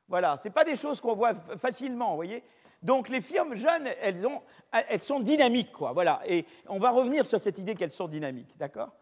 Voilà, 0.08 0.38
ce 0.38 0.48
n'est 0.48 0.54
pas 0.54 0.64
des 0.64 0.76
choses 0.76 1.00
qu'on 1.00 1.14
voit 1.14 1.34
facilement, 1.34 2.10
vous 2.10 2.16
voyez? 2.16 2.42
Donc 2.82 3.08
les 3.08 3.20
firmes 3.20 3.56
jeunes, 3.56 3.88
elles, 4.00 4.26
ont, 4.26 4.40
elles 4.72 5.00
sont 5.00 5.20
dynamiques, 5.20 5.72
quoi. 5.72 5.92
Voilà. 5.92 6.20
Et 6.26 6.46
on 6.66 6.78
va 6.78 6.90
revenir 6.90 7.26
sur 7.26 7.40
cette 7.40 7.58
idée 7.58 7.74
qu'elles 7.74 7.90
sont 7.90 8.08
dynamiques, 8.08 8.56
d'accord? 8.56 8.92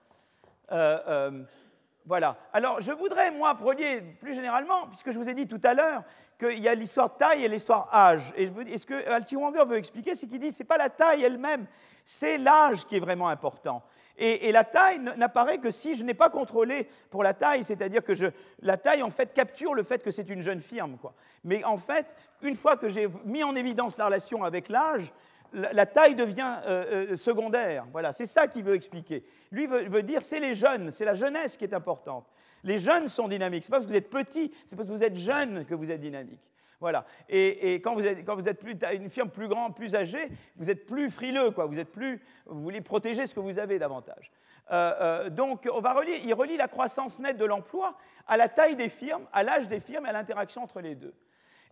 Euh, 0.73 0.99
euh, 1.07 1.43
voilà. 2.05 2.37
Alors, 2.53 2.81
je 2.81 2.91
voudrais, 2.91 3.31
moi, 3.31 3.53
relier 3.53 4.01
plus 4.01 4.35
généralement, 4.35 4.87
puisque 4.89 5.11
je 5.11 5.19
vous 5.19 5.29
ai 5.29 5.35
dit 5.35 5.47
tout 5.47 5.61
à 5.63 5.75
l'heure 5.75 6.03
qu'il 6.39 6.59
y 6.59 6.69
a 6.69 6.75
l'histoire 6.75 7.17
taille 7.17 7.45
et 7.45 7.49
l'histoire 7.49 7.89
âge. 7.95 8.33
Et, 8.37 8.79
ce 8.79 8.87
que 8.87 9.09
Altiwanger 9.11 9.65
veut 9.67 9.77
expliquer, 9.77 10.15
c'est 10.15 10.27
qu'il 10.27 10.39
dit? 10.39 10.51
Ce 10.51 10.63
n'est 10.63 10.67
pas 10.67 10.79
la 10.79 10.89
taille 10.89 11.23
elle-même, 11.23 11.67
c'est 12.05 12.39
l'âge 12.39 12.85
qui 12.87 12.97
est 12.97 13.01
vraiment 13.01 13.29
important. 13.29 13.83
Et, 14.21 14.51
la 14.51 14.65
taille 14.65 15.01
n'apparaît 15.17 15.59
que 15.59 15.71
si 15.71 15.95
je 15.95 16.03
n'ai 16.03 16.15
pas 16.15 16.29
contrôlé 16.29 16.89
pour 17.09 17.23
la 17.23 17.35
taille, 17.35 17.63
c'est-à-dire 17.63 18.03
que 18.03 18.13
la 18.63 18.77
taille, 18.77 19.05
en 19.05 19.11
fait, 19.11 19.33
capture 19.33 19.75
le 19.75 19.85
fait 19.85 20.03
que 20.03 20.11
c'est 20.11 20.29
une 20.29 20.43
jeune 20.43 20.61
firme. 20.61 20.99
Mais 21.45 21.63
en 21.63 21.77
fait, 21.77 22.17
une 22.43 22.57
fois 22.57 22.77
que 22.77 22.89
j'ai 22.89 23.09
mis 23.25 23.45
en 23.45 23.55
évidence 23.55 23.97
la 23.97 24.07
relation 24.07 24.43
avec 24.43 24.69
l'âge, 24.69 25.13
la, 25.53 25.87
taille 25.87 26.17
devient 26.17 26.57
euh, 26.67 27.13
euh, 27.13 27.17
secondaire. 27.17 27.87
Voilà, 27.93 28.13
c'est 28.13 28.27
ça 28.27 28.49
qu'il 28.49 28.65
veut 28.65 28.75
expliquer. 28.75 29.25
Lui 29.53 29.67
veut, 29.67 30.03
dire 30.03 30.21
c'est 30.21 30.41
les 30.41 30.55
jeunes, 30.55 30.91
c'est 30.91 31.05
la 31.05 31.15
jeunesse 31.15 31.57
qui 31.57 31.65
est 31.65 31.73
importante. 31.73 32.27
Les 32.65 32.79
jeunes 32.79 33.09
sont 33.09 33.29
dynamiques. 33.29 33.65
Ce 33.65 33.69
n'est 33.69 33.71
pas 33.71 33.77
parce 33.77 33.87
que 33.87 33.93
vous 33.93 33.97
êtes 33.97 34.11
petit, 34.11 34.53
c'est 34.67 34.77
parce 34.77 34.89
que 34.89 34.93
vous 34.93 35.05
êtes 35.05 35.17
jeune 35.17 35.65
que 35.65 35.75
vous 35.75 35.91
êtes 35.91 36.01
dynamique. 36.01 36.41
Voilà. 36.81 37.05
Et, 37.29 37.75
quand, 37.77 37.95
vous 37.95 38.07
êtes, 38.07 38.61
plus, 38.61 38.77
une 38.95 39.11
firme 39.11 39.31
plus 39.31 39.49
grande, 39.49 39.75
plus 39.75 39.95
âgée, 39.95 40.29
vous 40.57 40.71
êtes 40.71 40.87
plus 40.87 41.11
frileux, 41.11 41.51
quoi. 41.51 41.67
Vous 41.67 41.79
êtes 41.79 41.91
plus, 41.91 42.23
vous 42.47 42.63
voulez 42.63 42.81
protéger 42.81 43.27
ce 43.27 43.35
que 43.35 43.41
vous 43.41 43.59
avez 43.59 43.79
davantage. 43.79 44.31
Euh, 44.71 45.31
donc, 45.31 45.69
on 45.73 45.81
va 45.81 45.97
il 46.05 46.35
relie 46.35 46.57
la 46.57 46.69
croissance 46.69 47.19
nette 47.19 47.37
de 47.37 47.45
l'emploi 47.45 47.97
à 48.27 48.37
la 48.37 48.49
taille 48.49 48.77
des 48.77 48.89
firmes, 48.89 49.27
à 49.33 49.43
l'âge 49.43 49.67
des 49.67 49.81
firmes 49.81 50.07
et 50.07 50.11
à 50.11 50.13
l'interaction 50.13 50.63
entre 50.63 50.81
les 50.81 50.95
deux. 50.95 51.15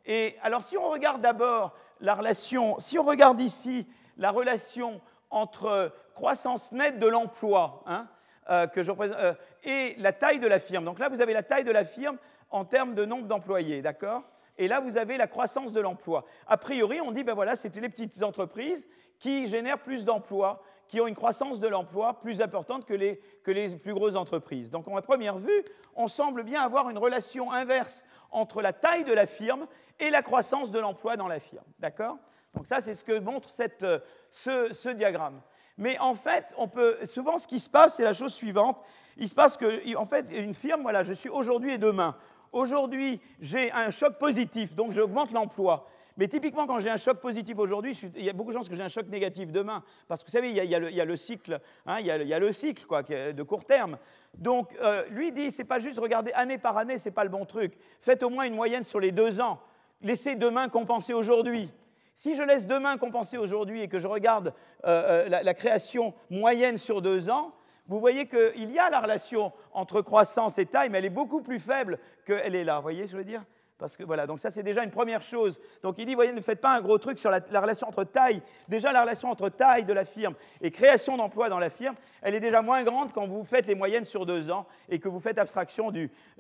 Et 0.07 0.37
alors, 0.43 0.63
si 0.63 0.77
on 0.77 0.89
regarde 0.89 1.21
d'abord 1.21 1.77
la 2.01 2.15
relation, 2.15 2.79
si 2.79 2.99
on 2.99 3.05
regarde 3.05 3.41
ici 3.41 3.87
la 4.17 4.31
relation 4.31 5.01
entre 5.31 5.93
croissance 6.15 6.73
nette 6.73 6.99
de 6.99 7.07
l'emploi 7.07 7.83
hein, 7.87 8.09
euh, 8.51 8.67
euh, 8.77 9.35
et 9.65 9.95
la 9.99 10.13
taille 10.13 10.39
de 10.39 10.47
la 10.47 10.61
firme. 10.61 10.85
Donc 10.85 10.99
là, 10.99 11.09
vous 11.09 11.21
avez 11.21 11.33
la 11.33 11.43
taille 11.43 11.65
de 11.65 11.73
la 11.73 11.85
firme 11.85 12.17
en 12.51 12.65
termes 12.65 12.95
de 12.95 13.05
nombre 13.05 13.27
d'employés, 13.27 13.83
d'accord? 13.83 14.23
Et 14.59 14.69
là, 14.69 14.81
vous 14.81 14.97
avez 14.97 15.17
la 15.17 15.27
croissance 15.27 15.73
de 15.73 15.81
l'emploi. 15.81 16.25
A 16.47 16.57
priori, 16.57 17.01
on 17.01 17.13
dit, 17.13 17.25
ben 17.25 17.35
voilà, 17.35 17.57
c'est 17.57 17.75
les 17.77 17.89
petites 17.89 18.23
entreprises 18.23 18.89
qui 19.19 19.47
génèrent 19.47 19.79
plus 19.79 20.05
d'emplois, 20.05 20.63
qui 20.89 21.01
ont 21.01 21.07
une 21.07 21.15
croissance 21.15 21.61
de 21.61 21.69
l'emploi 21.69 22.21
plus 22.21 22.41
importante 22.41 22.85
que 22.85 22.95
les, 22.95 23.21
que 23.43 23.51
les 23.51 23.77
plus 23.77 23.93
grosses 23.93 24.17
entreprises. 24.17 24.71
Donc, 24.71 24.87
à 24.89 25.03
première 25.03 25.39
vue, 25.39 25.65
on 25.95 26.09
semble 26.09 26.43
bien 26.43 26.63
avoir 26.63 26.89
une 26.91 26.99
relation 26.99 27.51
inverse 27.51 28.05
entre 28.31 28.63
la 28.63 28.73
taille 28.73 29.05
de 29.05 29.13
la 29.13 29.27
firme 29.27 29.67
et 29.99 30.11
la 30.11 30.23
croissance 30.23 30.71
de 30.71 30.79
l'emploi 30.79 31.17
dans 31.17 31.29
la 31.29 31.41
firme. 31.41 31.65
D'accord? 31.79 32.19
Donc 32.55 32.67
ça, 32.67 32.81
c'est 32.81 32.95
ce 32.95 33.05
que 33.05 33.19
montre 33.19 33.51
cette, 33.51 33.83
euh, 33.83 33.99
ce, 34.31 34.89
diagramme. 34.89 35.41
Mais 35.77 35.99
en 35.99 36.15
fait, 36.15 36.55
on 36.57 36.69
peut, 36.69 36.99
souvent, 37.05 37.37
ce 37.37 37.47
qui 37.47 37.61
se 37.61 37.69
passe, 37.69 37.97
c'est 37.97 38.05
la 38.05 38.15
chose 38.15 38.33
suivante. 38.33 38.81
Il 39.19 39.29
se 39.29 39.35
passe 39.35 39.57
que, 39.57 39.97
en 39.97 40.07
fait, 40.07 40.27
une 40.31 40.55
firme, 40.55 40.83
voilà, 40.83 41.03
je 41.03 41.13
suis 41.13 41.29
aujourd'hui 41.29 41.75
et 41.75 41.79
demain. 41.79 42.17
Aujourd'hui, 42.57 43.21
j'ai 43.41 43.71
un 43.73 43.91
choc 43.91 44.19
positif, 44.19 44.75
donc 44.75 44.93
j'augmente 44.93 45.33
l'emploi. 45.33 45.89
Mais 46.17 46.27
typiquement, 46.27 46.67
quand 46.67 46.81
j'ai 46.81 46.89
un 46.89 46.97
choc 46.97 47.21
positif 47.21 47.59
aujourd'hui, 47.59 47.93
il 48.17 48.25
y 48.25 48.31
a 48.31 48.33
beaucoup 48.33 48.51
de 48.51 48.57
chances 48.57 48.69
que 48.69 48.75
j'ai 48.75 48.83
un 48.83 48.89
choc 48.89 49.07
négatif 49.09 49.53
demain. 49.53 49.83
Parce 50.09 50.23
que 50.23 50.29
vous 50.29 50.33
savez, 50.33 50.51
il 50.51 50.57
y 50.57 50.75
a, 50.75 51.05
le, 51.05 51.17
cycle, 51.17 51.61
hein, 51.85 51.99
le 52.01 52.53
cycle 52.53 52.87
de 53.35 53.43
court 53.43 53.67
terme. 53.67 53.99
Donc, 54.39 54.75
euh, 54.83 55.05
lui 55.11 55.33
dit, 55.33 55.51
c'est 55.51 55.65
pas 55.65 55.81
juste 55.81 55.99
regarder 55.99 56.33
année 56.33 56.57
par 56.57 56.79
année, 56.79 56.97
c'est 56.97 57.11
pas 57.11 57.25
le 57.25 57.31
bon 57.31 57.45
truc. 57.45 57.75
Faites 58.01 58.23
au 58.23 58.31
moins 58.31 58.45
une 58.45 58.55
moyenne 58.55 58.85
sur 58.85 59.01
les 59.01 59.13
deux 59.13 59.41
ans 59.41 59.61
laissez 60.03 60.35
demain 60.35 60.69
compenser 60.69 61.13
aujourd'hui. 61.13 61.71
Si 62.15 62.35
je 62.35 62.43
laisse 62.43 62.67
demain 62.67 62.97
compenser 62.97 63.37
aujourd'hui 63.37 63.83
et 63.83 63.89
que 63.89 63.99
je 63.99 64.07
regarde 64.07 64.55
euh, 64.87 65.27
euh, 65.27 65.43
la, 65.43 65.55
création 65.55 66.15
moyenne 66.31 66.79
sur 66.79 67.03
deux 67.03 67.29
ans, 67.29 67.53
vous 67.89 68.01
voyez 68.01 68.27
qu'il 68.27 68.71
y 68.71 68.79
a 68.79 68.91
la 68.91 69.01
relation 69.01 69.53
entre 69.73 70.03
croissance 70.03 70.59
et 70.59 70.67
taille, 70.67 70.91
mais 70.91 70.99
elle 70.99 71.05
est 71.05 71.11
beaucoup 71.11 71.43
plus 71.43 71.61
faible 71.61 71.99
qu'elle 72.27 72.55
est 72.55 72.65
là. 72.65 72.77
Vous 72.77 72.83
voyez 72.83 73.07
ce 73.07 73.13
que 73.13 73.13
je 73.13 73.17
veux 73.19 73.25
dire? 73.25 73.45
Parce 73.79 73.95
que 73.95 74.03
voilà, 74.03 74.27
donc 74.27 74.41
ça 74.41 74.51
c'est 74.51 74.63
déjà 74.63 74.83
une 74.83 74.91
première 74.91 75.21
chose. 75.21 75.61
Donc 75.83 75.97
il 75.99 76.07
dit, 76.07 76.15
voyez, 76.15 76.33
ne 76.33 76.41
faites 76.41 76.61
pas 76.61 76.75
un 76.75 76.81
gros 76.81 76.97
truc 76.97 77.19
sur 77.19 77.31
la, 77.31 77.41
relation 77.61 77.87
entre 77.87 78.05
taille. 78.05 78.41
Déjà 78.69 78.91
la 78.93 79.03
relation 79.03 79.31
entre 79.31 79.51
taille 79.51 79.85
de 79.85 79.93
la 79.93 80.07
firme 80.07 80.35
et 80.63 80.71
création 80.71 81.17
d'emplois 81.19 81.51
dans 81.51 81.59
la 81.59 81.69
firme, 81.69 81.95
elle 82.23 82.35
est 82.35 82.41
déjà 82.41 82.63
moins 82.63 82.83
grande 82.85 83.13
quand 83.13 83.27
vous 83.27 83.45
faites 83.45 83.67
les 83.67 83.75
moyennes 83.75 84.07
sur 84.07 84.25
deux 84.25 84.51
ans 84.51 84.67
et 84.89 84.99
que 84.99 85.09
vous 85.09 85.21
faites 85.21 85.39
abstraction 85.39 85.93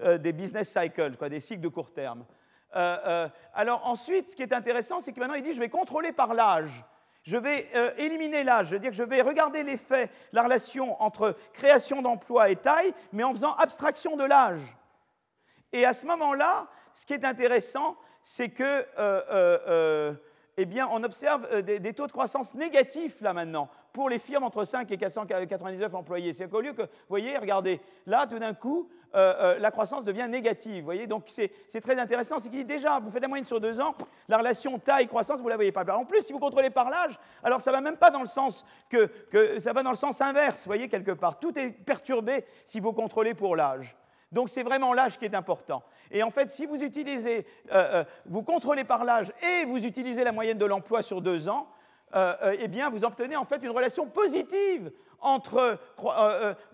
euh, 0.03 0.17
des 0.17 0.33
business 0.33 0.71
cycles, 0.71 1.17
des 1.29 1.41
cycles 1.41 1.61
de 1.61 1.69
court 1.69 1.93
terme. 1.93 2.25
Euh, 2.75 2.97
euh, 3.07 3.29
alors 3.55 3.87
ensuite, 3.87 4.31
ce 4.31 4.37
qui 4.37 4.43
est 4.43 4.55
intéressant, 4.55 5.01
c'est 5.01 5.13
que 5.13 5.21
maintenant 5.21 5.35
il 5.35 5.43
dit 5.43 5.53
je 5.53 5.61
vais 5.61 5.69
contrôler 5.69 6.13
par 6.13 6.33
l'âge. 6.33 6.85
Je 7.27 7.37
vais 7.37 7.67
euh, 7.75 7.91
éliminer 7.97 8.45
l'âge, 8.45 8.69
je 8.69 8.75
veux 8.75 8.79
dire 8.79 8.91
que 8.91 8.97
je 8.97 9.03
vais 9.03 9.21
regarder 9.21 9.65
l'effet, 9.65 10.11
la 10.33 10.45
relation 10.45 11.01
entre 11.03 11.37
création 11.53 12.01
d'emploi 12.01 12.51
et 12.51 12.57
taille, 12.57 12.95
mais 13.13 13.25
en 13.25 13.33
faisant 13.33 13.55
abstraction 13.57 14.17
de 14.17 14.25
l'âge. 14.25 14.61
Et 15.73 15.85
à 15.85 15.93
ce 15.93 16.07
moment-là, 16.07 16.69
ce 16.95 17.05
qui 17.05 17.15
est 17.15 17.25
intéressant, 17.25 17.97
c'est 18.23 18.51
que 18.51 18.87
eh 20.59 20.65
bien, 20.65 20.89
on 20.91 21.03
observe 21.03 21.47
euh, 21.53 21.61
des, 21.61 21.93
taux 21.93 22.07
de 22.07 22.13
croissance 22.13 22.55
négatifs 22.55 23.21
là 23.21 23.35
maintenant 23.35 23.69
pour 23.93 24.09
les 24.09 24.19
firmes 24.19 24.45
entre 24.45 24.65
5 24.65 24.91
et 24.91 24.97
499 24.97 25.95
employés. 25.95 26.33
C'est 26.33 26.49
qu'au 26.49 26.61
lieu 26.61 26.73
que, 26.73 26.83
vous 26.83 26.89
voyez, 27.09 27.37
regardez, 27.37 27.81
là 28.07 28.27
tout 28.27 28.39
d'un 28.39 28.55
coup, 28.55 28.89
euh, 29.15 29.35
euh, 29.39 29.59
la 29.59 29.71
croissance 29.71 30.05
devient 30.05 30.27
négative. 30.31 30.81
Vous 30.81 30.87
voyez, 30.87 31.07
donc 31.07 31.25
c'est 31.29 31.81
très 31.81 31.99
intéressant. 31.99 32.41
C'est 32.41 32.49
qu'il 32.49 32.61
dit 32.61 32.65
déjà, 32.65 32.99
vous 33.01 33.11
faites 33.11 33.23
la 33.23 33.29
moyenne 33.29 33.45
sur 33.45 33.61
deux 33.61 33.81
ans, 33.81 33.95
la 34.29 34.39
relation 34.39 34.79
taille-croissance, 34.79 35.39
vous 35.39 35.45
ne 35.45 35.51
la 35.51 35.57
voyez 35.57 35.73
pas. 35.73 35.85
En 35.95 36.05
plus, 36.05 36.23
si 36.23 36.33
vous 36.33 36.39
contrôlez 36.39 36.71
par 36.71 36.89
l'âge, 36.89 37.19
alors 37.43 37.61
ça 37.61 37.71
ne 37.71 37.77
va 37.77 37.83
même 37.83 37.97
pas 37.97 38.11
dans 38.11 38.21
le 38.21 38.27
sens 38.27 38.65
que, 38.89 39.11
ça 39.59 39.73
va 39.73 39.83
dans 39.83 39.91
le 39.91 39.97
sens 39.97 40.21
inverse. 40.21 40.65
Vous 40.65 40.71
voyez 40.71 40.89
quelque 40.89 41.13
part, 41.13 41.39
tout 41.39 41.59
est 41.59 41.71
perturbé 41.71 42.47
si 42.65 42.81
vous 42.81 42.93
contrôlez 42.93 43.35
pour 43.35 43.57
l'âge. 43.57 43.95
Donc 44.33 44.49
c'est 44.51 44.63
vraiment 44.63 44.93
l'âge 44.93 45.19
qui 45.19 45.25
est 45.25 45.35
important. 45.35 45.83
Et 46.11 46.23
en 46.23 46.31
fait, 46.31 46.51
si 46.51 46.67
vous 46.67 46.83
utilisez, 46.83 47.47
euh, 47.73 48.01
euh, 48.01 48.05
vous 48.27 48.43
contrôlez 48.43 48.85
par 48.85 49.05
l'âge 49.05 49.33
et 49.43 49.65
vous 49.65 49.85
utilisez 49.85 50.25
la 50.25 50.33
moyenne 50.33 50.59
de 50.59 50.65
l'emploi 50.65 51.03
sur 51.03 51.21
deux 51.21 51.49
ans, 51.49 51.69
eh 52.59 52.69
bien, 52.69 52.89
vous 52.89 53.05
obtenez 53.05 53.37
en 53.37 53.45
fait 53.45 53.63
une 53.63 53.71
relation 53.71 54.07
positive 54.07 54.91
entre 55.21 55.79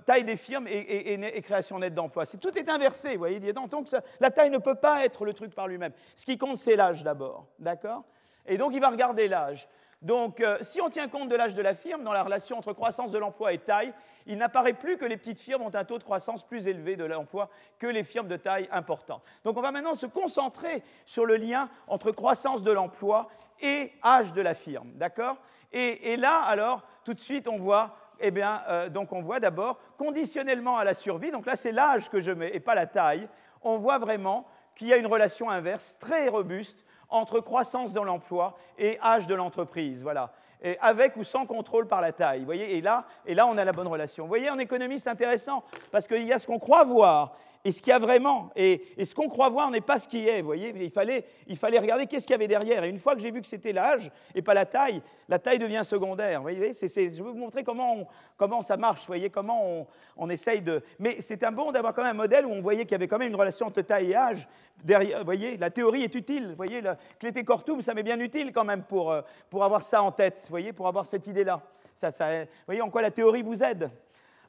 taille 0.05 0.23
des 0.23 0.37
firmes 0.37 0.69
et, 0.69 1.43
création 1.43 1.81
nette 1.81 1.95
d'emplois. 1.95 2.27
Tout 2.27 2.57
est 2.57 2.69
inversé, 2.69 3.13
vous 3.13 3.19
voyez. 3.19 3.53
Donc 3.53 3.89
la 4.21 4.31
taille 4.31 4.51
ne 4.51 4.59
peut 4.59 4.77
pas 4.77 5.05
être 5.05 5.25
le 5.25 5.33
truc 5.33 5.53
par 5.53 5.67
lui-même. 5.67 5.93
Ce 6.15 6.27
qui 6.27 6.39
compte, 6.39 6.59
c'est 6.59 6.77
l'âge 6.77 7.03
d'abord, 7.03 7.47
d'accord? 7.59 8.05
Et 8.47 8.57
donc 8.57 8.73
il 8.75 8.81
va 8.81 8.91
regarder 8.91 9.27
l'âge. 9.27 9.67
Donc, 10.03 10.41
euh, 10.41 10.59
si 10.63 10.81
on 10.81 10.91
tient 10.91 11.09
compte 11.09 11.29
de 11.29 11.37
l'âge 11.37 11.55
de 11.55 11.63
la 11.63 11.77
firme 11.77 12.03
dans 12.03 12.13
la 12.13 12.25
relation 12.25 12.59
entre 12.59 12.73
croissance 12.73 13.13
de 13.13 13.19
l'emploi 13.19 13.53
et 13.53 13.59
taille, 13.59 13.95
il 14.27 14.37
n'apparaît 14.37 14.73
plus 14.73 14.97
que 14.97 15.05
les 15.05 15.17
petites 15.17 15.39
firmes 15.39 15.63
ont 15.63 15.75
un 15.75 15.85
taux 15.85 15.99
de 15.99 16.03
croissance 16.03 16.45
plus 16.45 16.67
élevé 16.67 16.97
de 16.97 17.05
l'emploi 17.05 17.49
que 17.79 17.87
les 17.87 18.03
firmes 18.03 18.27
de 18.27 18.37
taille 18.37 18.69
importante. 18.73 19.23
Donc, 19.45 19.57
on 19.57 19.63
va 19.63 19.71
maintenant 19.71 19.95
se 19.95 20.07
concentrer 20.07 20.83
sur 21.07 21.25
le 21.25 21.37
lien 21.37 21.69
entre 21.87 22.11
croissance 22.11 22.65
de 22.65 22.73
l'emploi 22.73 23.29
et 23.61 23.93
âge 24.05 24.33
de 24.33 24.43
la 24.43 24.57
firme, 24.57 24.91
d'accord? 24.95 25.37
Et, 25.73 26.17
là, 26.17 26.41
alors, 26.43 26.83
tout 27.05 27.15
de 27.15 27.21
suite, 27.21 27.49
on 27.49 27.57
voit 27.57 27.97
eh 28.25 28.31
bien, 28.31 28.63
euh, 28.69 28.89
donc 28.89 29.13
on 29.13 29.23
voit 29.23 29.41
d'abord, 29.41 29.79
conditionnellement 29.97 30.79
à 30.79 30.85
la 30.85 30.95
survie, 30.95 31.33
donc 31.33 31.45
là 31.45 31.57
c'est 31.57 31.73
l'âge 31.73 32.09
que 32.09 32.21
je 32.21 32.31
mets 32.31 32.55
et 32.55 32.61
pas 32.61 32.77
la 32.77 32.87
taille, 32.87 33.29
on 33.63 33.79
voit 33.79 33.99
vraiment 33.99 34.47
qu'il 34.77 34.87
y 34.87 34.93
a 34.93 34.97
une 34.97 35.09
relation 35.09 35.51
inverse 35.51 35.99
très 35.99 36.29
robuste 36.29 36.85
entre 37.13 37.41
croissance 37.41 37.93
de 37.93 38.01
l'emploi 38.01 38.57
et 38.79 38.99
âge 39.03 39.27
de 39.27 39.35
l'entreprise. 39.35 40.03
Voilà. 40.03 40.33
Et 40.63 40.79
avec 40.81 41.17
ou 41.17 41.25
sans 41.25 41.47
contrôle 41.47 41.87
par 41.87 42.01
la 42.01 42.13
taille. 42.13 42.45
Voyez, 42.45 42.77
et 42.77 42.81
là, 42.81 43.05
et 43.27 43.35
là, 43.35 43.47
on 43.47 43.59
a 43.59 43.65
la 43.65 43.73
bonne 43.73 43.89
relation. 43.89 44.25
Vous 44.25 44.29
voyez, 44.29 44.51
en 44.51 44.59
économie, 44.59 45.01
c'est 45.01 45.11
intéressant 45.11 45.65
parce 45.91 46.07
qu'il 46.07 46.23
y 46.23 46.33
a 46.33 46.39
ce 46.39 46.47
qu'on 46.47 46.59
croit 46.59 46.85
voir 46.85 47.37
et 47.65 47.71
ce 47.71 47.81
qu'il 47.81 47.91
y 47.91 47.95
a 47.95 47.99
vraiment. 47.99 48.51
Et, 48.57 48.83
ce 49.05 49.15
qu'on 49.15 49.29
croit 49.29 49.49
voir 49.49 49.71
n'est 49.71 49.81
pas 49.81 49.99
ce 49.99 50.09
qui 50.09 50.29
est, 50.29 50.41
vous 50.41 50.47
voyez. 50.47 50.75
Il 50.77 50.91
fallait, 50.91 51.25
il 51.47 51.57
fallait 51.57 51.79
regarder 51.79 52.07
qu'est-ce 52.07 52.27
qu'il 52.27 52.35
y 52.35 52.35
avait 52.35 52.49
derrière. 52.49 52.83
Et 52.83 52.89
une 52.89 52.99
fois 52.99 53.15
que 53.15 53.21
j'ai 53.21 53.31
vu 53.31 53.41
que 53.41 53.47
c'était 53.47 53.73
l'âge 53.73 54.11
et 54.35 54.43
pas 54.43 54.55
la 54.55 54.65
taille, 54.65 55.01
la 55.29 55.39
taille 55.39 55.59
devient 55.59 55.83
secondaire. 55.85 56.39
Vous 56.39 56.43
voyez, 56.43 56.73
je 56.73 56.87
vais 56.87 57.09
vous 57.21 57.35
montrer 57.35 57.63
comment, 57.63 58.09
comment 58.37 58.63
ça 58.63 58.77
marche, 58.77 59.01
vous 59.01 59.07
voyez, 59.07 59.31
comment 59.31 59.87
on, 60.17 60.29
essaye 60.29 60.61
de... 60.61 60.83
Mais 60.99 61.17
c'est 61.21 61.45
un 61.45 61.53
bon 61.53 61.71
d'avoir 61.71 61.95
quand 61.95 62.03
même 62.03 62.17
un 62.17 62.23
modèle 62.23 62.47
où 62.47 62.51
on 62.51 62.61
voyait 62.61 62.83
qu'il 62.83 62.93
y 62.93 62.95
avait 62.97 63.09
quand 63.09 63.19
même 63.19 63.31
une 63.31 63.37
relation 63.37 63.67
entre 63.67 63.83
taille 63.83 64.11
et 64.11 64.17
âge. 64.17 64.49
Derrière, 64.83 65.19
vous 65.19 65.25
voyez, 65.25 65.57
la 65.57 65.71
théorie 65.71 66.03
est 66.03 66.15
utile. 66.15 66.49
Vous 66.49 66.57
voyez, 66.57 66.83
Clété 67.21 67.45
Cortum, 67.45 67.81
ça 67.81 67.95
m'est 67.95 68.03
bien 68.03 68.19
utile 68.19 68.51
quand 68.53 68.65
même 68.65 68.83
pour, 68.83 69.13
euh, 69.13 69.23
pour 69.49 69.63
avoir 69.63 69.83
ça 69.83 70.03
en 70.03 70.11
tête, 70.11 70.41
vous 70.43 70.51
voyez, 70.51 70.73
pour 70.73 70.89
avoir 70.89 71.07
cette 71.07 71.29
idée-là. 71.29 71.61
Ça, 71.95 72.11
vous 72.11 72.47
voyez 72.67 72.83
en 72.83 72.91
quoi 72.91 73.03
la 73.03 73.11
théorie 73.11 73.43
vous 73.43 73.63
aide 73.63 73.91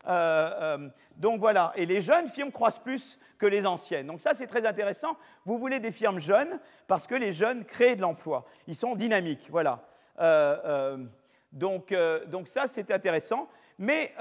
euh, 0.05 0.49
euh, 0.61 0.89
donc 1.17 1.39
voilà, 1.39 1.71
et 1.75 1.85
les 1.85 2.01
jeunes 2.01 2.27
firmes 2.27 2.51
croissent 2.51 2.79
plus 2.79 3.19
que 3.37 3.45
les 3.45 3.65
anciennes. 3.65 4.07
Donc 4.07 4.21
ça, 4.21 4.33
c'est 4.33 4.47
très 4.47 4.65
intéressant. 4.65 5.17
Vous 5.45 5.57
voulez 5.57 5.79
des 5.79 5.91
firmes 5.91 6.19
jeunes 6.19 6.59
parce 6.87 7.07
que 7.07 7.15
les 7.15 7.31
jeunes 7.31 7.65
créent 7.65 7.95
de 7.95 8.01
l'emploi. 8.01 8.45
Ils 8.67 8.75
sont 8.75 8.95
dynamiques, 8.95 9.47
voilà. 9.49 9.85
Euh, 10.19 10.97
donc, 11.51 11.93
donc, 12.27 12.47
ça, 12.47 12.67
c'est 12.67 12.89
intéressant. 12.91 13.47
Mais 13.77 14.13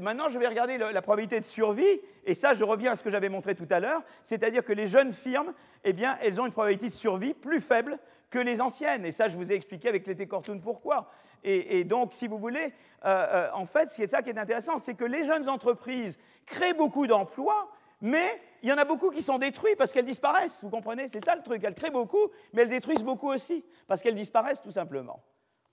maintenant, 0.00 0.28
je 0.28 0.38
vais 0.38 0.48
regarder 0.48 0.78
la 0.78 1.02
probabilité 1.02 1.38
de 1.38 1.44
survie, 1.44 2.00
et 2.24 2.34
ça, 2.34 2.54
je 2.54 2.64
reviens 2.64 2.92
à 2.92 2.96
ce 2.96 3.02
que 3.02 3.10
j'avais 3.10 3.28
montré 3.28 3.54
tout 3.54 3.68
à 3.70 3.80
l'heure, 3.80 4.02
c'est-à-dire 4.22 4.64
que 4.64 4.72
les 4.72 4.86
jeunes 4.86 5.12
firmes, 5.12 5.52
eh 5.84 5.92
bien, 5.92 6.16
elles 6.22 6.40
ont 6.40 6.46
une 6.46 6.52
probabilité 6.52 6.86
de 6.86 6.92
survie 6.92 7.34
plus 7.34 7.60
faible 7.60 7.98
que 8.30 8.38
les 8.38 8.60
anciennes. 8.60 9.04
Et 9.06 9.12
ça, 9.12 9.28
je 9.28 9.36
vous 9.36 9.52
ai 9.52 9.54
expliqué 9.54 9.88
avec 9.88 10.06
l'été 10.06 10.26
Cortoon 10.26 10.58
pourquoi. 10.58 11.10
Et, 11.44 11.84
donc, 11.84 12.14
si 12.14 12.26
vous 12.26 12.38
voulez, 12.38 12.72
euh, 13.04 13.26
euh, 13.32 13.48
en 13.54 13.64
fait, 13.64 13.88
ce 13.88 14.06
ça 14.06 14.22
qui 14.22 14.30
est 14.30 14.38
intéressant, 14.38 14.78
c'est 14.78 14.94
que 14.94 15.04
les 15.04 15.24
jeunes 15.24 15.48
entreprises 15.48 16.18
créent 16.46 16.74
beaucoup 16.74 17.06
d'emplois, 17.06 17.70
mais 18.00 18.40
il 18.62 18.68
y 18.68 18.72
en 18.72 18.78
a 18.78 18.84
beaucoup 18.84 19.10
qui 19.10 19.22
sont 19.22 19.38
détruits 19.38 19.76
parce 19.76 19.92
qu'elles 19.92 20.04
disparaissent, 20.04 20.62
vous 20.62 20.70
comprenez? 20.70 21.08
C'est 21.08 21.24
ça 21.24 21.36
le 21.36 21.42
truc, 21.42 21.62
elles 21.64 21.74
créent 21.74 21.90
beaucoup, 21.90 22.28
mais 22.52 22.62
elles 22.62 22.68
détruisent 22.68 23.02
beaucoup 23.02 23.28
aussi, 23.28 23.64
parce 23.86 24.02
qu'elles 24.02 24.14
disparaissent 24.14 24.62
tout 24.62 24.72
simplement. 24.72 25.22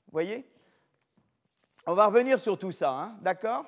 Vous 0.07 0.11
voyez? 0.11 0.47
On 1.87 1.93
va 1.93 2.07
revenir 2.07 2.39
sur 2.39 2.57
tout 2.57 2.71
ça, 2.71 2.91
hein, 2.91 3.17
d'accord? 3.21 3.65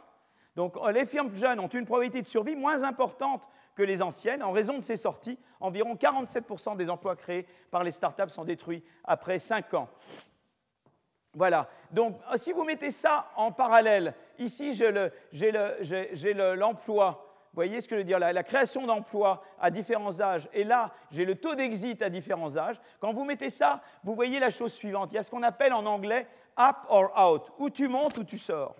Donc 0.55 0.75
les 0.91 1.05
firmes 1.05 1.33
jeunes 1.35 1.59
ont 1.59 1.67
une 1.67 1.85
probabilité 1.85 2.19
de 2.19 2.25
survie 2.25 2.55
moins 2.55 2.83
importante 2.83 3.47
que 3.75 3.83
les 3.83 4.01
anciennes. 4.01 4.41
En 4.41 4.51
raison 4.51 4.77
de 4.77 4.81
ces 4.81 4.97
sorties, 4.97 5.37
environ 5.59 5.93
47% 5.93 6.75
des 6.75 6.89
emplois 6.89 7.15
créés 7.15 7.45
par 7.69 7.83
les 7.83 7.91
startups 7.91 8.29
sont 8.29 8.43
détruits 8.43 8.83
après 9.03 9.37
5 9.37 9.75
ans. 9.75 9.87
Voilà. 11.37 11.69
Donc, 11.91 12.17
si 12.35 12.51
vous 12.51 12.63
mettez 12.63 12.89
ça 12.89 13.27
en 13.35 13.51
parallèle, 13.51 14.15
ici, 14.39 14.73
j'ai 14.73 16.33
l'emploi. 16.33 17.11
vous 17.51 17.55
voyez 17.55 17.79
ce 17.79 17.87
que 17.87 17.93
je 17.93 17.99
veux 17.99 18.05
dire? 18.05 18.17
La, 18.17 18.33
la 18.33 18.41
création 18.41 18.87
d'emplois 18.87 19.43
à 19.61 19.69
différents 19.69 20.19
âges. 20.19 20.49
Et 20.51 20.63
là, 20.63 20.91
j'ai 21.11 21.25
le 21.25 21.35
taux 21.35 21.53
d'exit 21.53 22.01
à 22.01 22.09
différents 22.09 22.57
âges. 22.57 22.81
Quand 22.99 23.13
vous 23.13 23.23
mettez 23.23 23.51
ça, 23.51 23.81
vous 24.03 24.15
voyez 24.15 24.39
la 24.39 24.49
chose 24.49 24.73
suivante. 24.73 25.09
Il 25.11 25.15
y 25.15 25.17
a 25.19 25.23
ce 25.23 25.29
qu'on 25.29 25.43
appelle 25.43 25.73
en 25.73 25.85
anglais 25.85 26.27
up 26.59 26.77
or 26.89 27.11
out. 27.15 27.51
Où 27.59 27.69
tu 27.69 27.87
montes 27.87 28.17
ou 28.17 28.23
tu 28.23 28.39
sors. 28.39 28.75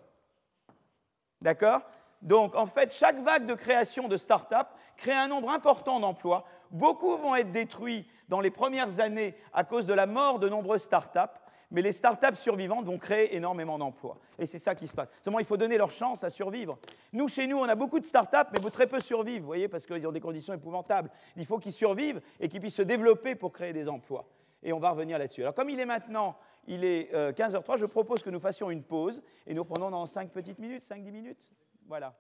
D'accord? 1.40 1.82
Donc, 2.24 2.56
en 2.56 2.66
fait, 2.66 2.92
chaque 2.92 3.20
vague 3.20 3.46
de 3.46 3.54
création 3.54 4.08
de 4.08 4.18
start-up 4.18 4.70
crée 4.96 5.14
un 5.14 5.28
nombre 5.28 5.52
important 5.52 6.00
d'emplois. 6.00 6.44
Beaucoup 6.72 7.18
vont 7.18 7.36
être 7.36 7.52
détruits 7.52 8.10
dans 8.30 8.40
les 8.40 8.50
premières 8.50 9.00
années 9.00 9.38
à 9.54 9.64
cause 9.64 9.86
de 9.86 9.94
la 9.94 10.08
mort 10.08 10.40
de 10.40 10.50
nombreuses 10.50 10.82
start-up 10.82 11.38
mais 11.72 11.82
les 11.82 11.92
startups 11.92 12.36
survivantes 12.36 12.86
vont 12.86 12.98
créer 12.98 13.36
énormément 13.36 13.78
d'emplois. 13.78 14.18
Et 14.40 14.46
c'est 14.46 14.60
ça 14.60 14.76
qui 14.76 14.88
se 14.88 14.94
passe. 14.94 15.10
Seulement, 15.24 15.40
il 15.40 15.46
faut 15.46 15.58
donner 15.58 15.78
leur 15.78 15.92
chance 15.92 16.24
à 16.24 16.30
survivre. 16.30 16.78
Nous, 17.14 17.28
chez 17.28 17.48
nous, 17.48 17.58
on 17.58 17.66
a 17.66 17.76
beaucoup 17.76 18.00
de 18.00 18.06
startups, 18.06 18.50
mais 18.54 18.60
très 18.70 18.88
peu 18.88 19.00
survivent, 19.00 19.42
vous 19.42 19.48
voyez, 19.48 19.68
parce 19.68 19.86
qu'ils 19.86 20.06
ont 20.08 20.12
des 20.12 20.20
conditions 20.20 20.54
épouvantables. 20.54 21.10
Il 21.36 21.46
faut 21.46 21.58
qu'ils 21.58 21.74
survivent 21.74 22.22
et 22.40 22.48
qu'ils 22.48 22.60
puissent 22.60 22.76
se 22.76 22.82
développer 22.82 23.36
pour 23.36 23.52
créer 23.52 23.74
des 23.74 23.90
emplois. 23.90 24.28
Et 24.64 24.74
on 24.74 24.80
va 24.80 24.92
revenir 24.92 25.18
là-dessus. 25.18 25.42
Alors, 25.42 25.54
comme 25.54 25.70
il 25.70 25.80
est 25.80 25.86
maintenant, 25.86 26.38
il 26.68 26.84
est 26.84 27.12
15h03, 27.14 27.74
euh, 27.74 27.78
je 27.78 27.86
propose 27.86 28.24
que 28.24 28.30
nous 28.30 28.40
fassions 28.40 28.70
une 28.70 28.84
pause 28.84 29.22
et 29.46 29.54
nous 29.54 29.66
prenons 29.66 29.90
dans 29.90 30.06
5 30.06 30.32
petites 30.32 30.60
minutes, 30.60 30.84
5-10 30.84 31.12
minutes. 31.12 31.50
Voilà. 31.88 32.14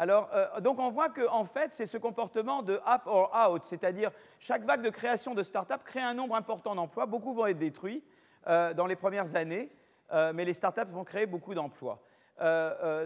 Alors, 0.00 0.30
euh, 0.32 0.60
donc 0.60 0.78
on 0.78 0.92
voit 0.92 1.08
que 1.08 1.28
en 1.28 1.44
fait, 1.44 1.74
c'est 1.74 1.86
ce 1.86 1.98
comportement 1.98 2.62
de 2.62 2.74
up 2.74 3.02
or 3.06 3.32
out, 3.34 3.64
c'est-à-dire 3.64 4.12
chaque 4.38 4.62
vague 4.62 4.82
de 4.82 4.90
création 4.90 5.34
de 5.34 5.42
start-up 5.42 5.80
crée 5.84 6.00
un 6.00 6.14
nombre 6.14 6.36
important 6.36 6.76
d'emplois. 6.76 7.06
Beaucoup 7.06 7.34
vont 7.34 7.46
être 7.46 7.58
détruits 7.58 8.04
euh, 8.46 8.72
dans 8.74 8.86
les 8.86 8.94
premières 8.94 9.34
années, 9.34 9.72
euh, 10.12 10.32
mais 10.32 10.44
les 10.44 10.52
start-up 10.52 10.88
vont 10.92 11.02
créer 11.02 11.26
beaucoup 11.26 11.52
d'emplois. 11.52 12.00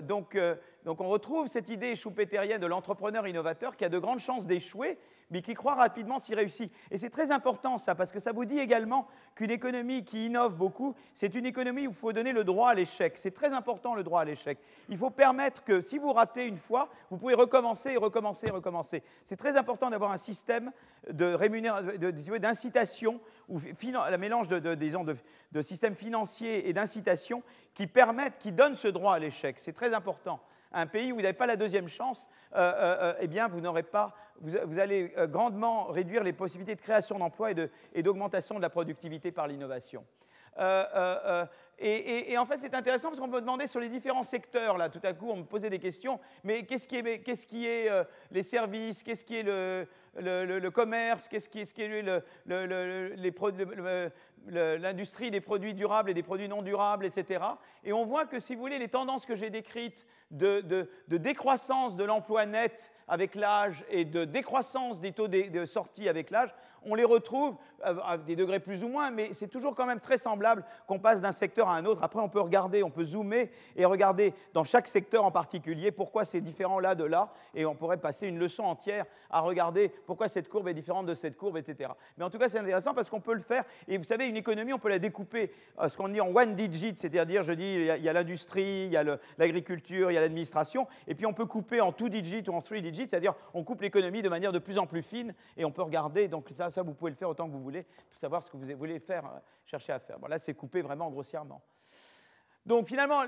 donc, 0.03 0.39
donc, 0.85 1.01
on 1.01 1.09
retrouve 1.09 1.47
cette 1.47 1.69
idée 1.69 1.95
choupéterienne 1.95 2.61
de 2.61 2.67
l'entrepreneur 2.67 3.29
innovateur 3.29 3.77
qui 3.77 3.85
a 3.85 3.89
de 3.89 4.01
grandes 4.01 4.19
chances 4.19 4.49
d'échouer, 4.49 4.99
mais 5.31 5.41
qui 5.41 5.55
croit 5.55 5.75
rapidement 5.75 6.19
s'y 6.19 6.35
réussit. 6.35 6.73
Et 6.91 6.99
c'est 6.99 7.09
très 7.09 7.31
important 7.31 7.79
ça, 7.79 7.95
parce 7.95 8.11
que 8.11 8.19
ça 8.19 8.33
vous 8.33 8.45
dit 8.45 8.59
également 8.59 9.07
qu'une 9.37 9.53
économie 9.53 10.05
qui 10.05 10.27
innove 10.27 10.57
beaucoup, 10.57 10.97
c'est 11.15 11.37
une 11.37 11.47
économie 11.47 11.87
où 11.87 11.91
il 11.91 11.97
faut 11.97 12.13
donner 12.13 12.33
le 12.33 12.43
droit 12.43 12.71
à 12.71 12.75
l'échec. 12.75 13.17
C'est 13.17 13.31
très 13.31 13.53
important 13.53 13.95
le 13.95 14.03
droit 14.03 14.23
à 14.23 14.25
l'échec. 14.25 14.59
Il 14.89 14.99
faut 14.99 15.11
permettre 15.11 15.63
que 15.63 15.81
si 15.81 15.99
vous 15.99 16.13
ratez 16.13 16.47
une 16.47 16.59
fois, 16.59 16.89
vous 17.11 17.17
pouvez 17.17 17.35
recommencer 17.35 17.93
et 17.93 17.97
recommencer 17.97 18.49
et 18.49 18.51
recommencer. 18.51 19.05
C'est 19.25 19.37
très 19.37 19.57
important 19.57 19.89
d'avoir 19.89 20.11
un 20.11 20.19
système 20.19 20.73
d'incitation, 21.09 23.21
ou 23.49 23.61
un 23.95 24.19
mélange 24.19 24.49
de, 24.49 24.59
de, 24.59 24.75
de, 24.75 25.17
de 25.53 25.63
systèmes 25.63 25.97
financiers 25.97 26.69
et 26.69 26.73
d'incitation 26.73 27.45
qui 27.75 27.87
permettent, 27.87 28.39
qui 28.39 28.53
donnent 28.53 28.75
ce 28.75 28.89
droit 28.89 29.15
à 29.15 29.19
l'échec. 29.19 29.59
C'est 29.59 29.73
très 29.73 29.95
important 29.95 30.41
un 30.73 30.87
pays 30.87 31.13
où 31.13 31.17
vous 31.17 31.23
n'avez 31.23 31.35
pas 31.35 31.47
la 31.47 31.57
deuxième 31.57 31.89
chance, 31.89 32.29
euh, 32.55 32.59
euh, 32.59 32.97
euh, 33.03 33.15
eh 33.21 33.27
bien, 33.27 33.49
vous 33.49 33.61
n'aurez 33.61 33.83
pas, 33.83 34.15
vous, 34.41 34.79
allez 34.79 35.13
grandement 35.29 35.85
réduire 35.87 36.25
les 36.25 36.33
possibilités 36.33 36.75
de 36.75 36.81
création 36.81 37.19
d'emplois 37.19 37.51
et 37.95 38.03
d'augmentation 38.03 38.57
de, 38.57 38.63
la 38.63 38.71
productivité 38.71 39.31
par 39.31 39.47
l'innovation. 39.47 40.05
Et, 41.79 42.37
en 42.39 42.47
fait, 42.47 42.59
c'est 42.61 42.75
intéressant 42.75 43.09
parce 43.09 43.21
qu'on 43.21 43.29
peut 43.29 43.41
demander 43.41 43.67
sur 43.67 43.81
les 43.81 43.89
différents 43.89 44.25
secteurs, 44.25 44.77
là, 44.77 44.89
tout 44.89 45.01
à 45.03 45.13
coup, 45.13 45.31
on 45.31 45.37
me 45.37 45.45
posait 45.45 45.71
des 45.71 45.79
questions, 45.79 46.19
mais 46.45 46.65
qu'est-ce 46.65 46.89
qui 47.47 47.67
est, 47.67 47.91
les 48.31 48.43
services, 48.43 49.03
qu'est-ce 49.03 49.25
qui 49.25 49.37
est 49.37 49.43
le, 49.45 50.71
commerce, 50.71 51.29
qu'est-ce 51.29 51.49
qui 51.49 51.61
est, 51.61 51.65
ce 51.65 51.75
qui 51.75 51.83
l'industrie 54.49 55.31
des 55.31 55.41
produits 55.41 55.75
durables 55.75 56.11
et 56.11 56.15
des 56.15 56.23
produits 56.23 56.49
non 56.49 56.63
durables, 56.63 57.07
etc. 57.07 57.45
Et 57.85 57.93
on 57.93 58.05
voit 58.05 58.27
que, 58.27 58.39
si 58.39 58.55
vous 58.55 58.61
voulez, 58.61 58.79
les 58.79 58.89
tendances 58.89 59.27
que 59.27 59.37
j'ai 59.37 59.51
décrites 59.51 60.07
de, 60.31 60.61
de, 60.61 61.17
décroissance 61.17 61.97
de 61.97 62.05
l'emploi 62.05 62.47
net 62.47 62.91
avec 63.07 63.35
l'âge 63.35 63.85
et 63.91 64.05
de 64.05 64.25
décroissance 64.25 65.01
des 65.01 65.13
taux 65.13 65.29
de, 65.29 65.67
sortie 65.67 66.09
avec 66.09 66.31
l'âge, 66.31 66.55
on 66.85 66.95
les 66.95 67.05
retrouve 67.05 67.57
à 67.83 68.17
des 68.17 68.35
degrés 68.35 68.59
plus 68.59 68.83
ou 68.83 68.89
moins, 68.89 69.11
mais 69.11 69.33
c'est 69.35 69.47
toujours 69.47 69.75
quand 69.75 69.87
même 69.87 70.01
très 70.01 70.19
semblable 70.19 70.65
qu'on 70.87 70.99
passe 70.99 71.21
d'un 71.21 71.31
secteur 71.33 71.69
à 71.69 71.77
un 71.77 71.85
autre. 71.85 72.03
Après, 72.03 72.21
on 72.21 72.29
peut 72.29 72.41
regarder, 72.41 72.83
on 72.83 72.91
peut 72.91 73.05
zoomer 73.05 73.51
et 73.77 73.85
regarder 73.85 74.35
dans 74.53 74.65
chaque 74.65 74.89
secteur 74.89 75.25
en 75.25 75.31
particulier 75.31 75.93
pourquoi 75.93 76.25
c'est 76.25 76.41
différent 76.41 76.81
là 76.81 76.95
de 76.95 77.05
là, 77.05 77.33
et 77.55 77.67
on 77.67 77.75
pourrait 77.75 77.99
passer 77.99 78.27
une 78.27 78.39
leçon 78.39 78.65
entière 78.65 79.05
à 79.31 79.41
regarder 79.41 79.91
pourquoi 80.07 80.29
cette 80.29 80.49
courbe 80.49 80.69
est 80.69 80.75
différente 80.75 81.07
de 81.07 81.15
cette 81.15 81.37
courbe, 81.37 81.57
etc. 81.57 81.91
Mais 82.17 82.25
en 82.25 82.31
tout 82.31 82.39
cas, 82.39 82.49
c'est 82.49 82.59
intéressant 82.59 82.95
parce 82.95 83.11
qu'on 83.11 83.21
peut 83.21 83.35
le 83.35 83.41
faire. 83.41 83.65
Et 83.87 83.99
vous 83.99 84.05
savez, 84.05 84.27
une 84.33 84.39
économie, 84.39 84.73
on 84.73 84.79
peut 84.79 84.89
la 84.89 84.99
découper, 84.99 85.53
euh, 85.79 85.89
ce 85.89 85.97
qu'on 85.97 86.09
dit 86.09 86.21
en 86.21 86.35
one 86.35 86.55
digit, 86.55 86.95
c'est-à-dire, 86.97 87.43
je 87.43 87.53
dis, 87.53 87.75
il 87.75 88.03
y 88.03 88.09
a 88.09 88.13
l'industrie, 88.13 88.87
il 88.87 88.91
y 88.91 88.97
a 88.97 89.05
l'agriculture, 89.39 90.11
il 90.11 90.15
y 90.15 90.19
a 90.19 90.21
l'administration, 90.21 90.89
et 91.07 91.15
puis 91.15 91.27
on 91.27 91.33
peut 91.33 91.47
couper 91.47 91.81
en 91.81 91.93
two 91.93 92.09
digit 92.09 92.43
ou 92.49 92.53
en 92.53 92.61
three 92.61 92.83
digit, 92.83 93.09
c'est-à-dire 93.09 93.35
on 93.55 93.63
coupe 93.63 93.83
l'économie 93.83 94.23
de 94.23 94.29
manière 94.29 94.53
de 94.53 94.59
plus 94.59 94.79
en 94.79 94.87
plus 94.87 95.03
fine, 95.03 95.35
et 95.57 95.65
on 95.65 95.71
peut 95.71 95.83
regarder, 95.83 96.29
donc 96.29 96.49
ça, 96.55 96.71
ça 96.71 96.83
vous 96.83 96.95
pouvez 96.95 97.11
le 97.11 97.17
faire 97.17 97.29
autant 97.29 97.47
que 97.47 97.53
vous 97.53 97.63
voulez, 97.63 97.85
tout 97.85 98.19
savoir 98.19 98.43
ce 98.43 98.51
que 98.51 98.57
vous 98.57 98.67
voulez 98.77 98.99
faire, 98.99 99.27
euh, 99.27 99.39
chercher 99.67 99.93
à 99.93 99.99
faire. 99.99 100.19
Bon, 100.19 100.29
là, 100.29 100.39
c'est 100.39 100.55
coupé 100.55 100.83
vraiment 100.83 101.11
grossièrement. 101.11 101.63
Donc 102.65 102.87
finalement, 102.87 103.23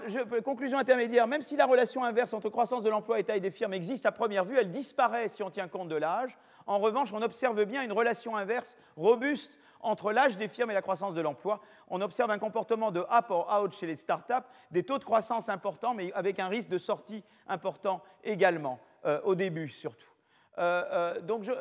conclusion 0.44 0.78
intermédiaire, 0.78 1.26
même 1.26 1.42
si 1.42 1.56
la 1.56 1.66
relation 1.66 2.04
inverse 2.04 2.32
entre 2.32 2.50
croissance 2.50 2.84
de 2.84 2.88
l'emploi 2.88 3.18
et 3.18 3.24
taille 3.24 3.40
des 3.40 3.50
firmes 3.50 3.74
existe 3.74 4.06
à 4.06 4.12
première 4.12 4.44
vue, 4.44 4.56
elle 4.56 4.70
disparaît 4.70 5.28
si 5.28 5.42
on 5.42 5.50
tient 5.50 5.66
compte 5.66 5.88
de 5.88 5.96
l'âge. 5.96 6.38
En 6.66 6.78
revanche, 6.78 7.12
on 7.12 7.20
observe 7.20 7.64
bien 7.64 7.82
une 7.82 7.92
relation 7.92 8.36
inverse 8.36 8.76
robuste 8.96 9.58
entre 9.84 10.12
l'âge 10.12 10.36
des 10.36 10.48
firmes 10.48 10.70
et 10.70 10.74
la 10.74 10.82
croissance 10.82 11.14
de 11.14 11.20
l'emploi. 11.20 11.60
On 11.88 12.00
observe 12.00 12.30
un 12.30 12.38
comportement 12.38 12.90
de 12.90 13.00
up 13.00 13.26
or 13.28 13.48
out 13.60 13.72
chez 13.72 13.86
les 13.86 13.96
startups, 13.96 14.46
des 14.70 14.82
taux 14.82 14.98
de 14.98 15.04
croissance 15.04 15.48
importants, 15.48 15.94
mais 15.94 16.12
avec 16.14 16.40
un 16.40 16.48
risque 16.48 16.68
de 16.68 16.78
sortie 16.78 17.22
important 17.46 18.02
également, 18.22 18.80
euh, 19.04 19.20
au 19.24 19.34
début 19.34 19.68
surtout. 19.68 20.10
Euh, 20.58 20.84
euh, 20.92 21.20
donc 21.20 21.42
je 21.42 21.52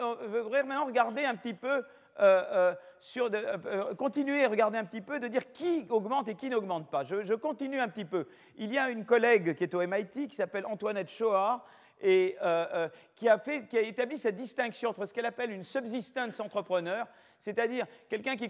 voudrais 0.42 0.64
maintenant 0.64 0.86
regarder 0.86 1.26
un 1.26 1.36
petit 1.36 1.54
peu 1.54 1.84
euh, 2.20 2.76
euh, 3.18 3.30
euh, 3.66 3.96
continuer 3.96 4.46
à 4.46 4.50
regarder 4.50 4.78
un 4.78 4.86
petit 4.86 5.02
peu, 5.02 5.20
de 5.20 5.28
dire 5.28 5.52
qui 5.52 5.86
augmente 5.90 6.30
et 6.30 6.36
qui 6.36 6.50
n'augmente 6.50 6.90
pas. 6.90 7.04
Je, 7.04 7.34
continue 7.34 7.80
un 7.80 7.90
petit 7.90 8.06
peu. 8.06 8.28
Il 8.58 8.72
y 8.72 8.78
a 8.78 8.90
une 8.90 9.04
collègue 9.04 9.56
qui 9.56 9.64
est 9.64 9.74
au 9.74 9.86
MIT 9.86 10.28
qui 10.30 10.36
s'appelle 10.36 10.66
Antoinette 10.66 11.10
Shoah 11.10 11.66
et 12.02 12.36
qui, 13.16 13.30
a 13.30 13.38
fait, 13.38 13.68
qui 13.68 13.78
a 13.78 13.82
établi 13.82 14.18
cette 14.18 14.36
distinction 14.36 14.90
entre 14.90 15.06
ce 15.06 15.14
qu'elle 15.14 15.26
appelle 15.26 15.52
une 15.52 15.64
subsistence 15.64 16.40
entrepreneur, 16.40 17.08
c'est-à-dire 17.40 17.86
quelqu'un 18.10 18.36
qui, 18.36 18.50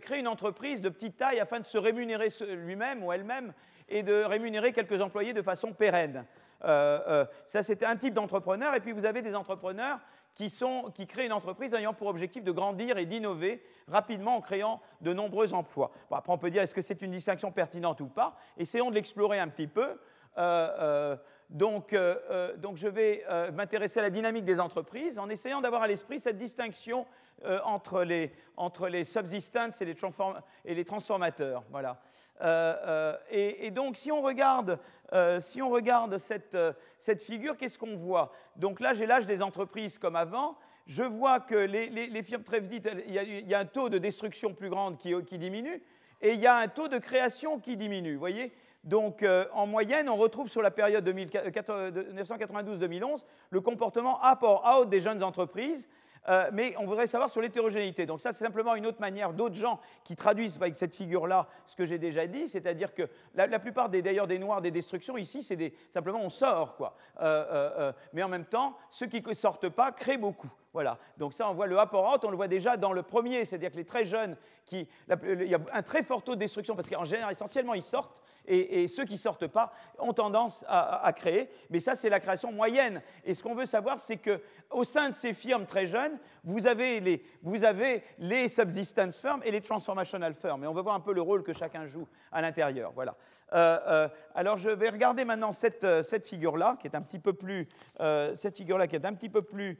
crée 0.00 0.18
une 0.18 0.28
entreprise 0.28 0.80
de 0.80 0.88
petite 0.88 1.16
taille 1.16 1.40
afin 1.40 1.58
de 1.58 1.64
se 1.64 1.78
rémunérer 1.78 2.28
lui-même 2.56 3.02
ou 3.02 3.12
elle-même 3.12 3.52
et 3.88 4.02
de 4.02 4.22
rémunérer 4.24 4.72
quelques 4.72 5.00
employés 5.00 5.32
de 5.32 5.42
façon 5.42 5.72
pérenne. 5.72 6.24
ça, 6.62 7.62
c'était 7.62 7.86
un 7.86 7.96
type 7.96 8.14
d'entrepreneur. 8.14 8.74
Et 8.74 8.80
puis, 8.80 8.92
vous 8.92 9.06
avez 9.06 9.22
des 9.22 9.34
entrepreneurs 9.34 9.98
qui, 10.34 11.06
créent 11.06 11.26
une 11.26 11.32
entreprise 11.32 11.74
ayant 11.74 11.94
pour 11.94 12.08
objectif 12.08 12.42
de 12.42 12.52
grandir 12.52 12.98
et 12.98 13.06
d'innover 13.06 13.62
rapidement 13.88 14.36
en 14.36 14.40
créant 14.40 14.80
de 15.00 15.12
nombreux 15.12 15.54
emplois. 15.54 15.90
après, 16.10 16.32
on 16.32 16.38
peut 16.38 16.50
dire 16.50 16.62
est-ce 16.62 16.74
que 16.74 16.82
c'est 16.82 17.02
une 17.02 17.10
distinction 17.10 17.52
pertinente 17.52 18.00
ou 18.00 18.06
pas? 18.06 18.36
Essayons 18.56 18.90
de 18.90 18.94
l'explorer 18.94 19.38
un 19.38 19.48
petit 19.48 19.66
peu. 19.66 19.98
Euh, 20.38 20.68
euh, 20.78 21.16
donc, 21.52 21.92
euh, 21.92 22.56
donc, 22.56 22.76
je 22.76 22.88
vais 22.88 23.24
m'intéresser 23.52 24.00
à 24.00 24.02
la 24.02 24.10
dynamique 24.10 24.44
des 24.44 24.58
entreprises 24.58 25.18
en 25.18 25.28
essayant 25.28 25.60
d'avoir 25.60 25.82
à 25.82 25.86
l'esprit 25.86 26.18
cette 26.18 26.38
distinction 26.38 27.06
entre, 27.64 28.04
les, 28.04 28.32
entre 28.56 28.88
les 28.88 29.04
subsistances 29.04 29.82
et 29.82 29.84
les, 29.84 30.84
transformateurs. 30.84 31.64
Voilà. 31.70 32.00
Euh, 32.40 32.74
euh, 32.86 33.16
et, 33.30 33.70
donc, 33.70 33.96
si 33.96 34.10
on 34.10 34.22
regarde, 34.22 34.78
euh, 35.12 35.40
si 35.40 35.62
on 35.62 35.70
regarde 35.70 36.18
cette, 36.18 36.56
cette 36.98 37.22
figure, 37.22 37.56
qu'est-ce 37.56 37.78
qu'on 37.78 37.96
voit? 37.96 38.32
Donc 38.56 38.80
là, 38.80 38.94
j'ai 38.94 39.06
l'âge 39.06 39.26
des 39.26 39.42
entreprises 39.42 39.98
comme 39.98 40.16
avant. 40.16 40.56
Je 40.86 41.04
vois 41.04 41.38
que 41.40 41.54
les, 41.54 42.22
firmes 42.22 42.42
très 42.42 42.58
il 42.58 43.12
y, 43.12 43.54
a, 43.54 43.58
un 43.58 43.64
taux 43.64 43.88
de 43.88 43.98
destruction 43.98 44.52
plus 44.52 44.68
grand 44.68 44.94
qui, 44.96 45.14
qui, 45.24 45.38
diminue, 45.38 45.82
et 46.20 46.32
il 46.32 46.40
y 46.40 46.46
a 46.46 46.56
un 46.56 46.68
taux 46.68 46.88
de 46.88 46.98
création 46.98 47.60
qui 47.60 47.76
diminue. 47.76 48.14
Vous 48.14 48.20
voyez? 48.20 48.52
Donc, 48.84 49.24
en 49.52 49.66
moyenne, 49.66 50.08
on 50.08 50.16
retrouve 50.16 50.48
sur 50.48 50.62
la 50.62 50.70
période 50.70 51.06
1992-2011 51.08 53.24
le 53.50 53.60
comportement 53.60 54.24
up 54.24 54.38
or 54.42 54.64
out 54.66 54.88
des 54.88 55.00
jeunes 55.00 55.22
entreprises 55.22 55.88
euh, 56.28 56.50
mais 56.52 56.74
on 56.78 56.86
voudrait 56.86 57.06
savoir 57.06 57.30
sur 57.30 57.40
l'hétérogénéité. 57.40 58.06
Donc 58.06 58.20
ça, 58.20 58.32
c'est 58.32 58.44
simplement 58.44 58.74
une 58.74 58.86
autre 58.86 59.00
manière 59.00 59.32
d'autres 59.32 59.56
gens 59.56 59.80
qui 60.04 60.14
traduisent 60.14 60.56
avec 60.56 60.76
cette 60.76 60.94
figure-là 60.94 61.48
ce 61.66 61.74
que 61.74 61.84
j'ai 61.84 61.98
déjà 61.98 62.26
dit, 62.26 62.48
c'est-à-dire 62.48 62.94
que 62.94 63.08
la, 63.34 63.58
plupart 63.58 63.88
des, 63.88 64.02
d'ailleurs 64.02 64.26
des 64.26 64.38
noirs 64.38 64.60
des 64.60 64.70
destructions 64.70 65.16
ici, 65.16 65.42
c'est 65.42 65.72
simplement 65.90 66.20
on 66.22 66.30
sort, 66.30 66.76
quoi. 66.76 66.94
Euh, 67.20 67.70
euh, 67.78 67.92
mais 68.12 68.22
en 68.22 68.28
même 68.28 68.44
temps, 68.44 68.76
ceux 68.90 69.06
qui 69.06 69.20
ne 69.20 69.34
sortent 69.34 69.68
pas 69.68 69.90
créent 69.90 70.16
beaucoup. 70.16 70.50
Voilà. 70.72 70.98
Donc 71.18 71.32
ça, 71.32 71.50
on 71.50 71.54
voit 71.54 71.66
le 71.66 71.78
apport 71.78 72.14
out, 72.14 72.24
on 72.24 72.30
le 72.30 72.36
voit 72.36 72.48
déjà 72.48 72.76
dans 72.76 72.92
le 72.92 73.02
premier, 73.02 73.44
c'est-à-dire 73.44 73.72
que 73.72 73.76
les 73.76 73.84
très 73.84 74.04
jeunes, 74.04 74.36
qui, 74.64 74.88
il 75.24 75.48
y 75.48 75.54
a 75.54 75.60
un 75.72 75.82
très 75.82 76.02
fort 76.02 76.22
taux 76.22 76.34
de 76.34 76.40
destruction 76.40 76.76
parce 76.76 76.88
qu'en 76.88 77.04
général, 77.04 77.32
essentiellement, 77.32 77.74
ils 77.74 77.82
sortent, 77.82 78.22
et, 78.46 78.88
ceux 78.88 79.04
qui 79.04 79.12
ne 79.12 79.18
sortent 79.18 79.46
pas 79.46 79.72
ont 79.98 80.12
tendance 80.12 80.64
à, 80.68 81.12
créer. 81.14 81.48
Mais 81.70 81.80
ça, 81.80 81.94
c'est 81.94 82.10
la 82.10 82.20
création 82.20 82.52
moyenne. 82.52 83.02
Et 83.24 83.34
ce 83.34 83.42
qu'on 83.42 83.54
veut 83.54 83.66
savoir, 83.66 83.98
c'est 83.98 84.18
qu'au 84.18 84.84
sein 84.84 85.10
de 85.10 85.14
ces 85.14 85.34
firmes 85.34 85.66
très 85.66 85.86
jeunes, 85.86 86.18
vous 86.44 86.66
avez, 86.66 87.00
les, 87.00 87.24
vous 87.42 87.64
avez 87.64 88.02
les 88.18 88.48
subsistence 88.48 89.20
firms 89.20 89.42
et 89.44 89.50
les 89.50 89.60
transformational 89.60 90.34
firms. 90.34 90.64
Et 90.64 90.66
on 90.66 90.74
va 90.74 90.82
voir 90.82 90.94
un 90.94 91.00
peu 91.00 91.12
le 91.12 91.22
rôle 91.22 91.42
que 91.42 91.52
chacun 91.52 91.86
joue 91.86 92.06
à 92.30 92.42
l'intérieur. 92.42 92.92
Voilà. 92.94 93.16
Euh, 93.54 93.78
euh, 93.86 94.08
alors, 94.34 94.58
je 94.58 94.70
vais 94.70 94.88
regarder 94.88 95.24
maintenant 95.24 95.52
cette, 95.52 95.84
euh, 95.84 96.02
cette 96.02 96.26
figure-là, 96.26 96.76
qui 96.80 96.86
est 96.86 96.96
un 96.96 97.02
petit 97.02 97.18
peu 97.18 97.32
plus, 97.32 97.68
cette 98.34 98.56
figure-là 98.56 98.86
qui 98.86 98.96
est 98.96 99.06
un 99.06 99.14
petit 99.14 99.28
peu 99.28 99.42
plus 99.42 99.78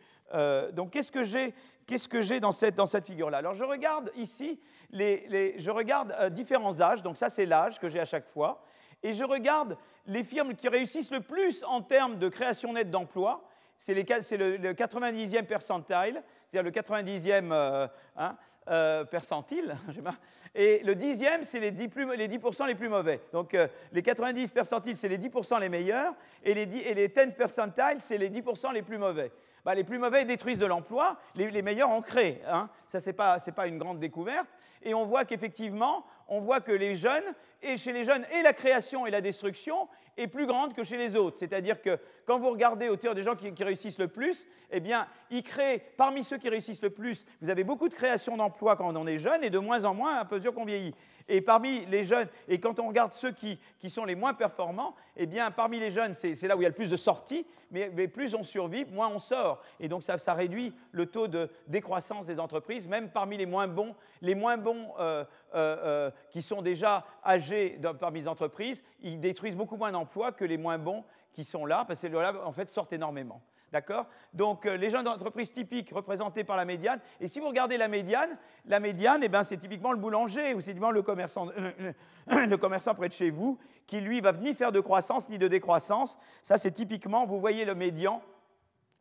donc, 0.73 0.93
qu'est-ce 0.93 1.13
que 1.13 1.25
j'ai 1.25 1.55
qu'est-ce 1.87 2.09
que 2.09 2.23
j'ai 2.23 2.41
dans 2.41 2.53
cette, 2.53 2.75
dans 2.75 2.87
cette 2.87 3.07
figure-là? 3.07 3.39
Alors, 3.39 3.55
je 3.55 3.65
regarde 3.65 4.11
ici, 4.17 4.61
les, 4.91 5.57
je 5.59 5.71
regarde 5.71 6.15
euh, 6.21 6.31
différents 6.31 6.81
âges, 6.81 7.03
donc 7.03 7.17
ça, 7.17 7.31
c'est 7.31 7.47
l'âge 7.47 7.79
que 7.79 7.89
j'ai 7.89 8.01
à 8.01 8.05
chaque 8.05 8.29
fois, 8.29 8.65
et 9.03 9.15
je 9.15 9.25
regarde 9.25 9.77
les 10.07 10.25
firmes 10.25 10.55
qui 10.55 10.69
réussissent 10.69 11.11
le 11.11 11.21
plus 11.21 11.65
en 11.65 11.83
termes 11.83 12.19
de 12.19 12.29
création 12.29 12.73
nette 12.73 12.91
d'emplois, 12.91 13.45
c'est 13.77 13.95
le, 13.95 14.57
le, 14.59 14.75
90e 14.75 15.45
percentile, 15.45 16.23
c'est-à-dire 16.47 16.63
le 16.63 16.71
90e 16.71 17.53
euh, 17.53 17.89
hein, 18.17 18.37
euh, 18.69 19.05
percentile, 19.05 19.77
et 20.55 20.83
le 20.85 20.95
10e, 20.95 21.43
c'est 21.43 21.59
les 21.59 21.73
10%, 21.73 21.89
plus, 21.89 22.17
les, 22.17 22.29
10 22.29 22.39
les 22.69 22.75
plus 22.77 22.89
mauvais. 22.89 23.21
Donc 23.33 23.57
les 23.93 24.03
90 24.03 24.53
percentiles, 24.53 24.95
c'est 24.95 25.09
les 25.09 25.19
10% 25.19 25.59
les 25.59 25.69
meilleurs, 25.69 26.15
et 26.45 26.55
les, 26.55 26.67
10, 26.67 26.79
et 26.79 26.95
les 26.95 27.09
10 27.09 27.35
percentiles, 27.35 27.99
c'est 28.01 28.19
les 28.19 28.31
10% 28.31 28.73
les 28.73 28.83
plus 28.83 28.99
mauvais. 28.99 29.33
Bah, 29.65 29.75
les 29.75 29.85
plus 29.85 29.99
mauvais 29.99 30.25
détruisent 30.25 30.59
de 30.59 30.67
l'emploi, 30.67 31.19
les, 31.37 31.63
meilleurs 31.63 31.91
en 31.91 32.03
créent. 32.03 32.43
Hein. 32.49 32.69
Ça, 32.89 33.01
ce 33.01 33.11
n'est 33.11 33.13
pas, 33.13 33.67
une 33.67 33.79
grande 33.79 34.01
découverte. 34.01 34.49
Et 34.83 34.93
on 34.93 35.05
voit 35.05 35.25
qu'effectivement, 35.25 36.05
on 36.27 36.41
voit 36.41 36.61
que 36.61 36.73
les 36.73 36.97
jeunes, 36.97 37.23
et 37.63 37.77
chez 37.77 37.93
les 37.93 38.03
jeunes, 38.03 38.27
et 38.33 38.43
la 38.43 38.53
création 38.53 39.07
et 39.07 39.11
la 39.11 39.21
destruction 39.21 39.89
est 40.17 40.27
plus 40.27 40.47
grande 40.47 40.75
que 40.75 40.83
chez 40.83 40.97
les 40.97 41.15
autres. 41.15 41.39
C'est-à-dire 41.39 41.81
que 41.81 41.97
quand 42.27 42.41
vous 42.41 42.51
regardez 42.51 42.89
autour 42.89 43.15
des 43.15 43.23
gens 43.23 43.37
qui, 43.37 43.53
réussissent 43.63 43.99
le 43.99 44.09
plus, 44.09 44.47
eh 44.73 44.83
ils 45.31 45.43
créent, 45.45 45.79
parmi 45.97 46.25
ceux 46.25 46.39
qui 46.39 46.49
réussissent 46.49 46.83
le 46.83 46.91
plus, 46.91 47.25
vous 47.41 47.49
avez 47.49 47.63
beaucoup 47.63 47.89
de 47.89 47.95
création 47.95 48.37
d'emplois 48.37 48.75
quand 48.77 48.97
on 48.97 49.07
est 49.07 49.19
jeune, 49.19 49.45
et 49.45 49.51
de 49.51 49.59
moins 49.59 49.85
en 49.85 49.95
moins 49.95 50.17
à 50.17 50.27
mesure 50.29 50.53
qu'on 50.53 50.65
vieillit. 50.65 50.95
Et 51.29 51.41
parmi 51.41 51.87
les 51.87 52.05
jeunes, 52.05 52.29
et 52.49 52.59
quand 52.61 52.79
on 52.79 52.89
regarde 52.89 53.13
ceux 53.13 53.33
qui, 53.33 53.59
sont 53.89 54.05
les 54.05 54.15
moins 54.15 54.35
performants, 54.35 54.95
eh 55.17 55.27
bien, 55.27 55.51
parmi 55.51 55.79
les 55.79 55.91
jeunes, 55.91 56.15
c'est 56.15 56.41
là 56.43 56.57
où 56.57 56.61
il 56.61 56.65
y 56.65 56.67
a 56.67 56.71
le 56.71 56.75
plus 56.75 56.91
de 56.91 56.97
sorties, 56.97 57.47
mais, 57.71 58.09
plus 58.09 58.35
on 58.35 58.45
survit, 58.45 58.85
moins 58.85 59.09
on 59.09 59.19
sort. 59.19 59.63
Et 59.81 59.89
donc, 59.89 60.03
ça, 60.03 60.35
réduit 60.35 60.75
le 60.93 61.07
taux 61.07 61.29
de 61.29 61.51
décroissance 61.69 62.27
des 62.27 62.39
entreprises, 62.39 62.87
même 62.87 63.11
parmi 63.11 63.37
les 63.37 63.47
moins 63.47 63.67
bons, 63.67 63.95
les 64.21 64.35
moins 64.35 64.59
bons 64.59 64.93
euh, 64.99 65.25
euh, 65.55 65.77
euh, 65.85 66.11
qui 66.31 66.43
sont 66.43 66.63
déjà 66.63 67.05
âgés 67.25 67.79
parmi 67.99 68.21
les 68.21 68.29
entreprises, 68.29 68.83
ils 69.01 69.21
détruisent 69.21 69.57
beaucoup 69.57 69.77
moins 69.77 69.93
d'emplois 69.93 70.33
que 70.33 70.45
les 70.45 70.59
moins 70.59 70.79
bons 70.79 71.05
qui 71.33 71.45
sont 71.45 71.65
là, 71.65 71.85
parce 71.87 72.03
que 72.03 72.07
là, 72.09 72.35
en 72.45 72.53
fait, 72.53 72.69
sortent 72.69 72.93
énormément. 72.93 73.41
D'accord? 73.73 74.07
Donc, 74.35 74.67
euh, 74.67 74.77
les 74.77 74.91
jeunes 74.91 75.05
d'entreprise 75.05 75.51
typiques 75.51 75.91
représentés 75.95 76.45
par 76.45 76.59
la 76.59 76.67
médiane. 76.67 77.01
Et 77.21 77.27
si 77.27 77.41
vous 77.41 77.49
regardez 77.49 77.79
la 77.79 77.89
médiane, 77.89 78.37
la 78.67 78.81
médiane, 78.81 79.23
eh 79.25 79.29
ben, 79.29 79.43
c'est 79.43 79.57
typiquement 79.57 79.93
le 79.93 79.99
boulanger 79.99 80.53
ou 80.53 80.61
c'est 80.61 80.73
typiquement 80.73 80.91
le 80.91 81.01
commerçant, 81.01 81.49
euh, 81.57 81.93
le 82.47 82.57
commerçant 82.57 82.95
près 82.95 83.09
de 83.09 83.15
chez 83.15 83.31
vous 83.31 83.59
qui, 83.87 84.03
lui, 84.03 84.21
va 84.21 84.33
ni 84.33 84.53
faire 84.53 84.73
de 84.73 84.81
croissance 84.81 85.31
ni 85.31 85.39
de 85.39 85.49
décroissance. 85.49 86.19
Ça, 86.43 86.59
c'est 86.59 86.73
typiquement, 86.73 87.25
vous 87.25 87.41
voyez 87.41 87.65
le 87.65 87.75
médian. 87.75 88.23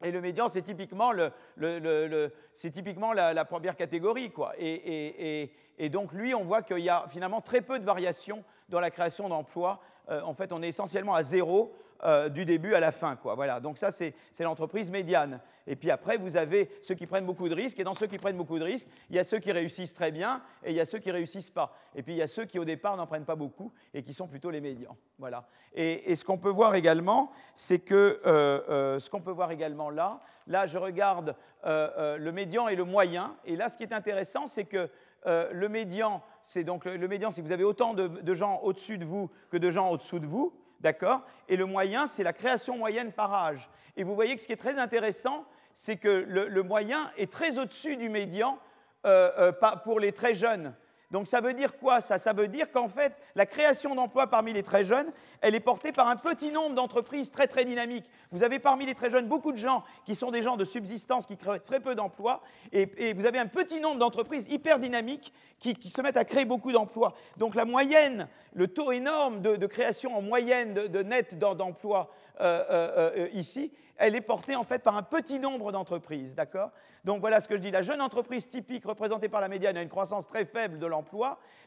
Et 0.03 0.11
le 0.11 0.22
médian, 0.22 0.47
c'est 0.47 0.61
typiquement, 0.61 1.11
le, 1.11 1.32
le, 1.57 2.32
typiquement 2.55 3.11
la, 3.11 3.45
première 3.45 3.76
catégorie. 3.76 4.32
Quoi. 4.32 4.53
Et, 4.57 4.69
et, 4.69 5.43
et, 5.43 5.53
donc, 5.89 6.13
lui, 6.13 6.36
on 6.36 6.43
voit 6.43 6.61
qu'il 6.61 6.79
y 6.79 6.89
a 6.89 7.05
finalement 7.09 7.41
très 7.41 7.61
peu 7.61 7.79
de 7.79 7.86
variations 7.86 8.43
dans 8.69 8.79
la 8.79 8.91
création 8.91 9.29
d'emplois. 9.29 9.82
Euh, 10.09 10.21
en 10.21 10.34
fait, 10.34 10.51
on 10.51 10.61
est 10.61 10.69
essentiellement 10.69 11.13
à 11.15 11.23
zéro 11.23 11.73
euh, 12.03 12.29
du 12.29 12.45
début 12.45 12.73
à 12.73 12.79
la 12.79 12.91
fin. 12.91 13.15
Voilà. 13.23 13.59
Donc 13.59 13.77
ça, 13.77 13.91
c'est 13.91 14.15
l'entreprise 14.39 14.89
médiane. 14.89 15.39
Et 15.67 15.75
puis 15.75 15.91
après, 15.91 16.17
vous 16.17 16.36
avez 16.36 16.71
ceux 16.82 16.95
qui 16.95 17.05
prennent 17.05 17.27
beaucoup 17.27 17.47
de 17.47 17.53
risques. 17.53 17.79
Et 17.79 17.84
dans 17.84 17.93
ceux 17.93 18.07
qui 18.07 18.17
prennent 18.17 18.38
beaucoup 18.38 18.57
de 18.57 18.63
risques, 18.63 18.88
il 19.11 19.15
y 19.15 19.19
a 19.19 19.23
ceux 19.23 19.38
qui 19.38 19.51
réussissent 19.51 19.93
très 19.93 20.11
bien 20.11 20.41
et 20.63 20.71
il 20.71 20.75
y 20.75 20.79
a 20.79 20.86
ceux 20.86 20.97
qui 20.97 21.11
réussissent 21.11 21.51
pas. 21.51 21.75
Et 21.93 22.01
puis 22.01 22.13
il 22.13 22.17
y 22.17 22.23
a 22.23 22.27
ceux 22.27 22.45
qui, 22.45 22.57
au 22.57 22.65
départ, 22.65 22.97
n'en 22.97 23.05
prennent 23.05 23.25
pas 23.25 23.36
beaucoup 23.36 23.71
et 23.93 24.01
qui 24.01 24.15
sont 24.15 24.27
plutôt 24.27 24.49
les 24.49 24.61
médians. 24.61 24.97
Voilà. 25.20 25.47
Et, 25.75 26.16
ce 26.16 26.25
qu'on 26.25 26.39
peut 26.39 26.49
voir 26.49 26.74
également, 26.74 27.32
c'est 27.53 27.79
que 27.79 28.20
euh, 28.25 28.99
ce 28.99 29.08
qu'on 29.08 29.21
peut 29.21 29.32
voir 29.32 29.51
également 29.51 29.91
là, 29.91 30.21
là, 30.47 30.66
je 30.66 30.79
regarde 30.79 31.36
le 31.63 32.32
médian 32.32 32.67
et 32.67 32.75
le 32.75 32.83
moyen. 32.83 33.36
Et 33.45 33.55
là, 33.55 33.70
ce 33.70 33.78
qui 33.78 33.83
est 33.83 33.93
intéressant, 33.93 34.47
c'est 34.47 34.66
que 34.66 34.89
le 35.25 35.67
médian, 35.67 36.23
c'est 36.43 36.63
donc 36.63 36.85
le, 36.85 37.07
médian, 37.07 37.31
si 37.31 37.41
vous 37.41 37.51
avez 37.51 37.63
autant 37.63 37.93
de 37.93 38.33
gens 38.33 38.59
au-dessus 38.63 38.97
de 38.97 39.05
vous 39.05 39.29
que 39.49 39.57
de 39.57 39.69
gens 39.69 39.89
au-dessous 39.89 40.19
de 40.19 40.25
vous, 40.25 40.53
D'accord? 40.81 41.21
Et 41.47 41.55
le 41.57 41.65
moyen, 41.65 42.07
c'est 42.07 42.23
la 42.23 42.33
création 42.33 42.75
moyenne 42.75 43.11
par 43.11 43.33
âge. 43.33 43.69
Et 43.95 44.03
vous 44.03 44.15
voyez 44.15 44.35
que 44.35 44.41
ce 44.41 44.47
qui 44.47 44.53
est 44.53 44.57
très 44.57 44.79
intéressant, 44.79 45.45
c'est 45.73 45.97
que 45.97 46.25
le, 46.27 46.63
moyen 46.63 47.11
est 47.17 47.31
très 47.31 47.59
au-dessus 47.59 47.97
du 47.97 48.09
médian 48.09 48.57
euh, 49.05 49.31
euh, 49.37 49.75
pour 49.83 49.99
les 49.99 50.11
très 50.11 50.33
jeunes. 50.33 50.73
Donc 51.12 51.28
ça 51.28 51.42
veut 51.42 51.54
dire 51.54 51.78
quoi 51.78 52.01
ça? 52.01 52.17
Ça 52.17 52.33
veut 52.33 52.47
dire 52.47 52.71
qu'en 52.71 52.88
fait, 52.88 53.13
la 53.36 53.46
création 53.46 53.93
d'emplois 53.96 54.28
parmi 54.28 54.54
les 54.54 54.63
très 54.63 54.86
jeunes, 54.86 55.12
elle 55.42 55.55
est 55.55 55.59
portée 55.59 55.92
par 55.92 56.08
un 56.08 56.16
petit 56.16 56.51
nombre 56.51 56.74
d'entreprises 56.74 57.32
très 57.32 57.47
très 57.47 57.66
dynamiques. 57.66 58.09
Vous 58.32 58.43
avez 58.43 58.59
parmi 58.59 58.86
les 58.86 58.96
très 58.96 59.09
jeunes 59.09 59.28
beaucoup 59.28 59.51
de 59.51 59.58
gens 59.58 59.83
qui 60.05 60.16
sont 60.16 60.32
des 60.32 60.42
gens 60.42 60.55
de 60.55 60.63
subsistance, 60.63 61.25
qui 61.25 61.36
créent 61.36 61.59
très 61.59 61.82
peu 61.82 61.96
d'emplois, 61.96 62.42
et, 62.71 63.13
vous 63.13 63.25
avez 63.25 63.39
un 63.39 63.47
petit 63.47 63.82
nombre 63.82 64.00
d'entreprises 64.00 64.47
hyper 64.50 64.79
dynamiques 64.79 65.33
qui, 65.59 65.75
se 65.89 66.01
mettent 66.01 66.17
à 66.17 66.25
créer 66.25 66.46
beaucoup 66.46 66.71
d'emplois. 66.71 67.13
Donc 67.38 67.55
la 67.55 67.66
moyenne, 67.66 68.28
le 68.54 68.67
taux 68.67 68.92
énorme 68.92 69.42
de, 69.42 69.66
création 69.66 70.16
en 70.16 70.21
moyenne 70.21 70.74
de, 70.74 71.04
net 71.04 71.38
d'emplois 71.38 72.09
euh, 72.39 72.63
euh, 72.71 73.12
euh, 73.17 73.28
ici, 73.33 73.71
elle 73.97 74.16
est 74.16 74.21
portée 74.21 74.55
en 74.55 74.63
fait 74.63 74.79
par 74.79 74.97
un 74.97 75.04
petit 75.04 75.39
nombre 75.39 75.71
d'entreprises, 75.71 76.33
d'accord? 76.33 76.71
Donc 77.04 77.20
voilà 77.20 77.39
ce 77.39 77.47
que 77.47 77.55
je 77.55 77.62
dis. 77.62 77.71
La 77.71 77.82
jeune 77.83 78.01
entreprise 78.01 78.47
typique 78.47 78.86
représentée 78.86 79.29
par 79.29 79.42
la 79.42 79.47
médiane 79.47 79.78
a 79.78 79.82
une 79.82 79.89
croissance 79.89 80.25
très 80.25 80.46
faible 80.46 80.79
de 80.79 80.86
l'emploi. 80.86 81.00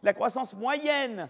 La 0.03 0.13
croissance 0.13 0.55
moyenne 0.55 1.29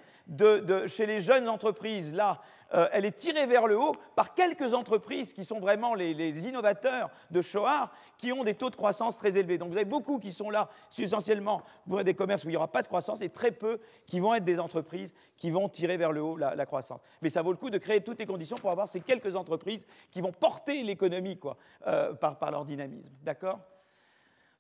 chez 0.87 1.07
les 1.07 1.21
jeunes 1.21 1.49
entreprises, 1.49 2.15
là, 2.15 2.41
euh, 2.75 2.89
elle 2.93 3.05
est 3.05 3.17
tirée 3.17 3.47
vers 3.47 3.67
le 3.67 3.79
haut 3.79 3.95
par 4.17 4.35
quelques 4.35 4.75
entreprises 4.75 5.33
qui 5.33 5.45
sont 5.45 5.61
vraiment 5.61 5.95
les, 5.95 6.49
innovateurs 6.49 7.11
de 7.31 7.41
Shoah, 7.41 7.93
qui 8.19 8.33
ont 8.33 8.43
des 8.43 8.55
taux 8.55 8.71
de 8.71 8.75
croissance 8.75 9.17
très 9.17 9.37
élevés. 9.37 9.59
Donc 9.59 9.71
vous 9.71 9.77
avez 9.77 9.85
beaucoup 9.85 10.19
qui 10.19 10.33
sont 10.33 10.51
là, 10.51 10.69
essentiellement, 10.99 11.63
avez 11.93 12.05
des 12.05 12.15
commerces 12.15 12.45
où 12.45 12.49
il 12.49 12.53
n'y 12.53 12.57
aura 12.57 12.73
pas 12.73 12.83
de 12.83 12.89
croissance, 12.89 13.21
et 13.21 13.29
très 13.29 13.53
peu 13.53 13.81
qui 14.07 14.19
vont 14.19 14.35
être 14.35 14.45
des 14.45 14.59
entreprises 14.59 15.15
qui 15.37 15.51
vont 15.51 15.69
tirer 15.69 15.97
vers 15.97 16.11
le 16.11 16.23
haut 16.23 16.37
la, 16.37 16.67
croissance. 16.67 17.01
Mais 17.23 17.31
ça 17.31 17.43
vaut 17.43 17.53
le 17.53 17.59
coup 17.59 17.71
de 17.71 17.79
créer 17.79 18.03
toutes 18.03 18.19
les 18.19 18.27
conditions 18.27 18.57
pour 18.57 18.71
avoir 18.71 18.89
ces 18.89 19.01
quelques 19.01 19.37
entreprises 19.37 19.87
qui 20.11 20.21
vont 20.21 20.33
porter 20.33 20.83
l'économie 20.83 21.39
euh, 21.87 22.15
par, 22.15 22.39
par 22.39 22.51
leur 22.51 22.65
dynamisme. 22.65 23.13
D'accord? 23.23 23.61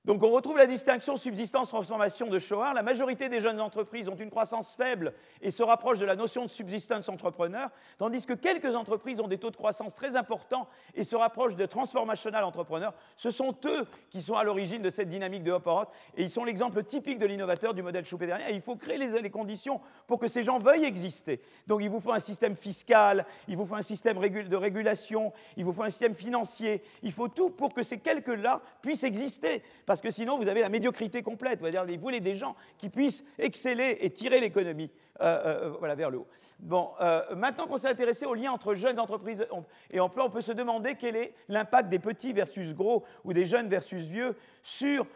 Donc 0.04 0.22
on 0.22 0.30
retrouve 0.30 0.58
la 0.58 0.66
distinction 0.66 1.16
subsistance-transformation 1.16 2.26
de 2.26 2.38
Shoah. 2.38 2.74
La 2.74 2.82
majorité 2.82 3.30
des 3.30 3.40
jeunes 3.40 3.58
entreprises 3.58 4.10
ont 4.10 4.16
une 4.16 4.28
croissance 4.28 4.74
faible 4.74 5.14
et 5.40 5.50
se 5.50 5.62
rapprochent 5.62 5.98
de 5.98 6.04
la 6.04 6.14
notion 6.14 6.44
de 6.44 6.50
subsistance 6.50 7.08
entrepreneur, 7.08 7.70
tandis 7.96 8.26
que 8.26 8.34
quelques 8.34 8.74
entreprises 8.74 9.18
ont 9.20 9.28
des 9.28 9.38
taux 9.38 9.50
de 9.50 9.56
croissance 9.56 9.94
très 9.94 10.14
importants 10.14 10.68
et 10.94 11.04
se 11.04 11.16
rapprochent 11.16 11.56
de 11.56 11.64
transformational 11.64 12.44
entrepreneur. 12.44 12.92
Ce 13.16 13.30
sont 13.30 13.56
eux 13.64 13.86
qui 14.10 14.20
sont 14.20 14.34
à 14.34 14.44
l'origine 14.44 14.82
de 14.82 14.90
cette 14.90 15.08
dynamique 15.08 15.42
de 15.42 15.52
hop 15.52 15.90
et 16.16 16.22
ils 16.22 16.30
sont 16.30 16.44
l'exemple 16.44 16.84
typique 16.84 17.18
de 17.18 17.24
l'innovateur 17.24 17.72
du 17.72 17.82
modèle 17.82 18.04
Schumpeterien. 18.04 18.46
Et 18.50 18.54
il 18.54 18.60
faut 18.60 18.76
créer 18.76 18.98
les, 18.98 19.30
conditions 19.30 19.80
pour 20.06 20.18
que 20.18 20.28
ces 20.28 20.42
gens 20.42 20.58
veuillent 20.58 20.84
exister. 20.84 21.40
Donc 21.66 21.80
il 21.82 21.88
vous 21.88 22.00
faut 22.00 22.12
un 22.12 22.20
système 22.20 22.56
fiscal, 22.56 23.24
il 23.48 23.56
vous 23.56 23.64
faut 23.64 23.74
un 23.74 23.82
système 23.82 24.18
de 24.18 24.56
régulation, 24.56 25.32
il 25.56 25.64
vous 25.64 25.72
faut 25.72 25.82
un 25.82 25.90
système 25.90 26.14
financier, 26.14 26.82
il 27.02 27.12
faut 27.12 27.28
tout 27.28 27.48
pour 27.48 27.72
que 27.72 27.82
ces 27.82 27.98
quelques-là 27.98 28.60
puissent 28.82 29.04
exister 29.04 29.62
que 30.00 30.10
sinon 30.10 30.38
vous 30.38 30.48
avez 30.48 30.60
la 30.60 30.68
médiocrité 30.68 31.22
complète. 31.22 31.60
Vous 31.60 32.00
voulez 32.00 32.20
des 32.20 32.34
gens 32.34 32.56
qui 32.78 32.88
puissent 32.88 33.24
exceller 33.38 33.98
et 34.00 34.10
tirer 34.10 34.40
l'économie 34.40 34.90
euh, 35.20 35.70
euh, 35.82 35.94
vers 35.94 36.10
le 36.10 36.18
haut. 36.18 36.26
Bon, 36.58 36.90
euh, 37.00 37.34
maintenant 37.36 37.66
qu'on 37.66 37.78
s'est 37.78 37.88
intéressé 37.88 38.26
au 38.26 38.34
lien 38.34 38.52
entre 38.52 38.74
jeunes 38.74 38.98
entreprises 38.98 39.46
et 39.90 40.00
emploi, 40.00 40.24
on 40.24 40.30
peut 40.30 40.40
se 40.40 40.52
demander 40.52 40.94
quel 40.94 41.16
est 41.16 41.34
l'impact 41.48 41.88
des 41.88 41.98
petits 41.98 42.32
versus 42.32 42.74
gros 42.74 43.04
ou 43.24 43.32
des 43.32 43.44
jeunes 43.44 43.68
versus 43.68 44.04
vieux 44.04 44.36
sur, 44.62 45.06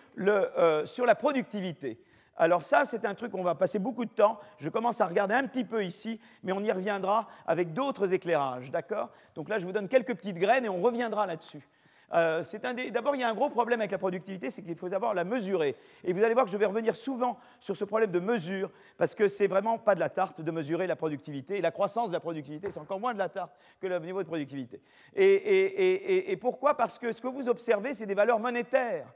sur 0.85 1.07
la 1.07 1.15
productivité. 1.15 1.99
Alors 2.39 2.63
ça, 2.63 2.85
c'est 2.85 3.05
un 3.05 3.15
truc, 3.15 3.35
on 3.35 3.43
va 3.43 3.57
passer 3.57 3.81
beaucoup 3.81 4.05
de 4.05 4.11
temps. 4.11 4.39
Je 4.59 4.69
commence 4.69 5.01
à 5.01 5.07
regarder 5.07 5.35
un 5.35 5.47
petit 5.49 5.65
peu 5.65 5.85
ici, 5.85 6.21
mais 6.45 6.53
on 6.53 6.63
y 6.63 6.71
reviendra 6.71 7.27
avec 7.47 7.73
d'autres 7.73 8.13
éclairages, 8.13 8.71
d'accord? 8.71 9.11
Donc 9.35 9.49
là, 9.49 9.59
je 9.59 9.67
vous 9.67 9.73
donne 9.73 9.89
quelques 9.89 10.15
petites 10.15 10.39
graines 10.39 10.65
et 10.65 10.69
on 10.69 10.81
reviendra 10.81 11.27
là-dessus. 11.27 11.67
Euh, 12.15 12.43
d'abord, 12.91 13.15
il 13.15 13.21
y 13.21 13.25
a 13.25 13.29
un 13.29 13.35
gros 13.35 13.51
problème 13.51 13.81
avec 13.81 13.91
la 13.91 13.99
productivité, 13.99 14.51
c'est 14.51 14.63
qu'il 14.63 14.77
faut 14.77 14.89
d'abord 14.89 15.15
la 15.15 15.25
mesurer. 15.25 15.77
Et 16.05 16.13
vous 16.13 16.23
allez 16.23 16.35
voir 16.35 16.47
que 16.47 16.51
je 16.51 16.57
vais 16.57 16.67
revenir 16.67 16.97
souvent 16.97 17.39
sur 17.61 17.77
ce 17.77 17.85
problème 17.85 18.11
de 18.11 18.21
mesure, 18.21 18.71
parce 18.97 19.15
que 19.15 19.29
c'est 19.29 19.47
vraiment 19.47 19.79
pas 19.79 19.95
de 19.95 20.01
la 20.01 20.09
tarte 20.09 20.41
de 20.41 20.51
mesurer 20.51 20.87
la 20.87 20.97
productivité. 20.97 21.59
Et 21.59 21.61
la 21.61 21.71
croissance 21.71 22.09
de 22.09 22.15
la 22.15 22.21
productivité, 22.21 22.71
c'est 22.71 22.81
encore 22.81 23.01
moins 23.01 23.13
de 23.13 23.19
la 23.19 23.29
tarte 23.29 23.53
que 23.81 23.87
le 23.87 23.99
niveau 23.99 24.23
de 24.23 24.29
productivité. 24.29 24.81
Et, 25.15 26.33
et 26.33 26.37
pourquoi? 26.37 26.77
Parce 26.77 26.99
que 26.99 27.13
ce 27.13 27.21
que 27.21 27.29
vous 27.29 27.49
observez, 27.49 27.95
c'est 27.95 28.07
des 28.07 28.15
valeurs 28.15 28.41
monétaires. 28.41 29.13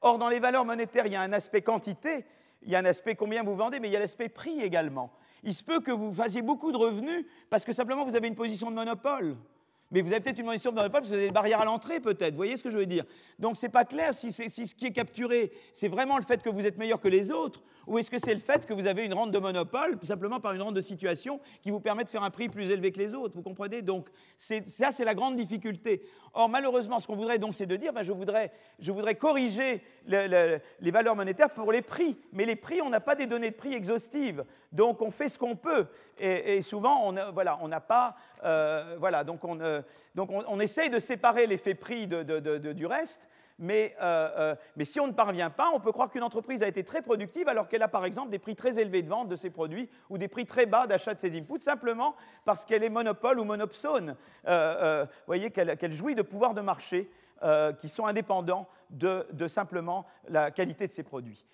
Or, 0.00 0.18
dans 0.18 0.28
les 0.28 0.38
valeurs 0.38 0.64
monétaires, 0.64 1.06
il 1.06 1.12
y 1.12 1.16
a 1.16 1.22
un 1.22 1.32
aspect 1.32 1.62
quantité, 1.62 2.24
il 2.62 2.70
y 2.70 2.76
a 2.76 2.78
un 2.78 2.84
aspect 2.84 3.14
combien 3.14 3.42
vous 3.42 3.56
vendez, 3.56 3.80
mais 3.80 3.88
il 3.88 3.92
y 3.92 3.96
a 3.96 4.00
l'aspect 4.00 4.28
prix 4.28 4.60
également. 4.60 5.10
Il 5.42 5.54
se 5.54 5.62
peut 5.62 5.80
que 5.80 5.90
vous 5.90 6.12
fassiez 6.12 6.42
beaucoup 6.42 6.72
de 6.72 6.76
revenus 6.76 7.24
parce 7.50 7.64
que 7.64 7.72
simplement 7.72 8.04
vous 8.04 8.16
avez 8.16 8.28
une 8.28 8.34
position 8.34 8.70
de 8.70 8.74
monopole. 8.74 9.36
Mais 9.90 10.00
vous 10.00 10.12
avez 10.12 10.20
peut-être 10.20 10.38
une 10.38 10.46
munition 10.46 10.72
dans 10.72 10.82
le 10.82 10.88
peuple 10.88 11.02
parce 11.02 11.10
que 11.10 11.14
vous 11.14 11.20
avez 11.20 11.28
des 11.28 11.34
barrières 11.34 11.60
à 11.60 11.64
l'entrée, 11.64 12.00
peut-être. 12.00 12.32
Vous 12.32 12.38
voyez 12.38 12.56
ce 12.56 12.62
que 12.62 12.70
je 12.70 12.76
veux 12.76 12.86
dire? 12.86 13.04
Donc, 13.38 13.56
ce 13.56 13.66
n'est 13.66 13.72
pas 13.72 13.84
clair 13.84 14.14
si, 14.14 14.32
si, 14.32 14.48
ce 14.48 14.74
qui 14.74 14.86
est 14.86 14.92
capturé, 14.92 15.52
c'est 15.72 15.88
vraiment 15.88 16.18
le 16.18 16.24
fait 16.24 16.42
que 16.42 16.50
vous 16.50 16.66
êtes 16.66 16.76
meilleur 16.76 17.00
que 17.00 17.08
les 17.08 17.30
autres, 17.30 17.62
ou 17.86 17.98
est-ce 17.98 18.10
que 18.10 18.18
c'est 18.18 18.34
le 18.34 18.40
fait 18.40 18.66
que 18.66 18.74
vous 18.74 18.86
avez 18.86 19.04
une 19.04 19.14
rente 19.14 19.30
de 19.30 19.38
monopole, 19.38 19.98
simplement 20.02 20.40
par 20.40 20.52
une 20.52 20.62
rente 20.62 20.74
de 20.74 20.80
situation, 20.80 21.40
qui 21.62 21.70
vous 21.70 21.80
permet 21.80 22.04
de 22.04 22.08
faire 22.08 22.22
un 22.22 22.30
prix 22.30 22.48
plus 22.48 22.70
élevé 22.70 22.92
que 22.92 22.98
les 22.98 23.14
autres. 23.14 23.36
Vous 23.36 23.42
comprenez? 23.42 23.82
Donc, 23.82 24.08
ça, 24.38 24.92
c'est 24.92 25.04
la 25.04 25.14
grande 25.14 25.36
difficulté. 25.36 26.02
Or, 26.34 26.48
malheureusement, 26.48 27.00
ce 27.00 27.06
qu'on 27.06 27.16
voudrait 27.16 27.38
donc, 27.38 27.54
c'est 27.54 27.66
de 27.66 27.76
dire 27.76 27.92
ben, 27.92 28.02
je, 28.02 28.12
voudrais, 28.12 28.52
je 28.78 28.92
voudrais 28.92 29.14
corriger 29.14 29.82
les 30.06 30.90
valeurs 30.90 31.16
monétaires 31.16 31.50
pour 31.50 31.72
les 31.72 31.82
prix. 31.82 32.18
Mais 32.32 32.44
les 32.44 32.56
prix, 32.56 32.82
on 32.82 32.90
n'a 32.90 33.00
pas 33.00 33.14
des 33.14 33.26
données 33.26 33.50
de 33.50 33.56
prix 33.56 33.74
exhaustives. 33.74 34.44
Donc, 34.72 35.00
on 35.02 35.10
fait 35.10 35.28
ce 35.28 35.38
qu'on 35.38 35.56
peut. 35.56 35.86
Et, 36.18 36.62
souvent, 36.62 37.06
on 37.06 37.12
n'a 37.12 37.30
voilà, 37.30 37.58
pas. 37.80 38.16
Euh, 38.44 38.96
voilà, 38.98 39.24
donc 39.24 39.44
on. 39.44 39.58
Donc 40.16 40.30
on, 40.32 40.60
essaye 40.60 40.88
de 40.88 40.98
séparer 40.98 41.46
l'effet 41.46 41.74
prix 41.74 42.06
du 42.06 42.86
reste, 42.86 43.28
mais, 43.58 43.96
euh, 44.02 44.28
euh, 44.38 44.54
mais, 44.76 44.84
si 44.84 45.00
on 45.00 45.06
ne 45.06 45.12
parvient 45.12 45.50
pas, 45.50 45.70
on 45.74 45.80
peut 45.80 45.92
croire 45.92 46.10
qu'une 46.10 46.22
entreprise 46.22 46.62
a 46.62 46.68
été 46.68 46.84
très 46.84 47.00
productive 47.00 47.48
alors 47.48 47.68
qu'elle 47.68 47.82
a 47.82 47.88
par 47.88 48.04
exemple 48.04 48.30
des 48.30 48.38
prix 48.38 48.54
très 48.54 48.78
élevés 48.78 49.02
de 49.02 49.08
vente 49.08 49.28
de 49.28 49.36
ses 49.36 49.50
produits 49.50 49.88
ou 50.10 50.18
des 50.18 50.28
prix 50.28 50.44
très 50.44 50.66
bas 50.66 50.86
d'achat 50.86 51.14
de 51.14 51.20
ses 51.20 51.34
inputs, 51.36 51.60
simplement 51.60 52.14
parce 52.44 52.64
qu'elle 52.64 52.84
est 52.84 52.90
monopole 52.90 53.38
ou 53.38 53.44
monopsone. 53.44 54.16
Euh, 54.46 55.04
vous 55.04 55.26
voyez 55.26 55.50
qu'elle 55.50 55.92
jouit 55.92 56.14
de 56.14 56.22
pouvoirs 56.22 56.54
de 56.54 56.60
marché 56.60 57.10
qui 57.80 57.90
sont 57.90 58.06
indépendants 58.06 58.66
de, 58.88 59.26
simplement 59.46 60.06
la 60.28 60.50
qualité 60.50 60.86
de 60.86 60.92
ses 60.92 61.02
produits. 61.02 61.44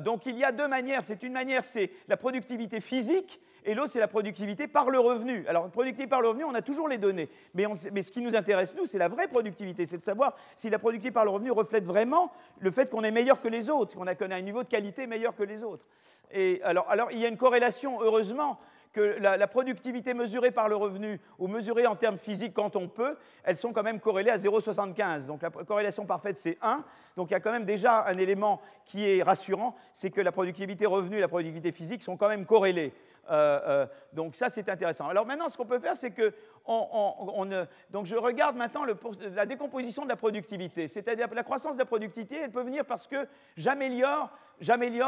Donc 0.00 0.26
il 0.26 0.36
y 0.36 0.44
a 0.44 0.52
deux 0.52 0.68
manières. 0.68 1.04
C'est 1.04 1.22
une 1.22 1.32
manière, 1.32 1.64
c'est 1.64 1.90
la 2.08 2.16
productivité 2.16 2.80
physique 2.80 3.40
et 3.64 3.74
l'autre, 3.74 3.90
c'est 3.90 4.00
la 4.00 4.08
productivité 4.08 4.68
par 4.68 4.90
le 4.90 4.98
revenu. 4.98 5.44
Alors, 5.46 5.68
productivité 5.70 6.08
par 6.08 6.22
le 6.22 6.28
revenu, 6.28 6.44
on 6.44 6.54
a 6.54 6.62
toujours 6.62 6.88
les 6.88 6.98
données. 6.98 7.28
Mais, 7.54 7.66
ce 7.74 8.10
qui 8.10 8.20
nous 8.20 8.34
intéresse, 8.34 8.74
nous, 8.76 8.86
c'est 8.86 8.98
la 8.98 9.08
vraie 9.08 9.28
productivité. 9.28 9.86
C'est 9.86 9.98
de 9.98 10.04
savoir 10.04 10.36
si 10.56 10.70
la 10.70 10.78
productivité 10.78 11.12
par 11.12 11.24
le 11.24 11.30
revenu 11.30 11.50
reflète 11.50 11.84
vraiment 11.84 12.32
le 12.58 12.70
fait 12.70 12.90
qu'on 12.90 13.04
est 13.04 13.10
meilleur 13.10 13.40
que 13.40 13.48
les 13.48 13.68
autres, 13.68 13.96
qu'on 13.96 14.06
a, 14.06 14.34
un 14.34 14.40
niveau 14.40 14.62
de 14.62 14.68
qualité 14.68 15.06
meilleur 15.06 15.34
que 15.34 15.42
les 15.42 15.62
autres. 15.62 15.84
Et 16.32 16.60
alors, 16.62 16.88
alors, 16.88 17.10
il 17.12 17.18
y 17.18 17.24
a 17.24 17.28
une 17.28 17.36
corrélation, 17.36 18.00
heureusement, 18.00 18.58
que 18.92 19.00
la, 19.00 19.46
productivité 19.46 20.14
mesurée 20.14 20.50
par 20.50 20.68
le 20.68 20.76
revenu 20.76 21.20
ou 21.38 21.46
mesurée 21.46 21.86
en 21.86 21.96
termes 21.96 22.18
physiques 22.18 22.54
quand 22.54 22.76
on 22.76 22.88
peut, 22.88 23.16
elles 23.44 23.56
sont 23.56 23.72
quand 23.72 23.82
même 23.82 24.00
corrélées 24.00 24.30
à 24.30 24.38
0,75. 24.38 25.26
Donc 25.26 25.42
la 25.42 25.50
corrélation 25.50 26.06
parfaite, 26.06 26.38
c'est 26.38 26.58
1. 26.62 26.84
Donc 27.16 27.30
il 27.30 27.34
y 27.34 27.36
a 27.36 27.40
quand 27.40 27.52
même 27.52 27.64
déjà 27.64 28.06
un 28.06 28.16
élément 28.18 28.60
qui 28.84 29.08
est 29.08 29.22
rassurant, 29.22 29.76
c'est 29.94 30.10
que 30.10 30.20
la 30.20 30.32
productivité 30.32 30.86
revenu 30.86 31.18
et 31.18 31.20
la 31.20 31.28
productivité 31.28 31.72
physique 31.72 32.02
sont 32.02 32.16
quand 32.16 32.28
même 32.28 32.46
corrélées. 32.46 32.92
Euh, 33.28 33.60
euh, 33.66 33.86
donc 34.12 34.34
ça, 34.34 34.50
c'est 34.50 34.68
intéressant. 34.68 35.08
Alors 35.08 35.26
maintenant, 35.26 35.48
ce 35.48 35.56
qu'on 35.56 35.66
peut 35.66 35.78
faire, 35.78 35.96
c'est 35.96 36.10
que 36.10 36.32
on, 36.66 37.48
donc 37.90 38.06
je 38.06 38.14
regarde 38.16 38.56
maintenant 38.56 38.84
la 39.34 39.46
décomposition 39.46 40.04
de 40.04 40.08
la 40.08 40.16
productivité. 40.16 40.88
C'est-à-dire 40.88 41.26
la 41.32 41.42
croissance 41.42 41.74
de 41.74 41.80
la 41.80 41.84
productivité, 41.84 42.36
elle 42.36 42.50
peut 42.50 42.62
venir 42.62 42.84
parce 42.84 43.06
que 43.06 43.26
j'améliore, 43.56 44.30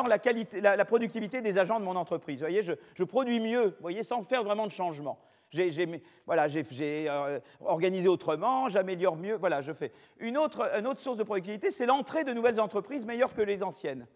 la, 0.09 0.19
qualité, 0.19 0.61
la, 0.61 0.85
productivité 0.85 1.41
des 1.41 1.59
agents 1.59 1.79
de 1.79 1.85
mon 1.85 1.97
entreprise. 1.97 2.39
Vous 2.39 2.47
voyez, 2.47 2.63
je, 2.63 3.05
produis 3.05 3.41
mieux, 3.41 3.67
vous 3.67 3.81
voyez, 3.81 4.03
sans 4.03 4.23
faire 4.25 4.43
vraiment 4.43 4.67
de 4.67 4.73
changement. 4.73 5.19
J'ai 5.51 6.03
voilà, 6.25 6.47
euh, 6.49 7.41
organisé 7.61 8.09
autrement, 8.09 8.71
j'améliore 8.71 9.17
mieux, 9.17 9.35
voilà, 9.35 9.61
je 9.61 9.73
fais. 9.73 9.93
Une 10.19 10.39
autre, 10.39 10.63
une 10.79 10.87
autre 10.87 11.01
source 11.01 11.19
de 11.19 11.25
productivité, 11.25 11.71
c'est 11.71 11.85
l'entrée 11.85 12.25
de 12.25 12.33
nouvelles 12.33 12.59
entreprises 12.59 13.05
meilleures 13.05 13.35
que 13.35 13.43
les 13.43 13.63
anciennes. 13.63 14.07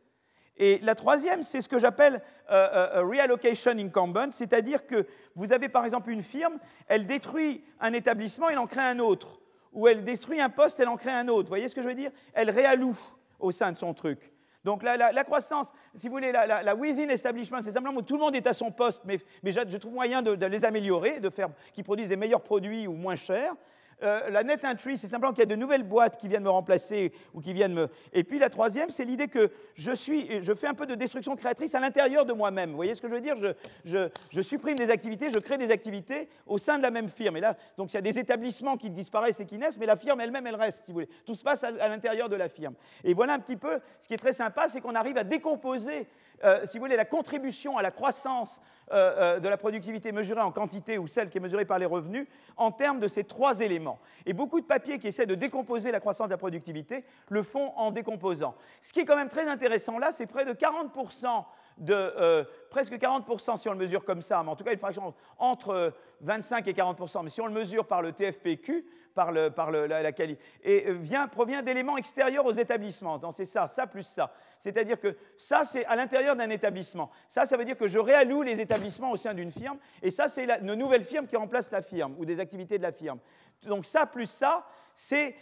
Et 0.59 0.79
la 0.83 0.95
troisième, 0.95 1.43
c'est 1.43 1.61
ce 1.61 1.69
que 1.69 1.79
j'appelle 1.79 2.23
euh, 2.51 2.97
euh, 2.97 3.03
reallocation 3.03 3.73
incumbent, 3.73 4.31
c'est-à-dire 4.31 4.87
que 4.87 5.07
vous 5.35 5.53
avez 5.53 5.69
par 5.69 5.85
exemple 5.85 6.11
une 6.11 6.23
firme, 6.23 6.59
elle 6.89 7.07
détruit 7.07 7.63
un 7.81 7.93
établissement, 7.93 8.49
elle 8.49 8.59
en 8.59 8.67
crée 8.67 8.81
un 8.81 8.99
autre. 8.99 9.41
Ou 9.73 9.89
elle 9.89 10.05
détruit 10.05 10.41
un 10.41 10.49
poste, 10.49 10.81
elle 10.81 10.89
en 10.89 10.97
crée 10.97 11.11
un 11.11 11.29
autre. 11.29 11.45
Vous 11.45 11.49
voyez 11.49 11.69
ce 11.69 11.75
que 11.75 11.83
je 11.83 11.89
veux 11.89 11.95
dire? 11.95 12.11
Elle 12.33 12.49
réalloue 12.49 12.97
au 13.39 13.51
sein 13.51 13.73
de 13.73 13.77
son 13.77 13.93
truc. 13.93 14.33
Donc 14.65 14.83
la, 14.83 15.23
croissance, 15.23 15.73
si 15.97 16.09
vous 16.09 16.15
voulez, 16.15 16.33
la, 16.33 16.75
within 16.75 17.09
establishment, 17.11 17.63
c'est 17.63 17.71
simplement 17.71 17.99
où 17.99 18.03
tout 18.03 18.15
le 18.15 18.21
monde 18.21 18.35
est 18.35 18.49
à 18.49 18.55
son 18.55 18.73
poste, 18.73 19.05
mais, 19.05 19.21
je, 19.45 19.77
trouve 19.77 19.93
moyen 19.93 20.23
de, 20.23 20.35
de 20.35 20.47
les 20.47 20.65
améliorer, 20.65 21.21
de 21.21 21.31
faire 21.31 21.51
qu'ils 21.73 21.85
produisent 21.85 22.09
des 22.09 22.17
meilleurs 22.17 22.41
produits 22.41 22.89
ou 22.89 22.95
moins 22.95 23.15
chers. 23.15 23.55
Euh, 24.03 24.29
la 24.31 24.43
net 24.43 24.65
entry, 24.65 24.97
c'est 24.97 25.09
simplement 25.09 25.33
qu'il 25.33 25.41
y 25.41 25.43
a 25.43 25.47
de 25.47 25.57
nouvelles 25.57 25.83
boîtes 25.83 26.19
qui 26.19 26.29
viennent 26.29 26.43
me 26.43 26.51
remplacer 26.51 27.13
ou 27.33 27.41
qui 27.41 27.53
viennent 27.53 27.73
me. 27.73 27.89
Et 28.13 28.25
puis 28.25 28.39
la 28.39 28.51
troisième, 28.51 28.91
c'est 28.91 29.05
l'idée 29.05 29.29
que 29.29 29.51
je, 29.75 29.93
suis, 29.93 30.43
je 30.43 30.53
fais 30.53 30.67
un 30.67 30.75
peu 30.75 30.87
de 30.87 30.95
destruction 30.95 31.35
créatrice 31.35 31.75
à 31.75 31.81
l'intérieur 31.81 32.27
de 32.27 32.33
moi-même. 32.33 32.71
Vous 32.71 32.77
voyez 32.77 32.95
ce 32.95 33.01
que 33.01 33.09
je 33.09 33.15
veux 33.15 33.21
dire? 33.21 33.37
Je, 33.85 34.41
supprime 34.43 34.77
des 34.77 34.91
activités, 34.91 35.31
je 35.31 35.39
crée 35.39 35.59
des 35.59 35.71
activités 35.71 36.29
au 36.47 36.59
sein 36.59 36.77
de 36.77 36.83
la 36.83 36.91
même 36.91 37.09
firme. 37.09 37.37
Et 37.39 37.41
là, 37.41 37.57
donc 37.77 37.93
il 37.93 37.95
y 37.95 37.99
a 37.99 38.03
des 38.03 38.19
établissements 38.19 38.77
qui 38.77 38.91
disparaissent 38.91 39.41
et 39.41 39.47
qui 39.47 39.59
naissent, 39.59 39.79
mais 39.79 39.87
la 39.87 39.97
firme 39.97 40.21
elle-même, 40.21 40.47
elle 40.47 40.57
reste, 40.57 40.85
si 40.85 40.93
vous 40.93 40.95
voulez. 40.95 41.09
Tout 41.25 41.35
se 41.35 41.43
passe 41.43 41.65
à, 41.65 41.71
l'intérieur 41.71 42.29
de 42.29 42.37
la 42.37 42.49
firme. 42.49 42.75
Et 43.03 43.15
voilà 43.15 43.35
un 43.35 43.39
petit 43.39 43.57
peu 43.57 43.81
ce 44.01 44.09
qui 44.09 44.15
est 44.15 44.19
très 44.19 44.33
sympa, 44.33 44.69
c'est 44.69 44.81
qu'on 44.81 44.95
arrive 44.95 45.17
à 45.17 45.25
décomposer 45.25 46.07
euh, 46.45 46.67
si 46.67 46.79
vous 46.79 46.85
voulez, 46.85 46.97
la 46.97 47.05
contribution 47.05 47.79
à 47.79 47.83
la 47.83 47.91
croissance 47.91 48.61
euh, 48.93 49.41
de 49.41 49.49
la 49.49 49.57
productivité 49.57 50.13
mesurée 50.13 50.41
en 50.41 50.53
quantité 50.53 50.99
ou 50.99 51.07
celle 51.07 51.29
qui 51.29 51.39
est 51.39 51.41
mesurée 51.41 51.65
par 51.65 51.79
les 51.79 51.87
revenus 51.87 52.27
en 52.57 52.71
termes 52.71 53.01
de 53.01 53.09
ces 53.09 53.25
trois 53.25 53.61
éléments. 53.61 53.99
Et 54.27 54.33
beaucoup 54.33 54.61
de 54.61 54.67
papiers 54.67 54.99
qui 54.99 55.09
essaient 55.09 55.27
de 55.27 55.35
décomposer 55.35 55.91
la 55.91 56.01
croissance 56.01 56.29
de 56.29 56.33
la 56.33 56.39
productivité 56.39 57.05
le 57.29 57.43
font 57.43 57.73
en 57.77 57.91
décomposant. 57.91 58.55
Ce 58.81 58.93
qui 58.93 59.01
est 59.01 59.05
quand 59.05 59.17
même 59.17 59.29
très 59.29 59.49
intéressant 59.49 59.99
là, 59.99 60.13
c'est 60.13 60.27
près 60.27 60.45
de 60.45 60.53
40% 60.53 61.45
de 61.79 61.95
euh, 61.95 62.45
presque 62.71 62.93
40% 62.93 63.59
si 63.59 63.69
on 63.69 63.73
le 63.73 63.79
mesure 63.79 64.05
comme 64.05 64.23
ça, 64.23 64.43
mais 64.43 64.51
en 64.51 64.57
tout 64.57 64.65
cas 64.65 64.73
une 64.73 64.79
fraction 64.79 65.15
entre 65.39 65.93
25 66.21 66.67
et 66.69 66.73
40%, 66.73 67.23
mais 67.25 67.31
si 67.31 67.41
on 67.41 67.47
le 67.47 67.53
mesure 67.53 67.87
par 67.87 68.03
le 68.03 68.13
TFPQ, 68.13 68.87
par, 69.15 69.33
le, 69.33 69.51
par 69.51 69.71
la, 69.71 70.13
qualité, 70.13 70.43
et 70.63 70.89
euh, 70.89 70.93
vient, 70.93 71.27
provient 71.29 71.63
d'éléments 71.63 71.97
extérieurs 71.97 72.45
aux 72.45 72.53
établissements. 72.53 73.19
Donc 73.19 73.35
c'est 73.35 73.47
ça, 73.47 73.69
ça 73.69 73.87
plus 73.87 74.03
ça. 74.03 74.33
C'est-à-dire 74.59 75.01
que 75.01 75.17
ça, 75.39 75.65
c'est 75.65 75.85
à 75.87 75.97
l'intérieur 75.97 76.37
d'un 76.37 76.51
établissement. 76.51 77.11
Ça, 77.29 77.47
ça 77.47 77.57
veut 77.57 77.65
dire 77.65 77.77
que 77.77 77.87
je 77.87 77.99
réalloue 77.99 78.43
les 78.43 78.61
établissements 78.61 79.11
au 79.11 79.17
sein 79.17 79.35
d'une 79.35 79.53
firme, 79.53 79.79
et 80.03 80.11
ça, 80.11 80.29
c'est 80.29 80.47
une 80.61 80.75
nouvelle 80.75 81.05
firme 81.05 81.27
qui 81.27 81.37
remplace 81.37 81.71
la 81.71 81.83
firme, 81.83 82.15
ou 82.19 82.25
des 82.25 82.41
activités 82.41 82.79
de 82.79 82.83
la 82.83 82.93
firme. 82.93 83.19
Donc 83.63 83.87
ça 83.87 84.07
plus 84.07 84.27
ça, 84.27 84.67
c'est, 84.95 85.35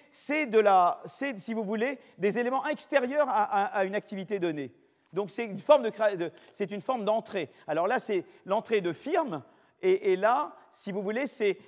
de 0.46 0.58
la, 0.58 1.00
si 1.06 1.52
vous 1.52 1.64
voulez, 1.64 1.98
des 2.18 2.38
éléments 2.38 2.66
extérieurs 2.66 3.26
à 3.28 3.84
une 3.84 3.94
activité 3.94 4.38
donnée. 4.38 4.72
Donc 5.14 5.30
c'est 5.30 5.46
une 5.46 5.60
forme, 5.60 5.88
une 6.60 6.80
forme 6.80 7.04
d'entrée. 7.04 7.50
Alors 7.66 7.86
là, 7.86 7.98
c'est 7.98 8.24
l'entrée 8.44 8.80
de 8.80 8.92
firme, 8.92 9.42
et, 9.86 10.16
là, 10.16 10.56
si 10.70 10.92
vous 10.92 11.02
voulez, 11.02 11.26
c'est 11.26 11.58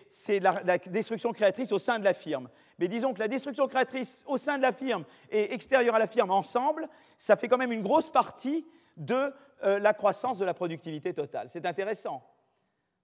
la, 0.40 0.78
destruction 0.78 1.32
créatrice 1.32 1.70
au 1.70 1.78
sein 1.78 1.98
de 1.98 2.04
la 2.04 2.14
firme. 2.14 2.48
Mais 2.78 2.88
disons 2.88 3.12
que 3.12 3.18
la 3.18 3.28
destruction 3.28 3.68
créatrice 3.68 4.22
au 4.26 4.38
sein 4.38 4.56
de 4.56 4.62
la 4.62 4.72
firme 4.72 5.04
et 5.30 5.52
extérieure 5.52 5.94
à 5.94 5.98
la 5.98 6.06
firme 6.06 6.30
ensemble, 6.30 6.88
ça 7.18 7.36
fait 7.36 7.46
quand 7.46 7.58
même 7.58 7.72
une 7.72 7.82
grosse 7.82 8.08
partie 8.08 8.66
de 8.96 9.34
euh, 9.64 9.78
la 9.78 9.92
croissance 9.92 10.38
de 10.38 10.46
la 10.46 10.54
productivité 10.54 11.12
totale. 11.12 11.48
C'est 11.50 11.66
intéressant. 11.66 12.22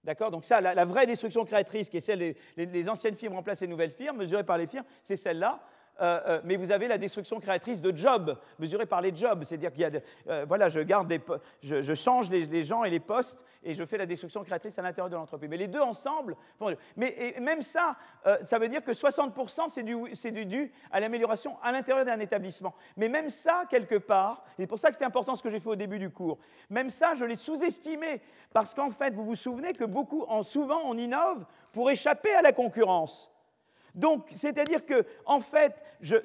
D'accord? 0.03 0.31
Donc 0.31 0.45
ça, 0.45 0.59
la, 0.61 0.85
vraie 0.85 1.05
destruction 1.05 1.45
créatrice, 1.45 1.89
qui 1.89 1.97
est 1.97 2.01
celle 2.01 2.35
des 2.57 2.89
anciennes 2.89 3.15
firmes 3.15 3.35
remplacent 3.35 3.61
les 3.61 3.67
nouvelles 3.67 3.91
firmes, 3.91 4.17
mesurées 4.17 4.43
par 4.43 4.57
les 4.57 4.65
firmes, 4.65 4.85
c'est 5.03 5.15
celle-là. 5.15 5.61
Euh, 6.01 6.19
euh, 6.27 6.41
mais 6.43 6.55
vous 6.55 6.71
avez 6.71 6.87
la 6.87 6.97
destruction 6.97 7.39
créatrice 7.39 7.79
de 7.79 7.95
jobs, 7.95 8.37
mesurée 8.57 8.85
par 8.85 9.01
les 9.01 9.15
jobs. 9.15 9.43
C'est-à-dire 9.43 9.71
qu'il 9.71 9.81
y 9.81 9.85
a, 9.85 9.91
euh, 10.29 10.45
voilà, 10.47 10.69
je, 10.69 10.79
garde 10.79 11.07
des, 11.07 11.21
je, 11.61 11.93
change 11.93 12.29
les, 12.29 12.63
gens 12.63 12.83
et 12.83 12.89
les 12.89 12.99
postes 12.99 13.43
et 13.63 13.75
je 13.75 13.85
fais 13.85 13.97
la 13.97 14.05
destruction 14.05 14.43
créatrice 14.43 14.77
à 14.79 14.81
l'intérieur 14.81 15.09
de 15.09 15.15
l'entreprise. 15.15 15.49
Mais 15.49 15.57
les 15.57 15.67
deux 15.67 15.81
ensemble, 15.81 16.35
mais 16.95 17.35
même 17.39 17.61
ça, 17.61 17.95
ça 18.41 18.59
veut 18.59 18.67
dire 18.67 18.83
que 18.83 18.91
60% 18.91 19.69
c'est 20.15 20.31
du, 20.31 20.45
dû 20.45 20.71
à 20.91 20.99
l'amélioration 20.99 21.57
à 21.61 21.71
l'intérieur 21.71 22.05
d'un 22.05 22.19
établissement. 22.19 22.73
Mais 22.97 23.07
même 23.07 23.29
ça, 23.29 23.63
quelque 23.69 23.95
part, 23.95 24.43
et 24.57 24.63
c'est 24.63 24.67
pour 24.67 24.79
ça 24.79 24.89
que 24.89 24.95
c'était 24.95 25.05
important 25.05 25.35
ce 25.35 25.43
que 25.43 25.49
j'ai 25.49 25.59
fait 25.59 25.69
au 25.69 25.75
début 25.75 25.99
du 25.99 26.09
cours, 26.09 26.39
même 26.69 26.89
ça, 26.89 27.15
je 27.15 27.25
l'ai 27.25 27.35
sous-estimé, 27.35 28.21
parce 28.51 28.73
qu'en 28.73 28.89
fait, 28.89 29.13
vous 29.13 29.25
vous 29.25 29.35
souvenez 29.35 29.73
que 29.73 29.85
beaucoup, 29.85 30.23
en, 30.23 30.43
souvent, 30.43 30.81
on 30.85 30.97
innove 30.97 31.45
pour 31.71 31.89
échapper 31.89 32.33
à 32.33 32.41
la 32.41 32.51
concurrence. 32.51 33.32
Donc, 33.95 34.27
c'est-à-dire 34.33 34.85
que, 34.85 35.05
en 35.25 35.39
fait, 35.39 35.75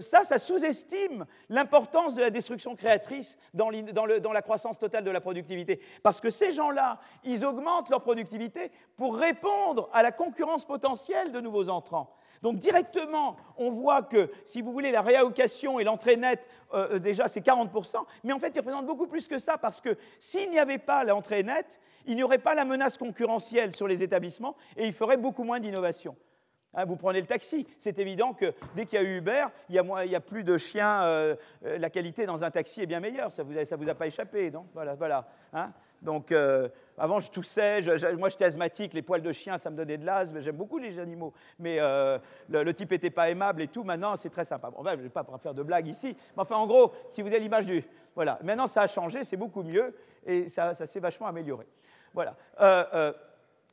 ça, 0.00 0.24
ça 0.24 0.38
sous-estime 0.38 1.26
l'importance 1.48 2.14
de 2.14 2.20
la 2.20 2.30
destruction 2.30 2.74
créatrice 2.74 3.38
dans, 3.54 3.70
la 3.70 4.42
croissance 4.42 4.78
totale 4.78 5.04
de 5.04 5.10
la 5.10 5.20
productivité. 5.20 5.80
Parce 6.02 6.20
que 6.20 6.30
ces 6.30 6.52
gens-là, 6.52 6.98
ils 7.24 7.44
augmentent 7.44 7.90
leur 7.90 8.02
productivité 8.02 8.70
pour 8.96 9.16
répondre 9.16 9.88
à 9.92 10.02
la 10.02 10.12
concurrence 10.12 10.64
potentielle 10.64 11.32
de 11.32 11.40
nouveaux 11.40 11.68
entrants. 11.68 12.14
Donc 12.42 12.58
directement, 12.58 13.36
on 13.56 13.70
voit 13.70 14.02
que, 14.02 14.30
si 14.44 14.62
vous 14.62 14.72
voulez, 14.72 14.92
la 14.92 15.02
réallocation 15.02 15.80
et 15.80 15.84
l'entrée 15.84 16.16
nette, 16.16 16.48
euh, 16.72 16.94
euh, 16.94 16.98
déjà, 16.98 17.26
c'est 17.26 17.44
40%, 17.44 18.04
mais 18.22 18.32
en 18.32 18.38
fait, 18.38 18.52
ils 18.54 18.60
représentent 18.60 18.86
beaucoup 18.86 19.08
plus 19.08 19.26
que 19.26 19.38
ça, 19.38 19.58
parce 19.58 19.80
que 19.80 19.96
s'il 20.20 20.48
n'y 20.50 20.58
avait 20.58 20.78
pas 20.78 21.02
l'entrée 21.02 21.42
nette, 21.42 21.80
il 22.06 22.14
n'y 22.14 22.22
aurait 22.22 22.38
pas 22.38 22.54
la 22.54 22.64
menace 22.64 22.96
concurrentielle 22.96 23.74
sur 23.74 23.88
les 23.88 24.04
établissements, 24.04 24.56
et 24.76 24.86
il 24.86 24.92
ferait 24.92 25.16
beaucoup 25.16 25.42
moins 25.42 25.58
d'innovation. 25.58 26.16
Hein, 26.74 26.84
vous 26.84 26.96
prenez 26.96 27.20
le 27.20 27.26
taxi, 27.26 27.66
c'est 27.78 27.98
évident 27.98 28.34
que 28.34 28.52
dès 28.76 28.84
qu'il 28.84 29.00
y 29.00 29.02
a 29.02 29.04
eu 29.04 29.18
Uber, 29.18 29.46
il 29.70 29.74
y 29.74 30.14
a, 30.14 30.20
plus 30.20 30.44
de 30.44 30.58
chiens, 30.58 31.02
euh, 31.04 31.34
euh, 31.64 31.78
la 31.78 31.88
qualité 31.88 32.26
dans 32.26 32.44
un 32.44 32.50
taxi 32.50 32.82
est 32.82 32.86
bien 32.86 33.00
meilleure, 33.00 33.32
ça 33.32 33.42
ne 33.42 33.48
vous, 33.48 33.54
vous, 33.78 33.88
a 33.88 33.94
pas 33.94 34.06
échappé, 34.06 34.50
non? 34.50 34.66
Voilà, 34.74 34.94
voilà. 34.94 35.26
Hein. 35.54 35.72
donc, 36.02 36.30
euh, 36.30 36.68
avant, 36.98 37.20
je 37.20 37.30
toussais, 37.30 37.80
moi 38.18 38.28
j'étais 38.28 38.44
asthmatique, 38.44 38.92
les 38.92 39.00
poils 39.00 39.22
de 39.22 39.32
chien, 39.32 39.56
ça 39.56 39.70
me 39.70 39.76
donnait 39.76 39.96
de 39.96 40.04
l'asthme, 40.04 40.40
j'aime 40.40 40.56
beaucoup 40.56 40.76
les 40.76 40.98
animaux, 40.98 41.32
mais 41.58 41.78
le, 41.78 42.72
type 42.72 42.90
n'était 42.90 43.08
pas 43.08 43.30
aimable 43.30 43.62
et 43.62 43.68
tout, 43.68 43.82
maintenant 43.82 44.16
c'est 44.16 44.30
très 44.30 44.44
sympa. 44.44 44.68
Bon, 44.70 44.84
je 44.84 44.90
ne 44.90 44.96
vais 44.96 45.08
pas 45.08 45.24
faire 45.42 45.54
de 45.54 45.62
blagues 45.62 45.86
ici, 45.86 46.14
mais 46.36 46.42
enfin, 46.42 46.56
en 46.56 46.66
gros, 46.66 46.92
si 47.08 47.22
vous 47.22 47.28
avez 47.28 47.40
l'image 47.40 47.64
du... 47.64 47.82
Voilà, 48.14 48.38
maintenant 48.42 48.66
ça 48.66 48.82
a 48.82 48.88
changé, 48.88 49.24
c'est 49.24 49.36
beaucoup 49.36 49.62
mieux, 49.62 49.94
et 50.26 50.48
ça, 50.48 50.74
ça 50.74 50.86
s'est 50.86 51.00
vachement 51.00 51.28
amélioré. 51.28 51.66
Voilà. 52.12 52.36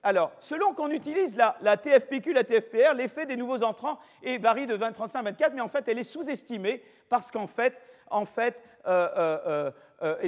Alors, 0.05 0.31
selon 0.39 0.75
qu'on 0.75 0.91
utilise 0.91 1.35
la, 1.35 1.77
TFPQ, 1.77 2.33
la 2.33 2.43
TFPR, 2.43 2.93
l'effet 2.93 3.25
des 3.25 3.35
nouveaux 3.35 3.63
entrants 3.63 3.97
varie 4.39 4.67
de 4.67 4.75
20, 4.75 4.91
35 4.91 5.19
à 5.19 5.23
24, 5.23 5.53
mais 5.55 5.61
en 5.61 5.67
fait, 5.67 5.87
elle 5.87 5.97
est 5.97 6.03
sous-estimée 6.03 6.83
parce 7.09 7.31
qu'en 7.31 7.47
fait, 7.47 7.75
en 8.11 8.23
fait 8.23 8.61
euh, 8.87 9.09
euh, 9.17 9.71
euh, 10.03 10.15
eh 10.21 10.27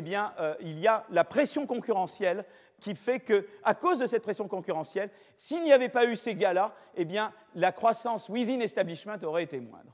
il 0.61 0.79
y 0.79 0.87
a 0.87 1.05
la 1.11 1.23
pression 1.23 1.67
concurrentielle 1.67 2.43
qui 2.79 2.95
fait 2.95 3.19
que, 3.19 3.45
à 3.63 3.75
cause 3.75 3.99
de 3.99 4.07
cette 4.07 4.23
pression 4.23 4.47
concurrentielle, 4.47 5.11
s'il 5.35 5.61
n'y 5.61 5.71
avait 5.71 5.89
pas 5.89 6.05
eu 6.05 6.15
ces 6.15 6.33
gars-là, 6.33 6.73
eh 6.95 7.05
bien, 7.05 7.31
la 7.53 7.71
croissance 7.71 8.29
within 8.29 8.61
establishment 8.61 9.17
aurait 9.21 9.43
été 9.43 9.59
moindre. 9.59 9.93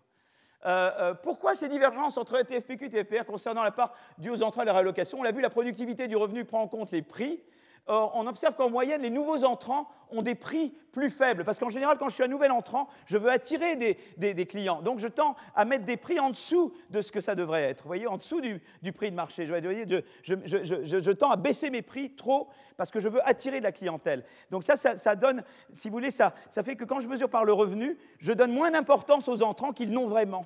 pourquoi 1.24 1.56
ces 1.56 1.68
divergences 1.68 2.18
entre 2.18 2.42
TFPQ 2.42 2.86
et 2.86 2.90
TFPR 2.90 3.26
concernant 3.26 3.64
la 3.64 3.72
part 3.72 3.94
due 4.18 4.30
aux 4.30 4.44
entrants 4.44 4.62
et 4.62 4.66
la 4.66 4.72
réallocation? 4.72 5.20
On 5.20 5.24
l'a 5.24 5.34
vu, 5.34 5.42
la 5.42 5.50
productivité 5.50 6.08
du 6.08 6.16
revenu 6.16 6.46
prend 6.46 6.62
en 6.62 6.70
compte 6.70 6.94
les 6.94 7.02
prix, 7.02 7.44
Or, 7.86 8.14
on 8.16 8.28
observe 8.28 8.56
qu'en 8.56 8.70
moyenne, 8.70 9.02
les 9.02 9.10
nouveaux 9.10 9.44
entrants 9.44 9.90
ont 10.10 10.22
des 10.22 10.36
prix 10.36 10.74
plus 10.94 11.10
faibles. 11.10 11.44
Parce 11.44 11.60
qu'en 11.60 11.70
général, 11.70 11.98
quand 11.98 12.08
je 12.08 12.14
suis 12.14 12.24
un 12.24 12.30
nouvel 12.30 12.52
entrant, 12.52 12.88
je 13.08 13.18
veux 13.18 13.30
attirer 13.30 13.76
des, 13.76 14.46
clients. 14.46 14.82
Donc, 14.82 15.00
je 15.00 15.08
tends 15.08 15.36
à 15.54 15.66
mettre 15.66 15.84
des 15.84 15.98
prix 15.98 16.18
en 16.18 16.30
dessous 16.30 16.74
de 16.92 17.02
ce 17.02 17.12
que 17.12 17.20
ça 17.20 17.36
devrait 17.36 17.64
être. 17.64 17.84
Vous 17.84 17.90
voyez, 17.90 18.08
en 18.08 18.16
dessous 18.16 18.40
du, 18.40 18.62
prix 18.94 19.12
de 19.12 19.16
marché. 19.16 19.46
Je, 19.46 21.12
tends 21.12 21.32
à 21.32 21.36
baisser 21.36 21.70
mes 21.70 21.82
prix 21.82 22.16
trop 22.16 22.48
parce 22.78 22.90
que 22.90 23.02
je 23.02 23.10
veux 23.10 23.28
attirer 23.28 23.60
de 23.60 23.66
la 23.66 23.74
clientèle. 23.74 24.24
Donc, 24.50 24.64
ça, 24.64 24.78
ça, 24.78 25.16
donne, 25.16 25.44
si 25.74 25.90
vous 25.90 25.94
voulez, 25.94 26.12
ça, 26.12 26.34
ça 26.50 26.64
fait 26.64 26.78
que 26.78 26.86
quand 26.86 27.02
je 27.02 27.10
mesure 27.10 27.30
par 27.30 27.44
le 27.44 27.52
revenu, 27.52 27.98
je 28.20 28.32
donne 28.32 28.54
moins 28.54 28.72
d'importance 28.72 29.28
aux 29.28 29.44
entrants 29.44 29.74
qu'ils 29.74 29.92
n'ont 29.92 30.08
vraiment 30.08 30.46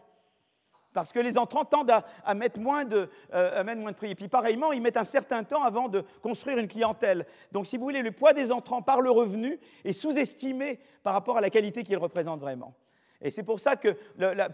parce 0.98 1.14
que 1.14 1.19
les 1.19 1.38
entrants 1.38 1.64
tendent 1.64 1.91
à, 1.91 2.34
mettre 2.34 2.60
moins 2.60 2.84
de, 2.84 3.07
euh, 3.32 3.64
mettre 3.64 3.80
moins 3.80 3.91
de 3.91 3.95
prix. 3.95 4.10
Et 4.10 4.15
puis 4.15 4.30
pareillement, 4.30 4.72
ils 4.72 4.82
mettent 4.82 4.98
un 4.98 5.03
certain 5.03 5.44
temps 5.44 5.61
avant 5.61 5.90
de 5.90 6.03
construire 6.24 6.57
une 6.57 6.68
clientèle. 6.68 7.28
Donc 7.52 7.68
si 7.68 7.78
vous 7.78 7.84
voulez, 7.84 8.02
le 8.02 8.11
poids 8.11 8.34
des 8.34 8.52
entrants 8.52 8.82
par 8.82 9.02
le 9.02 9.11
revenu 9.11 9.60
est 9.86 9.94
sous-estimé 9.94 10.80
par 11.03 11.14
rapport 11.14 11.38
à 11.38 11.41
la 11.41 11.52
qualité 11.52 11.84
qu'ils 11.84 11.99
représentent 11.99 12.40
vraiment. 12.40 12.74
Et 13.22 13.30
c'est 13.30 13.44
pour 13.44 13.60
ça 13.60 13.76
que 13.76 13.90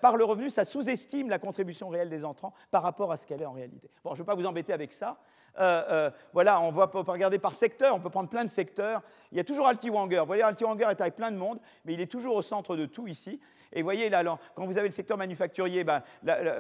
par 0.01 0.17
le 0.17 0.25
revenu, 0.25 0.49
ça 0.49 0.65
sous-estime 0.65 1.29
la 1.29 1.39
contribution 1.39 1.87
réelle 1.87 2.09
des 2.09 2.25
entrants 2.25 2.53
par 2.71 2.83
rapport 2.83 3.13
à 3.13 3.15
ce 3.15 3.25
qu'elle 3.25 3.41
est 3.41 3.45
en 3.45 3.53
réalité. 3.53 3.89
Bon, 4.03 4.09
je 4.09 4.15
ne 4.15 4.23
vais 4.23 4.25
pas 4.25 4.35
vous 4.35 4.45
embêter 4.45 4.73
avec 4.73 4.91
ça. 4.91 5.19
Euh, 5.59 5.83
euh, 5.89 6.11
voilà, 6.33 6.59
on 6.61 6.71
va 6.71 6.85
regarder 6.85 7.39
par 7.39 7.53
secteur, 7.53 7.95
on 7.95 7.99
peut 7.99 8.09
prendre 8.09 8.29
plein 8.29 8.43
de 8.43 8.49
secteurs. 8.49 9.01
Il 9.31 9.37
y 9.37 9.41
a 9.41 9.43
toujours 9.43 9.67
Alti 9.67 9.89
Wanger. 9.89 10.19
Vous 10.19 10.25
voyez, 10.25 10.43
Alti 10.43 10.65
Wanger 10.65 10.87
est 10.89 10.99
avec 10.99 11.15
plein 11.15 11.31
de 11.31 11.37
monde, 11.37 11.59
mais 11.85 11.93
il 11.93 12.01
est 12.01 12.11
toujours 12.11 12.35
au 12.35 12.41
centre 12.41 12.75
de 12.75 12.85
tout 12.85 13.07
ici. 13.07 13.39
Et 13.73 13.81
vous 13.81 13.85
voyez, 13.85 14.09
là, 14.09 14.23
quand 14.55 14.65
vous 14.65 14.77
avez 14.77 14.87
le 14.87 14.93
secteur 14.93 15.17
manufacturier, 15.17 15.83
ben, 15.83 16.03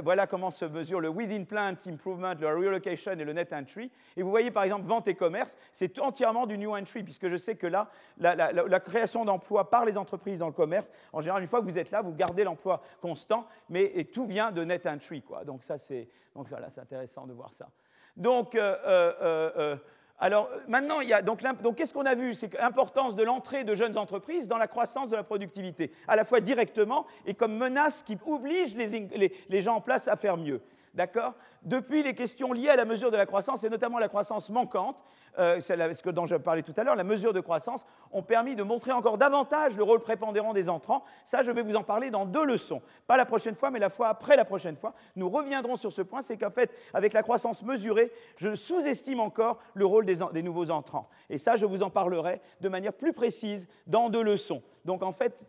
voilà 0.03 0.27
comment 0.27 0.51
se 0.51 0.65
mesure 0.65 0.99
le 0.99 1.09
within 1.09 1.43
plant 1.43 1.73
improvement, 1.87 2.33
le 2.39 2.47
relocation 2.47 3.13
et 3.13 3.23
le 3.23 3.33
net 3.33 3.53
entry. 3.53 3.91
Et 4.17 4.23
vous 4.23 4.29
voyez, 4.29 4.51
par 4.51 4.63
exemple, 4.63 4.85
vente 4.87 5.07
et 5.07 5.15
commerce, 5.15 5.57
c'est 5.71 5.99
entièrement 5.99 6.45
du 6.45 6.57
new 6.57 6.75
entry, 6.75 7.03
puisque 7.03 7.29
je 7.29 7.37
sais 7.37 7.55
que 7.55 7.67
là, 7.67 7.89
la, 8.17 8.79
création 8.79 9.25
d'emplois 9.25 9.69
par 9.69 9.85
les 9.85 9.97
entreprises 9.97 10.39
dans 10.39 10.47
le 10.47 10.53
commerce, 10.53 10.91
en 11.13 11.21
général, 11.21 11.41
une 11.41 11.47
fois 11.47 11.61
que 11.61 11.65
vous 11.65 11.77
êtes 11.77 11.91
là, 11.91 12.01
vous 12.01 12.13
gardez 12.13 12.43
l'emploi 12.43 12.81
constant, 13.01 13.47
mais 13.69 14.07
tout 14.13 14.25
vient 14.25 14.51
de 14.51 14.63
net 14.63 14.85
entry. 14.85 15.23
Donc 15.45 15.63
ça, 15.63 15.77
c'est 15.77 16.09
voilà, 16.35 16.67
intéressant 16.77 17.25
de 17.27 17.33
voir 17.33 17.53
ça. 17.53 17.69
Donc, 18.15 18.55
euh, 18.55 18.75
euh, 18.85 19.51
euh, 19.57 19.75
alors 20.23 20.49
maintenant, 20.69 21.01
il 21.01 21.09
y 21.09 21.13
a, 21.13 21.21
donc, 21.21 21.41
qu'est-ce 21.75 21.93
qu'on 21.93 22.05
a 22.05 22.15
vu? 22.15 22.33
C'est 22.33 22.53
l'importance 22.53 23.13
de 23.13 23.23
l'entrée 23.23 23.65
de 23.65 23.75
jeunes 23.75 23.97
entreprises 23.97 24.47
dans 24.47 24.57
la 24.57 24.69
croissance 24.69 25.09
de 25.09 25.17
la 25.17 25.23
productivité, 25.23 25.91
à 26.07 26.15
la 26.15 26.23
fois 26.23 26.39
directement 26.39 27.05
et 27.25 27.33
comme 27.33 27.57
menace 27.57 28.03
qui 28.03 28.17
oblige 28.25 28.73
les, 28.73 29.61
gens 29.61 29.75
en 29.75 29.81
place 29.81 30.07
à 30.07 30.15
faire 30.15 30.37
mieux. 30.37 30.61
D'accord? 30.93 31.33
Depuis 31.63 32.03
les 32.03 32.15
questions 32.15 32.53
liées 32.53 32.69
à 32.69 32.77
la 32.77 32.85
mesure 32.85 33.11
de 33.11 33.17
la 33.17 33.25
croissance, 33.25 33.65
et 33.65 33.69
notamment 33.69 33.99
la 33.99 34.07
croissance 34.07 34.49
manquante, 34.49 34.95
euh, 35.39 35.59
ce 35.61 36.09
dont 36.09 36.25
je 36.25 36.35
parlais 36.35 36.61
tout 36.61 36.73
à 36.77 36.83
l'heure, 36.83 36.95
la 36.95 37.03
mesure 37.03 37.33
de 37.33 37.39
croissance, 37.39 37.85
ont 38.11 38.23
permis 38.23 38.55
de 38.55 38.63
montrer 38.63 38.91
encore 38.91 39.17
davantage 39.17 39.75
le 39.75 39.83
rôle 39.83 39.99
prépondérant 39.99 40.53
des 40.53 40.69
entrants. 40.69 41.03
Ça, 41.25 41.43
je 41.43 41.51
vais 41.51 41.61
vous 41.61 41.75
en 41.75 41.83
parler 41.83 42.11
dans 42.11 42.25
deux 42.25 42.45
leçons. 42.45 42.81
Pas 43.07 43.17
la 43.17 43.25
prochaine 43.25 43.55
fois, 43.55 43.71
mais 43.71 43.79
la 43.79 43.89
fois 43.89 44.09
après 44.09 44.35
la 44.35 44.45
prochaine 44.45 44.75
fois. 44.75 44.93
Nous 45.15 45.29
reviendrons 45.29 45.75
sur 45.75 45.91
ce 45.91 46.01
point, 46.01 46.21
c'est 46.21 46.37
qu'en 46.37 46.51
fait, 46.51 46.71
avec 46.93 47.13
la 47.13 47.23
croissance 47.23 47.63
mesurée, 47.63 48.11
je 48.37 48.55
sous-estime 48.55 49.19
encore 49.19 49.59
le 49.73 49.85
rôle 49.85 50.05
des, 50.05 50.43
nouveaux 50.43 50.69
entrants. 50.69 51.09
Et 51.29 51.37
ça, 51.37 51.55
je 51.57 51.65
vous 51.65 51.83
en 51.83 51.89
parlerai 51.89 52.41
de 52.61 52.69
manière 52.69 52.93
plus 52.93 53.13
précise 53.13 53.67
dans 53.87 54.09
deux 54.09 54.23
leçons. 54.23 54.61
Donc 54.85 55.01
en 55.01 55.13
fait, 55.13 55.45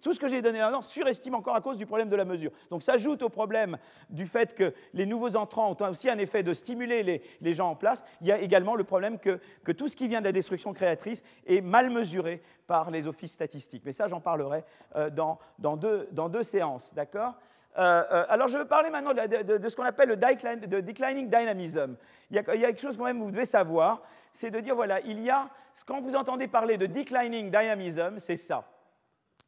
tout 0.00 0.12
ce 0.12 0.20
que 0.20 0.28
j'ai 0.28 0.40
donné 0.40 0.60
avant 0.60 0.80
surestime 0.82 1.34
encore 1.34 1.54
à 1.54 1.60
cause 1.60 1.76
du 1.76 1.86
problème 1.86 2.08
de 2.08 2.16
la 2.16 2.24
mesure. 2.24 2.50
Donc 2.70 2.82
s'ajoute 2.82 3.22
au 3.22 3.28
problème 3.28 3.76
du 4.08 4.26
fait 4.26 4.54
que 4.54 4.72
les 4.94 5.06
nouveaux 5.06 5.36
entrants 5.36 5.70
ont 5.70 5.90
aussi 5.90 6.08
un 6.08 6.18
effet 6.18 6.42
de 6.42 6.54
stimuler 6.54 7.22
les, 7.40 7.52
gens 7.52 7.70
en 7.70 7.76
place, 7.76 8.04
il 8.20 8.28
y 8.28 8.32
a 8.32 8.38
également 8.38 8.74
le 8.74 8.84
problème 8.84 9.18
que, 9.20 9.72
tout 9.72 9.88
ce 9.88 9.96
qui 9.96 10.08
vient 10.08 10.20
de 10.20 10.26
la 10.26 10.32
destruction 10.32 10.72
créatrice 10.72 11.22
est 11.46 11.60
mal 11.60 11.90
mesuré 11.90 12.42
par 12.66 12.90
les 12.90 13.06
offices 13.06 13.32
statistiques. 13.32 13.82
Mais 13.84 13.92
ça, 13.92 14.08
j'en 14.08 14.20
parlerai 14.20 14.64
euh, 14.96 15.10
dans, 15.10 15.38
deux, 15.76 16.42
séances, 16.42 16.94
d'accord? 16.94 17.34
Euh, 17.78 18.02
euh, 18.10 18.24
alors, 18.28 18.48
je 18.48 18.58
vais 18.58 18.64
parler 18.64 18.90
maintenant 18.90 19.14
de, 19.14 19.68
ce 19.68 19.76
qu'on 19.76 19.84
appelle 19.84 20.08
le 20.08 20.16
declining 20.16 21.28
dynamism. 21.28 21.96
Il 22.30 22.36
y, 22.36 22.38
a, 22.38 22.54
il 22.54 22.60
y, 22.60 22.64
a, 22.64 22.68
quelque 22.68 22.80
chose 22.80 22.96
quand 22.96 23.04
même 23.04 23.18
que 23.18 23.24
vous 23.24 23.30
devez 23.30 23.44
savoir, 23.44 24.02
c'est 24.32 24.50
de 24.50 24.60
dire, 24.60 24.74
voilà, 24.74 25.00
il 25.00 25.20
y 25.20 25.30
a, 25.30 25.48
quand 25.86 26.00
vous 26.00 26.16
entendez 26.16 26.48
parler 26.48 26.76
de 26.76 26.86
declining 26.86 27.50
dynamism, 27.50 28.18
c'est 28.18 28.36
ça. 28.36 28.64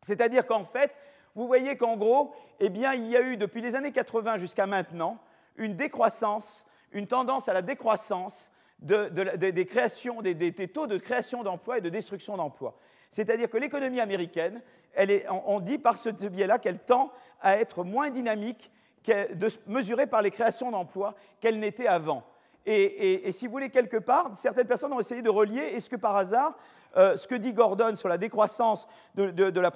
C'est-à-dire 0.01 0.47
qu'en 0.47 0.65
fait, 0.65 0.95
vous 1.35 1.47
voyez 1.47 1.77
qu'en 1.77 1.97
gros, 1.97 2.35
eh 2.61 2.69
bien, 2.69 2.93
il 2.95 3.09
y 3.09 3.17
a 3.17 3.23
eu 3.23 3.37
depuis 3.37 3.61
les 3.61 3.75
années 3.75 3.93
80 3.93 4.39
jusqu'à 4.39 4.67
maintenant 4.67 5.19
une 5.57 5.77
décroissance, 5.77 6.65
une 6.93 7.07
tendance 7.07 7.49
à 7.49 7.53
la 7.53 7.63
décroissance 7.63 8.51
des, 8.83 9.67
créations, 9.67 10.23
des, 10.23 10.69
taux 10.69 10.87
de 10.87 10.99
création 10.99 11.43
d'emplois 11.43 11.79
et 11.79 11.81
de 11.81 11.89
destruction 11.89 12.37
d'emplois. 12.37 12.77
C'est-à-dire 13.11 13.49
que 13.49 13.59
l'économie 13.59 14.01
américaine, 14.01 14.61
on 15.47 15.61
dit 15.61 15.79
par 15.79 15.99
ce 15.99 16.09
biais-là 16.09 16.59
qu'elle 16.59 16.81
tend 16.81 17.13
à 17.41 17.57
être 17.57 17.85
moins 17.85 18.11
dynamique, 18.11 18.71
de, 19.07 19.49
mesurée 19.67 20.07
par 20.07 20.23
les 20.23 20.31
créations 20.31 20.71
d'emplois 20.71 21.15
qu'elle 21.41 21.59
n'était 21.59 21.87
avant. 21.87 22.23
Et, 22.65 23.29
et, 23.29 23.33
si 23.33 23.47
vous 23.47 23.53
voulez, 23.53 23.71
quelque 23.71 23.97
part, 23.97 24.31
certaines 24.37 24.69
personnes 24.69 24.93
ont 24.93 25.01
essayé 25.01 25.23
de 25.23 25.31
relier, 25.31 25.61
est-ce 25.61 25.91
que 25.91 25.97
par 25.97 26.15
hasard, 26.15 26.57
euh, 26.97 27.17
ce 27.17 27.27
que 27.27 27.35
dit 27.35 27.53
Gordon 27.53 27.97
sur 27.97 28.09
la 28.09 28.19
décroissance 28.19 28.87
de, 29.15 29.61
la 29.61 29.71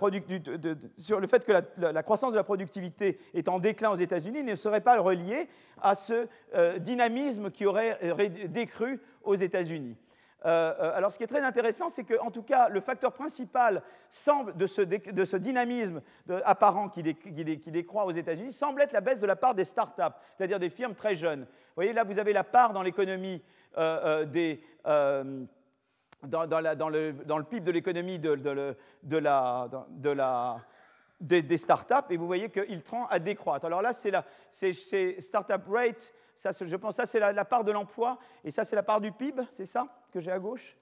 sur 0.98 1.20
le 1.20 1.26
fait 1.26 1.44
que 1.44 1.52
la, 1.78 2.02
croissance 2.02 2.32
de 2.32 2.36
la 2.36 2.44
productivité 2.44 3.18
est 3.34 3.48
en 3.48 3.58
déclin 3.58 3.90
aux 3.90 3.96
États-Unis 3.96 4.42
ne 4.42 4.56
serait 4.56 4.80
pas 4.80 5.00
relié 5.00 5.48
à 5.80 5.94
ce 5.94 6.26
euh, 6.54 6.78
dynamisme 6.78 7.50
qui 7.50 7.64
aurait 7.66 7.98
décru 8.48 9.00
aux 9.22 9.34
États-Unis. 9.34 9.96
Euh, 10.44 10.92
alors, 10.94 11.10
ce 11.10 11.18
qui 11.18 11.24
est 11.24 11.28
très 11.28 11.42
intéressant, 11.42 11.88
c'est 11.88 12.04
qu'en 12.04 12.30
tout 12.30 12.42
cas, 12.42 12.68
le 12.68 12.80
facteur 12.80 13.12
principal 13.12 13.82
semble 14.10 14.56
de 14.56 14.66
ce, 14.66 15.36
dynamisme 15.36 16.02
apparent 16.44 16.88
qui, 16.88 17.02
décroît 17.02 18.04
aux 18.04 18.12
États-Unis 18.12 18.52
semble 18.52 18.82
être 18.82 18.92
la 18.92 19.00
baisse 19.00 19.20
de 19.20 19.26
la 19.26 19.34
part 19.34 19.54
des 19.54 19.64
start-up, 19.64 20.12
c'est-à-dire 20.36 20.60
des 20.60 20.70
firmes 20.70 20.94
très 20.94 21.16
jeunes. 21.16 21.40
Vous 21.40 21.74
voyez, 21.76 21.92
là, 21.92 22.04
vous 22.04 22.18
avez 22.18 22.32
la 22.32 22.44
part 22.44 22.72
dans 22.74 22.82
l'économie 22.82 23.42
des, 23.76 24.62
dans, 26.22 26.44
le, 26.90 27.42
PIB 27.42 27.60
de 27.60 27.70
l'économie 27.70 28.18
de, 28.18 29.16
la, 29.16 30.58
des, 31.20 31.56
startups, 31.56 32.10
et 32.10 32.16
vous 32.16 32.26
voyez 32.26 32.50
qu'il 32.50 32.82
tend 32.82 33.06
à 33.06 33.18
décroître. 33.18 33.66
Alors 33.66 33.82
là, 33.82 33.92
c'est 33.92 34.10
la 34.10 34.24
startup 35.20 35.62
rate, 35.68 36.12
ça, 36.36 36.50
je 36.60 36.76
pense 36.76 36.96
ça 36.96 37.06
c'est 37.06 37.18
la, 37.20 37.44
part 37.44 37.64
de 37.64 37.72
l'emploi, 37.72 38.18
et 38.44 38.50
ça 38.50 38.64
c'est 38.64 38.76
la 38.76 38.82
part 38.82 39.00
du 39.00 39.12
PIB, 39.12 39.42
c'est 39.52 39.66
ça 39.66 39.86
que 40.12 40.20
j'ai 40.20 40.30
à 40.30 40.38
gauche? 40.38 40.76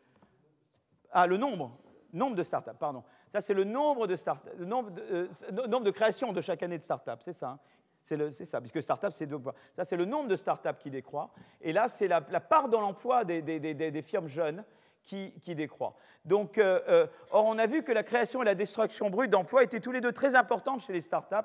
Ah, 1.12 1.27
le 1.27 1.36
nombre, 1.36 1.78
nombre 2.12 2.35
de 2.35 2.43
startups, 2.43 2.70
pardon. 2.78 3.05
Ça 3.28 3.40
c'est 3.40 3.55
le 3.55 3.65
nombre 3.65 4.06
de 4.06 4.15
de, 4.15 5.02
euh, 5.12 5.28
nombre 5.69 5.85
de 5.85 5.90
créations 5.90 6.32
de 6.32 6.40
chaque 6.40 6.62
année 6.62 6.78
de 6.78 6.82
startups, 6.82 7.20
c'est 7.20 7.32
ça. 7.32 7.51
Hein. 7.51 7.59
c'est 8.05 8.44
ça, 8.44 8.61
puisque 8.61 8.82
startup, 8.82 9.12
c'est. 9.12 9.28
Ça, 9.77 9.85
c'est 9.85 9.97
le 9.97 10.05
nombre 10.05 10.28
de 10.28 10.36
startups 10.36 10.78
qui 10.81 10.90
décroît. 10.90 11.31
Et 11.61 11.73
là, 11.73 11.89
c'est 11.89 12.09
la, 12.09 12.20
part 12.20 12.69
dans 12.69 12.81
l'emploi 12.81 13.24
des, 13.24 14.02
firmes 14.02 14.28
jeunes 14.28 14.65
qui, 15.05 15.55
décroît. 15.55 15.94
Donc, 16.24 16.56
euh, 16.56 16.81
euh, 16.89 17.06
or, 17.31 17.44
on 17.47 17.59
a 17.59 17.66
vu 17.66 17.82
que 17.82 17.93
la 17.93 18.02
création 18.02 18.43
et 18.43 18.44
la 18.47 18.55
destruction 18.55 19.10
brute 19.10 19.31
d'emplois 19.31 19.62
étaient 19.62 19.81
tous 19.81 19.93
les 19.93 20.01
deux 20.01 20.12
très 20.12 20.35
importantes 20.35 20.81
chez 20.81 20.93
les 20.93 21.02
startups, 21.02 21.36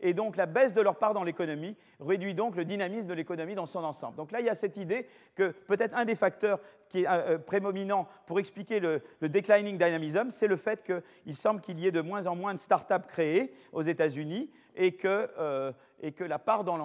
et 0.00 0.14
donc 0.14 0.36
la 0.36 0.46
baisse 0.46 0.74
de 0.74 0.80
leur 0.80 0.96
part 0.96 1.12
dans 1.12 1.24
l'économie 1.24 1.76
réduit 1.98 2.34
donc 2.34 2.54
le 2.54 2.64
dynamisme 2.64 3.08
de 3.08 3.14
l'économie 3.14 3.56
dans 3.56 3.66
son 3.66 3.82
ensemble. 3.82 4.16
Donc 4.16 4.30
là, 4.30 4.38
il 4.38 4.46
y 4.46 4.48
a 4.48 4.54
cette 4.54 4.76
idée 4.76 5.08
que 5.34 5.50
peut-être 5.50 5.96
un 5.96 6.04
des 6.04 6.14
facteurs 6.14 6.60
qui 6.88 7.02
est 7.02 7.08
euh, 7.08 7.38
prédominant 7.38 8.06
pour 8.26 8.38
expliquer 8.38 8.78
le, 8.78 9.02
declining 9.20 9.76
dynamism, 9.76 10.30
c'est 10.30 10.46
le 10.46 10.56
fait 10.56 10.84
qu'il 10.84 11.34
semble 11.34 11.60
qu'il 11.60 11.80
y 11.80 11.88
ait 11.88 11.92
de 11.92 12.00
moins 12.00 12.28
en 12.28 12.36
moins 12.36 12.54
de 12.54 12.60
startups 12.60 13.08
créées 13.08 13.52
aux 13.72 13.82
États-Unis 13.82 14.50
et, 14.76 14.86
et 14.86 16.12
que 16.12 16.24
la 16.24 16.38
part 16.38 16.62
dans, 16.62 16.78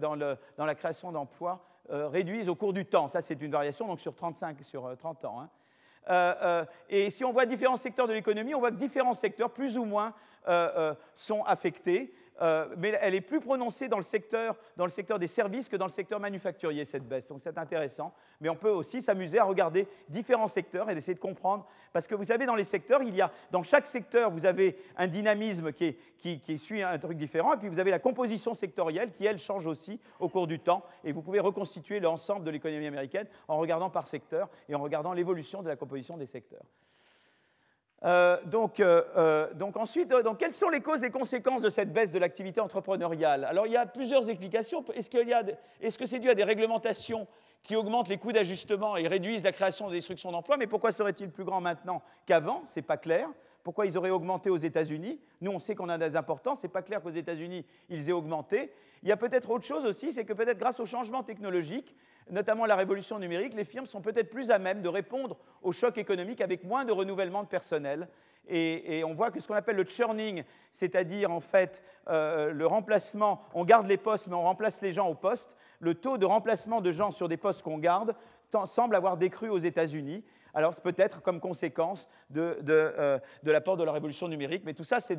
dans, 0.00 0.16
dans 0.16 0.66
la 0.66 0.74
création 0.74 1.12
d'emplois 1.12 1.62
réduise 1.90 2.48
au 2.48 2.54
cours 2.54 2.72
du 2.72 2.86
temps. 2.86 3.08
Ça, 3.08 3.20
c'est 3.20 3.40
une 3.42 3.52
variation 3.52 3.86
donc 3.86 4.00
sur 4.00 4.14
35, 4.14 4.56
sur 4.62 4.96
30 4.96 5.24
ans. 5.26 5.42
Hein. 5.42 5.50
Euh, 6.08 6.34
euh, 6.42 6.64
et 6.88 7.10
si 7.10 7.24
on 7.24 7.32
voit 7.32 7.46
différents 7.46 7.76
secteurs 7.76 8.08
de 8.08 8.12
l'économie, 8.12 8.54
on 8.54 8.60
voit 8.60 8.70
que 8.70 8.76
différents 8.76 9.14
secteurs, 9.14 9.50
plus 9.50 9.76
ou 9.76 9.84
moins, 9.84 10.14
euh, 10.48 10.94
sont 11.16 11.42
affectés. 11.42 12.14
Euh, 12.42 12.66
mais 12.76 12.98
elle 13.00 13.14
est 13.14 13.20
plus 13.20 13.40
prononcée 13.40 13.88
dans 13.88 13.96
le, 13.96 14.02
secteur, 14.02 14.56
dans 14.76 14.84
le 14.84 14.90
secteur 14.90 15.18
des 15.18 15.26
services 15.26 15.68
que 15.68 15.76
dans 15.76 15.86
le 15.86 15.90
secteur 15.90 16.20
manufacturier, 16.20 16.84
cette 16.84 17.06
baisse. 17.06 17.28
Donc 17.28 17.40
c'est 17.42 17.56
intéressant. 17.56 18.12
Mais 18.40 18.48
on 18.48 18.56
peut 18.56 18.70
aussi 18.70 19.00
s'amuser 19.00 19.38
à 19.38 19.44
regarder 19.44 19.88
différents 20.08 20.48
secteurs 20.48 20.90
et 20.90 20.94
d'essayer 20.94 21.14
de 21.14 21.20
comprendre. 21.20 21.66
Parce 21.92 22.06
que 22.06 22.14
vous 22.14 22.24
savez, 22.24 22.46
dans 22.46 22.54
les 22.54 22.64
secteurs, 22.64 23.02
il 23.02 23.14
y 23.14 23.22
a, 23.22 23.32
dans 23.50 23.62
chaque 23.62 23.86
secteur, 23.86 24.30
vous 24.30 24.44
avez 24.44 24.76
un 24.96 25.06
dynamisme 25.06 25.72
qui, 25.72 25.96
qui, 26.18 26.40
qui 26.40 26.58
suit 26.58 26.82
un 26.82 26.98
truc 26.98 27.16
différent. 27.16 27.54
Et 27.54 27.56
puis 27.56 27.68
vous 27.68 27.78
avez 27.78 27.90
la 27.90 27.98
composition 27.98 28.54
sectorielle 28.54 29.12
qui, 29.12 29.24
elle, 29.24 29.38
change 29.38 29.66
aussi 29.66 29.98
au 30.20 30.28
cours 30.28 30.46
du 30.46 30.58
temps. 30.58 30.84
Et 31.04 31.12
vous 31.12 31.22
pouvez 31.22 31.40
reconstituer 31.40 32.00
l'ensemble 32.00 32.44
de 32.44 32.50
l'économie 32.50 32.86
américaine 32.86 33.26
en 33.48 33.56
regardant 33.56 33.90
par 33.90 34.06
secteur 34.06 34.50
et 34.68 34.74
en 34.74 34.80
regardant 34.80 35.12
l'évolution 35.12 35.62
de 35.62 35.68
la 35.68 35.76
composition 35.76 36.16
des 36.16 36.26
secteurs. 36.26 36.64
Euh, 38.04 38.36
donc, 38.44 38.78
euh, 38.78 39.02
euh, 39.16 39.52
donc, 39.54 39.76
ensuite, 39.76 40.12
quelles 40.38 40.52
sont 40.52 40.68
les 40.68 40.80
causes 40.80 41.02
et 41.02 41.10
conséquences 41.10 41.62
de 41.62 41.70
cette 41.70 41.92
baisse 41.92 42.12
de 42.12 42.18
l'activité 42.18 42.60
entrepreneuriale? 42.60 43.44
Alors 43.44 43.66
il 43.66 43.72
y 43.72 43.76
a 43.76 43.86
plusieurs 43.86 44.28
explications. 44.28 44.84
Est-ce 44.94 45.98
que 45.98 46.06
c'est 46.06 46.18
dû 46.18 46.28
à 46.28 46.34
des 46.34 46.44
réglementations 46.44 47.26
qui 47.62 47.76
augmentent 47.76 48.08
les 48.08 48.18
coûts 48.18 48.32
d'ajustement 48.32 48.96
et 48.96 49.08
réduisent 49.08 49.42
la 49.42 49.52
création 49.52 49.86
et 49.86 49.90
la 49.90 49.96
destruction 49.96 50.30
d'emplois 50.30 50.56
Mais 50.56 50.66
pourquoi 50.66 50.92
serait-il 50.92 51.30
plus 51.30 51.44
grand 51.44 51.60
maintenant 51.60 52.02
qu'avant? 52.26 52.62
C'est 52.66 52.82
pas 52.82 52.96
clair. 52.96 53.28
Pourquoi 53.64 53.86
ils 53.86 53.98
auraient 53.98 54.10
augmenté 54.10 54.48
aux 54.48 54.56
États-Unis? 54.56 55.18
Nous, 55.40 55.50
on 55.50 55.58
sait 55.58 55.74
qu'on 55.74 55.88
a 55.88 55.98
des 55.98 56.14
importants. 56.14 56.54
C'est 56.54 56.68
pas 56.68 56.82
clair 56.82 57.02
qu'aux 57.02 57.10
États-Unis 57.10 57.66
ils 57.88 58.08
aient 58.08 58.12
augmenté. 58.12 58.70
Il 59.02 59.08
y 59.08 59.12
a 59.12 59.16
peut-être 59.16 59.50
autre 59.50 59.64
chose 59.64 59.84
aussi, 59.84 60.12
c'est 60.12 60.24
que 60.24 60.32
peut-être 60.32 60.58
grâce 60.58 60.80
au 60.80 60.86
changement 60.86 61.22
technologique, 61.22 61.94
notamment 62.30 62.66
la 62.66 62.76
révolution 62.76 63.18
numérique, 63.18 63.54
les 63.54 63.64
firmes 63.64 63.86
sont 63.86 64.00
peut-être 64.00 64.30
plus 64.30 64.50
à 64.50 64.58
même 64.58 64.82
de 64.82 64.88
répondre 64.88 65.36
au 65.62 65.72
choc 65.72 65.98
économique 65.98 66.40
avec 66.40 66.64
moins 66.64 66.84
de 66.84 66.92
renouvellement 66.92 67.42
de 67.42 67.48
personnel. 67.48 68.08
Et, 68.48 69.02
on 69.04 69.14
voit 69.14 69.30
que 69.30 69.40
ce 69.40 69.48
qu'on 69.48 69.54
appelle 69.54 69.76
le 69.76 69.84
churning, 69.84 70.44
c'est-à-dire 70.70 71.30
en 71.30 71.40
fait 71.40 71.82
euh, 72.08 72.52
le 72.52 72.66
remplacement, 72.66 73.40
on 73.54 73.64
garde 73.64 73.86
les 73.86 73.96
postes 73.96 74.28
mais 74.28 74.36
on 74.36 74.42
remplace 74.42 74.82
les 74.82 74.92
gens 74.92 75.08
au 75.08 75.14
poste, 75.14 75.56
le 75.80 75.94
taux 75.94 76.18
de 76.18 76.26
remplacement 76.26 76.80
de 76.80 76.92
gens 76.92 77.10
sur 77.10 77.28
des 77.28 77.36
postes 77.36 77.62
qu'on 77.62 77.78
garde 77.78 78.14
semble 78.64 78.94
avoir 78.96 79.18
décru 79.18 79.50
aux 79.50 79.58
États-Unis. 79.58 80.24
Alors 80.54 80.72
c'est 80.72 80.82
peut-être 80.82 81.20
comme 81.20 81.40
conséquence 81.40 82.08
de, 82.30 82.58
euh, 82.68 83.18
de 83.42 83.50
l'apport 83.50 83.76
de 83.76 83.84
la 83.84 83.92
révolution 83.92 84.28
numérique, 84.28 84.62
mais 84.64 84.72
tout 84.72 84.84
ça 84.84 85.00
c'est 85.00 85.16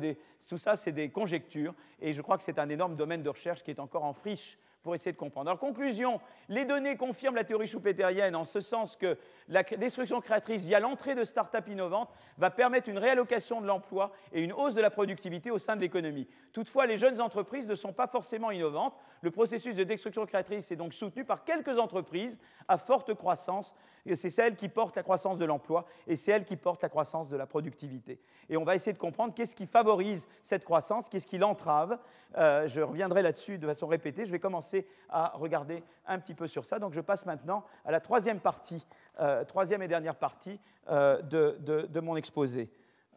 des 0.92 1.10
conjectures. 1.10 1.74
Et 2.00 2.14
je 2.14 2.22
crois 2.22 2.36
que 2.36 2.42
c'est 2.42 2.58
un 2.58 2.68
énorme 2.68 2.96
domaine 2.96 3.22
de 3.22 3.28
recherche 3.28 3.62
qui 3.62 3.70
est 3.70 3.78
encore 3.78 4.04
en 4.04 4.14
friche 4.14 4.58
pour 4.82 4.94
essayer 4.94 5.12
de 5.12 5.16
comprendre. 5.16 5.50
Alors, 5.50 5.58
conclusion, 5.58 6.20
les 6.48 6.64
données 6.64 6.96
confirment 6.96 7.36
la 7.36 7.44
théorie 7.44 7.66
schumpeterienne 7.66 8.36
en 8.36 8.44
ce 8.44 8.60
sens 8.60 8.96
que 8.96 9.18
la 9.48 9.62
destruction 9.62 10.20
créatrice 10.20 10.64
via 10.64 10.80
l'entrée 10.80 11.14
de 11.14 11.24
start-up 11.24 11.68
innovantes 11.68 12.10
va 12.38 12.50
permettre 12.50 12.88
une 12.88 12.98
réallocation 12.98 13.60
de 13.60 13.66
l'emploi 13.66 14.12
et 14.32 14.42
une 14.42 14.52
hausse 14.52 14.74
de 14.74 14.80
la 14.80 14.90
productivité 14.90 15.50
au 15.50 15.58
sein 15.58 15.76
de 15.76 15.80
l'économie. 15.80 16.28
Toutefois, 16.52 16.86
les 16.86 16.96
jeunes 16.96 17.20
entreprises 17.20 17.68
ne 17.68 17.74
sont 17.74 17.92
pas 17.92 18.06
forcément 18.06 18.50
innovantes. 18.50 18.94
Le 19.20 19.30
processus 19.30 19.74
de 19.74 19.84
destruction 19.84 20.24
créatrice 20.26 20.70
est 20.70 20.76
donc 20.76 20.94
soutenu 20.94 21.24
par 21.24 21.44
quelques 21.44 21.78
entreprises 21.78 22.38
à 22.68 22.78
forte 22.78 23.14
croissance. 23.14 23.74
C'est 24.14 24.30
celles 24.30 24.56
qui 24.56 24.68
portent 24.68 24.96
la 24.96 25.02
croissance 25.02 25.38
de 25.38 25.44
l'emploi 25.44 25.84
et 26.06 26.16
c'est 26.16 26.30
elles 26.30 26.44
qui 26.44 26.56
portent 26.56 26.82
la 26.82 26.88
croissance 26.88 27.28
de 27.28 27.36
la 27.36 27.46
productivité. 27.46 28.20
Et 28.48 28.56
on 28.56 28.64
va 28.64 28.74
essayer 28.74 28.92
de 28.92 28.98
comprendre 28.98 29.34
qu'est-ce 29.34 29.54
qui 29.54 29.66
favorise 29.66 30.26
cette 30.42 30.64
croissance, 30.64 31.08
qu'est-ce 31.08 31.26
qui 31.26 31.36
l'entrave. 31.36 31.98
Euh, 32.36 32.68
je 32.68 32.80
reviendrai 32.80 33.22
là-dessus 33.22 33.58
de 33.58 33.66
façon 33.66 33.86
répétée. 33.86 34.24
Je 34.24 34.32
vais 34.32 34.38
commencer 34.38 34.67
à 35.08 35.32
regarder 35.34 35.82
un 36.06 36.18
petit 36.18 36.34
peu 36.34 36.46
sur 36.46 36.64
ça. 36.64 36.78
Donc 36.78 36.92
je 36.92 37.00
passe 37.00 37.26
maintenant 37.26 37.64
à 37.84 37.90
la 37.90 38.00
troisième 38.00 38.40
partie, 38.40 38.86
euh, 39.20 39.44
troisième 39.44 39.82
et 39.82 39.88
dernière 39.88 40.16
partie 40.16 40.60
euh, 40.88 41.20
de, 41.22 42.00
mon 42.00 42.16
exposé. 42.16 42.70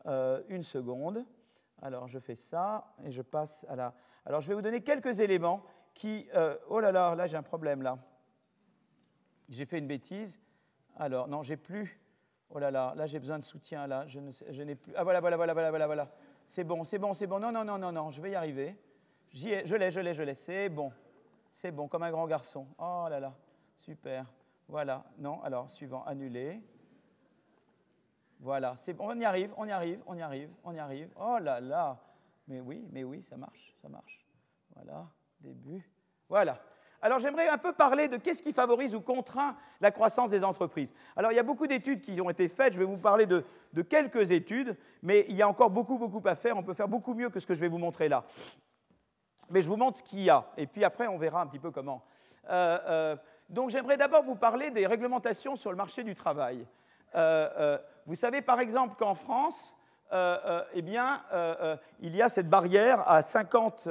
Euh, 0.07 0.41
une 0.49 0.63
seconde. 0.63 1.25
Alors 1.81 2.07
je 2.07 2.19
fais 2.19 2.35
ça 2.35 2.93
et 3.03 3.11
je 3.11 3.21
passe 3.21 3.65
à 3.69 3.75
la... 3.75 3.93
Alors 4.25 4.41
je 4.41 4.47
vais 4.47 4.55
vous 4.55 4.61
donner 4.61 4.81
quelques 4.81 5.19
éléments 5.19 5.63
qui... 5.93 6.27
oh 6.69 6.79
là 6.79 6.91
là, 6.91 7.15
là 7.15 7.27
j'ai 7.27 7.37
un 7.37 7.43
problème 7.43 7.81
là. 7.81 7.97
J'ai 9.49 9.65
fait 9.65 9.79
une 9.79 9.87
bêtise. 9.87 10.39
Alors, 10.95 11.27
non, 11.27 11.43
j'ai 11.43 11.57
plus. 11.57 11.99
Oh 12.49 12.59
là 12.59 12.69
là, 12.69 12.93
là 12.95 13.07
j'ai 13.07 13.19
besoin 13.19 13.39
de 13.39 13.43
soutien, 13.43 13.87
là, 13.87 14.05
je, 14.07 14.19
n'ai 14.19 14.75
plus. 14.75 14.93
Ah 14.95 15.03
voilà, 15.03 15.19
voilà, 15.21 15.37
voilà, 15.37 15.53
voilà, 15.53 15.69
voilà, 15.69 15.85
voilà. 15.85 16.11
C'est 16.47 16.63
bon, 16.63 16.83
c'est 16.83 16.99
bon, 16.99 17.13
c'est 17.13 17.27
bon. 17.27 17.39
Non, 17.39 17.51
non, 17.51 17.63
non, 17.63 17.77
non, 17.77 17.91
non, 17.91 18.11
je 18.11 18.21
vais 18.21 18.31
y 18.31 18.35
arriver. 18.35 18.75
Je 19.33 19.47
l'ai, 19.75 19.91
je 19.91 19.99
l'ai, 19.99 20.13
je 20.13 20.21
l'ai. 20.21 20.35
C'est 20.35 20.67
bon. 20.67 20.91
C'est 21.53 21.71
bon, 21.71 21.87
comme 21.87 22.03
un 22.03 22.11
grand 22.11 22.27
garçon. 22.27 22.67
Oh 22.77 23.07
là 23.09 23.19
là, 23.19 23.33
super. 23.75 24.25
Voilà, 24.67 25.03
non, 25.17 25.41
alors, 25.43 25.69
suivant, 25.69 26.03
annuler. 26.05 26.61
Voilà, 28.39 28.75
c'est 28.77 28.93
bon, 28.93 29.09
on 29.09 29.19
y 29.19 29.25
arrive, 29.25 29.53
on 29.57 29.65
y 29.65 29.71
arrive, 29.71 30.01
on 30.07 30.15
y 30.15 30.21
arrive, 30.21 30.49
on 30.63 30.73
y 30.73 30.79
arrive. 30.79 31.09
Oh 31.19 31.37
là 31.39 31.59
là, 31.59 31.99
mais 32.47 32.59
oui, 32.59 32.87
mais 32.91 33.03
oui, 33.03 33.21
ça 33.21 33.37
marche, 33.37 33.75
ça 33.81 33.89
marche. 33.89 34.25
Voilà, 34.73 35.07
début. 35.39 35.87
Voilà. 36.27 36.59
Alors 37.01 37.19
j'aimerais 37.19 37.49
un 37.49 37.57
peu 37.57 37.73
parler 37.73 38.07
de 38.07 38.17
qu'est-ce 38.17 38.43
qui 38.43 38.53
favorise 38.53 38.93
ou 38.93 39.01
contraint 39.01 39.55
la 39.79 39.91
croissance 39.91 40.29
des 40.29 40.43
entreprises. 40.43 40.93
Alors 41.15 41.31
il 41.31 41.35
y 41.35 41.39
a 41.39 41.43
beaucoup 41.43 41.65
d'études 41.65 42.01
qui 42.01 42.21
ont 42.21 42.29
été 42.29 42.47
faites, 42.47 42.73
je 42.73 42.79
vais 42.79 42.85
vous 42.85 42.97
parler 42.97 43.25
de, 43.25 43.43
quelques 43.89 44.31
études, 44.31 44.77
mais 45.01 45.25
il 45.27 45.35
y 45.35 45.41
a 45.41 45.47
encore 45.47 45.71
beaucoup, 45.71 45.97
beaucoup 45.97 46.21
à 46.25 46.35
faire, 46.35 46.57
on 46.57 46.63
peut 46.63 46.75
faire 46.75 46.87
beaucoup 46.87 47.15
mieux 47.15 47.29
que 47.29 47.39
ce 47.39 47.47
que 47.47 47.55
je 47.55 47.59
vais 47.59 47.69
vous 47.69 47.79
montrer 47.79 48.07
là. 48.07 48.23
Mais 49.51 49.61
je 49.61 49.67
vous 49.67 49.77
montre 49.77 49.99
ce 49.99 50.03
qu'il 50.03 50.21
y 50.21 50.29
a, 50.29 50.45
et 50.57 50.65
puis 50.65 50.83
après 50.83 51.07
on 51.07 51.17
verra 51.17 51.41
un 51.41 51.47
petit 51.47 51.59
peu 51.59 51.71
comment. 51.71 52.03
Euh, 52.49 52.79
euh, 52.87 53.15
donc 53.49 53.69
j'aimerais 53.69 53.97
d'abord 53.97 54.23
vous 54.23 54.35
parler 54.35 54.71
des 54.71 54.87
réglementations 54.87 55.55
sur 55.55 55.71
le 55.71 55.77
marché 55.77 56.03
du 56.03 56.15
travail. 56.15 56.65
Euh, 57.15 57.77
vous 58.05 58.15
savez 58.15 58.41
par 58.41 58.59
exemple 58.59 58.95
qu'en 58.97 59.15
France, 59.15 59.75
eh 60.73 60.81
bien, 60.81 61.23
il 62.01 62.13
y 62.15 62.21
a 62.21 62.27
cette 62.27 62.49
barrière 62.49 63.07
à 63.09 63.21
50, 63.21 63.87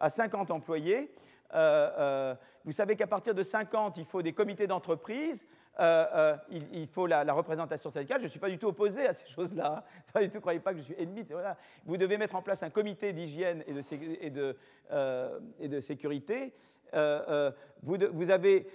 à 0.00 0.10
50 0.10 0.50
employés. 0.50 1.12
Vous 2.64 2.72
savez 2.72 2.96
qu'à 2.96 3.06
partir 3.06 3.34
de 3.34 3.42
50, 3.44 3.96
il 3.96 4.04
faut 4.04 4.22
des 4.22 4.32
comités 4.32 4.66
d'entreprise, 4.66 5.46
euh, 5.80 6.06
euh, 6.14 6.36
il, 6.72 6.86
faut 6.86 7.06
la, 7.06 7.24
représentation 7.32 7.90
syndicale. 7.90 8.20
Je 8.20 8.24
ne 8.26 8.30
suis 8.30 8.38
pas 8.38 8.50
du 8.50 8.58
tout 8.58 8.66
opposé 8.66 9.06
à 9.06 9.14
ces 9.14 9.26
choses-là. 9.28 9.84
Pas 10.12 10.26
du 10.26 10.40
croyez 10.40 10.60
pas 10.60 10.72
que 10.72 10.78
je 10.78 10.84
suis 10.84 10.94
ennemi. 10.98 11.24
Voilà. 11.30 11.56
Vous 11.86 11.96
devez 11.96 12.18
mettre 12.18 12.34
en 12.34 12.42
place 12.42 12.62
un 12.62 12.70
comité 12.70 13.12
d'hygiène 13.12 13.64
et 13.66 14.30
de, 14.30 14.56
euh, 14.92 15.80
sécurité. 15.80 16.52
Vous, 17.82 17.96
vous, 18.12 18.30
avez, 18.30 18.66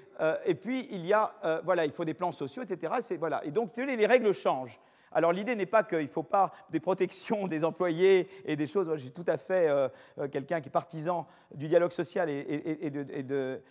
et 0.46 0.56
puis 0.56 0.88
il 0.90 1.06
y 1.06 1.14
a, 1.14 1.62
voilà, 1.64 1.86
il 1.86 1.92
faut 1.92 2.06
des 2.06 2.14
plans 2.14 2.32
sociaux, 2.32 2.64
etc. 2.64 2.94
Voilà. 3.20 3.44
Et 3.44 3.52
donc 3.52 3.76
les 3.76 4.06
règles 4.06 4.34
changent. 4.34 4.80
Alors 5.16 5.32
l'idée 5.32 5.56
n'est 5.56 5.66
pas 5.66 5.84
qu'il 5.84 6.02
ne 6.02 6.08
faut 6.08 6.24
pas 6.24 6.52
des 6.70 6.82
protections 6.82 7.48
des 7.48 7.64
employés 7.64 8.28
et 8.46 8.56
des 8.56 8.68
choses. 8.68 8.86
Moi, 8.86 8.98
je 8.98 9.04
suis 9.04 9.12
tout 9.12 9.26
à 9.28 9.38
fait 9.38 9.70
euh, 9.70 9.88
euh, 10.20 10.28
quelqu'un 10.28 10.60
qui 10.60 10.68
est 10.68 10.72
partisan 10.72 11.26
du 11.54 11.68
dialogue 11.70 11.94
social 11.94 12.30
et, 12.30 12.90
de, 12.90 13.62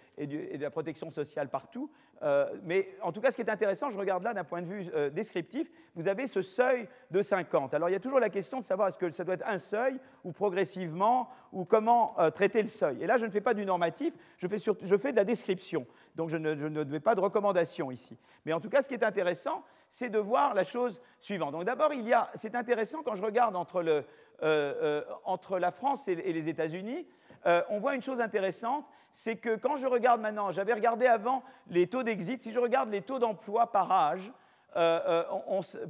la 0.59 0.71
protection 0.71 1.11
sociale 1.11 1.51
partout. 1.51 1.91
Euh, 2.23 2.47
mais 2.62 2.89
en 3.03 3.12
tout 3.12 3.21
cas, 3.21 3.31
ce 3.31 3.37
qui 3.37 3.43
est 3.43 3.51
intéressant, 3.51 3.91
je 3.91 3.99
regarde 3.99 4.23
là 4.25 4.33
d'un 4.33 4.45
point 4.45 4.62
de 4.62 4.66
vue 4.66 4.87
descriptif, 5.12 5.71
vous 5.95 6.09
avez 6.09 6.27
ce 6.27 6.41
seuil 6.41 6.89
de 7.11 7.21
50. 7.21 7.75
Alors 7.75 7.91
il 7.91 7.93
y 7.93 7.97
a 7.97 8.01
toujours 8.01 8.21
la 8.21 8.31
question 8.31 8.59
de 8.59 8.65
savoir 8.65 8.89
est-ce 8.89 8.97
que 8.97 9.11
ça 9.11 9.25
doit 9.25 9.35
être 9.35 9.47
un 9.47 9.59
seuil 9.59 9.99
ou 10.25 10.33
progressivement 10.33 11.29
ou 11.53 11.66
comment 11.66 12.16
traiter 12.33 12.62
le 12.62 12.69
seuil. 12.69 13.03
Et 13.03 13.07
là, 13.07 13.19
je 13.19 13.27
ne 13.27 13.31
fais 13.31 13.43
pas 13.43 13.53
du 13.53 13.66
normatif, 13.66 14.15
je 14.39 14.47
fais, 14.47 15.12
de 15.12 15.16
la 15.16 15.25
description. 15.25 15.87
Donc 16.15 16.31
je 16.31 16.39
ne, 16.39 16.57
je 16.57 16.66
ne 16.66 16.85
fais 16.85 17.01
pas 17.01 17.15
de 17.15 17.21
recommandation 17.21 17.91
ici. 17.91 18.16
Mais 18.47 18.55
en 18.55 18.61
tout 18.61 18.71
cas, 18.71 18.81
ce 18.81 18.89
qui 18.89 18.95
est 18.95 19.05
intéressant, 19.05 19.62
c'est 19.90 20.09
de 20.09 20.19
voir 20.19 20.55
la 20.55 20.65
chose 20.65 21.01
suivante. 21.20 21.52
Donc 21.52 21.65
d'abord, 21.65 21.93
il 21.93 22.06
y 22.06 22.12
a, 22.12 22.31
c'est 22.35 22.55
intéressant 22.55 23.02
quand 23.02 23.15
je 23.15 23.23
regarde 23.23 23.56
entre, 23.56 23.82
le, 23.82 23.93
euh, 23.93 24.05
euh, 24.43 25.05
entre 25.24 25.59
la 25.59 25.70
France 25.70 26.09
et, 26.09 26.15
les 26.16 26.48
États-Unis, 26.48 27.06
euh, 27.47 27.62
on 27.70 27.78
voit 27.78 27.94
une 27.94 28.02
chose 28.02 28.20
intéressante, 28.20 28.86
c'est 29.12 29.36
que 29.36 29.56
quand 29.56 29.77
je 29.77 29.86
regarde 29.86 30.20
maintenant, 30.20 30.51
j'avais 30.51 30.73
regardé 30.73 31.06
avant 31.06 31.44
les 31.69 31.86
taux 31.86 32.02
d'exit, 32.02 32.43
si 32.43 32.52
je 32.52 32.59
regarde 32.59 32.90
les 32.90 33.02
taux 33.02 33.19
d'emploi 33.19 33.70
par 33.70 33.93
âge, 33.93 34.32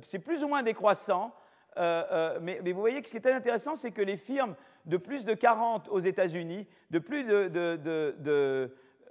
c'est 0.03 0.19
plus 0.19 0.45
ou 0.45 0.49
moins 0.49 0.63
décroissant. 0.63 1.35
Mais, 1.77 2.61
mais, 2.63 2.73
vous 2.73 2.81
voyez 2.81 3.01
que 3.01 3.09
ce 3.09 3.19
qui 3.19 3.27
est 3.27 3.33
intéressant, 3.33 3.77
c'est 3.77 3.93
que 3.93 4.03
les 4.03 4.19
firmes 4.19 4.55
de 4.85 4.99
plus 4.99 5.25
de 5.25 5.33
40 5.33 5.89
aux 5.89 6.01
États-Unis, 6.01 6.67
de 6.91 6.99
plus 6.99 7.25
de, 7.25 7.49
de, 7.49 8.15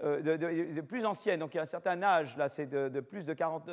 de, 0.04 0.82
plus 0.82 1.06
anciennes, 1.06 1.40
donc 1.40 1.56
il 1.56 1.58
y 1.58 1.60
a 1.60 1.64
un 1.64 1.66
certain 1.66 2.02
âge, 2.04 2.38
là, 2.38 2.50
c'est 2.50 2.68
de, 2.68 3.00
plus 3.00 3.24
de 3.26 3.34
40, 3.34 3.70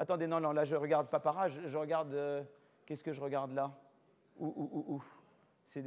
Attendez, 0.00 0.28
non, 0.28 0.38
non, 0.38 0.52
là 0.52 0.64
je 0.64 0.76
regarde 0.76 1.08
pas 1.08 1.18
par 1.18 1.36
âge, 1.40 1.60
je 1.66 1.76
regarde. 1.76 2.14
Euh, 2.14 2.44
qu'est-ce 2.86 3.02
que 3.02 3.12
je 3.12 3.20
regarde 3.20 3.52
là? 3.52 3.72
Ouh, 4.38 4.46
ouh, 4.46 4.84
ouh, 4.94 5.04
C'est 5.64 5.82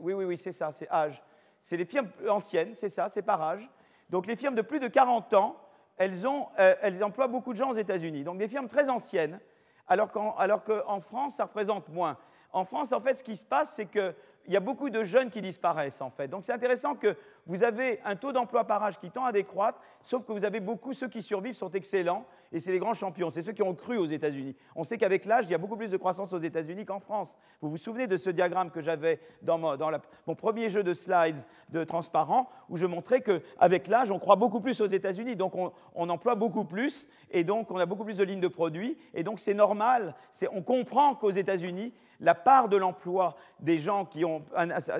Oui, 0.00 0.14
oui, 0.14 0.24
oui, 0.24 0.38
c'est 0.38 0.54
ça, 0.54 0.72
c'est 0.72 0.90
âge. 0.90 1.22
C'est 1.60 1.76
les 1.76 1.84
firmes 1.84 2.08
anciennes, 2.26 2.74
c'est 2.74 2.88
ça, 2.88 3.10
c'est 3.10 3.20
par 3.20 3.42
âge. 3.42 3.70
Donc 4.08 4.26
les 4.26 4.36
firmes 4.36 4.54
de 4.54 4.62
plus 4.62 4.80
de 4.80 4.88
40 4.88 5.34
ans, 5.34 5.56
elles, 5.98 6.26
ont, 6.26 6.48
euh, 6.58 6.74
elles 6.80 7.04
emploient 7.04 7.28
beaucoup 7.28 7.52
de 7.52 7.58
gens 7.58 7.70
aux 7.70 7.76
États-Unis. 7.76 8.24
Donc 8.24 8.38
des 8.38 8.48
firmes 8.48 8.68
très 8.68 8.88
anciennes, 8.88 9.38
alors 9.86 10.10
qu'en 10.10 11.00
France, 11.00 11.34
ça 11.36 11.44
représente 11.44 11.90
moins. 11.90 12.16
En 12.52 12.64
France, 12.64 12.92
en 12.92 13.00
fait, 13.00 13.16
ce 13.16 13.22
qui 13.22 13.36
se 13.36 13.44
passe, 13.44 13.74
c'est 13.74 13.86
que 13.86 14.14
il 14.46 14.52
y 14.52 14.56
a 14.56 14.60
beaucoup 14.60 14.90
de 14.90 15.04
jeunes 15.04 15.30
qui 15.30 15.40
disparaissent 15.40 16.00
en 16.00 16.10
fait. 16.10 16.28
Donc 16.28 16.44
c'est 16.44 16.52
intéressant 16.52 16.94
que 16.94 17.16
vous 17.46 17.62
avez 17.62 18.00
un 18.04 18.16
taux 18.16 18.32
d'emploi 18.32 18.64
par 18.64 18.82
âge 18.82 18.98
qui 18.98 19.10
tend 19.10 19.24
à 19.24 19.32
décroître, 19.32 19.78
sauf 20.02 20.24
que 20.24 20.32
vous 20.32 20.44
avez 20.44 20.60
beaucoup, 20.60 20.94
ceux 20.94 21.08
qui 21.08 21.22
survivent 21.22 21.56
sont 21.56 21.70
excellents, 21.70 22.24
et 22.52 22.60
c'est 22.60 22.72
les 22.72 22.78
grands 22.78 22.94
champions, 22.94 23.30
c'est 23.30 23.42
ceux 23.42 23.52
qui 23.52 23.62
ont 23.62 23.74
cru 23.74 23.96
aux 23.96 24.06
États-Unis. 24.06 24.54
On 24.76 24.84
sait 24.84 24.96
qu'avec 24.96 25.24
l'âge, 25.24 25.46
il 25.46 25.50
y 25.50 25.54
a 25.54 25.58
beaucoup 25.58 25.76
plus 25.76 25.90
de 25.90 25.96
croissance 25.96 26.32
aux 26.32 26.38
États-Unis 26.38 26.84
qu'en 26.84 27.00
France. 27.00 27.36
Vous 27.60 27.68
vous 27.68 27.76
souvenez 27.76 28.06
de 28.06 28.16
ce 28.16 28.30
diagramme 28.30 28.70
que 28.70 28.80
j'avais 28.80 29.20
dans, 29.42 29.58
mon, 29.58 30.34
premier 30.34 30.68
jeu 30.68 30.82
de 30.82 30.94
slides 30.94 31.44
de 31.70 31.84
transparent, 31.84 32.48
où 32.68 32.76
je 32.76 32.86
montrais 32.86 33.20
qu'avec 33.20 33.88
l'âge, 33.88 34.10
on 34.10 34.18
croit 34.18 34.36
beaucoup 34.36 34.60
plus 34.60 34.80
aux 34.80 34.86
États-Unis, 34.86 35.36
donc 35.36 35.54
on, 35.54 35.72
on, 35.94 36.08
emploie 36.08 36.34
beaucoup 36.34 36.64
plus, 36.64 37.08
et 37.30 37.44
donc 37.44 37.70
on 37.70 37.76
a 37.76 37.86
beaucoup 37.86 38.04
plus 38.04 38.18
de 38.18 38.24
lignes 38.24 38.40
de 38.40 38.48
produits, 38.48 38.96
et 39.14 39.22
donc 39.22 39.40
c'est 39.40 39.54
normal, 39.54 40.14
on 40.52 40.62
comprend 40.62 41.14
qu'aux 41.14 41.30
États-Unis, 41.30 41.92
la 42.20 42.34
part 42.34 42.68
de 42.68 42.76
l'emploi 42.76 43.36
des 43.60 43.78
gens 43.78 44.04
qui 44.04 44.24
ont 44.24 44.44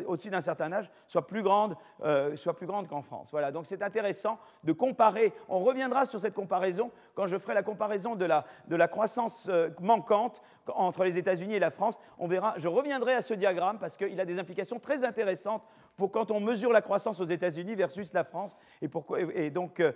au-dessus 0.07 0.31
d'un 0.31 0.41
certain 0.41 0.73
âge 0.73 0.91
soit 1.07 1.27
plus 1.27 1.43
grande, 1.43 1.77
euh, 2.05 2.37
grande 2.63 2.89
qu'en 2.89 3.03
France. 3.03 3.29
Voilà, 3.31 3.53
donc 3.53 3.67
c'est 3.67 3.83
intéressant 3.83 4.39
de 4.65 4.73
comparer. 4.73 5.33
On 5.49 5.61
reviendra 5.61 6.07
sur 6.07 6.21
cette 6.21 6.35
comparaison 6.35 6.91
quand 7.15 7.27
je 7.27 7.39
ferai 7.39 7.55
la 7.55 7.63
comparaison 7.63 8.15
de 8.15 8.25
la, 8.25 8.45
de 8.69 8.77
la 8.77 8.89
croissance 8.89 9.47
euh, 9.49 9.71
manquante 9.81 10.43
entre 10.69 11.05
les 11.05 11.19
États-Unis 11.19 11.55
et 11.55 11.59
la 11.59 11.71
France. 11.71 11.99
On 12.19 12.27
verra, 12.27 12.55
je 12.57 12.69
reviendrai 12.69 13.15
à 13.15 13.23
ce 13.23 13.35
diagramme 13.35 13.79
parce 13.79 13.97
qu'il 13.97 14.21
a 14.21 14.25
des 14.25 14.39
implications 14.39 14.79
très 14.79 15.05
intéressantes 15.05 15.63
pour 15.97 16.11
quand 16.11 16.31
on 16.31 16.41
mesure 16.41 16.73
la 16.73 16.81
croissance 16.81 17.21
aux 17.21 17.27
États-Unis 17.27 17.75
versus 17.75 18.13
la 18.13 18.25
France 18.25 18.57
et, 18.83 18.89
pourquoi, 18.89 19.21
et 19.21 19.51
donc 19.51 19.81
euh, 19.81 19.93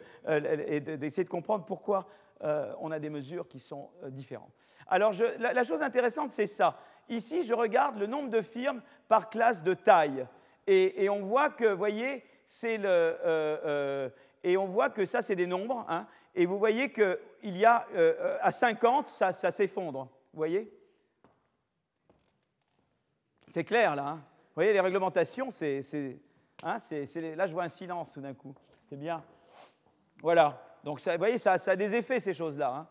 d'essayer 0.97 1.25
de 1.25 1.29
comprendre 1.29 1.65
pourquoi 1.65 2.07
on 2.41 2.91
a 2.91 2.99
des 2.99 3.11
mesures 3.11 3.49
qui 3.49 3.61
sont 3.61 3.91
différentes. 4.09 4.53
Alors 4.89 5.13
la, 5.39 5.65
chose 5.65 5.83
intéressante, 5.83 6.31
c'est 6.31 6.47
ça. 6.47 6.79
Ici, 7.09 7.45
je 7.45 7.55
regarde 7.55 7.99
le 7.99 8.07
nombre 8.07 8.31
de 8.31 8.43
firmes 8.43 8.83
par 9.07 9.29
classe 9.29 9.63
de 9.63 9.75
taille. 9.75 10.27
Et, 10.67 11.09
on 11.09 11.23
voit 11.23 11.51
que, 11.51 11.65
vous 11.65 11.79
voyez, 11.79 12.25
c'est 12.45 12.77
le. 12.77 12.89
Euh, 12.89 13.19
euh, 13.25 14.11
et 14.45 14.57
on 14.57 14.67
voit 14.67 14.91
que 14.91 15.05
ça, 15.07 15.23
c'est 15.23 15.37
des 15.37 15.47
nombres. 15.47 15.85
Hein, 15.89 16.07
et 16.35 16.47
vous 16.47 16.59
voyez 16.59 16.93
qu'il 16.93 17.57
y 17.57 17.65
a 17.65 17.87
euh, 17.95 18.37
à 18.43 18.53
50, 18.53 19.09
ça, 19.09 19.33
s'effondre. 19.33 20.09
Vous 20.33 20.37
voyez 20.37 20.71
C'est 23.49 23.65
clair, 23.65 23.97
là. 23.97 24.07
Hein. 24.07 24.15
vous 24.17 24.55
voyez, 24.57 24.73
les 24.75 24.81
réglementations, 24.81 25.51
c'est. 25.51 25.83
Hein, 26.63 26.79
là, 27.37 27.47
je 27.47 27.53
vois 27.53 27.65
un 27.65 27.69
silence 27.71 28.13
tout 28.13 28.21
d'un 28.21 28.35
coup. 28.35 28.55
C'est 28.91 28.97
bien. 28.97 29.23
Voilà. 30.21 30.68
Donc, 30.85 31.01
vous 31.01 31.19
voyez, 31.19 31.39
ça, 31.39 31.57
a 31.67 31.77
des 31.77 31.95
effets, 31.95 32.21
ces 32.21 32.35
choses-là. 32.35 32.87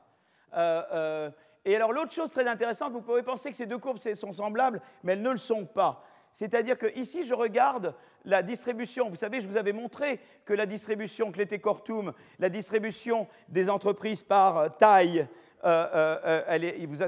Et 1.68 1.76
alors 1.76 1.92
l'autre 1.92 2.14
chose 2.14 2.32
très 2.32 2.48
intéressante, 2.48 2.94
vous 2.94 3.02
pouvez 3.02 3.24
penser 3.24 3.52
que 3.52 3.58
ces 3.58 3.66
deux 3.66 3.78
courbes 3.78 4.00
sont 4.00 4.32
semblables, 4.32 4.82
mais 5.04 5.14
elles 5.14 5.22
ne 5.22 5.32
le 5.32 5.38
sont 5.38 5.66
pas. 5.66 6.02
C'est-à-dire 6.32 6.78
que 6.78 6.96
ici, 6.96 7.24
je 7.24 7.34
regarde 7.34 7.94
la 8.24 8.42
distribution. 8.42 9.10
Vous 9.10 9.16
savez, 9.16 9.42
je 9.42 9.48
vous 9.50 9.58
avais 9.58 9.74
montré 9.74 10.20
que 10.46 10.54
la 10.54 10.66
distribution 10.66 11.32
Clété 11.32 11.60
Cortum, 11.60 12.14
la 12.40 12.50
distribution 12.50 13.28
des 13.50 13.70
entreprises 13.70 14.24
par 14.24 14.58
euh, 14.58 14.70
taille, 14.70 15.28
euh, 15.66 16.18
euh, 16.26 16.52
est, 16.52 16.86
vous 16.86 17.04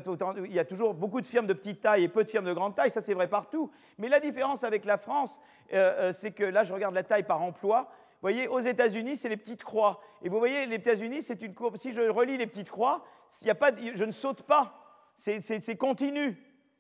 il, 0.46 0.54
y 0.54 0.60
a 0.60 0.66
toujours 0.66 0.94
beaucoup 0.94 1.22
de 1.22 1.26
firmes 1.26 1.48
de 1.48 1.54
petite 1.54 1.82
taille 1.82 2.04
et 2.04 2.10
peu 2.10 2.24
de 2.24 2.30
firmes 2.30 2.48
de 2.48 2.54
grande 2.54 2.76
taille, 2.76 2.90
ça 2.90 3.02
c'est 3.02 3.14
vrai 3.14 3.28
partout. 3.28 3.72
Mais 3.98 4.10
la 4.10 4.20
différence 4.20 4.64
avec 4.64 4.84
la 4.84 4.98
France, 4.98 5.40
c'est 5.70 6.32
que 6.32 6.44
là 6.44 6.64
je 6.64 6.74
regarde 6.74 6.96
la 6.96 7.04
taille 7.04 7.24
par 7.24 7.44
emploi, 7.44 7.92
vous 8.22 8.26
voyez, 8.28 8.50
aux 8.50 8.60
États-Unis, 8.60 9.16
c'est 9.16 9.30
les 9.30 9.38
petites 9.38 9.64
croix. 9.64 10.02
Et 10.22 10.28
vous 10.28 10.40
voyez, 10.40 10.66
les 10.66 10.76
États-Unis, 10.76 11.22
c'est 11.24 11.42
une 11.42 11.54
courbe. 11.54 11.78
Si 11.78 11.94
je 11.94 12.02
relis 12.02 12.36
les 12.36 12.48
petites 12.48 12.70
croix, 12.70 13.06
y 13.44 13.50
a 13.50 13.56
pas, 13.56 13.72
je 13.74 14.04
ne 14.04 14.12
saute 14.12 14.44
pas. 14.44 14.74
C'est 15.16 15.78
continu. 15.78 16.32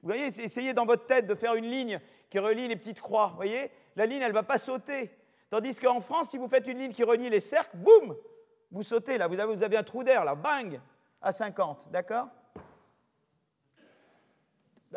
Vous 0.02 0.10
voyez, 0.10 0.26
essayez 0.26 0.74
dans 0.74 0.86
votre 0.86 1.06
tête 1.06 1.28
de 1.28 1.36
faire 1.36 1.56
une 1.56 1.70
ligne 1.70 2.02
qui 2.30 2.40
relie 2.40 2.68
les 2.68 2.76
petites 2.76 3.00
croix. 3.00 3.28
Vous 3.28 3.38
voyez, 3.38 3.72
la 3.96 4.06
ligne, 4.06 4.22
elle 4.22 4.30
ne 4.30 4.34
va 4.34 4.44
pas 4.44 4.58
sauter. 4.58 5.12
Tandis 5.50 5.80
qu'en 5.80 6.02
France, 6.02 6.32
si 6.32 6.38
vous 6.38 6.50
faites 6.50 6.68
une 6.68 6.78
ligne 6.78 6.92
qui 6.92 7.06
relie 7.06 7.30
les 7.30 7.40
cercles, 7.40 7.78
boum, 7.78 8.18
vous 8.70 8.84
sautez 8.84 9.18
là. 9.18 9.28
Vous 9.28 9.40
avez, 9.40 9.56
vous 9.56 9.64
avez 9.64 9.78
un 9.78 9.84
trou 9.84 10.04
d'air 10.04 10.26
là, 10.26 10.36
bang, 10.36 10.82
à 11.22 11.32
50. 11.32 11.90
D'accord? 11.90 12.28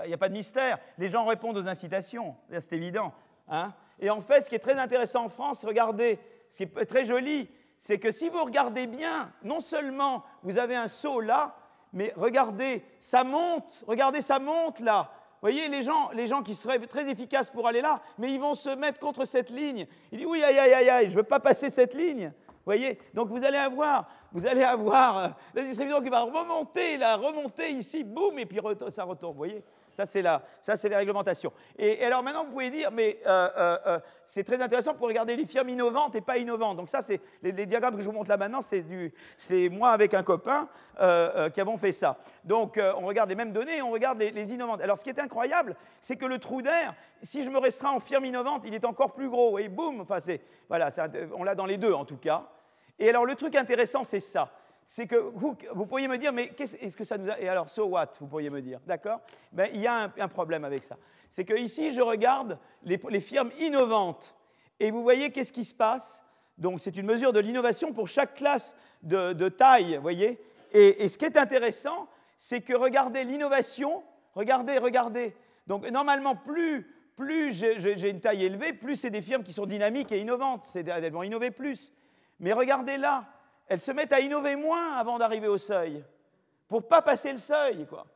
Il 0.03 0.09
n'y 0.09 0.15
a 0.15 0.19
pas 0.19 0.29
de 0.29 0.35
mystère. 0.35 0.81
Les 0.99 1.07
gens 1.07 1.25
répondent 1.25 1.59
aux 1.59 1.69
incitations. 1.69 2.35
C'est 2.51 2.73
évident. 2.73 3.13
Hein 3.47 3.73
et 4.03 4.11
en 4.11 4.21
fait, 4.21 4.45
ce 4.45 4.49
qui 4.49 4.57
est 4.57 4.61
très 4.61 4.79
intéressant 4.79 5.27
en 5.27 5.29
France, 5.29 5.65
regardez, 5.65 6.19
ce 6.53 6.59
qui 6.59 6.63
est 6.65 6.85
très 6.85 7.07
joli, 7.07 7.49
c'est 7.79 7.99
que 7.99 8.13
si 8.13 8.29
vous 8.29 8.45
regardez 8.45 8.87
bien, 8.87 9.33
non 9.43 9.61
seulement 9.61 10.23
vous 10.43 10.59
avez 10.59 10.77
un 10.77 10.87
saut 10.87 11.21
là, 11.21 11.57
mais 11.95 12.13
regardez, 12.15 12.85
ça 13.01 13.25
monte, 13.25 13.83
regardez, 13.87 14.21
ça 14.21 14.39
monte 14.39 14.81
là. 14.81 15.11
Vous 15.41 15.49
voyez, 15.49 15.69
les 15.69 15.81
gens, 15.81 16.11
les 16.13 16.27
gens 16.27 16.43
qui 16.43 16.55
seraient 16.55 16.79
très 16.81 17.09
efficaces 17.09 17.49
pour 17.49 17.67
aller 17.67 17.81
là, 17.81 18.03
mais 18.19 18.31
ils 18.35 18.39
vont 18.39 18.53
se 18.53 18.69
mettre 18.69 19.01
contre 19.01 19.25
cette 19.25 19.49
ligne. 19.49 19.87
Il 20.13 20.19
dit, 20.19 20.27
oui, 20.27 20.43
aïe, 20.43 20.59
aïe, 20.59 20.91
aïe, 20.91 21.07
je 21.07 21.13
ne 21.13 21.17
veux 21.17 21.27
pas 21.27 21.41
passer 21.41 21.71
cette 21.71 21.95
ligne. 21.95 22.31
Voyez 22.67 22.99
Donc 23.15 23.29
vous 23.29 23.43
allez 23.43 23.57
avoir, 23.57 24.11
vous 24.31 24.47
allez 24.47 24.63
avoir 24.63 25.19
euh, 25.19 25.29
la 25.55 25.63
distribution 25.63 26.03
qui 26.03 26.11
va 26.11 26.21
remonter, 26.21 26.99
la 26.99 27.17
remonter 27.17 27.71
ici, 27.71 28.05
boum, 28.05 28.39
et 28.39 28.45
puis 28.45 28.61
ça 28.91 29.05
retourne. 29.05 29.37
Voyez 29.39 29.65
ça, 29.95 30.07
c'est 30.07 30.89
les 30.89 30.97
réglementations. 30.97 31.53
Et, 31.79 32.05
alors 32.05 32.23
maintenant, 32.23 32.45
vous 32.45 32.53
pouvez 32.53 32.71
dire, 32.71 32.91
mais 32.91 33.19
euh, 33.27 33.49
euh, 33.57 33.79
euh, 33.87 33.99
c'est 34.27 34.45
très 34.45 34.61
intéressant 34.61 34.95
pour 34.95 35.07
regarder 35.07 35.37
les 35.37 35.47
firmes 35.47 35.69
innovantes 35.69 36.15
et 36.15 36.21
pas 36.21 36.39
innovantes. 36.39 36.77
Donc 36.77 36.89
ça, 36.89 37.03
c'est 37.03 37.21
les, 37.43 37.67
diagrammes 37.67 37.95
que 37.95 38.01
je 38.01 38.07
vous 38.07 38.13
montre 38.13 38.31
là 38.31 38.37
maintenant, 38.37 38.61
c'est 38.63 39.69
moi 39.69 39.91
avec 39.91 40.15
un 40.15 40.23
copain 40.23 40.69
qui 41.53 41.61
avons 41.61 41.77
fait 41.77 41.93
ça. 41.93 42.19
Donc 42.45 42.81
on 42.97 43.07
regarde 43.07 43.29
les 43.29 43.35
mêmes 43.35 43.53
données, 43.53 43.83
on 43.83 43.91
regarde 43.91 44.19
les, 44.19 44.53
innovantes. 44.53 44.81
Alors 44.81 44.99
ce 44.99 45.05
qui 45.05 45.11
est 45.11 45.21
incroyable, 45.21 45.77
c'est 46.01 46.17
que 46.17 46.27
le 46.27 46.39
trou 46.39 46.63
d'air, 46.63 46.95
si 47.23 47.43
je 47.43 47.51
me 47.51 47.59
restreins 47.59 47.91
en 47.91 48.01
firme 48.01 48.25
innovante, 48.25 48.63
il 48.65 48.75
est 48.75 48.85
encore 48.85 49.13
plus 49.13 49.29
gros. 49.29 49.59
Et 49.59 49.69
boum, 49.69 50.01
enfin 50.01 50.19
voilà, 50.69 50.91
on 51.37 51.45
l'a 51.45 51.55
dans 51.55 51.67
les 51.67 51.77
deux 51.77 51.93
en 51.93 52.05
tout 52.05 52.17
cas. 52.17 52.49
Et 52.99 53.09
alors 53.09 53.27
le 53.27 53.35
truc 53.35 53.55
intéressant, 53.55 54.05
c'est 54.05 54.21
ça 54.21 54.51
c'est 54.87 55.07
que 55.07 55.17
vous, 55.17 55.55
pourriez 55.87 56.09
me 56.09 56.19
dire, 56.19 56.33
mais 56.33 56.53
est-ce 56.59 56.97
que 56.97 57.05
ça 57.05 57.17
nous 57.17 57.31
a... 57.31 57.41
Et 57.41 57.49
alors, 57.49 57.69
so 57.69 57.87
what, 57.87 58.13
vous 58.21 58.27
pourriez 58.27 58.51
me 58.51 58.61
dire, 58.61 58.81
d'accord? 58.87 59.21
Ben, 59.53 59.69
Il 59.73 59.81
y 59.81 59.87
a 59.87 60.13
un, 60.19 60.29
problème 60.29 60.65
avec 60.65 60.85
ça. 60.85 60.97
C'est 61.31 61.45
que 61.45 61.55
ici, 61.55 61.93
je 61.93 62.01
regarde 62.01 62.59
les, 62.85 63.21
firmes 63.21 63.51
innovantes, 63.59 64.37
et 64.79 64.91
vous 64.91 65.03
voyez 65.03 65.31
qu'est-ce 65.31 65.53
qui 65.53 65.65
se 65.65 65.75
passe? 65.75 66.23
Donc, 66.59 66.81
c'est 66.81 66.97
une 66.97 67.07
mesure 67.07 67.33
de 67.33 67.41
l'innovation 67.41 67.93
pour 67.93 68.09
chaque 68.09 68.35
classe 68.35 68.77
de, 69.03 69.49
taille, 69.49 69.97
vous 69.97 70.03
voyez? 70.03 70.39
Et, 70.73 71.09
ce 71.09 71.17
qui 71.17 71.25
est 71.25 71.37
intéressant, 71.37 72.09
c'est 72.37 72.61
que 72.61 72.75
regardez 72.75 73.25
l'innovation, 73.25 74.03
regardez, 74.35 74.79
regardez. 74.79 75.35
Donc, 75.67 75.89
normalement, 75.91 76.37
plus, 76.37 76.87
plus 77.17 77.53
j'ai 77.53 78.11
une 78.11 78.21
taille 78.21 78.45
élevée, 78.45 78.73
plus 78.73 78.97
c'est 78.97 79.11
des 79.11 79.23
firmes 79.23 79.43
qui 79.43 79.53
sont 79.53 79.67
dynamiques 79.67 80.13
et 80.13 80.21
innovantes. 80.21 80.69
Elles 80.75 81.13
vont 81.13 81.23
innover 81.23 81.51
plus. 81.51 81.93
Mais 82.41 82.53
regardez 82.53 82.97
là, 82.97 83.25
elles 83.69 83.81
se 83.81 83.91
mettent 83.93 84.13
à 84.13 84.21
innover 84.21 84.57
moins 84.57 84.95
avant 84.95 85.19
d'arriver 85.19 85.49
au 85.49 85.59
seuil, 85.59 86.05
pour 86.69 86.87
pas 86.87 87.03
passer 87.03 87.33
le 87.33 87.39
seuil. 87.39 87.87
Quoi. 87.87 88.07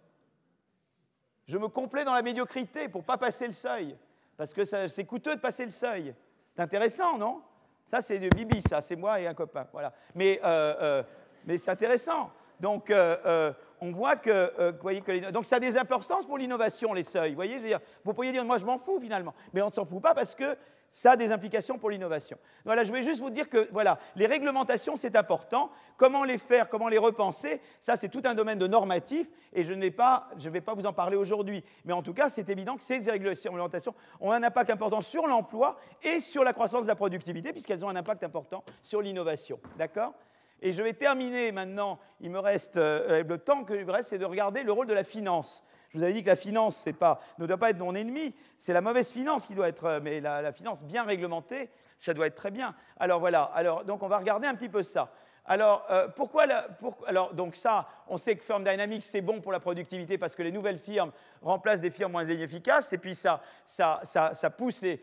Je 1.47 1.59
me 1.59 1.69
complais 1.69 2.05
dans 2.05 2.15
la 2.15 2.23
médiocrité 2.23 2.89
pour 2.89 3.05
pas 3.05 3.17
passer 3.17 3.47
le 3.47 3.53
seuil, 3.53 3.97
parce 4.37 4.53
que 4.53 4.65
c'est 4.65 5.05
coûteux 5.05 5.37
de 5.37 5.41
passer 5.41 5.65
le 5.65 5.71
seuil. 5.71 6.15
C'est 6.55 6.63
intéressant, 6.63 7.19
non? 7.19 7.43
Ça, 7.85 8.01
c'est 8.01 8.19
de 8.19 8.29
Bibi, 8.29 8.63
ça, 8.69 8.81
c'est 8.81 8.97
moi 8.97 9.21
et 9.21 9.27
un 9.27 9.35
copain. 9.35 9.67
Voilà. 9.73 9.93
Mais, 10.15 10.41
euh, 10.43 11.03
euh, 11.49 11.57
c'est 11.57 11.71
intéressant. 11.71 12.31
Donc, 12.59 12.91
euh, 12.91 13.53
on 13.81 13.93
voit 13.93 14.17
que, 14.17 15.31
donc 15.31 15.45
ça 15.45 15.57
a 15.57 15.61
des 15.61 15.77
importances 15.77 16.27
pour 16.27 16.39
l'innovation, 16.39 16.93
les 16.95 17.05
seuils. 17.05 17.35
Vous 18.05 18.13
pourriez 18.15 18.33
dire, 18.33 18.45
moi, 18.45 18.59
je 18.59 18.65
m'en 18.65 18.79
fous 18.79 18.99
finalement, 18.99 19.35
mais 19.53 19.63
on 19.63 19.67
ne 19.67 19.73
s'en 19.73 19.85
fout 19.85 20.03
pas 20.03 20.15
parce 20.15 20.35
que 20.35 20.57
ça 20.91 21.13
a 21.13 21.17
des 21.17 21.33
implications 21.33 21.79
pour 21.79 21.91
l'innovation. 21.91 22.39
Voilà, 22.65 22.85
je 22.85 22.93
vais 22.93 23.03
juste 23.03 23.21
vous 23.21 23.31
dire 23.31 23.49
que 23.49 23.69
voilà, 23.73 23.99
les 24.15 24.27
réglementations, 24.27 24.97
c'est 24.97 25.17
important. 25.17 25.71
Comment 25.97 26.25
les 26.25 26.39
faire, 26.39 26.69
comment 26.69 26.89
les 26.89 26.99
repenser, 26.99 27.61
ça 27.81 27.97
c'est 27.97 28.09
tout 28.09 28.23
un 28.25 28.35
domaine 28.35 28.59
de 28.59 28.67
normatif 28.67 29.29
et 29.53 29.65
je 29.65 29.73
ne 29.73 29.81
vais 29.81 29.91
pas 29.91 30.75
vous 30.75 30.87
en 30.87 30.93
parler 30.93 31.17
aujourd'hui. 31.17 31.65
Mais 31.85 31.93
en 31.93 32.03
tout 32.03 32.15
cas, 32.15 32.29
c'est 32.29 32.49
évident 32.49 32.77
que 32.77 32.83
ces 32.83 32.99
réglementations 33.11 33.95
ont 34.21 34.33
un 34.33 34.43
impact 34.43 34.71
important 34.71 35.03
sur 35.03 35.27
l'emploi 35.27 35.79
et 36.03 36.21
sur 36.21 36.45
la 36.45 36.53
croissance 36.53 36.83
de 36.83 36.89
la 36.89 36.97
productivité 36.97 37.53
puisqu'elles 37.53 37.85
ont 37.85 37.89
un 37.89 37.97
impact 37.97 38.25
important 38.25 38.65
sur 38.83 39.01
l'innovation. 39.03 39.61
D'accord? 39.77 40.13
Et 40.63 40.73
je 40.73 40.83
vais 40.83 40.95
terminer 40.95 41.53
maintenant, 41.53 41.99
il 42.21 42.31
me 42.31 42.39
reste, 42.39 42.79
euh, 42.79 43.23
le 43.23 43.39
temps 43.39 43.65
que 43.65 43.75
me 43.75 43.93
reste, 43.93 44.11
c'est 44.11 44.19
de 44.19 44.25
regarder 44.25 44.63
le 44.63 44.73
rôle 44.73 44.87
de 44.87 44.95
la 44.95 45.05
finance. 45.05 45.63
Vous 45.97 46.03
avais 46.03 46.13
dit 46.13 46.23
que 46.23 46.29
la 46.29 46.37
finance 46.37 46.85
ne 47.39 47.47
doit 47.47 47.57
pas 47.57 47.71
être 47.71 47.79
mon 47.79 47.95
ennemi, 47.95 48.35
c'est 48.59 48.75
la 48.75 48.83
mauvaise 48.83 49.11
finance 49.11 49.47
qui 49.47 49.55
doit 49.55 49.69
être, 49.69 49.85
euh, 49.87 50.01
mais 50.03 50.21
la, 50.21 50.53
finance 50.53 50.83
bien 50.83 51.05
réglementée, 51.05 51.71
ça 51.99 52.13
doit 52.13 52.27
être 52.27 52.35
très 52.35 52.51
bien. 52.51 52.75
Alors 53.01 53.19
voilà, 53.19 53.45
alors, 53.55 53.83
donc 53.83 54.03
on 54.03 54.09
va 54.09 54.19
regarder 54.19 54.47
un 54.47 54.55
petit 54.55 54.69
peu 54.69 54.83
ça. 54.83 55.11
Alors, 55.47 55.87
euh, 55.91 56.09
pourquoi 56.09 56.45
alors, 57.07 57.33
donc 57.33 57.57
ça, 57.57 57.89
on 58.09 58.19
sait 58.19 58.37
que 58.37 58.45
Firm 58.45 58.63
Dynamics, 58.63 59.07
c'est 59.07 59.23
bon 59.23 59.41
pour 59.41 59.53
la 59.53 59.61
productivité 59.61 60.19
parce 60.19 60.35
que 60.35 60.43
les 60.43 60.53
nouvelles 60.53 60.79
firmes 60.79 61.13
remplacent 61.41 61.81
des 61.81 61.91
firmes 61.91 62.13
moins 62.13 62.25
inefficaces, 62.25 62.93
et 62.93 62.99
puis 62.99 63.15
ça, 63.15 63.41
ça, 63.65 64.51
pousse 64.51 64.83
les, 64.83 65.01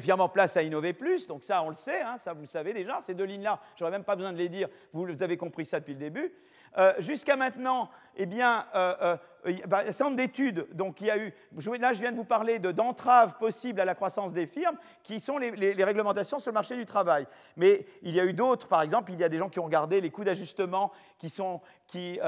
firmes 0.00 0.20
en 0.20 0.28
place 0.28 0.58
à 0.58 0.62
innover 0.62 0.92
plus, 0.92 1.26
donc 1.26 1.42
ça 1.42 1.62
on 1.62 1.70
le 1.70 1.76
sait, 1.76 2.02
hein, 2.02 2.18
ça 2.18 2.34
vous 2.34 2.42
le 2.42 2.46
savez 2.46 2.74
déjà, 2.74 3.00
ces 3.00 3.14
deux 3.14 3.24
lignes-là, 3.24 3.58
je 3.76 3.82
n'aurais 3.82 3.92
même 3.92 4.04
pas 4.04 4.16
besoin 4.16 4.34
de 4.34 4.38
les 4.38 4.50
dire, 4.50 4.68
vous 4.92 5.22
avez 5.22 5.38
compris 5.38 5.64
ça 5.64 5.80
depuis 5.80 5.94
le 5.94 6.00
début. 6.00 6.34
Euh, 6.76 6.92
jusqu'à 6.98 7.36
maintenant, 7.36 7.90
eh 8.16 8.26
bien, 8.26 8.66
euh, 8.74 9.16
euh, 9.46 9.52
bah, 9.66 9.82
un 9.86 9.92
certain 9.92 10.14
d'études, 10.14 10.66
donc 10.72 11.00
il 11.00 11.06
y 11.06 11.10
a 11.10 11.18
eu, 11.18 11.32
là 11.78 11.92
je 11.92 12.00
viens 12.00 12.10
de 12.12 12.16
vous 12.16 12.24
parler 12.24 12.58
d'entraves 12.58 13.36
possibles 13.38 13.80
à 13.80 13.84
la 13.84 13.94
croissance 13.94 14.32
des 14.32 14.46
firmes, 14.46 14.76
qui 15.02 15.20
sont 15.20 15.38
les, 15.38 15.84
réglementations 15.84 16.38
sur 16.38 16.50
le 16.50 16.54
marché 16.54 16.76
du 16.76 16.84
travail. 16.84 17.26
Mais 17.56 17.86
il 18.02 18.14
y 18.14 18.20
a 18.20 18.24
eu 18.24 18.32
d'autres, 18.32 18.68
par 18.68 18.82
exemple, 18.82 19.12
il 19.12 19.18
y 19.18 19.24
a 19.24 19.28
des 19.28 19.38
gens 19.38 19.48
qui 19.48 19.60
ont 19.60 19.64
regardé 19.64 20.00
les 20.00 20.10
coûts 20.10 20.24
d'ajustement 20.24 20.92
qui 21.18 21.30
sont, 21.30 21.60
qui, 21.86 22.18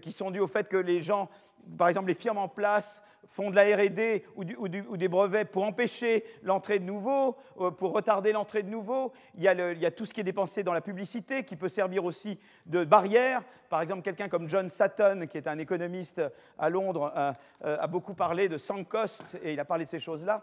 qui 0.00 0.12
sont 0.12 0.30
dus 0.30 0.40
au 0.40 0.48
fait 0.48 0.68
que 0.68 0.76
les 0.76 1.02
gens, 1.02 1.28
par 1.76 1.88
exemple 1.88 2.08
les 2.08 2.14
firmes 2.14 2.38
en 2.38 2.48
place, 2.48 3.02
font 3.32 3.50
de 3.50 3.56
la 3.56 3.64
RD 3.64 4.22
ou, 4.36 4.68
des 4.68 5.08
brevets 5.08 5.50
pour 5.50 5.64
empêcher 5.64 6.24
l'entrée 6.42 6.78
de 6.78 6.84
nouveaux, 6.84 7.36
euh, 7.58 7.70
pour 7.70 7.92
retarder 7.92 8.30
l'entrée 8.30 8.62
de 8.62 8.68
nouveaux. 8.68 9.12
Il 9.36 9.42
y, 9.42 9.48
a 9.48 9.72
il 9.72 9.78
y, 9.78 9.86
a 9.86 9.90
tout 9.90 10.04
ce 10.04 10.12
qui 10.12 10.20
est 10.20 10.24
dépensé 10.24 10.62
dans 10.62 10.74
la 10.74 10.82
publicité 10.82 11.42
qui 11.42 11.56
peut 11.56 11.70
servir 11.70 12.04
aussi 12.04 12.38
de 12.66 12.84
barrière. 12.84 13.42
Par 13.70 13.80
exemple, 13.80 14.02
quelqu'un 14.02 14.28
comme 14.28 14.48
John 14.48 14.68
Sutton, 14.68 15.26
qui 15.30 15.38
est 15.38 15.48
un 15.48 15.58
économiste 15.58 16.22
à 16.58 16.68
Londres, 16.68 17.10
euh, 17.16 17.32
euh, 17.64 17.76
a 17.80 17.86
beaucoup 17.86 18.14
parlé 18.14 18.50
de 18.50 18.58
sunk 18.58 18.84
cost 18.84 19.36
et 19.42 19.54
il 19.54 19.60
a 19.60 19.64
parlé 19.64 19.86
de 19.86 19.90
ces 19.90 20.00
choses-là. 20.00 20.42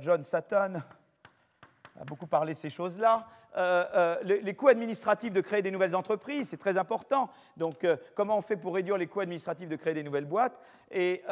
John 0.00 0.24
Sutton 0.24 0.80
a 2.00 2.04
beaucoup 2.06 2.26
parlé 2.26 2.54
de 2.54 2.58
ces 2.58 2.70
choses-là. 2.70 3.26
Euh, 3.58 3.84
euh, 3.94 4.16
les, 4.22 4.54
coûts 4.54 4.68
administratifs 4.68 5.32
de 5.32 5.40
créer 5.40 5.62
des 5.62 5.72
nouvelles 5.72 5.96
entreprises, 5.96 6.50
c'est 6.50 6.58
très 6.58 6.78
important. 6.78 7.28
Donc, 7.56 7.82
euh, 7.82 7.96
comment 8.14 8.38
on 8.38 8.42
fait 8.42 8.56
pour 8.56 8.74
réduire 8.74 8.96
les 8.96 9.08
coûts 9.08 9.20
administratifs 9.20 9.68
de 9.68 9.74
créer 9.74 9.94
des 9.94 10.04
nouvelles 10.04 10.26
boîtes 10.26 10.60
Et 10.92 11.22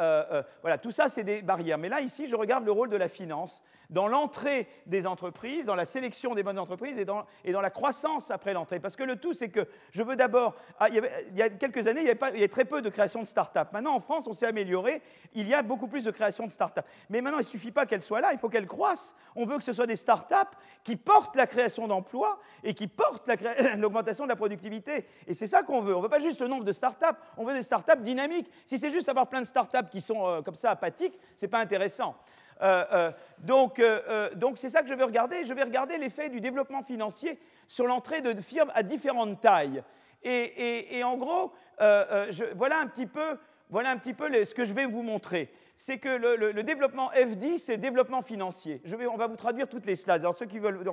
voilà, 0.61 0.77
tout 0.77 0.91
ça, 0.91 1.07
c'est 1.07 1.23
des 1.23 1.41
barrières. 1.41 1.77
Mais 1.77 1.89
là, 1.89 2.01
ici, 2.01 2.27
je 2.27 2.35
regarde 2.35 2.65
le 2.65 2.71
rôle 2.71 2.89
de 2.89 2.97
la 2.97 3.07
finance 3.07 3.63
dans 3.89 4.09
l'entrée 4.09 4.67
des 4.85 5.07
entreprises, 5.07 5.65
dans 5.65 5.75
la 5.75 5.85
sélection 5.85 6.35
des 6.35 6.43
bonnes 6.43 6.59
entreprises 6.59 6.99
et 6.99 7.05
dans, 7.05 7.25
la 7.45 7.69
croissance 7.69 8.29
après 8.31 8.53
l'entrée. 8.53 8.81
Parce 8.81 8.97
que 8.97 9.03
le 9.03 9.15
tout, 9.15 9.33
c'est 9.33 9.47
que 9.47 9.65
je 9.91 10.03
veux 10.03 10.17
d'abord. 10.17 10.55
Ah, 10.79 10.89
il, 10.89 11.01
y 11.33 11.41
a 11.41 11.49
quelques 11.49 11.87
années, 11.87 12.01
il 12.01 12.07
y, 12.07 12.09
avait 12.09 12.19
il 12.33 12.35
y 12.35 12.39
avait 12.39 12.47
très 12.49 12.65
peu 12.65 12.81
de 12.81 12.89
création 12.89 13.21
de 13.21 13.25
start-up. 13.25 13.69
Maintenant, 13.71 13.95
en 13.95 14.01
France, 14.01 14.27
on 14.27 14.33
s'est 14.33 14.47
amélioré. 14.47 15.01
Il 15.33 15.47
y 15.47 15.53
a 15.53 15.61
beaucoup 15.61 15.87
plus 15.87 16.03
de 16.03 16.11
création 16.11 16.45
de 16.45 16.51
start-up. 16.51 16.85
Mais 17.09 17.21
maintenant, 17.21 17.39
il 17.39 17.43
ne 17.43 17.47
suffit 17.47 17.71
pas 17.71 17.85
qu'elles 17.85 18.01
soient 18.01 18.19
là, 18.19 18.33
il 18.33 18.39
faut 18.39 18.49
qu'elles 18.49 18.67
croissent. 18.67 19.15
On 19.35 19.45
veut 19.45 19.57
que 19.57 19.63
ce 19.63 19.73
soit 19.73 19.87
des 19.87 19.95
start-up 19.95 20.49
qui 20.83 20.97
portent 20.97 21.37
la 21.37 21.47
création 21.47 21.87
d'emplois 21.87 22.16
et 22.63 22.73
qui 22.73 22.87
portent 22.87 23.29
l'augmentation 23.77 24.25
de 24.25 24.29
la 24.29 24.35
productivité. 24.35 25.05
Et 25.27 25.33
c'est 25.33 25.47
ça 25.47 25.63
qu'on 25.63 25.81
veut. 25.81 25.93
On 25.93 25.99
ne 25.99 26.03
veut 26.03 26.09
pas 26.09 26.19
juste 26.19 26.41
le 26.41 26.47
nombre 26.47 26.63
de 26.63 26.71
start-up, 26.71 27.17
on 27.37 27.45
veut 27.45 27.53
des 27.53 27.61
start-up 27.61 28.01
dynamiques. 28.01 28.49
Si 28.65 28.77
c'est 28.77 28.91
juste 28.91 29.09
avoir 29.09 29.27
plein 29.27 29.41
de 29.41 29.47
start-up 29.47 29.89
qui 29.89 30.01
sont 30.01 30.27
euh, 30.27 30.41
comme 30.41 30.55
ça 30.55 30.71
apathiques, 30.71 31.17
ce 31.35 31.45
n'est 31.45 31.49
pas 31.49 31.59
intéressant. 31.59 32.15
Euh, 32.61 32.83
euh, 32.91 33.11
donc, 33.39 33.81
donc 34.35 34.57
c'est 34.57 34.69
ça 34.69 34.81
que 34.81 34.89
je 34.89 34.93
vais 34.93 35.03
regarder. 35.03 35.45
Je 35.45 35.53
vais 35.53 35.63
regarder 35.63 35.97
l'effet 35.97 36.29
du 36.29 36.41
développement 36.41 36.83
financier 36.83 37.39
sur 37.67 37.85
l'entrée 37.85 38.21
de 38.21 38.39
firmes 38.41 38.71
à 38.73 38.83
différentes 38.83 39.41
tailles. 39.41 39.83
Et, 40.23 41.03
en 41.03 41.15
gros, 41.17 41.53
voilà 41.77 42.79
un 42.79 42.87
petit 42.87 43.05
peu, 43.05 43.37
voilà 43.69 43.91
un 43.91 43.97
petit 43.97 44.13
peu 44.13 44.43
ce 44.43 44.55
que 44.55 44.65
je 44.65 44.73
vais 44.73 44.85
vous 44.85 45.03
montrer 45.03 45.51
c'est 45.77 45.99
que 45.99 46.09
le, 46.09 46.63
développement 46.63 47.11
FD, 47.11 47.59
c'est 47.59 47.77
développement 47.77 48.23
financier. 48.23 48.81
On 49.11 49.15
va 49.15 49.27
vous 49.27 49.35
traduire 49.35 49.69
toutes 49.69 49.85
les 49.85 49.95
slides. 49.95 50.21
Alors, 50.21 50.35
ceux 50.35 50.47
qui 50.47 50.57
veulent, 50.57 50.83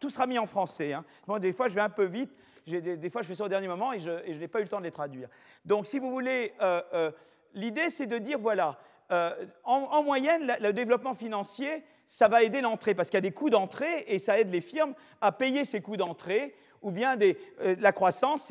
tout 0.00 0.08
sera 0.08 0.26
mis 0.26 0.38
en 0.38 0.46
français. 0.46 0.94
Hein. 0.94 1.04
des 1.38 1.52
fois, 1.52 1.68
je 1.68 1.74
vais 1.74 1.82
un 1.82 1.90
peu 1.90 2.04
vite. 2.04 2.32
Des, 2.66 3.10
fois, 3.10 3.22
je 3.22 3.28
fais 3.28 3.34
ça 3.34 3.44
au 3.44 3.48
dernier 3.48 3.68
moment 3.68 3.92
et 3.92 4.00
je, 4.00 4.10
n'ai 4.10 4.48
pas 4.48 4.60
eu 4.60 4.62
le 4.62 4.68
temps 4.68 4.78
de 4.78 4.84
les 4.84 4.90
traduire. 4.90 5.28
Donc, 5.66 5.86
si 5.86 5.98
vous 5.98 6.10
voulez, 6.10 6.54
euh, 6.62 6.80
euh, 6.94 7.10
l'idée, 7.52 7.90
c'est 7.90 8.06
de 8.06 8.16
dire, 8.16 8.38
voilà, 8.38 8.78
euh, 9.12 9.30
en, 9.64 10.02
moyenne, 10.02 10.56
le 10.60 10.72
développement 10.72 11.14
financier, 11.14 11.84
ça 12.06 12.28
va 12.28 12.42
aider 12.42 12.62
l'entrée, 12.62 12.94
parce 12.94 13.10
qu'il 13.10 13.18
y 13.18 13.18
a 13.18 13.22
des 13.22 13.32
coûts 13.32 13.50
d'entrée 13.50 14.04
et 14.06 14.18
ça 14.18 14.40
aide 14.40 14.50
les 14.50 14.62
firmes 14.62 14.94
à 15.20 15.32
payer 15.32 15.66
ces 15.66 15.82
coûts 15.82 15.98
d'entrée 15.98 16.54
ou 16.82 16.90
bien 16.90 17.16
euh, 17.20 17.76
la 17.78 17.92
croissance, 17.92 18.50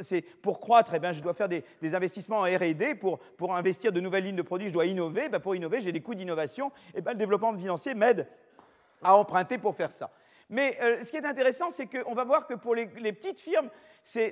c'est 0.00 0.22
pour 0.42 0.60
croître, 0.60 0.94
eh 0.94 0.98
bien, 0.98 1.12
je 1.12 1.20
dois 1.20 1.34
faire 1.34 1.48
des, 1.48 1.64
investissements 1.94 2.38
en 2.38 2.44
R&D, 2.44 2.94
pour, 2.94 3.20
investir 3.54 3.92
de 3.92 4.00
nouvelles 4.00 4.24
lignes 4.24 4.36
de 4.36 4.42
produits, 4.42 4.68
je 4.68 4.72
dois 4.72 4.86
innover, 4.86 5.28
ben, 5.28 5.40
pour 5.40 5.54
innover, 5.54 5.80
j'ai 5.80 5.92
des 5.92 6.00
coûts 6.00 6.14
d'innovation, 6.14 6.70
eh 6.94 7.00
bien, 7.00 7.12
le 7.12 7.18
développement 7.18 7.56
financier 7.56 7.94
m'aide 7.94 8.26
à 9.02 9.16
emprunter 9.16 9.58
pour 9.58 9.74
faire 9.74 9.92
ça. 9.92 10.10
Mais 10.48 10.76
euh, 10.80 11.04
ce 11.04 11.10
qui 11.10 11.16
est 11.16 11.26
intéressant, 11.26 11.70
c'est 11.70 11.86
qu'on 11.86 12.14
va 12.14 12.24
voir 12.24 12.46
que 12.46 12.54
pour 12.54 12.74
les, 12.74 12.86
petites 12.86 13.40
firmes, 13.40 13.70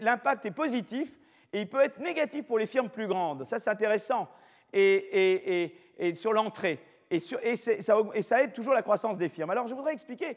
l'impact 0.00 0.46
est 0.46 0.50
positif, 0.50 1.08
et 1.52 1.60
il 1.60 1.68
peut 1.68 1.82
être 1.82 1.98
négatif 2.00 2.44
pour 2.44 2.58
les 2.58 2.66
firmes 2.66 2.90
plus 2.90 3.06
grandes. 3.06 3.44
Ça, 3.44 3.58
c'est 3.58 3.70
intéressant. 3.70 4.28
Et, 4.72 5.74
sur 6.14 6.32
l'entrée. 6.32 6.78
Et, 7.10 7.20
ça, 7.56 8.42
aide 8.42 8.52
toujours 8.52 8.74
la 8.74 8.82
croissance 8.82 9.18
des 9.18 9.28
firmes. 9.28 9.50
Alors 9.50 9.66
je 9.66 9.74
voudrais 9.74 9.92
expliquer 9.92 10.36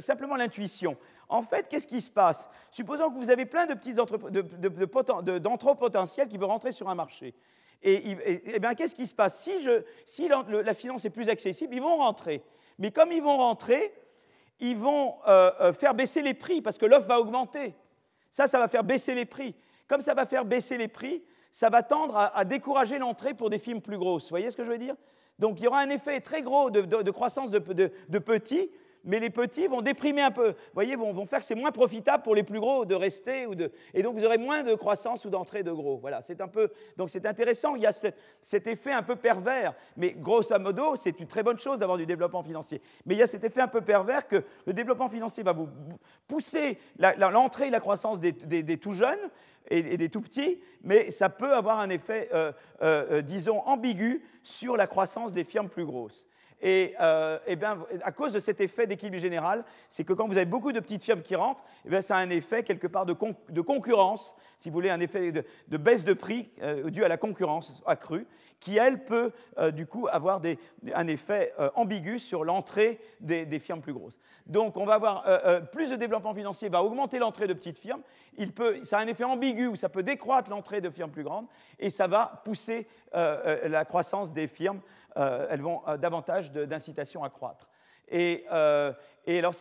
simplement 0.00 0.36
l'intuition. 0.36 0.96
En 1.28 1.42
fait, 1.42 1.68
qu'est-ce 1.68 1.86
qui 1.86 2.00
se 2.00 2.10
passe? 2.10 2.50
Supposons 2.70 3.10
que 3.10 3.16
vous 3.16 3.30
avez 3.30 3.46
plein 3.46 3.66
de 3.66 3.74
petits 3.74 3.94
d'entrepôts 3.94 5.74
potentiels 5.74 6.28
qui 6.28 6.36
veulent 6.36 6.50
rentrer 6.50 6.72
sur 6.72 6.88
un 6.88 6.94
marché. 6.94 7.34
Et, 7.82 8.58
bien, 8.60 8.74
qu'est-ce 8.74 8.94
qui 8.94 9.06
se 9.06 9.14
passe? 9.14 9.42
Si, 9.42 9.52
si 10.06 10.28
la 10.28 10.74
finance 10.74 11.04
est 11.04 11.10
plus 11.10 11.28
accessible, 11.28 11.74
ils 11.74 11.82
vont 11.82 11.96
rentrer. 11.96 12.42
Mais 12.78 12.90
comme 12.90 13.10
ils 13.12 13.22
vont 13.22 13.38
rentrer, 13.38 13.92
ils 14.60 14.76
vont 14.76 15.16
euh, 15.26 15.50
euh, 15.60 15.72
faire 15.72 15.94
baisser 15.94 16.22
les 16.22 16.34
prix 16.34 16.62
parce 16.62 16.78
que 16.78 16.86
l'offre 16.86 17.08
va 17.08 17.20
augmenter. 17.20 17.74
Ça, 18.30 18.46
ça 18.46 18.58
va 18.58 18.68
faire 18.68 18.84
baisser 18.84 19.14
les 19.14 19.24
prix. 19.24 19.54
Comme 19.88 20.00
ça 20.00 20.14
va 20.14 20.24
faire 20.24 20.44
baisser 20.44 20.78
les 20.78 20.88
prix, 20.88 21.22
ça 21.50 21.68
va 21.68 21.82
tendre 21.82 22.16
à, 22.16 22.44
décourager 22.44 22.98
l'entrée 22.98 23.34
pour 23.34 23.50
des 23.50 23.58
films 23.58 23.82
plus 23.82 23.98
grosses. 23.98 24.24
Vous 24.24 24.30
voyez 24.30 24.50
ce 24.50 24.56
que 24.56 24.64
je 24.64 24.70
veux 24.70 24.78
dire? 24.78 24.94
Donc 25.38 25.60
il 25.60 25.64
y 25.64 25.68
aura 25.68 25.80
un 25.80 25.90
effet 25.90 26.20
très 26.20 26.42
gros 26.42 26.70
de, 26.70 27.10
croissance 27.10 27.50
de, 27.50 27.58
petits 27.58 28.70
mais 29.04 29.18
les 29.18 29.30
petits 29.30 29.66
vont 29.66 29.82
déprimer 29.82 30.22
un 30.22 30.30
peu. 30.30 30.50
Vous 30.50 30.74
voyez, 30.74 30.96
vont, 30.96 31.12
vont 31.12 31.26
faire 31.26 31.40
que 31.40 31.44
c'est 31.44 31.54
moins 31.54 31.72
profitable 31.72 32.22
pour 32.22 32.34
les 32.34 32.42
plus 32.42 32.60
gros 32.60 32.84
de 32.84 32.94
rester. 32.94 33.46
Ou 33.46 33.54
de, 33.54 33.72
et 33.94 34.02
donc, 34.02 34.16
vous 34.16 34.24
aurez 34.24 34.38
moins 34.38 34.62
de 34.62 34.74
croissance 34.74 35.24
ou 35.24 35.30
d'entrée 35.30 35.62
de 35.62 35.72
gros. 35.72 35.98
Voilà, 35.98 36.22
c'est 36.22 36.40
un 36.40 36.48
peu. 36.48 36.70
Donc, 36.96 37.10
c'est 37.10 37.26
intéressant. 37.26 37.74
Il 37.74 37.82
y 37.82 37.86
a 37.86 37.92
cet 37.92 38.66
effet 38.66 38.92
un 38.92 39.02
peu 39.02 39.16
pervers. 39.16 39.74
Mais 39.96 40.12
grosso 40.12 40.56
modo, 40.58 40.96
c'est 40.96 41.18
une 41.18 41.26
très 41.26 41.42
bonne 41.42 41.58
chose 41.58 41.78
d'avoir 41.78 41.98
du 41.98 42.06
développement 42.06 42.42
financier. 42.42 42.80
Mais 43.06 43.14
il 43.14 43.18
y 43.18 43.22
a 43.22 43.26
cet 43.26 43.44
effet 43.44 43.60
un 43.60 43.68
peu 43.68 43.80
pervers 43.80 44.28
que 44.28 44.44
le 44.66 44.72
développement 44.72 45.08
financier 45.08 45.42
va 45.42 45.52
vous 45.52 45.68
pousser 46.28 46.78
l'entrée 47.18 47.68
et 47.68 47.70
la 47.70 47.80
croissance 47.80 48.20
des, 48.20 48.78
tout 48.78 48.92
jeunes 48.92 49.30
et, 49.68 49.96
des 49.96 50.08
tout 50.08 50.20
petits, 50.20 50.60
mais 50.82 51.10
ça 51.10 51.28
peut 51.28 51.54
avoir 51.54 51.78
un 51.80 51.90
effet, 51.90 52.28
euh, 52.34 52.52
euh, 52.82 53.06
euh, 53.10 53.22
disons, 53.22 53.60
ambigu 53.60 54.22
sur 54.42 54.76
la 54.76 54.86
croissance 54.86 55.32
des 55.32 55.44
firmes 55.44 55.68
plus 55.68 55.84
grosses. 55.84 56.26
Et, 56.64 56.94
eh 57.48 57.56
bien, 57.56 57.84
à 58.04 58.12
cause 58.12 58.32
de 58.32 58.38
cet 58.38 58.60
effet 58.60 58.86
d'équilibre 58.86 59.20
général, 59.20 59.64
c'est 59.90 60.04
que 60.04 60.12
quand 60.12 60.28
vous 60.28 60.36
avez 60.36 60.46
beaucoup 60.46 60.70
de 60.70 60.78
petites 60.78 61.02
firmes 61.02 61.22
qui 61.22 61.34
rentrent, 61.34 61.64
eh 61.84 61.88
bien, 61.88 62.00
ça 62.00 62.14
a 62.14 62.20
un 62.20 62.30
effet 62.30 62.62
quelque 62.62 62.86
part 62.86 63.04
de, 63.04 63.14
concurrence, 63.62 64.36
si 64.60 64.68
vous 64.68 64.74
voulez, 64.74 64.90
un 64.90 65.00
effet 65.00 65.32
de, 65.32 65.76
baisse 65.76 66.04
de 66.04 66.12
prix 66.12 66.50
euh, 66.62 66.88
dû 66.88 67.04
à 67.04 67.08
la 67.08 67.16
concurrence 67.16 67.82
accrue, 67.84 68.28
qui, 68.62 68.78
elle, 68.78 69.04
peut 69.04 69.32
euh, 69.58 69.70
du 69.70 69.86
coup 69.86 70.08
avoir 70.10 70.40
un 70.94 71.06
effet 71.06 71.54
ambigu 71.74 72.18
sur 72.18 72.44
l'entrée 72.44 72.98
des, 73.20 73.58
firmes 73.58 73.82
plus 73.82 73.92
grosses. 73.92 74.18
Donc, 74.46 74.76
on 74.76 74.84
va 74.84 74.94
avoir 74.94 75.24
plus 75.70 75.90
de 75.90 75.96
développement 75.96 76.34
financier, 76.34 76.68
va 76.68 76.82
augmenter 76.82 77.18
l'entrée 77.18 77.46
de 77.46 77.52
petites 77.52 77.78
firmes. 77.78 78.02
Il 78.38 78.52
peut, 78.52 78.82
ça 78.82 78.98
a 78.98 79.02
un 79.02 79.06
effet 79.06 79.24
ambigu 79.24 79.68
où 79.68 79.76
ça 79.76 79.88
peut 79.88 80.02
décroître 80.02 80.50
l'entrée 80.50 80.80
de 80.80 80.90
firmes 80.90 81.10
plus 81.10 81.22
grandes 81.22 81.46
et 81.78 81.90
ça 81.90 82.06
va 82.06 82.42
pousser 82.44 82.88
la 83.12 83.84
croissance 83.84 84.32
des 84.32 84.48
firmes 84.48 84.80
euh, 85.16 85.46
elles 85.50 85.60
vont 85.60 85.82
euh, 85.88 85.96
davantage 85.96 86.52
d'incitation 86.52 87.24
à 87.24 87.30
croître. 87.30 87.68
Et, 88.08 88.44
euh, 88.52 88.92
alors, 89.26 89.54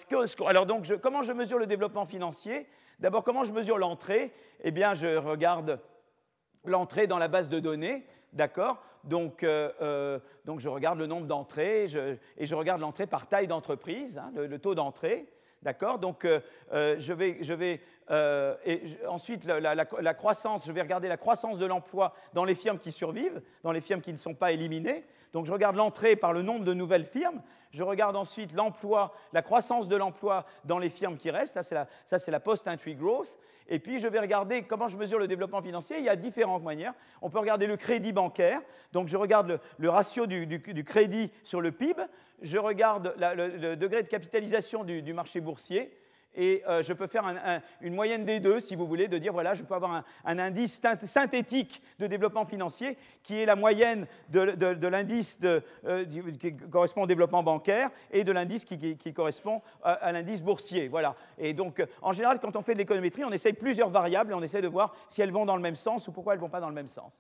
comment 1.02 1.24
je 1.24 1.34
mesure 1.34 1.58
le 1.58 1.68
développement 1.68 2.06
financier? 2.06 2.68
D'abord, 3.00 3.24
comment 3.24 3.44
je 3.44 3.52
mesure 3.52 3.78
l'entrée? 3.78 4.34
Eh 4.62 4.72
bien, 4.72 4.94
je 4.94 5.18
regarde 5.18 5.80
l'entrée 6.64 7.08
dans 7.08 7.18
la 7.18 7.28
base 7.28 7.50
de 7.50 7.60
données, 7.60 8.06
d'accord? 8.34 8.82
Donc, 9.04 9.46
donc, 10.46 10.60
je 10.60 10.70
regarde 10.70 11.00
le 11.00 11.08
nombre 11.08 11.28
d'entrées 11.28 11.86
et 12.38 12.46
je 12.46 12.56
regarde 12.56 12.82
l'entrée 12.82 13.08
par 13.08 13.28
taille 13.28 13.48
d'entreprise, 13.48 14.18
hein, 14.18 14.32
le, 14.36 14.60
taux 14.60 14.76
d'entrée, 14.76 15.28
d'accord 15.62 16.00
Donc, 16.00 16.26
je 16.72 17.14
vais, 17.14 17.38
je 17.42 17.54
vais 17.54 17.82
ensuite, 19.08 19.46
la, 19.46 20.14
croissance, 20.14 20.66
je 20.66 20.72
vais 20.72 20.82
regarder 20.82 21.08
la 21.08 21.18
croissance 21.18 21.58
de 21.58 21.66
l'emploi 21.66 22.14
dans 22.34 22.46
les 22.46 22.56
firmes 22.56 22.78
qui 22.78 22.92
survivent, 22.92 23.42
dans 23.64 23.72
les 23.72 23.82
firmes 23.82 24.02
qui 24.02 24.12
ne 24.12 24.18
sont 24.18 24.36
pas 24.36 24.52
éliminées. 24.52 25.06
Donc 25.34 25.46
je 25.46 25.54
regarde 25.54 25.76
l'entrée 25.76 26.16
par 26.16 26.34
le 26.34 26.42
nombre 26.42 26.66
de 26.66 26.74
nouvelles 26.74 27.06
firmes, 27.06 27.42
je 27.72 27.84
regarde 27.84 28.16
ensuite 28.16 28.54
l'emploi, 28.54 29.14
la 29.34 29.42
croissance 29.42 29.88
de 29.88 29.96
l'emploi 29.96 30.46
dans 30.66 30.78
les 30.78 30.90
firmes 30.90 31.18
qui 31.18 31.32
restent, 31.32 31.62
ça 31.62 32.20
c'est 32.20 32.32
la, 32.32 32.40
post-entry 32.40 32.96
growth, 32.96 33.40
et 33.68 33.80
puis 33.80 34.00
je 34.00 34.08
vais 34.08 34.20
regarder 34.20 34.64
comment 34.64 34.88
je 34.88 34.98
mesure 34.98 35.20
le 35.20 35.28
développement 35.28 35.62
financier, 35.62 35.98
il 35.98 36.06
y 36.06 36.10
a 36.10 36.16
différentes 36.16 36.64
manières. 36.64 36.94
On 37.22 37.30
peut 37.30 37.40
regarder 37.40 37.68
le 37.68 37.78
crédit 37.78 38.12
bancaire, 38.12 38.62
donc 38.92 39.08
je 39.08 39.18
regarde 39.18 39.60
le, 39.78 39.90
ratio 39.90 40.28
du, 40.28 40.84
crédit 40.86 41.32
sur 41.44 41.62
le 41.62 41.72
PIB, 41.72 42.02
je 42.42 42.58
regarde 42.58 43.14
le, 43.18 43.76
degré 43.76 44.04
de 44.04 44.08
capitalisation 44.08 44.84
du 44.84 45.14
marché 45.14 45.40
boursier, 45.40 45.92
et 46.36 46.64
euh, 46.68 46.82
je 46.84 46.94
peux 46.94 47.08
faire 47.08 47.24
une 47.82 47.94
moyenne 47.94 48.24
des 48.24 48.40
deux, 48.40 48.62
si 48.62 48.76
vous 48.76 48.88
voulez, 48.88 49.08
de 49.08 49.18
dire, 49.18 49.34
voilà, 49.34 49.56
je 49.56 49.64
peux 49.64 49.74
avoir 49.74 50.04
un, 50.24 50.40
indice 50.40 50.82
synthétique 51.04 51.82
de 52.00 52.08
développement 52.08 52.46
financier 52.46 52.98
qui 53.24 53.40
est 53.40 53.46
la 53.46 53.56
moyenne 53.56 54.08
de, 54.30 54.88
l'indice 54.88 55.40
euh, 55.44 56.06
qui 56.40 56.56
correspond 56.56 57.04
au 57.04 57.08
développement 57.08 57.44
bancaire 57.44 57.90
et 58.12 58.24
de 58.24 58.32
l'indice 58.32 58.66
qui, 58.66 59.14
correspond 59.14 59.62
à, 59.84 60.12
l'indice 60.12 60.42
boursier. 60.42 60.88
Voilà. 60.88 61.16
Et 61.38 61.54
donc, 61.54 61.86
en 62.02 62.14
général, 62.14 62.40
quand 62.40 62.56
on 62.56 62.62
fait 62.62 62.74
de 62.74 62.80
l'économétrie, 62.80 63.26
on 63.26 63.32
essaye 63.32 63.54
plusieurs 63.54 63.90
variables 63.90 64.32
et 64.32 64.36
on 64.36 64.44
essaie 64.44 64.62
de 64.62 64.68
voir 64.68 64.96
si 65.10 65.22
elles 65.22 65.32
vont 65.32 65.46
dans 65.46 65.56
le 65.56 65.62
même 65.62 65.76
sens 65.76 66.08
ou 66.08 66.12
pourquoi 66.12 66.34
elles 66.34 66.40
ne 66.40 66.46
vont 66.46 66.50
pas 66.50 66.62
dans 66.62 66.70
le 66.70 66.76
même 66.76 66.88
sens. 66.88 67.12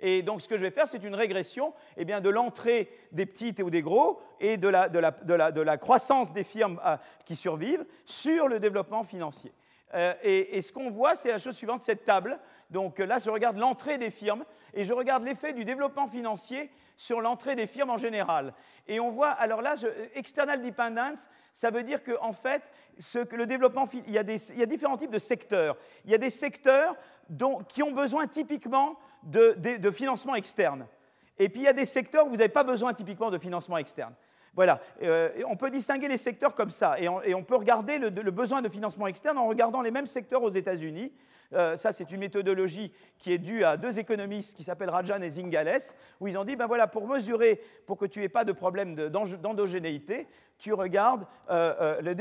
Et 0.00 0.22
donc, 0.22 0.42
ce 0.42 0.48
que 0.48 0.56
je 0.56 0.62
vais 0.62 0.70
faire, 0.70 0.86
c'est 0.86 1.02
une 1.02 1.14
régression 1.14 1.72
eh 1.96 2.04
bien, 2.04 2.20
de 2.20 2.28
l'entrée 2.28 2.90
des 3.12 3.24
petites 3.24 3.60
ou 3.60 3.70
des 3.70 3.82
gros 3.82 4.20
et 4.40 4.56
de 4.56 4.68
la, 4.68 4.88
de 4.88 4.98
la, 4.98 5.52
de 5.52 5.60
la, 5.60 5.76
croissance 5.78 6.32
des 6.32 6.44
firmes 6.44 6.80
euh, 6.84 6.96
qui 7.24 7.34
survivent 7.34 7.84
sur 8.04 8.48
le 8.48 8.60
développement 8.60 9.04
financier. 9.04 9.52
Euh, 9.94 10.14
et, 10.22 10.60
ce 10.60 10.72
qu'on 10.72 10.90
voit, 10.90 11.16
c'est 11.16 11.30
la 11.30 11.38
chose 11.38 11.54
suivante, 11.54 11.80
cette 11.80 12.04
table. 12.04 12.38
Donc 12.70 12.98
là, 12.98 13.18
je 13.18 13.30
regarde 13.30 13.56
l'entrée 13.56 13.98
des 13.98 14.10
firmes 14.10 14.44
et 14.74 14.84
je 14.84 14.92
regarde 14.92 15.24
l'effet 15.24 15.52
du 15.52 15.64
développement 15.64 16.08
financier 16.08 16.70
sur 16.96 17.20
l'entrée 17.20 17.54
des 17.54 17.66
firmes 17.66 17.90
en 17.90 17.98
général. 17.98 18.52
Et 18.88 19.00
on 19.00 19.10
voit, 19.10 19.30
alors 19.30 19.62
là, 19.62 19.74
external 20.14 20.62
dependence, 20.62 21.28
ça 21.52 21.70
veut 21.70 21.82
dire 21.82 22.02
qu'en 22.02 22.28
en 22.28 22.32
fait, 22.32 22.62
le 23.32 23.46
développement, 23.46 23.88
il 24.06 24.12
y, 24.12 24.18
a 24.18 24.22
des, 24.22 24.50
il 24.52 24.58
y, 24.58 24.62
a 24.62 24.66
différents 24.66 24.96
types 24.96 25.10
de 25.10 25.18
secteurs. 25.18 25.76
Il 26.04 26.10
y 26.10 26.14
a 26.14 26.18
des 26.18 26.30
secteurs 26.30 26.96
dont, 27.28 27.58
qui 27.58 27.82
ont 27.82 27.92
besoin 27.92 28.26
typiquement 28.26 28.98
de, 29.26 29.90
financement 29.90 30.34
externe. 30.34 30.86
Et 31.38 31.48
puis 31.48 31.60
il 31.60 31.64
y 31.64 31.68
a 31.68 31.72
des 31.72 31.84
secteurs 31.84 32.26
où 32.26 32.30
vous 32.30 32.36
n'avez 32.36 32.48
pas 32.48 32.64
besoin 32.64 32.94
typiquement 32.94 33.30
de 33.30 33.38
financement 33.38 33.76
externe. 33.76 34.14
Voilà, 34.54 34.80
euh, 35.02 35.28
on 35.46 35.56
peut 35.56 35.68
distinguer 35.68 36.08
les 36.08 36.16
secteurs 36.16 36.54
comme 36.54 36.70
ça, 36.70 36.98
et 36.98 37.34
on, 37.34 37.44
peut 37.44 37.56
regarder 37.56 37.98
le, 37.98 38.08
besoin 38.30 38.62
de 38.62 38.70
financement 38.70 39.06
externe 39.06 39.36
en 39.36 39.46
regardant 39.46 39.82
les 39.82 39.90
mêmes 39.90 40.06
secteurs 40.06 40.42
aux 40.42 40.50
États-Unis. 40.50 41.12
Euh, 41.52 41.76
ça, 41.76 41.92
c'est 41.92 42.10
une 42.10 42.20
méthodologie 42.20 42.92
qui 43.18 43.32
est 43.32 43.38
due 43.38 43.64
à 43.64 43.76
deux 43.76 43.98
économistes 43.98 44.56
qui 44.56 44.64
s'appellent 44.64 44.90
Rajan 44.90 45.20
et 45.22 45.30
Zingales, 45.30 45.80
où 46.20 46.28
ils 46.28 46.36
ont 46.36 46.44
dit, 46.44 46.56
ben 46.56 46.66
voilà, 46.66 46.86
pour 46.86 47.06
mesurer, 47.06 47.60
pour 47.86 47.96
que 47.96 48.06
tu 48.06 48.20
n'aies 48.20 48.28
pas 48.28 48.44
de 48.44 48.52
problème 48.52 48.94
d'endogénéité, 48.94 50.26
tu 50.58 50.72
regardes 50.72 51.26
euh, 51.50 52.00
le 52.00 52.14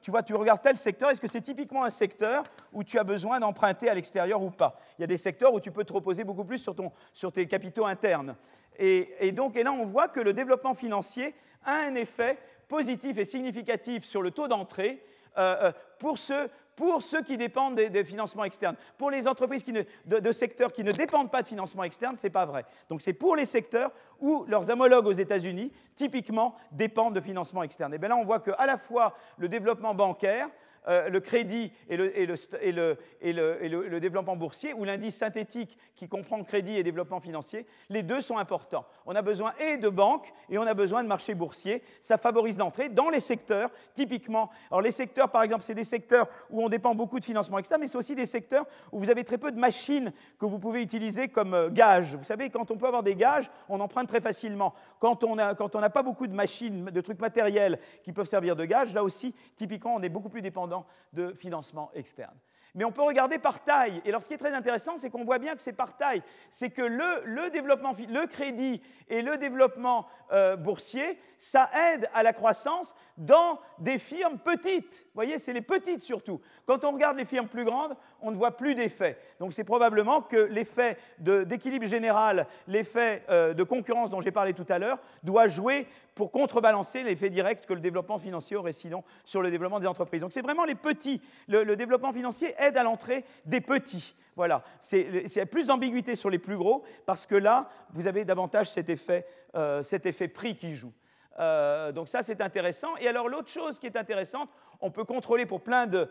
tu 0.00 0.10
vois, 0.10 0.22
tu 0.22 0.34
regardes 0.34 0.62
tel 0.62 0.76
secteur, 0.76 1.10
est-ce 1.10 1.20
que 1.20 1.28
c'est 1.28 1.40
typiquement 1.40 1.84
un 1.84 1.90
secteur 1.90 2.42
où 2.72 2.84
tu 2.84 2.98
as 2.98 3.04
besoin 3.04 3.40
d'emprunter 3.40 3.88
à 3.88 3.94
l'extérieur 3.94 4.42
ou 4.42 4.50
pas? 4.50 4.78
Il 4.98 5.02
y 5.02 5.04
a 5.04 5.08
des 5.08 5.16
secteurs 5.16 5.54
où 5.54 5.60
tu 5.60 5.70
peux 5.70 5.84
te 5.84 5.92
reposer 5.92 6.24
beaucoup 6.24 6.44
plus 6.44 6.58
sur, 6.58 6.74
ton, 6.74 6.92
sur 7.12 7.32
tes 7.32 7.46
capitaux 7.46 7.86
internes. 7.86 8.36
Et, 8.78 9.32
donc, 9.32 9.54
là, 9.56 9.72
on 9.72 9.84
voit 9.84 10.08
que 10.08 10.20
le 10.20 10.32
développement 10.32 10.74
financier 10.74 11.34
a 11.64 11.76
un 11.76 11.94
effet 11.94 12.38
positif 12.68 13.16
et 13.18 13.24
significatif 13.24 14.04
sur 14.04 14.22
le 14.22 14.30
taux 14.30 14.48
d'entrée 14.48 15.02
euh, 15.38 15.56
euh, 15.62 15.72
pour, 15.98 16.18
ceux, 16.18 16.48
pour 16.76 17.02
ceux 17.02 17.22
qui 17.22 17.38
dépendent 17.38 17.74
des, 17.74 18.04
financements 18.04 18.44
externes. 18.44 18.76
Pour 18.98 19.10
les 19.10 19.26
entreprises 19.26 19.64
de, 19.64 20.32
secteurs 20.32 20.70
qui 20.70 20.84
ne 20.84 20.92
dépendent 20.92 21.30
pas 21.30 21.42
de 21.42 21.48
financement 21.48 21.82
externe, 21.82 22.16
ce 22.16 22.26
n'est 22.26 22.30
pas 22.30 22.44
vrai. 22.44 22.64
Donc 22.90 23.00
c'est 23.00 23.14
pour 23.14 23.34
les 23.34 23.46
secteurs 23.46 23.90
où 24.20 24.44
leurs 24.46 24.70
homologues 24.70 25.06
aux 25.06 25.12
États-Unis, 25.12 25.72
typiquement, 25.94 26.54
dépendent 26.70 27.14
de 27.14 27.20
financement 27.20 27.62
externe. 27.62 27.94
Et 27.94 27.98
bien 27.98 28.10
là, 28.10 28.16
on 28.16 28.24
voit 28.24 28.40
qu'à 28.40 28.66
la 28.66 28.76
fois 28.76 29.16
le 29.38 29.48
développement 29.48 29.94
bancaire, 29.94 30.48
euh, 30.88 31.08
le 31.08 31.20
crédit 31.20 31.72
et 31.88 31.96
le, 31.96 34.00
développement 34.00 34.36
boursier, 34.36 34.72
ou 34.72 34.84
l'indice 34.84 35.16
synthétique 35.16 35.76
qui 35.96 36.08
comprend 36.08 36.42
crédit 36.44 36.76
et 36.76 36.82
développement 36.82 37.20
financier, 37.20 37.66
les 37.88 38.02
deux 38.02 38.20
sont 38.20 38.38
importants. 38.38 38.86
On 39.06 39.16
a 39.16 39.22
besoin 39.22 39.52
et 39.58 39.78
de 39.78 39.88
banques 39.88 40.32
et 40.48 40.58
on 40.58 40.62
a 40.62 40.74
besoin 40.74 41.02
de 41.02 41.08
marchés 41.08 41.34
boursiers. 41.34 41.82
Ça 42.00 42.18
favorise 42.18 42.58
l'entrée 42.58 42.88
dans 42.88 43.08
les 43.08 43.20
secteurs, 43.20 43.70
typiquement. 43.94 44.50
Alors 44.70 44.82
les 44.82 44.90
secteurs, 44.90 45.30
par 45.30 45.42
exemple, 45.42 45.64
c'est 45.64 45.74
des 45.74 45.84
secteurs 45.84 46.28
où 46.50 46.62
on 46.62 46.68
dépend 46.68 46.94
beaucoup 46.94 47.18
de 47.18 47.24
financement 47.24 47.58
externe, 47.58 47.80
mais 47.80 47.88
c'est 47.88 47.98
aussi 47.98 48.14
des 48.14 48.26
secteurs 48.26 48.66
où 48.92 49.00
vous 49.00 49.10
avez 49.10 49.24
très 49.24 49.38
peu 49.38 49.50
de 49.50 49.58
machines 49.58 50.12
que 50.38 50.46
vous 50.46 50.58
pouvez 50.58 50.82
utiliser 50.82 51.28
comme 51.28 51.54
euh, 51.54 51.70
gages. 51.70 52.14
Vous 52.14 52.24
savez, 52.24 52.50
quand 52.50 52.70
on 52.70 52.76
peut 52.76 52.86
avoir 52.86 53.02
des 53.02 53.16
gages, 53.16 53.50
on 53.68 53.80
emprunte 53.80 54.08
très 54.08 54.20
facilement. 54.20 54.74
Quand 55.00 55.24
on 55.24 55.34
n'a 55.34 55.90
pas 55.90 56.02
beaucoup 56.02 56.26
de 56.26 56.34
machines, 56.34 56.84
de 56.84 57.00
trucs 57.00 57.20
matériels 57.20 57.78
qui 58.02 58.12
peuvent 58.12 58.26
servir 58.26 58.56
de 58.56 58.64
gages, 58.64 58.94
là 58.94 59.02
aussi, 59.02 59.34
typiquement, 59.56 59.94
on 59.94 60.02
est 60.02 60.08
beaucoup 60.08 60.28
plus 60.28 60.42
dépendant 60.42 60.75
de 61.12 61.32
financement 61.32 61.90
externe. 61.94 62.36
Mais 62.76 62.84
on 62.84 62.92
peut 62.92 63.02
regarder 63.02 63.38
par 63.38 63.64
taille. 63.64 64.02
Et 64.04 64.10
alors, 64.10 64.22
ce 64.22 64.28
qui 64.28 64.34
est 64.34 64.38
très 64.38 64.52
intéressant, 64.52 64.98
c'est 64.98 65.08
qu'on 65.08 65.24
voit 65.24 65.38
bien 65.38 65.56
que 65.56 65.62
c'est 65.62 65.72
par 65.72 65.96
taille. 65.96 66.22
C'est 66.50 66.68
que 66.68 66.82
le, 66.82 68.26
crédit 68.26 68.82
et 69.08 69.22
le 69.22 69.38
développement 69.38 70.06
euh, 70.30 70.56
boursier, 70.56 71.18
ça 71.38 71.70
aide 71.74 72.06
à 72.12 72.22
la 72.22 72.34
croissance 72.34 72.94
dans 73.16 73.58
des 73.78 73.98
firmes 73.98 74.36
petites. 74.38 74.92
Vous 74.92 75.14
voyez, 75.14 75.38
c'est 75.38 75.54
les 75.54 75.62
petites 75.62 76.02
surtout. 76.02 76.38
Quand 76.66 76.84
on 76.84 76.92
regarde 76.92 77.16
les 77.16 77.24
firmes 77.24 77.48
plus 77.48 77.64
grandes, 77.64 77.96
on 78.20 78.30
ne 78.30 78.36
voit 78.36 78.58
plus 78.58 78.74
d'effet. 78.74 79.18
Donc, 79.40 79.54
c'est 79.54 79.64
probablement 79.64 80.20
que 80.20 80.36
l'effet 80.36 80.98
d'équilibre 81.18 81.86
général, 81.86 82.46
l'effet 82.68 83.24
euh, 83.30 83.54
de 83.54 83.62
concurrence 83.62 84.10
dont 84.10 84.20
j'ai 84.20 84.32
parlé 84.32 84.52
tout 84.52 84.66
à 84.68 84.78
l'heure, 84.78 84.98
doit 85.22 85.48
jouer 85.48 85.86
pour 86.16 86.32
contrebalancer 86.32 87.04
l'effet 87.04 87.30
direct 87.30 87.66
que 87.66 87.74
le 87.74 87.80
développement 87.80 88.18
financier 88.18 88.56
aurait 88.56 88.72
sinon 88.72 89.04
sur 89.24 89.42
le 89.42 89.50
développement 89.50 89.78
des 89.78 89.86
entreprises. 89.86 90.22
Donc 90.22 90.32
c'est 90.32 90.42
vraiment 90.42 90.64
les 90.64 90.74
petits. 90.74 91.20
Le, 91.46 91.76
développement 91.76 92.12
financier 92.12 92.54
aide 92.58 92.76
à 92.78 92.82
l'entrée 92.82 93.24
des 93.44 93.60
petits. 93.60 94.16
Voilà, 94.34 94.64
c'est 94.82 95.46
plus 95.46 95.68
d'ambiguïté 95.68 96.16
sur 96.16 96.30
les 96.30 96.38
plus 96.38 96.56
gros 96.56 96.84
parce 97.04 97.26
que 97.26 97.34
là, 97.34 97.68
vous 97.92 98.06
avez 98.06 98.24
davantage 98.24 98.70
cet 98.70 98.88
effet, 98.88 99.26
euh, 99.54 99.82
cet 99.82 100.06
effet 100.06 100.28
prix 100.28 100.56
qui 100.56 100.74
joue. 100.74 100.92
Euh, 101.38 101.92
donc 101.92 102.08
ça, 102.08 102.22
c'est 102.22 102.40
intéressant. 102.40 102.96
Et 102.98 103.08
alors 103.08 103.28
l'autre 103.28 103.50
chose 103.50 103.78
qui 103.78 103.86
est 103.86 103.96
intéressante, 103.96 104.48
on 104.80 104.90
peut 104.90 105.04
contrôler 105.04 105.46
pour 105.46 105.62
plein 105.62 105.86
de, 105.86 106.08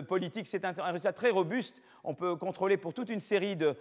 politiques, 0.00 0.46
c'est 0.46 0.64
un, 0.64 0.72
résultat 0.72 1.12
très 1.12 1.30
robuste, 1.30 1.80
on 2.04 2.14
peut 2.14 2.36
contrôler 2.36 2.76
pour 2.76 2.94
toute 2.94 3.08
une 3.08 3.20
série 3.20 3.56
de, 3.56 3.76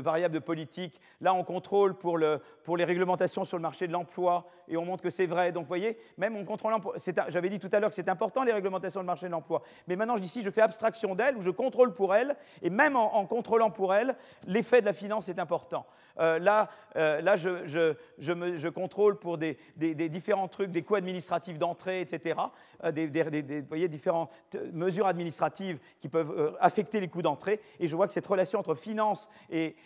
variables 0.00 0.34
de 0.34 0.40
politique. 0.40 1.00
Là, 1.20 1.34
on 1.34 1.44
contrôle 1.44 1.94
pour, 1.94 2.18
les 2.18 2.84
réglementations 2.84 3.44
sur 3.44 3.56
le 3.56 3.62
marché 3.62 3.86
de 3.86 3.92
l'emploi, 3.92 4.46
et 4.68 4.76
on 4.76 4.84
montre 4.84 5.02
que 5.02 5.10
c'est 5.10 5.26
vrai. 5.26 5.52
Donc, 5.52 5.64
vous 5.64 5.68
voyez, 5.68 5.98
même 6.16 6.36
en 6.36 6.44
contrôlant, 6.44 6.80
j'avais 7.28 7.50
dit 7.50 7.58
tout 7.58 7.68
à 7.72 7.80
l'heure 7.80 7.90
que 7.90 7.96
c'est 7.96 8.08
important 8.08 8.44
les 8.44 8.52
réglementations 8.52 9.00
du 9.00 9.06
marché 9.06 9.26
de 9.26 9.32
l'emploi, 9.32 9.62
mais 9.86 9.96
maintenant, 9.96 10.16
je 10.16 10.22
dis 10.22 10.28
ici, 10.28 10.42
je 10.42 10.50
fais 10.50 10.62
abstraction 10.62 11.14
d'elles, 11.14 11.36
ou 11.36 11.42
je 11.42 11.50
contrôle 11.50 11.94
pour 11.94 12.14
elles, 12.14 12.36
et 12.62 12.70
même 12.70 12.96
en, 12.96 13.26
contrôlant 13.26 13.70
pour 13.70 13.94
elles, 13.94 14.16
l'effet 14.46 14.80
de 14.80 14.86
la 14.86 14.92
finance 14.92 15.28
est 15.28 15.38
important. 15.38 15.86
Euh, 16.18 16.38
là, 16.38 16.68
euh, 16.96 17.20
là 17.20 17.36
je, 17.36 18.68
contrôle 18.68 19.18
pour 19.18 19.38
des, 19.38 19.56
différents 19.76 20.48
trucs, 20.48 20.70
des 20.70 20.82
coûts 20.82 20.94
administratifs 20.94 21.58
d'entrée, 21.58 22.00
etc., 22.00 22.38
euh, 22.84 22.92
des, 22.92 23.06
vous 23.06 23.68
voyez, 23.68 23.88
différentes 23.88 24.30
mesures 24.72 25.06
administratives 25.06 25.78
qui 26.00 26.08
peuvent 26.08 26.56
affecter 26.60 27.00
les 27.00 27.08
coûts 27.08 27.22
d'entrée, 27.22 27.60
et 27.80 27.86
je 27.86 27.96
vois 27.96 28.06
que 28.06 28.12
cette 28.12 28.26
relation 28.26 28.58
entre 28.58 28.74
finance 28.74 29.28
et 29.50 29.76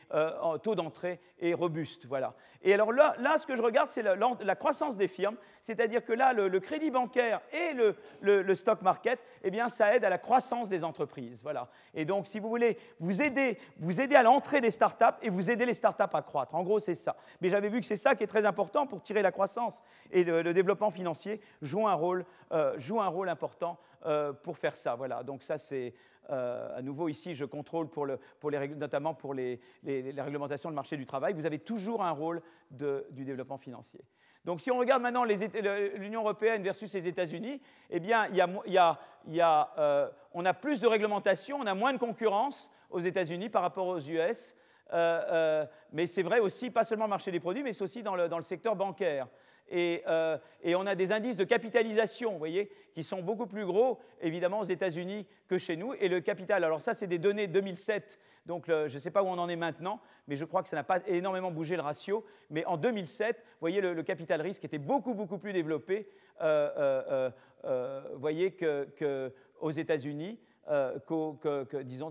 taux 0.63 0.75
d'entrée 0.75 1.21
est 1.41 1.55
robuste. 1.55 2.07
Voilà. 2.07 2.35
Et 2.63 2.75
alors 2.75 2.93
là, 2.93 3.15
là 3.19 3.39
ce 3.39 3.47
que 3.47 3.55
je 3.55 3.63
regarde, 3.63 3.91
c'est 3.91 4.03
la, 4.03 4.55
croissance 4.57 4.97
des 4.97 5.09
firmes, 5.09 5.37
c'est-à-dire 5.63 6.05
que 6.05 6.13
là, 6.13 6.33
le, 6.33 6.61
crédit 6.61 6.91
bancaire 6.91 7.41
et 7.53 7.75
le, 8.23 8.55
stock 8.55 8.83
market, 8.83 9.21
eh 9.45 9.51
bien, 9.51 9.69
ça 9.69 9.95
aide 9.95 10.05
à 10.05 10.09
la 10.09 10.19
croissance 10.19 10.69
des 10.69 10.83
entreprises. 10.83 11.41
Voilà. 11.43 11.69
Et 11.95 12.05
donc, 12.05 12.27
si 12.27 12.41
vous 12.41 12.49
voulez, 12.49 12.79
vous 12.99 13.23
aider, 13.23 13.59
vous 13.79 14.01
aider 14.01 14.17
à 14.17 14.23
l'entrée 14.23 14.61
des 14.61 14.71
startups 14.71 15.05
et 15.23 15.31
vous 15.31 15.51
aider 15.51 15.67
les 15.67 15.75
startups 15.75 16.16
à 16.17 16.23
croître. 16.23 16.55
En 16.55 16.63
gros, 16.63 16.81
c'est 16.81 16.95
ça. 16.95 17.17
Mais 17.41 17.49
j'avais 17.49 17.69
vu 17.69 17.81
que 17.81 17.87
c'est 17.87 17.97
ça 17.97 18.15
qui 18.15 18.25
est 18.25 18.29
très 18.29 18.45
important 18.45 18.87
pour 18.87 19.03
tirer 19.03 19.23
la 19.23 19.33
croissance. 19.33 19.83
Et 20.11 20.25
le, 20.25 20.53
développement 20.53 20.91
financier 20.91 21.41
joue 21.63 21.87
un 21.87 21.95
rôle, 21.95 22.25
euh, 22.53 22.75
joue 22.79 23.01
un 23.01 23.09
rôle 23.09 23.29
important 23.29 23.79
euh, 24.07 24.33
pour 24.33 24.59
faire 24.59 24.77
ça. 24.77 24.95
Voilà. 24.95 25.23
Donc 25.23 25.43
ça, 25.43 25.59
c'est 25.59 25.95
euh, 26.31 26.79
à 26.79 26.83
nouveau, 26.83 27.09
ici, 27.09 27.35
je 27.35 27.45
contrôle 27.45 27.89
pour 27.89 28.07
le, 28.07 28.19
les, 28.51 28.69
notamment 28.69 29.15
pour 29.15 29.35
les, 29.35 29.61
les, 29.85 30.11
réglementations 30.21 30.71
du 30.71 30.75
marché 30.75 30.97
du 30.97 31.07
travail. 31.07 31.35
Vous 31.35 31.47
avez 31.47 31.59
toujours 31.59 32.03
un 32.03 32.11
rôle 32.11 32.43
du 32.71 33.25
développement 33.25 33.59
financier. 33.59 34.01
Donc, 34.45 34.61
si 34.61 34.71
on 34.71 34.79
regarde 34.79 35.03
maintenant 35.03 35.25
l'Union 35.25 36.21
européenne 36.21 36.63
versus 36.63 36.93
les 36.95 37.07
États-Unis, 37.07 37.61
eh 37.91 38.01
bien, 38.01 38.29
y 38.29 38.41
a, 38.41 38.49
y 38.67 38.79
a, 38.79 38.99
y 39.29 39.41
a, 39.41 40.11
on 40.33 40.45
a 40.45 40.55
plus 40.55 40.81
de 40.81 40.87
réglementation, 40.87 41.59
on 41.61 41.67
a 41.67 41.75
moins 41.75 41.93
de 41.93 41.99
concurrence 41.99 42.71
aux 42.91 43.01
États-Unis 43.01 43.49
par 43.49 43.63
rapport 43.63 43.87
aux 43.87 44.01
US. 44.01 44.55
Euh, 44.93 45.67
mais 45.93 46.07
c'est 46.07 46.23
vrai 46.23 46.41
aussi, 46.41 46.71
pas 46.71 46.85
seulement 46.85 47.05
le 47.05 47.11
marché 47.11 47.31
des 47.33 47.41
produits, 47.41 47.63
mais 47.63 47.73
c'est 47.73 47.85
aussi 47.85 48.03
dans 48.03 48.15
le, 48.15 48.29
secteur 48.43 48.77
bancaire. 48.77 49.29
Euh, 49.73 50.39
et, 50.63 50.77
on 50.77 50.87
a 50.87 50.95
des 50.95 51.13
indices 51.13 51.37
de 51.37 51.45
capitalisation, 51.45 52.33
vous 52.33 52.39
voyez, 52.39 52.71
qui 52.95 53.03
sont 53.03 53.23
beaucoup 53.23 53.47
plus 53.47 53.67
gros, 53.67 53.99
évidemment, 54.21 54.61
aux 54.61 54.65
États-Unis 54.65 55.27
que 55.49 55.59
chez 55.59 55.77
nous. 55.77 55.93
Et 55.95 56.09
le 56.09 56.21
capital, 56.21 56.63
alors 56.65 56.81
ça, 56.81 56.95
c'est 56.95 57.07
des 57.07 57.19
données 57.19 57.49
2007, 57.49 58.19
donc 58.47 58.67
je 58.69 58.95
ne 58.95 58.99
sais 59.01 59.11
pas 59.11 59.23
où 59.23 59.27
on 59.27 59.39
en 59.39 59.49
est 59.49 59.57
maintenant, 59.57 60.01
mais 60.29 60.37
je 60.37 60.45
crois 60.45 60.63
que 60.63 60.69
ça 60.69 60.77
n'a 60.77 60.85
pas 60.85 61.01
énormément 61.07 61.51
bougé 61.51 61.75
le 61.77 61.83
ratio. 61.83 62.25
Mais 62.51 62.65
en 62.67 62.77
2007, 62.77 63.37
vous 63.37 63.43
voyez, 63.61 63.81
le, 63.81 64.03
capital 64.03 64.41
risque 64.41 64.65
était 64.65 64.79
beaucoup, 64.79 65.15
beaucoup 65.15 65.39
plus 65.39 65.53
développé, 65.53 66.09
euh, 66.43 67.31
euh, 67.65 68.03
vous 68.13 68.21
voyez, 68.21 68.53
qu'aux 68.53 69.71
États-Unis, 69.71 70.39
que, 70.69 71.83
disons, 71.83 72.11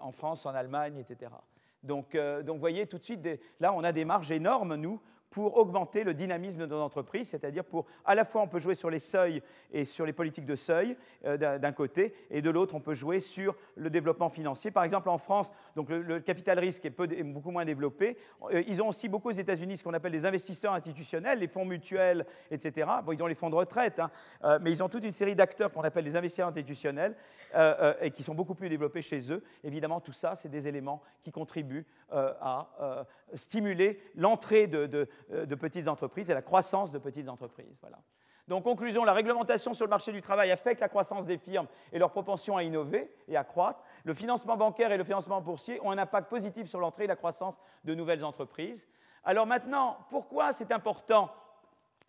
en 0.00 0.12
France, 0.12 0.44
en 0.44 0.54
Allemagne, 0.54 0.98
etc. 0.98 1.30
Donc, 1.86 2.16
vous 2.16 2.58
voyez, 2.58 2.86
tout 2.86 2.98
de 2.98 3.04
suite, 3.04 3.26
là, 3.60 3.72
on 3.72 3.84
a 3.84 3.92
des 3.92 4.04
marges 4.04 4.30
énormes, 4.30 4.74
nous, 4.74 5.00
pour 5.36 5.58
augmenter 5.58 6.02
le 6.02 6.14
dynamisme 6.14 6.60
de 6.60 6.64
nos 6.64 6.80
entreprises, 6.80 7.28
c'est-à-dire 7.28 7.62
pour, 7.62 7.84
à 8.06 8.14
la 8.14 8.24
fois 8.24 8.40
on 8.40 8.48
peut 8.48 8.58
jouer 8.58 8.74
sur 8.74 8.88
les 8.88 8.98
seuils 8.98 9.42
et 9.70 9.84
sur 9.84 10.06
les 10.06 10.14
politiques 10.14 10.46
de 10.46 10.56
seuil 10.56 10.96
euh, 11.26 11.58
d'un 11.58 11.72
côté, 11.72 12.14
et 12.30 12.40
de 12.40 12.48
l'autre 12.48 12.74
on 12.74 12.80
peut 12.80 12.94
jouer 12.94 13.20
sur 13.20 13.54
le 13.74 13.90
développement 13.90 14.30
financier. 14.30 14.70
Par 14.70 14.82
exemple 14.82 15.10
en 15.10 15.18
France, 15.18 15.52
donc 15.74 15.90
le, 15.90 16.20
capital 16.20 16.58
risque 16.58 16.86
est, 16.86 16.90
peu, 16.90 17.06
beaucoup 17.06 17.50
moins 17.50 17.66
développé. 17.66 18.16
Euh, 18.50 18.62
ils 18.66 18.80
ont 18.80 18.88
aussi 18.88 19.10
beaucoup 19.10 19.28
aux 19.28 19.32
États-Unis 19.32 19.76
ce 19.76 19.84
qu'on 19.84 19.92
appelle 19.92 20.12
les 20.12 20.24
investisseurs 20.24 20.72
institutionnels, 20.72 21.40
les 21.40 21.48
fonds 21.48 21.66
mutuels, 21.66 22.24
etc. 22.50 22.88
Bon, 23.04 23.12
ils 23.12 23.22
ont 23.22 23.26
les 23.26 23.34
fonds 23.34 23.50
de 23.50 23.56
retraite, 23.56 24.00
hein, 24.00 24.10
euh, 24.44 24.58
mais 24.62 24.72
ils 24.72 24.82
ont 24.82 24.88
toute 24.88 25.04
une 25.04 25.12
série 25.12 25.36
d'acteurs 25.36 25.70
qu'on 25.70 25.82
appelle 25.82 26.06
les 26.06 26.16
investisseurs 26.16 26.48
institutionnels 26.48 27.14
et 28.02 28.10
qui 28.10 28.22
sont 28.22 28.34
beaucoup 28.34 28.54
plus 28.54 28.68
développés 28.68 29.00
chez 29.00 29.32
eux. 29.32 29.42
Évidemment, 29.64 30.00
tout 30.00 30.12
ça, 30.12 30.34
c'est 30.34 30.50
des 30.50 30.68
éléments 30.68 31.02
qui 31.22 31.30
contribuent 31.30 31.86
à 32.10 33.06
stimuler 33.34 34.00
l'entrée 34.14 34.66
de 34.66 35.08
de 35.30 35.54
petites 35.54 35.88
entreprises 35.88 36.30
et 36.30 36.34
la 36.34 36.42
croissance 36.42 36.92
de 36.92 36.98
petites 36.98 37.28
entreprises. 37.28 37.76
Voilà. 37.80 37.98
Donc, 38.48 38.62
conclusion, 38.62 39.02
la 39.04 39.12
réglementation 39.12 39.74
sur 39.74 39.86
le 39.86 39.90
marché 39.90 40.12
du 40.12 40.20
travail 40.20 40.52
affecte 40.52 40.80
la 40.80 40.88
croissance 40.88 41.26
des 41.26 41.36
firmes 41.36 41.66
et 41.92 41.98
leur 41.98 42.12
propension 42.12 42.56
à 42.56 42.62
innover 42.62 43.12
et 43.26 43.36
à 43.36 43.42
croître. 43.42 43.82
Le 44.04 44.14
financement 44.14 44.56
bancaire 44.56 44.92
et 44.92 44.96
le 44.96 45.02
financement 45.02 45.40
boursier 45.40 45.80
ont 45.82 45.90
un 45.90 45.98
impact 45.98 46.28
positif 46.28 46.68
sur 46.68 46.78
l'entrée 46.78 47.04
et 47.04 47.08
la 47.08 47.16
croissance 47.16 47.56
de 47.84 47.94
nouvelles 47.94 48.24
entreprises. 48.24 48.86
Alors 49.24 49.46
maintenant, 49.46 49.98
pourquoi 50.10 50.52
c'est 50.52 50.70
important? 50.70 51.28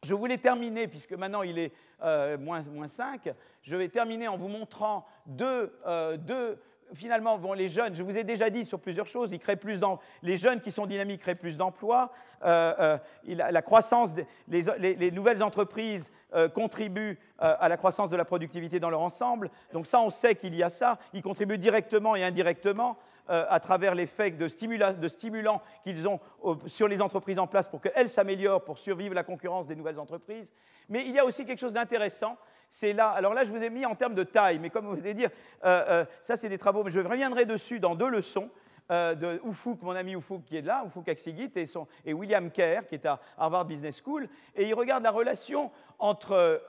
Je 0.04 0.14
voulais 0.14 0.38
terminer, 0.38 0.88
puisque 0.88 1.14
maintenant 1.14 1.42
il 1.42 1.58
est 1.58 1.74
euh, 2.04 2.38
moins, 2.38 2.64
5, 2.88 3.34
je 3.64 3.76
vais 3.76 3.90
terminer 3.90 4.28
en 4.28 4.38
vous 4.38 4.48
montrant 4.48 5.08
deux, 5.26 5.76
euh, 5.88 6.18
deux 6.18 6.62
finalement, 6.94 7.38
bon, 7.38 7.54
les 7.54 7.68
jeunes, 7.68 7.96
je 7.96 8.04
vous 8.04 8.18
ai 8.18 8.24
déjà 8.24 8.50
dit 8.50 8.66
sur 8.66 8.80
plusieurs 8.80 9.06
choses, 9.06 9.32
ils 9.32 9.40
créent 9.40 9.56
plus 9.56 9.80
les 10.24 10.38
jeunes 10.38 10.62
qui 10.62 10.72
sont 10.72 10.86
dynamiques 10.86 11.22
créent 11.22 11.36
plus 11.36 11.58
d'emplois, 11.58 12.12
euh, 12.44 12.98
euh, 13.28 13.36
la 13.36 13.62
croissance, 13.62 14.12
les, 14.48 15.12
nouvelles 15.12 15.44
entreprises 15.44 16.12
euh, 16.34 16.48
contribuent 16.48 17.20
à 17.40 17.70
la 17.70 17.78
croissance 17.78 18.10
de 18.10 18.18
la 18.18 18.26
productivité 18.26 18.80
dans 18.80 18.90
leur 18.90 19.02
ensemble. 19.02 19.52
Donc 19.74 19.86
ça, 19.86 20.02
on 20.02 20.10
sait 20.10 20.36
qu'il 20.36 20.56
y 20.56 20.64
a 20.64 20.70
ça. 20.70 20.98
Ils 21.14 21.22
contribuent 21.22 21.58
directement 21.58 22.16
et 22.16 22.24
indirectement 22.24 22.98
à 23.30 23.60
travers 23.60 23.94
l'effet 23.94 24.32
de, 24.32 24.94
de 24.94 25.08
stimulants 25.10 25.62
qu'ils 25.84 26.08
ont 26.08 26.20
sur 26.66 26.88
les 26.88 27.02
entreprises 27.02 27.40
en 27.40 27.46
place 27.46 27.68
pour 27.68 27.82
qu'elles 27.82 28.08
s'améliorent, 28.08 28.64
pour 28.64 28.78
survivre 28.78 29.14
la 29.14 29.24
concurrence 29.24 29.68
des 29.68 29.76
nouvelles 29.76 30.00
entreprises. 30.00 30.54
Mais 30.88 31.06
il 31.06 31.12
y 31.12 31.20
a 31.20 31.26
aussi 31.26 31.46
quelque 31.46 31.60
chose 31.60 31.74
d'intéressant, 31.74 32.38
c'est 32.70 32.94
là. 32.94 33.10
Alors 33.10 33.34
là, 33.34 33.44
je 33.46 33.52
vous 33.52 33.64
ai 33.64 33.70
mis 33.70 33.86
en 33.86 33.96
termes 33.96 34.16
de 34.16 34.24
taille, 34.24 34.60
mais 34.60 34.70
comme 34.70 34.88
vous 34.88 35.00
allez 35.00 35.14
dire, 35.14 35.30
euh, 35.66 35.84
euh, 35.90 36.06
ça 36.22 36.36
c'est 36.36 36.50
des 36.50 36.58
travaux, 36.58 36.84
mais 36.84 36.92
je 36.92 37.00
reviendrai 37.00 37.46
dessus 37.46 37.80
dans 37.80 37.96
deux 37.96 38.10
leçons. 38.10 38.50
Euh, 38.90 39.16
de 39.16 39.42
Ufuk, 39.46 39.82
mon 39.82 39.98
ami 39.98 40.14
Ufuk 40.14 40.46
qui 40.46 40.56
est 40.56 40.62
là, 40.62 40.86
Ufuk 40.88 41.10
Aksigit, 41.10 41.52
et, 41.58 41.66
et 42.06 42.14
William 42.14 42.50
Kerr, 42.50 42.88
qui 42.88 42.96
est 42.96 43.06
à 43.06 43.20
Harvard 43.38 43.66
Business 43.66 44.02
School, 44.02 44.30
et 44.56 44.66
il 44.66 44.74
regarde 44.74 45.04
la 45.04 45.12
relation 45.12 45.72
entre 46.00 46.62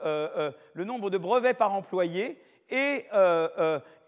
le 0.73 0.83
nombre 0.83 1.09
de 1.09 1.17
brevets 1.17 1.53
par 1.53 1.73
employé 1.73 2.37
et, 2.69 3.05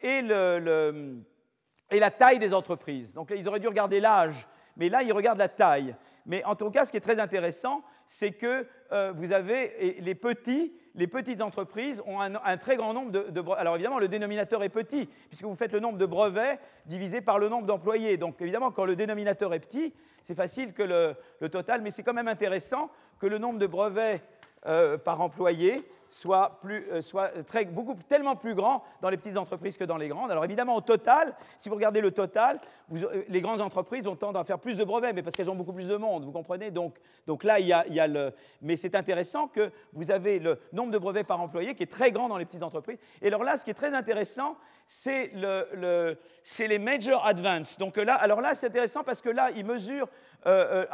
et, 0.01 0.21
la 0.21 2.11
taille 2.11 2.39
des 2.39 2.53
entreprises. 2.53 3.13
Donc 3.13 3.31
ils 3.33 3.47
auraient 3.47 3.61
dû 3.61 3.69
regarder 3.69 4.01
l'âge, 4.01 4.45
mais 4.75 4.89
là, 4.89 5.03
ils 5.03 5.13
regardent 5.13 5.39
la 5.39 5.47
taille. 5.47 5.95
Mais 6.25 6.43
en 6.43 6.55
tout 6.55 6.69
cas, 6.69 6.83
ce 6.83 6.91
qui 6.91 6.97
est 6.97 6.99
très 6.99 7.21
intéressant, 7.21 7.81
c'est 8.09 8.33
que 8.33 8.67
vous 9.13 9.31
avez 9.31 9.95
les 10.01 10.15
petits 10.15 10.73
les 10.95 11.07
petites 11.07 11.41
entreprises 11.41 12.01
ont 12.05 12.19
un, 12.19 12.57
très 12.57 12.75
grand 12.75 12.93
nombre 12.93 13.11
de, 13.11 13.41
brevets. 13.41 13.61
Alors 13.61 13.75
évidemment, 13.75 13.99
le 13.99 14.07
dénominateur 14.07 14.63
est 14.63 14.69
petit, 14.69 15.07
puisque 15.29 15.43
vous 15.43 15.55
faites 15.55 15.71
le 15.71 15.79
nombre 15.79 15.97
de 15.97 16.05
brevets 16.05 16.59
divisé 16.85 17.21
par 17.21 17.39
le 17.39 17.49
nombre 17.49 17.65
d'employés. 17.65 18.17
Donc 18.17 18.41
évidemment, 18.41 18.71
quand 18.71 18.85
le 18.85 18.95
dénominateur 18.95 19.53
est 19.53 19.59
petit, 19.59 19.93
c'est 20.21 20.35
facile 20.35 20.73
que 20.73 20.83
le, 20.83 21.49
total, 21.49 21.81
mais 21.81 21.91
c'est 21.91 22.03
quand 22.03 22.13
même 22.13 22.27
intéressant 22.27 22.91
que 23.19 23.27
le 23.27 23.37
nombre 23.37 23.59
de 23.59 23.67
brevets 23.67 24.21
euh, 24.67 24.97
par 24.97 25.21
employé 25.21 25.83
soit, 26.11 26.59
euh, 26.65 27.01
très, 27.47 27.65
beaucoup, 27.65 27.95
tellement 28.07 28.35
plus 28.35 28.53
grand 28.53 28.83
dans 29.01 29.09
les 29.09 29.17
petites 29.17 29.37
entreprises 29.37 29.77
que 29.77 29.85
dans 29.85 29.97
les 29.97 30.09
grandes. 30.09 30.29
Alors 30.29 30.43
évidemment, 30.43 30.75
au 30.75 30.81
total, 30.81 31.35
si 31.57 31.69
vous 31.69 31.75
regardez 31.75 32.01
le 32.01 32.11
total, 32.11 32.59
euh, 32.93 33.23
les 33.27 33.41
grandes 33.41 33.61
entreprises 33.61 34.05
ont 34.07 34.15
tendance 34.15 34.41
à 34.41 34.45
faire 34.45 34.59
plus 34.59 34.77
de 34.77 34.83
brevets, 34.83 35.13
mais 35.13 35.23
parce 35.23 35.35
qu'elles 35.35 35.49
ont 35.49 35.55
beaucoup 35.55 35.73
plus 35.73 35.87
de 35.87 35.95
monde, 35.95 36.25
vous 36.25 36.31
comprenez? 36.31 36.69
Donc, 36.69 36.97
donc 37.25 37.43
là, 37.43 37.59
il 37.59 37.67
y, 37.67 37.73
a, 37.73 37.85
il 37.87 37.93
y 37.93 37.99
a 37.99 38.07
le... 38.07 38.33
Mais 38.61 38.75
c'est 38.75 38.93
intéressant 38.93 39.47
que 39.47 39.71
vous 39.93 40.11
avez 40.11 40.39
le 40.39 40.59
nombre 40.73 40.91
de 40.91 40.97
brevets 40.97 41.25
par 41.25 41.39
employé 41.39 41.73
qui 41.73 41.83
est 41.83 41.91
très 41.91 42.11
grand 42.11 42.27
dans 42.27 42.37
les 42.37 42.45
petites 42.45 42.63
entreprises. 42.63 42.97
Et 43.21 43.27
alors 43.27 43.43
là, 43.43 43.57
ce 43.57 43.63
qui 43.63 43.71
est 43.71 43.75
très 43.75 43.93
intéressant, 43.93 44.57
c'est 44.93 45.31
le, 45.33 46.17
les 46.59 46.77
major 46.77 47.25
advance. 47.25 47.77
Donc 47.77 47.95
là, 47.95 48.13
alors 48.15 48.41
là, 48.41 48.55
c'est 48.55 48.67
intéressant 48.67 49.05
parce 49.05 49.21
que 49.21 49.29
là, 49.29 49.49
ils 49.55 49.63
mesurent 49.63 50.09
euh, 50.45 50.85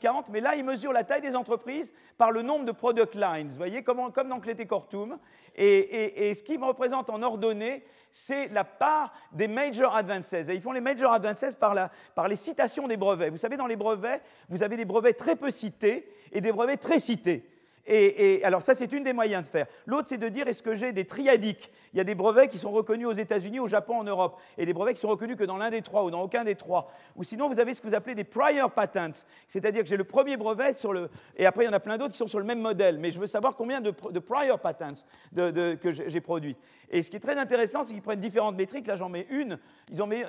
count, 0.00 0.24
mais 0.30 0.40
là, 0.40 0.54
ils 0.56 0.64
mesurent 0.64 0.94
la 0.94 1.04
taille 1.04 1.20
des 1.20 1.36
entreprises 1.36 1.92
par 2.16 2.32
le 2.32 2.40
nombre 2.40 2.64
de 2.64 2.72
product 2.72 3.14
lines. 3.14 3.48
Vous 3.48 3.58
voyez, 3.58 3.82
comme, 3.82 4.10
comme 4.10 4.30
dans 4.30 4.40
Clété 4.40 4.64
Cortum. 4.66 5.18
Et, 5.54 6.32
ce 6.34 6.42
qui 6.42 6.56
me 6.56 6.64
représente 6.64 7.10
en 7.10 7.20
ordonnée, 7.20 7.84
c'est 8.10 8.48
la 8.48 8.64
part 8.64 9.12
des 9.32 9.48
major 9.48 9.94
advances. 9.94 10.32
Et 10.32 10.54
ils 10.54 10.62
font 10.62 10.72
les 10.72 10.80
major 10.80 11.12
advances 11.12 11.44
par 11.58 12.28
les 12.28 12.36
citations 12.36 12.88
des 12.88 12.96
brevets. 12.96 13.28
Vous 13.28 13.36
savez, 13.36 13.58
dans 13.58 13.66
les 13.66 13.76
brevets, 13.76 14.22
vous 14.48 14.62
avez 14.62 14.78
des 14.78 14.86
brevets 14.86 15.12
très 15.12 15.36
peu 15.36 15.50
cités 15.50 16.10
et 16.32 16.40
des 16.40 16.52
brevets 16.52 16.80
très 16.80 17.00
cités. 17.00 17.44
Et, 17.86 18.40
alors 18.44 18.62
ça, 18.62 18.74
c'est 18.74 18.92
une 18.92 19.02
des 19.02 19.12
moyens 19.12 19.42
de 19.42 19.48
faire. 19.48 19.66
L'autre, 19.86 20.06
c'est 20.08 20.18
de 20.18 20.28
dire, 20.28 20.46
est-ce 20.46 20.62
que 20.62 20.74
j'ai 20.74 20.92
des 20.92 21.04
triadiques? 21.04 21.70
Il 21.92 21.98
y 21.98 22.00
a 22.00 22.04
des 22.04 22.14
brevets 22.14 22.48
qui 22.48 22.58
sont 22.58 22.70
reconnus 22.70 23.08
aux 23.08 23.12
États-Unis, 23.12 23.58
au 23.58 23.66
Japon, 23.66 23.96
en 23.98 24.04
Europe, 24.04 24.40
et 24.56 24.64
des 24.64 24.72
brevets 24.72 24.94
qui 24.94 25.00
sont 25.00 25.08
reconnus 25.08 25.36
que 25.36 25.44
dans 25.44 25.56
l'un 25.56 25.70
des 25.70 25.82
trois 25.82 26.04
ou 26.04 26.10
dans 26.10 26.22
aucun 26.22 26.44
des 26.44 26.54
trois. 26.54 26.92
Ou 27.16 27.24
sinon, 27.24 27.48
vous 27.48 27.58
avez 27.58 27.74
ce 27.74 27.80
que 27.80 27.88
vous 27.88 27.94
appelez 27.94 28.14
des 28.14 28.24
prior 28.24 28.70
patents, 28.70 29.24
c'est-à-dire 29.48 29.82
que 29.82 29.88
j'ai 29.88 29.96
le 29.96 30.04
premier 30.04 30.36
brevet 30.36 30.74
sur 30.74 30.92
le... 30.92 31.10
Et 31.36 31.44
après, 31.44 31.64
il 31.64 31.66
y 31.66 31.70
en 31.70 31.74
a 31.74 31.80
plein 31.80 31.98
d'autres 31.98 32.12
qui 32.12 32.18
sont 32.18 32.28
sur 32.28 32.38
le 32.38 32.44
même 32.44 32.60
modèle, 32.60 32.98
mais 32.98 33.10
je 33.10 33.18
veux 33.18 33.26
savoir 33.26 33.56
combien 33.56 33.80
de, 33.80 33.90
prior 33.90 34.58
patents 34.60 35.04
que 35.34 35.90
j'ai 35.90 36.20
produits. 36.20 36.56
Et 36.94 37.02
ce 37.02 37.10
qui 37.10 37.16
est 37.16 37.20
très 37.20 37.38
intéressant, 37.38 37.82
c'est 37.82 37.94
qu'ils 37.94 38.02
prennent 38.02 38.20
différentes 38.20 38.56
métriques. 38.56 38.86
Là, 38.86 38.96
j'en 38.96 39.08
mets 39.08 39.26
une. 39.30 39.58
Ils 39.90 40.02
ont 40.02 40.06
mis 40.06 40.22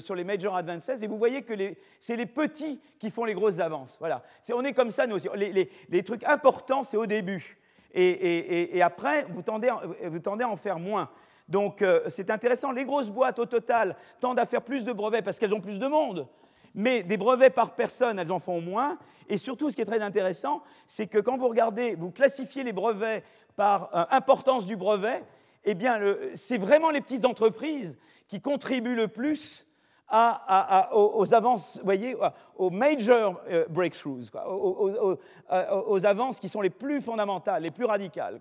sur 0.00 0.16
les 0.16 0.24
major 0.24 0.56
advances. 0.56 0.88
Et 0.88 1.06
vous 1.06 1.16
voyez 1.16 1.42
que 1.42 1.54
c'est 2.00 2.16
les 2.16 2.26
petits 2.26 2.80
qui 2.98 3.10
font 3.10 3.24
les 3.24 3.32
grosses 3.34 3.60
avances. 3.60 3.96
Voilà. 4.00 4.24
on 4.52 4.64
est 4.64 4.72
comme 4.72 4.90
ça, 4.90 5.06
nous 5.06 5.16
aussi. 5.16 5.28
Les, 5.36 6.02
trucs 6.02 6.24
importants, 6.24 6.82
c'est 6.82 6.96
au 6.96 7.06
début. 7.06 7.56
Et, 7.94 8.82
après, 8.82 9.24
vous 9.30 9.42
tendez, 9.42 9.70
vous 10.02 10.18
tendez, 10.18 10.42
à 10.42 10.48
en 10.48 10.56
faire 10.56 10.80
moins. 10.80 11.08
Donc, 11.48 11.80
euh, 11.80 12.00
c'est 12.08 12.30
intéressant. 12.30 12.72
Les 12.72 12.84
grosses 12.84 13.10
boîtes, 13.10 13.38
au 13.38 13.46
total, 13.46 13.96
tendent 14.20 14.38
à 14.38 14.46
faire 14.46 14.62
plus 14.62 14.84
de 14.84 14.92
brevets 14.92 15.22
parce 15.24 15.38
qu'elles 15.38 15.54
ont 15.54 15.60
plus 15.60 15.78
de 15.78 15.86
monde. 15.86 16.26
Mais 16.74 17.02
des 17.02 17.16
brevets 17.16 17.52
par 17.52 17.74
personne, 17.74 18.18
elles 18.18 18.30
en 18.32 18.38
font 18.38 18.60
moins. 18.60 18.98
Et 19.28 19.36
surtout, 19.36 19.70
ce 19.70 19.76
qui 19.76 19.82
est 19.82 19.86
très 19.86 20.02
intéressant, 20.02 20.62
c'est 20.86 21.06
que 21.06 21.18
quand 21.18 21.36
vous 21.36 21.48
regardez, 21.48 21.94
vous 21.94 22.10
classifiez 22.10 22.64
les 22.64 22.72
brevets 22.72 23.24
par 23.56 23.90
euh, 23.94 24.04
importance 24.10 24.66
du 24.66 24.76
brevet, 24.76 25.22
eh 25.64 25.74
bien, 25.74 26.00
c'est 26.34 26.58
vraiment 26.58 26.90
les 26.90 27.00
petites 27.00 27.24
entreprises 27.24 27.96
qui 28.28 28.40
contribuent 28.40 28.94
le 28.94 29.08
plus 29.08 29.66
aux, 30.10 31.34
avances, 31.34 31.76
vous 31.78 31.84
voyez, 31.84 32.16
aux 32.56 32.70
major 32.70 33.40
euh, 33.48 33.64
breakthroughs, 33.68 34.30
aux, 34.46 36.06
avances 36.06 36.40
qui 36.40 36.48
sont 36.48 36.60
les 36.60 36.70
plus 36.70 37.00
fondamentales, 37.00 37.62
les 37.62 37.70
plus 37.70 37.84
radicales. 37.84 38.40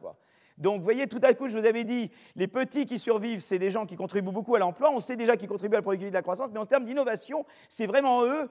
Donc, 0.58 0.80
vous 0.80 0.84
voyez, 0.84 1.08
tout 1.08 1.20
à 1.22 1.34
coup, 1.34 1.48
je 1.48 1.58
vous 1.58 1.66
avais 1.66 1.84
dit, 1.84 2.12
les 2.36 2.48
petits 2.48 2.86
qui 2.86 3.00
survivent, 3.00 3.40
c'est 3.40 3.60
des 3.60 3.70
gens 3.70 3.86
qui 3.86 3.96
contribuent 3.96 4.32
beaucoup 4.32 4.56
à 4.56 4.60
l'emploi. 4.60 4.92
On 4.92 5.00
sait 5.00 5.16
déjà 5.16 5.38
qu'ils 5.38 5.48
contribuent 5.48 5.76
à 5.76 5.80
la 5.80 5.84
productivité 5.84 6.12
de 6.12 6.18
la 6.18 6.24
croissance, 6.24 6.50
mais 6.52 6.60
en 6.60 6.66
termes 6.66 6.86
d'innovation, 6.86 7.46
c'est 7.70 7.86
vraiment 7.86 8.26
eux 8.26 8.50